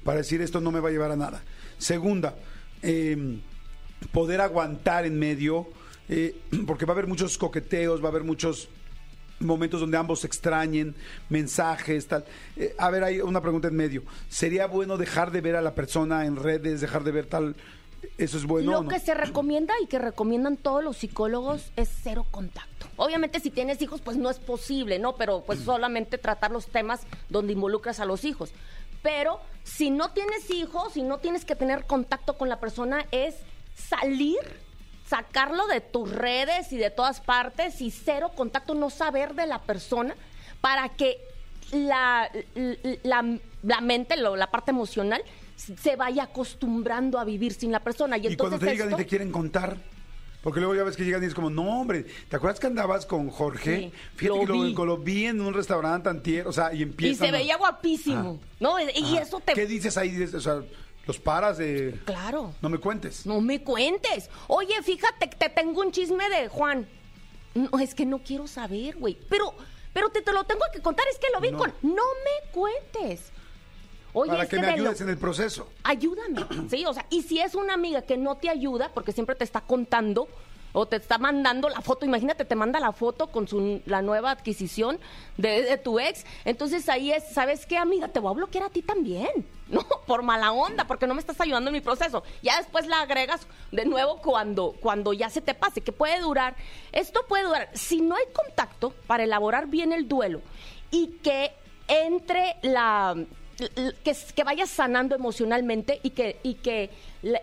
para 0.05 0.19
decir 0.19 0.43
esto 0.43 0.61
no 0.61 0.71
me 0.71 0.81
va 0.81 0.91
a 0.91 0.93
llevar 0.93 1.11
a 1.11 1.17
nada. 1.17 1.43
Segunda, 1.79 2.35
eh, 2.83 3.39
poder 4.13 4.43
aguantar 4.43 5.07
en 5.07 5.19
medio, 5.19 5.69
eh, 6.09 6.37
porque 6.67 6.85
va 6.85 6.93
a 6.93 6.95
haber 6.95 7.07
muchos 7.07 7.39
coqueteos, 7.39 8.03
va 8.03 8.07
a 8.07 8.11
haber 8.11 8.25
muchos 8.25 8.69
momentos 9.41 9.81
donde 9.81 9.97
ambos 9.97 10.21
se 10.21 10.27
extrañen, 10.27 10.95
mensajes, 11.29 12.07
tal. 12.07 12.25
Eh, 12.57 12.75
a 12.79 12.91
ver, 12.91 13.05
hay 13.05 13.21
una 13.21 13.41
pregunta 13.41 13.69
en 13.69 13.77
medio. 13.77 14.03
¿Sería 14.29 14.67
bueno 14.67 14.97
dejar 14.97 15.31
de 15.31 15.41
ver 15.41 15.57
a 15.57 15.63
la 15.63 15.75
persona 15.75 16.25
en 16.25 16.37
redes, 16.37 16.81
dejar 16.81 17.05
de 17.05 17.13
ver 17.13 17.27
tal? 17.27 17.55
¿Eso 18.19 18.39
es 18.39 18.45
bueno 18.45 18.71
o 18.71 18.75
Lo 18.75 18.83
no? 18.85 18.89
que 18.89 19.01
se 19.01 19.15
recomienda 19.15 19.75
y 19.83 19.87
que 19.87 19.99
recomiendan 19.99 20.57
todos 20.57 20.83
los 20.83 20.97
psicólogos 20.97 21.73
es 21.77 21.91
cero 22.03 22.27
contacto. 22.31 22.87
Obviamente 22.97 23.41
si 23.41 23.51
tienes 23.51 23.83
hijos 23.83 24.01
pues 24.01 24.17
no 24.17 24.31
es 24.31 24.39
posible, 24.39 24.99
¿no? 24.99 25.17
Pero 25.17 25.43
pues 25.45 25.61
solamente 25.61 26.17
tratar 26.17 26.51
los 26.51 26.67
temas 26.67 27.01
donde 27.29 27.53
involucras 27.53 28.01
a 28.01 28.05
los 28.05 28.25
hijos. 28.25 28.53
Pero 29.03 29.41
si 29.65 29.91
no 29.91 30.13
tienes 30.13 30.51
hijos, 30.51 30.95
si 30.95 31.03
no 31.03 31.19
tienes 31.19 31.45
que 31.45 31.57
tener 31.57 31.87
contacto 31.87 32.39
con 32.39 32.49
la 32.49 32.59
persona 32.61 33.07
es 33.11 33.35
salir, 33.75 34.39
sacarlo 35.09 35.67
de 35.67 35.81
tus 35.81 36.11
redes 36.11 36.73
y 36.73 36.77
de 36.79 36.91
todas 36.91 37.21
partes 37.21 37.81
y 37.81 37.91
cero 37.91 38.33
contacto, 38.35 38.75
no 38.75 38.91
saber 38.91 39.35
de 39.35 39.47
la 39.47 39.61
persona 39.63 40.15
para 40.61 40.89
que 40.91 41.19
la, 41.73 42.31
la, 43.03 43.39
la 43.63 43.81
mente, 43.81 44.17
lo- 44.17 44.37
la 44.37 44.51
parte 44.51 44.71
emocional, 44.71 45.23
se 45.57 45.97
vaya 45.97 46.25
acostumbrando 46.25 47.19
a 47.19 47.25
vivir 47.25 47.53
sin 47.55 47.73
la 47.73 47.81
persona. 47.81 48.17
Y, 48.19 48.21
Y 48.27 48.37
cuando 48.37 48.57
entonces 48.57 48.69
te 48.69 48.73
llegan 48.75 48.89
esto- 48.89 49.01
y 49.01 49.05
te 49.05 49.09
quieren 49.09 49.31
contar. 49.33 49.77
Porque 50.43 50.61
luego 50.61 50.77
ya 50.77 50.85
ves 50.85 50.97
que 50.97 51.05
llegan 51.05 51.25
y 51.25 51.27
es 51.27 51.35
como, 51.35 51.51
no, 51.51 51.81
hombre, 51.81 52.05
¿te 52.29 52.37
acuerdas 52.37 52.61
que 52.61 52.69
andabas 52.69 53.05
con 53.05 53.31
Jorge? 53.31 53.77
Sí, 53.77 53.93
Fíjate 54.15 54.39
lo 54.39 54.41
que 54.47 54.53
lo, 54.53 54.63
vi. 54.63 54.75
lo 54.75 54.97
vi 54.99 55.27
en 55.27 55.41
un 55.41 55.53
restaurante 55.53 56.09
antier, 56.09 56.47
o 56.47 56.53
sea, 56.53 56.73
y 56.73 56.79
y 56.79 56.83
empiezan... 56.83 57.27
se 57.27 57.33
veía 57.33 57.57
guapísimo, 57.57 58.39
¿no? 58.61 58.79
Y 58.79 58.85
Ajá. 59.17 59.23
eso 59.23 59.41
te... 59.41 59.55
¿Qué 59.55 59.67
dices 59.67 59.97
ahí? 59.97 60.23
O 60.23 60.41
sea, 60.41 60.63
los 61.07 61.19
paras 61.19 61.59
de... 61.59 61.99
Claro. 62.05 62.55
No 62.61 62.69
me 62.69 62.79
cuentes. 62.79 63.27
No 63.27 63.41
me 63.41 63.63
cuentes. 63.63 64.29
Oye, 64.49 64.75
fíjate, 64.83 65.31
que 65.31 65.37
te 65.37 65.49
tengo 65.49 65.81
un 65.81 65.93
chisme 65.93 66.29
de 66.29 66.49
Juan. 66.49 66.89
No, 67.55 67.79
es 67.79 67.95
que 67.95 68.05
no 68.05 68.19
quiero 68.19 68.47
saber, 68.47 68.97
güey. 68.97 69.17
Pero, 69.31 69.55
pero 69.93 70.11
te, 70.11 70.21
te 70.23 70.33
lo 70.33 70.45
tengo 70.45 70.63
que 70.73 70.81
contar, 70.83 71.07
es 71.11 71.19
que 71.19 71.29
lo 71.33 71.41
vi 71.41 71.53
No. 71.53 71.59
con... 71.59 71.73
No 71.83 72.03
me 72.25 72.51
cuentes. 72.51 73.31
Oye, 74.13 74.31
para 74.31 74.45
es 74.45 74.49
que 74.49 74.57
me 74.57 74.63
de 74.67 74.69
lo- 74.79 74.83
ayudes 74.85 75.01
en 75.03 75.09
el 75.11 75.19
proceso. 75.19 75.71
ayúdame, 75.85 76.45
¿sí? 76.71 76.85
O 76.87 76.93
sea, 76.95 77.07
y 77.11 77.23
si 77.23 77.39
es 77.39 77.55
una 77.55 77.75
amiga 77.75 78.03
que 78.03 78.17
no 78.17 78.37
te 78.37 78.49
ayuda, 78.51 78.91
porque 78.95 79.13
siempre 79.13 79.37
te 79.37 79.45
está 79.45 79.61
contando 79.61 80.27
o 80.79 80.85
te 80.85 80.97
está 80.97 81.17
mandando 81.17 81.71
la 81.71 81.81
foto, 81.81 82.05
imagínate, 82.05 82.45
te 82.45 82.55
manda 82.55 82.79
la 82.79 82.93
foto 82.93 83.29
con 83.29 83.49
su, 83.49 83.81
la 83.87 84.03
nueva 84.03 84.31
adquisición 84.31 85.01
de, 85.39 85.79
tu 85.79 85.99
ex, 85.99 86.27
entonces 86.45 86.87
ahí 86.91 87.13
es, 87.13 87.25
¿sabes 87.33 87.65
qué, 87.65 87.79
amiga? 87.79 88.09
Te 88.09 88.21
voy 88.21 88.31
a 88.31 88.35
bloquear 88.35 88.65
a 88.65 88.69
ti 88.69 88.83
también, 88.83 89.47
¿no? 89.69 89.81
Por 90.07 90.23
mala 90.23 90.53
onda, 90.53 90.87
porque 90.87 91.07
no 91.07 91.15
me 91.15 91.21
estás 91.21 91.41
ayudando 91.41 91.71
en 91.71 91.75
mi 91.75 91.81
proceso. 91.81 92.25
Ya 92.43 92.59
después 92.59 92.87
la 92.87 93.01
agregas 93.01 93.47
de 93.73 93.87
nuevo 93.87 94.19
cuando, 94.19 94.75
cuando 94.79 95.15
ya 95.15 95.31
se 95.31 95.41
te 95.41 95.55
pase, 95.55 95.81
que 95.81 95.93
puede 95.93 96.21
durar, 96.21 96.57
esto 96.93 97.25
puede 97.27 97.45
durar, 97.45 97.71
si 97.73 98.03
no 98.03 98.15
hay 98.15 98.27
contacto 98.35 98.93
para 99.07 99.25
elaborar 99.25 99.69
bien 99.69 99.95
el 99.95 100.07
duelo 100.07 100.43
y 100.91 101.07
que 101.23 101.53
entre 101.89 102.57
la 102.61 103.17
que, 103.57 104.17
que 104.35 104.45
vayas 104.45 104.69
sanando 104.71 105.15
emocionalmente 105.15 106.01
y 106.03 106.11
que, 106.11 106.39
y 106.43 106.55
que 106.55 106.91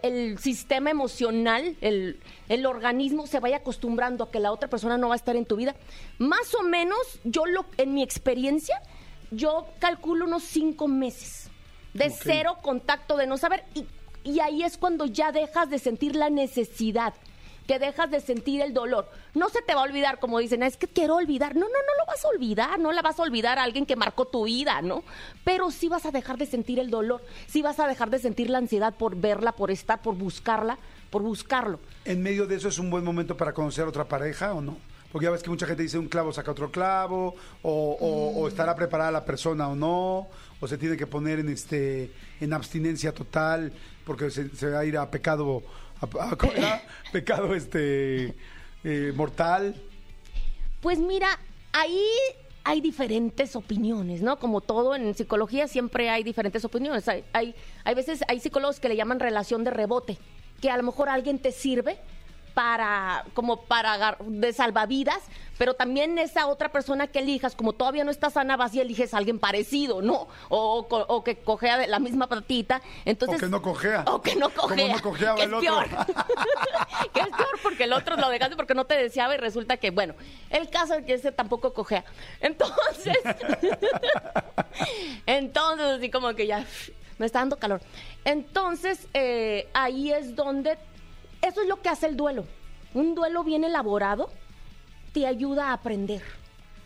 el 0.04 0.38
sistema 0.38 0.92
emocional, 0.92 1.76
el, 1.82 2.20
el 2.50 2.66
organismo 2.66 3.26
se 3.28 3.40
vaya 3.40 3.58
acostumbrando 3.58 4.26
a 4.26 4.32
que 4.32 4.40
la 4.40 4.52
otra 4.52 4.70
persona 4.70 4.98
no 4.98 5.10
va 5.10 5.16
a 5.16 5.18
estar 5.18 5.36
en 5.36 5.46
tu 5.46 5.56
vida. 5.56 5.76
Más 6.20 6.54
o 6.56 6.62
menos, 6.64 7.00
yo 7.24 7.46
lo, 7.46 7.66
en 7.78 7.94
mi 7.94 8.04
experiencia, 8.04 8.82
yo 9.32 9.68
calculo 9.80 10.26
unos 10.26 10.44
cinco 10.44 10.88
meses 10.88 11.50
de 11.94 12.10
cero 12.10 12.58
contacto, 12.62 13.18
de 13.18 13.28
no 13.28 13.38
saber, 13.38 13.64
y, 13.74 13.86
y 14.24 14.40
ahí 14.40 14.64
es 14.64 14.78
cuando 14.78 15.06
ya 15.06 15.32
dejas 15.32 15.70
de 15.70 15.80
sentir 15.80 16.16
la 16.16 16.30
necesidad, 16.30 17.14
que 17.68 17.80
dejas 17.80 18.12
de 18.12 18.20
sentir 18.20 18.62
el 18.62 18.74
dolor. 18.74 19.10
No 19.34 19.50
se 19.50 19.62
te 19.62 19.74
va 19.74 19.82
a 19.82 19.86
olvidar, 19.86 20.20
como 20.20 20.40
dicen, 20.40 20.64
"Ah, 20.64 20.68
es 20.68 20.78
que 20.78 20.88
quiero 20.88 21.16
olvidar. 21.16 21.56
No, 21.56 21.62
no, 21.62 21.68
no 21.68 21.94
lo 22.00 22.06
vas 22.08 22.24
a 22.26 22.28
olvidar, 22.28 22.80
no 22.80 22.92
la 22.92 23.02
vas 23.02 23.20
a 23.20 23.24
olvidar 23.24 23.58
a 23.60 23.64
alguien 23.64 23.86
que 23.86 23.96
marcó 23.96 24.26
tu 24.26 24.44
vida, 24.46 24.82
¿no? 24.82 25.04
Pero 25.44 25.72
sí 25.72 25.88
vas 25.90 26.06
a 26.06 26.12
dejar 26.12 26.38
de 26.38 26.46
sentir 26.46 26.80
el 26.80 26.90
dolor, 26.90 27.24
sí 27.48 27.62
vas 27.62 27.80
a 27.80 27.88
dejar 27.88 28.10
de 28.10 28.20
sentir 28.20 28.50
la 28.50 28.58
ansiedad 28.58 28.94
por 28.96 29.16
verla, 29.16 29.54
por 29.54 29.72
estar, 29.72 30.02
por 30.02 30.16
buscarla, 30.16 30.78
por 31.10 31.22
buscarlo. 31.22 31.80
¿En 32.06 32.22
medio 32.22 32.48
de 32.48 32.56
eso 32.56 32.68
es 32.68 32.80
un 32.80 32.90
buen 32.90 33.04
momento 33.04 33.38
para 33.38 33.54
conocer 33.54 33.86
a 33.86 33.90
otra 33.90 34.06
pareja 34.06 34.54
o 34.54 34.62
no? 34.62 34.78
Porque 35.12 35.26
ya 35.26 35.32
ves 35.32 35.44
que 35.44 35.50
mucha 35.52 35.68
gente 35.68 35.84
dice 35.84 36.00
un 36.00 36.08
clavo 36.10 36.34
saca 36.34 36.50
otro 36.52 36.72
clavo, 36.72 37.36
o, 37.62 37.98
o- 38.00 38.42
o 38.42 38.48
estará 38.48 38.76
preparada 38.76 39.12
la 39.12 39.24
persona 39.24 39.68
o 39.68 39.76
no, 39.76 40.28
o 40.60 40.68
se 40.68 40.76
tiene 40.78 40.98
que 40.98 41.06
poner 41.06 41.38
en 41.40 41.50
este 41.50 42.12
en 42.42 42.52
abstinencia 42.52 43.14
total, 43.14 43.72
porque 44.06 44.32
se, 44.32 44.50
se 44.56 44.70
va 44.72 44.80
a 44.80 44.86
ir 44.86 44.98
a 44.98 45.10
pecado, 45.12 45.46
a, 45.52 45.58
a- 45.58 45.62
¿cómo 45.62 45.72
era? 46.56 46.82
pecado 47.12 47.54
este 47.56 48.36
eh, 48.84 49.12
mortal. 49.16 49.76
Pues 50.82 51.00
mira, 51.00 51.40
ahí 51.72 52.04
hay 52.64 52.82
diferentes 52.82 53.56
opiniones, 53.56 54.22
¿no? 54.22 54.40
Como 54.40 54.62
todo 54.62 54.96
en 54.96 55.14
psicología 55.16 55.68
siempre 55.68 56.10
hay 56.10 56.24
diferentes 56.24 56.64
opiniones. 56.66 57.08
Hay, 57.08 57.24
hay, 57.34 57.56
hay 57.84 57.96
veces, 57.96 58.24
hay 58.28 58.40
psicólogos 58.40 58.80
que 58.80 58.90
le 58.90 58.96
llaman 58.96 59.20
relación 59.20 59.64
de 59.64 59.72
rebote, 59.72 60.18
que 60.62 60.70
a 60.70 60.78
lo 60.78 60.84
mejor 60.84 61.10
alguien 61.10 61.40
te 61.40 61.52
sirve 61.52 61.98
para, 62.54 63.26
como 63.34 63.64
para 63.64 64.18
de 64.20 64.54
salvavidas, 64.54 65.20
pero 65.58 65.74
también 65.74 66.18
esa 66.18 66.48
otra 66.48 66.72
persona 66.72 67.08
que 67.08 67.20
elijas, 67.20 67.56
como 67.56 67.74
todavía 67.74 68.04
no 68.04 68.12
está 68.12 68.30
sana, 68.30 68.58
vas 68.58 68.74
y 68.74 68.82
eliges 68.82 69.14
a 69.14 69.18
alguien 69.18 69.40
parecido, 69.40 70.02
¿no? 70.02 70.28
O, 70.50 71.24
que 71.24 71.38
cojea 71.38 71.78
de 71.78 71.88
la 71.88 72.00
misma 72.00 72.28
patita. 72.28 72.82
Entonces, 73.06 73.38
o 73.38 73.40
que 73.40 73.50
no 73.50 73.62
cojea. 73.62 74.04
o 74.08 74.22
que 74.22 74.36
no 74.36 74.50
Como 74.50 74.70
cojea. 74.70 74.96
no 74.96 75.02
cojeaba 75.02 75.36
que 75.36 75.44
el 75.44 75.54
es 75.54 75.58
otro. 75.58 75.62
peor. 75.62 75.88
que 77.14 77.20
es 77.20 77.28
peor 77.28 77.60
porque 77.62 77.84
el 77.86 77.94
otro 77.94 78.16
lo 78.18 78.30
dejaste 78.30 78.56
porque 78.56 78.76
no 78.76 78.86
te 78.86 78.96
deseaba 78.96 79.36
y 79.36 79.38
resulta 79.38 79.78
que, 79.78 79.92
bueno, 79.92 80.16
el 80.50 80.70
caso 80.70 80.96
es 80.96 81.06
que 81.06 81.14
ese 81.14 81.32
tampoco 81.32 81.74
cojea. 81.74 82.04
Entonces, 82.40 83.18
entonces 85.26 85.86
así 85.86 86.10
como 86.10 86.34
que 86.34 86.48
ya 86.48 86.66
me 87.18 87.26
está 87.26 87.40
dando 87.40 87.58
calor. 87.58 87.82
Entonces, 88.26 89.08
eh, 89.14 89.68
ahí 89.74 90.12
es 90.12 90.36
donde, 90.36 90.78
eso 91.44 91.62
es 91.62 91.68
lo 91.68 91.82
que 91.82 91.90
hace 91.90 92.08
el 92.08 92.18
duelo. 92.18 92.46
Un 92.94 93.16
duelo 93.16 93.44
bien 93.44 93.64
elaborado 93.64 94.30
te 95.14 95.28
ayuda 95.28 95.70
a 95.70 95.74
aprender, 95.74 96.22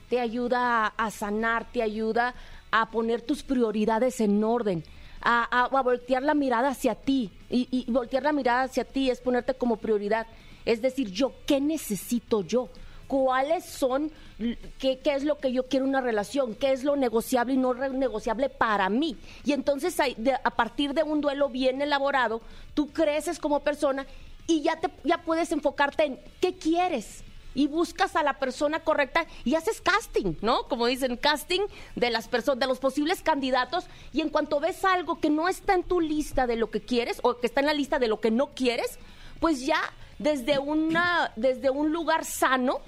te 0.10 0.20
ayuda 0.20 0.88
a 0.88 1.12
sanar, 1.12 1.66
te 1.72 1.82
ayuda 1.82 2.34
a 2.72 2.92
poner 2.92 3.22
tus 3.22 3.44
prioridades 3.44 4.20
en 4.20 4.44
orden, 4.44 4.84
a, 5.22 5.44
a- 5.50 5.66
a 5.78 5.82
voltear 5.82 6.24
la 6.24 6.34
mirada 6.34 6.70
hacia 6.70 6.96
ti. 6.96 7.32
Y, 7.50 7.90
voltear 7.90 8.24
la 8.24 8.34
mirada 8.34 8.64
hacia 8.64 8.84
ti 8.84 9.10
es 9.10 9.22
ponerte 9.22 9.54
como 9.54 9.78
prioridad. 9.78 10.28
Es 10.66 10.82
decir, 10.82 11.10
yo, 11.12 11.32
¿qué 11.46 11.62
necesito 11.62 12.42
yo? 12.42 12.68
¿Cuáles 13.08 13.64
son, 13.64 14.12
qué, 14.80 15.00
es 15.06 15.24
lo 15.24 15.38
que 15.38 15.54
yo 15.54 15.64
quiero 15.68 15.86
en 15.86 15.90
una 15.92 16.02
relación? 16.02 16.56
¿Qué 16.56 16.74
es 16.74 16.84
lo 16.84 16.98
negociable 16.98 17.54
y 17.54 17.58
no 17.58 17.74
negociable 17.74 18.50
para 18.50 18.90
mí? 18.90 19.16
Y 19.46 19.54
entonces 19.54 19.96
de- 20.18 20.34
a 20.34 20.50
partir 20.52 20.94
de 20.94 21.04
un 21.04 21.22
duelo 21.22 21.48
bien 21.48 21.82
elaborado, 21.82 22.42
tú 22.74 22.88
creces 22.88 23.40
como 23.40 23.62
persona 23.62 24.06
y 24.48 24.62
ya, 24.62 24.80
te, 24.80 24.90
ya 25.04 25.20
puedes 25.20 25.52
enfocarte 25.52 26.06
en 26.06 26.20
qué 26.42 26.56
quieres 26.56 27.24
y 27.54 27.66
buscas 27.68 28.16
a 28.16 28.22
la 28.22 28.38
persona 28.38 28.82
correcta 28.82 29.26
y 29.44 29.56
haces 29.56 29.82
casting, 29.82 30.36
¿no? 30.42 30.68
Como 30.68 30.86
dicen, 30.86 31.18
casting 31.18 31.62
de 31.96 32.12
las 32.12 32.28
personas, 32.28 32.60
de 32.60 32.68
los 32.68 32.78
posibles 32.78 33.24
candidatos 33.24 33.88
y 34.14 34.22
en 34.22 34.30
cuanto 34.30 34.60
ves 34.60 34.86
algo 34.86 35.20
que 35.20 35.32
no 35.32 35.50
está 35.50 35.74
en 35.74 35.84
tu 35.84 36.00
lista 36.00 36.46
de 36.46 36.56
lo 36.56 36.70
que 36.70 36.82
quieres 36.82 37.20
o 37.24 37.38
que 37.38 37.48
está 37.48 37.62
en 37.62 37.66
la 37.66 37.74
lista 37.74 37.98
de 37.98 38.08
lo 38.08 38.22
que 38.22 38.30
no 38.30 38.52
quieres, 38.54 39.00
pues 39.40 39.66
ya 39.66 39.82
desde 40.20 40.60
una 40.60 41.32
desde 41.36 41.72
un 41.72 41.92
lugar 41.92 42.26
sano 42.26 42.80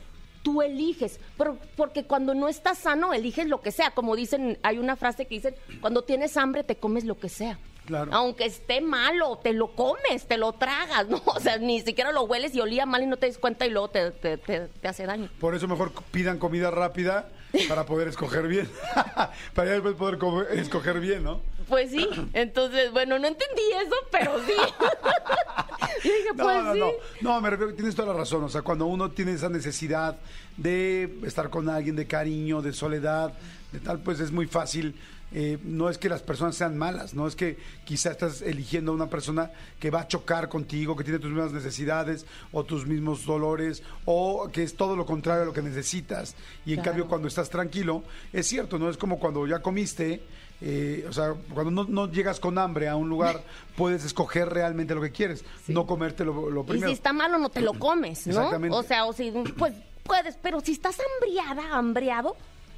tú 0.43 0.61
eliges, 0.61 1.19
pero 1.35 1.57
porque 1.75 2.03
cuando 2.03 2.35
no 2.35 2.47
estás 2.47 2.77
sano 2.77 3.11
eliges 3.13 3.47
lo 3.47 3.61
que 3.61 3.71
sea, 3.71 3.91
como 3.91 4.15
dicen, 4.15 4.59
hay 4.63 4.77
una 4.77 4.95
frase 4.95 5.25
que 5.25 5.35
dicen, 5.35 5.55
cuando 5.81 6.03
tienes 6.03 6.37
hambre 6.37 6.63
te 6.63 6.77
comes 6.77 7.05
lo 7.05 7.19
que 7.19 7.29
sea. 7.29 7.57
Claro. 7.89 8.11
Aunque 8.13 8.45
esté 8.45 8.81
malo, 8.81 9.39
te 9.41 9.51
lo 9.51 9.73
comes, 9.75 10.27
te 10.27 10.37
lo 10.37 10.53
tragas, 10.53 11.07
¿no? 11.09 11.19
O 11.25 11.39
sea, 11.39 11.57
ni 11.57 11.81
siquiera 11.81 12.11
lo 12.11 12.21
hueles 12.23 12.53
y 12.53 12.61
olía 12.61 12.85
mal 12.85 13.01
y 13.01 13.07
no 13.07 13.17
te 13.17 13.25
das 13.25 13.39
cuenta 13.39 13.65
y 13.65 13.71
luego 13.71 13.89
te, 13.89 14.11
te- 14.11 14.37
te- 14.37 14.67
te 14.67 14.87
hace 14.87 15.07
daño. 15.07 15.27
Por 15.39 15.55
eso 15.55 15.67
mejor 15.67 15.91
pidan 16.11 16.37
comida 16.37 16.69
rápida 16.69 17.29
para 17.67 17.87
poder 17.87 18.07
escoger 18.09 18.47
bien. 18.47 18.69
para 19.55 19.67
ya 19.67 19.73
después 19.73 19.95
poder 19.95 20.19
comer- 20.19 20.47
escoger 20.51 20.99
bien, 20.99 21.23
¿no? 21.23 21.41
Pues 21.67 21.89
sí, 21.89 22.07
entonces, 22.33 22.91
bueno, 22.91 23.17
no 23.17 23.27
entendí 23.27 23.61
eso, 23.83 23.95
pero 24.11 24.39
sí. 24.45 24.53
y 26.03 26.07
dije, 26.07 26.29
No, 26.35 26.43
pues 26.43 26.63
no, 26.63 26.73
sí. 26.73 26.79
no. 26.79 26.91
No, 27.33 27.41
me 27.41 27.49
refiero, 27.49 27.73
tienes 27.73 27.95
toda 27.95 28.09
la 28.13 28.19
razón. 28.19 28.43
O 28.43 28.49
sea, 28.49 28.61
cuando 28.61 28.85
uno 28.85 29.09
tiene 29.11 29.33
esa 29.33 29.49
necesidad 29.49 30.17
de 30.57 31.19
estar 31.25 31.49
con 31.49 31.69
alguien, 31.69 31.95
de 31.95 32.05
cariño, 32.07 32.61
de 32.61 32.71
soledad, 32.73 33.33
de 33.71 33.79
tal, 33.79 33.99
pues 33.99 34.19
es 34.19 34.31
muy 34.31 34.45
fácil. 34.47 34.95
Eh, 35.31 35.57
no 35.63 35.89
es 35.89 35.97
que 35.97 36.09
las 36.09 36.21
personas 36.23 36.55
sean 36.55 36.77
malas, 36.77 37.13
no 37.13 37.27
es 37.27 37.35
que 37.35 37.57
quizá 37.85 38.11
estás 38.11 38.41
eligiendo 38.41 38.91
a 38.91 38.95
una 38.95 39.09
persona 39.09 39.51
que 39.79 39.89
va 39.91 40.01
a 40.01 40.07
chocar 40.07 40.49
contigo, 40.49 40.95
que 40.95 41.03
tiene 41.03 41.19
tus 41.19 41.29
mismas 41.31 41.51
necesidades 41.51 42.25
o 42.51 42.63
tus 42.63 42.85
mismos 42.87 43.25
dolores, 43.25 43.83
o 44.05 44.49
que 44.51 44.63
es 44.63 44.75
todo 44.75 44.95
lo 44.95 45.05
contrario 45.05 45.43
a 45.43 45.45
lo 45.45 45.53
que 45.53 45.61
necesitas. 45.61 46.35
Y 46.65 46.71
en 46.71 46.77
Claro. 46.77 46.91
cambio, 46.91 47.07
cuando 47.07 47.27
estás 47.27 47.49
tranquilo, 47.49 48.03
es 48.33 48.47
cierto, 48.47 48.79
¿no? 48.79 48.89
Es 48.89 48.97
como 48.97 49.19
cuando 49.19 49.45
ya 49.45 49.59
comiste, 49.61 50.23
eh, 50.61 51.05
o 51.07 51.13
sea, 51.13 51.35
cuando 51.53 51.71
no, 51.71 51.83
no 51.89 52.11
llegas 52.11 52.39
con 52.39 52.57
hambre 52.57 52.87
a 52.89 52.95
un 52.95 53.07
lugar, 53.09 53.43
puedes 53.77 54.03
escoger 54.05 54.49
realmente 54.49 54.95
lo 54.95 55.01
que 55.01 55.11
quieres, 55.11 55.45
no 55.67 55.85
comerte 55.85 56.25
lo, 56.25 56.49
lo 56.49 56.61
Y 56.61 56.65
primero. 56.65 56.87
si 56.87 56.93
está 56.93 57.13
malo, 57.13 57.37
no 57.37 57.49
te 57.49 57.61
lo 57.61 57.73
comes, 57.73 58.25
¿no? 58.27 58.33
Exactamente. 58.33 58.75
O 58.75 58.83
sea, 58.83 59.05
o 59.05 59.13
si, 59.13 59.31
pues 59.57 59.73
puedes, 60.03 60.35
pero 60.41 60.59
si 60.59 60.71
estás 60.71 60.97
hambriada, 60.99 61.77
hambriado, 61.77 62.35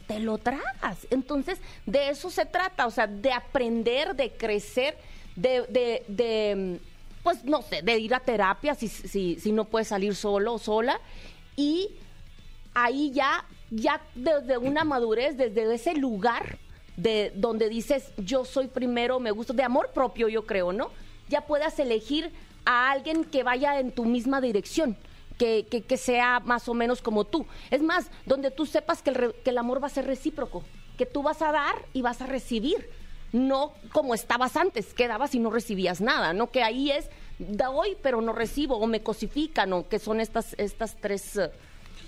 te 0.08 0.20
lo 0.20 0.38
tragas. 0.38 1.08
Entonces, 1.10 1.60
de 1.86 2.10
eso 2.10 2.30
se 2.30 2.45
trata, 2.45 2.88
o 2.88 2.91
sea, 2.91 3.08
de 3.08 3.32
aprender, 3.32 4.16
de 4.16 4.32
crecer, 4.32 4.97
de, 5.36 5.62
de, 5.70 6.04
de, 6.08 6.80
pues 7.24 7.43
no 7.43 7.62
sé, 7.62 7.82
de 7.82 7.97
ir 7.97 8.14
a 8.14 8.20
terapia 8.20 8.76
si, 8.76 8.88
si, 8.88 9.39
si 9.39 9.52
no 9.52 9.66
puedes 9.66 9.88
salir 9.88 10.16
solo 10.16 10.54
o 10.54 10.60
sola. 10.60 10.99
Y 11.56 11.89
ahí 12.74 13.12
ya, 13.12 13.45
ya 13.70 14.02
desde 14.16 14.58
una 14.58 14.84
madurez, 14.84 15.38
desde 15.38 15.74
ese 15.74 15.93
lugar 15.95 16.58
de 16.97 17.32
donde 17.36 17.70
dices 17.70 18.12
yo 18.18 18.45
soy 18.45 18.68
primero, 18.68 19.20
me 19.20 19.32
gusta, 19.32 19.54
de 19.54 19.64
amor 19.64 19.91
propio, 19.93 20.28
yo 20.28 20.45
creo, 20.45 20.74
¿no? 20.74 20.91
Ya 21.30 21.41
puedas 21.41 21.80
elegir 21.80 22.32
a 22.66 22.91
alguien 22.91 23.24
que 23.24 23.43
vaya 23.43 23.80
en 23.80 23.91
tu 23.91 24.06
misma 24.06 24.41
dirección. 24.41 24.97
Que, 25.41 25.97
sea 25.97 26.39
más 26.39 26.69
o 26.69 26.75
menos 26.75 27.01
como 27.01 27.25
tú. 27.25 27.47
Es 27.71 27.81
más, 27.81 28.11
donde 28.27 28.51
tú 28.51 28.67
sepas 28.67 29.01
que 29.01 29.33
el, 29.43 29.57
amor 29.57 29.81
va 29.81 29.87
a 29.87 29.89
ser 29.89 30.05
recíproco, 30.05 30.63
que 30.99 31.07
tú 31.07 31.23
vas 31.23 31.41
a 31.41 31.51
dar 31.51 31.73
y 31.93 32.03
vas 32.03 32.21
a 32.21 32.27
recibir, 32.27 32.89
no 33.31 33.73
como 33.91 34.13
estabas 34.13 34.55
antes, 34.55 34.93
que 34.93 35.07
dabas 35.07 35.33
y 35.33 35.39
no 35.39 35.49
recibías 35.49 35.99
nada, 35.99 36.33
¿no? 36.33 36.51
Que 36.51 36.61
ahí 36.61 36.91
es, 36.91 37.09
doy 37.39 37.97
pero 38.03 38.21
no 38.21 38.33
recibo, 38.33 38.77
o 38.77 38.85
me 38.85 39.01
cosifican, 39.01 39.73
o 39.73 39.89
que 39.89 39.97
son 39.97 40.19
estas, 40.19 40.53
estas 40.59 40.95
tres 40.97 41.37
eh, 41.37 41.49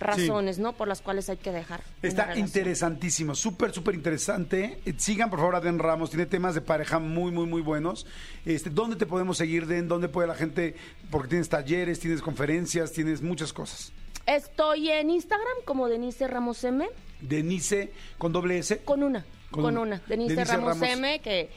razones, 0.04 0.60
¿no? 0.60 0.74
Por 0.74 0.88
las 0.88 1.02
cuales 1.02 1.30
hay 1.30 1.38
que 1.38 1.52
dejar. 1.52 1.82
Está 2.02 2.38
interesantísimo, 2.38 3.36
súper, 3.36 3.74
súper 3.74 3.96
interesante. 3.96 4.80
Sigan, 4.98 5.30
por 5.30 5.40
favor, 5.40 5.56
a 5.56 5.62
Den 5.62 5.80
Ramos. 5.80 6.10
Tiene 6.10 6.26
temas 6.26 6.56
de 6.56 6.62
pareja 6.62 7.00
muy, 7.00 7.32
muy, 7.32 7.46
muy 7.46 7.62
buenos. 7.62 8.06
Este, 8.46 8.70
¿Dónde 8.70 8.96
te 8.96 9.06
podemos 9.06 9.38
seguir, 9.38 9.68
Den? 9.68 9.88
¿Dónde 9.88 10.10
puede 10.10 10.28
la 10.28 10.36
gente? 10.36 10.76
Porque 11.10 11.30
tienes 11.30 11.50
talleres, 11.50 12.00
tienes 12.00 12.22
conferencias, 12.22 12.92
tienes 12.92 13.22
muchas 13.22 13.54
cosas. 13.54 13.92
Estoy 14.26 14.90
en 14.90 15.10
Instagram 15.10 15.58
como 15.66 15.90
Denise 15.90 16.28
Ramos 16.28 16.64
M, 16.64 16.88
Denise, 17.20 17.92
con 18.18 18.32
doble 18.32 18.58
S. 18.60 18.82
con 18.86 19.04
una, 19.04 19.26
Con 19.52 19.64
con, 19.64 19.78
una. 19.78 19.82
una. 19.82 20.02
Denise, 20.08 20.36
Denise 20.36 20.52
Ramos, 20.54 20.80
Ramos. 20.80 20.90
M, 20.90 21.20
que, 21.20 21.50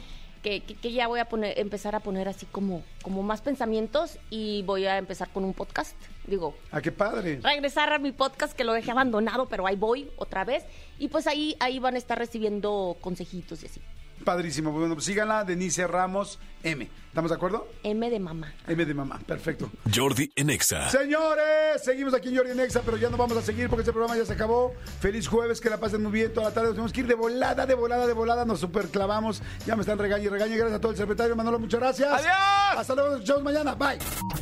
que, 0.43 0.61
que- 0.62 0.74
que 0.74 0.93
ya 0.93 1.07
voy 1.09 1.20
a 1.20 1.26
poner, 1.28 1.59
empezar 1.59 1.95
a 1.95 2.01
poner 2.01 2.28
así 2.28 2.47
como, 2.47 2.82
como 3.03 3.22
más 3.22 3.41
pensamientos 3.41 4.18
y 4.30 4.62
voy 4.62 4.87
a 4.87 4.99
empezar 4.99 5.28
con 5.30 5.45
un 5.45 5.53
podcast. 5.55 5.97
Digo, 6.26 6.55
Ah, 6.70 6.80
qué 6.80 6.93
padre. 6.93 7.41
regresar 7.43 7.93
a 7.93 7.99
mi 7.99 8.12
podcast 8.12 8.53
que 8.57 8.64
lo 8.64 8.72
dejé 8.72 8.91
abandonado, 8.91 9.47
pero 9.49 9.66
ahí 9.66 9.76
voy 9.76 10.11
otra 10.16 10.45
vez. 10.45 10.64
Y 10.99 11.09
pues 11.09 11.26
ahí, 11.26 11.57
ahí 11.61 11.78
van 11.78 11.95
a 11.95 11.99
estar 11.99 12.18
recibiendo 12.18 12.97
consejitos 13.01 13.62
y 13.62 13.66
así. 13.66 13.80
Padrísimo. 14.26 14.72
Bueno, 14.72 14.94
pues 14.94 15.06
síganla, 15.06 15.44
Denise 15.44 15.86
Ramos 15.86 16.40
M. 16.64 16.90
¿Estamos 17.08 17.30
de 17.30 17.36
acuerdo? 17.36 17.68
M 17.84 18.10
de 18.10 18.18
mamá. 18.18 18.52
M 18.66 18.84
de 18.84 18.92
mamá. 18.92 19.20
Perfecto. 19.24 19.70
Jordi 19.94 20.30
en 20.34 20.50
Exa. 20.50 20.90
Señores, 20.90 21.82
seguimos 21.84 22.12
aquí 22.12 22.28
en 22.30 22.36
Jordi 22.36 22.54
Nexa, 22.54 22.82
pero 22.84 22.96
ya 22.96 23.08
no 23.08 23.16
vamos 23.16 23.38
a 23.38 23.42
seguir 23.42 23.68
porque 23.68 23.82
este 23.82 23.92
programa 23.92 24.18
ya 24.18 24.26
se 24.26 24.32
acabó. 24.32 24.74
Feliz 25.00 25.28
jueves, 25.28 25.60
que 25.60 25.70
la 25.70 25.78
pasen 25.78 26.02
muy 26.02 26.10
bien 26.10 26.34
toda 26.34 26.48
la 26.48 26.54
tarde. 26.54 26.66
Nos 26.66 26.74
tenemos 26.74 26.92
que 26.92 27.00
ir 27.00 27.06
de 27.06 27.14
volada, 27.14 27.66
de 27.66 27.74
volada, 27.74 28.06
de 28.08 28.12
volada. 28.12 28.44
Nos 28.44 28.58
superclavamos. 28.58 29.42
Ya 29.64 29.76
me 29.76 29.82
están 29.82 29.96
regañando 29.96 30.28
y 30.28 30.32
regañando. 30.32 30.58
Gracias 30.58 30.78
a 30.78 30.80
todo 30.80 30.90
el 30.90 30.98
secretario 30.98 31.36
Manolo, 31.36 31.60
muchas 31.60 31.78
gracias. 31.78 32.12
¡Adiós! 32.12 32.78
Hasta 32.78 32.94
luego, 32.94 33.10
nos 33.10 33.20
escuchamos 33.20 33.44
mañana. 33.44 33.76
Bye. 33.76 33.98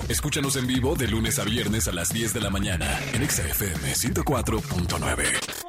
Escúchanos 0.08 0.56
en 0.56 0.66
vivo 0.66 0.96
de 0.96 1.08
lunes 1.08 1.38
a 1.38 1.44
viernes 1.44 1.88
a 1.88 1.92
las 1.92 2.08
10 2.08 2.32
de 2.32 2.40
la 2.40 2.48
mañana 2.48 2.98
en 3.12 3.22
Exa 3.22 3.42
FM 3.42 3.92
104.9. 3.92 5.64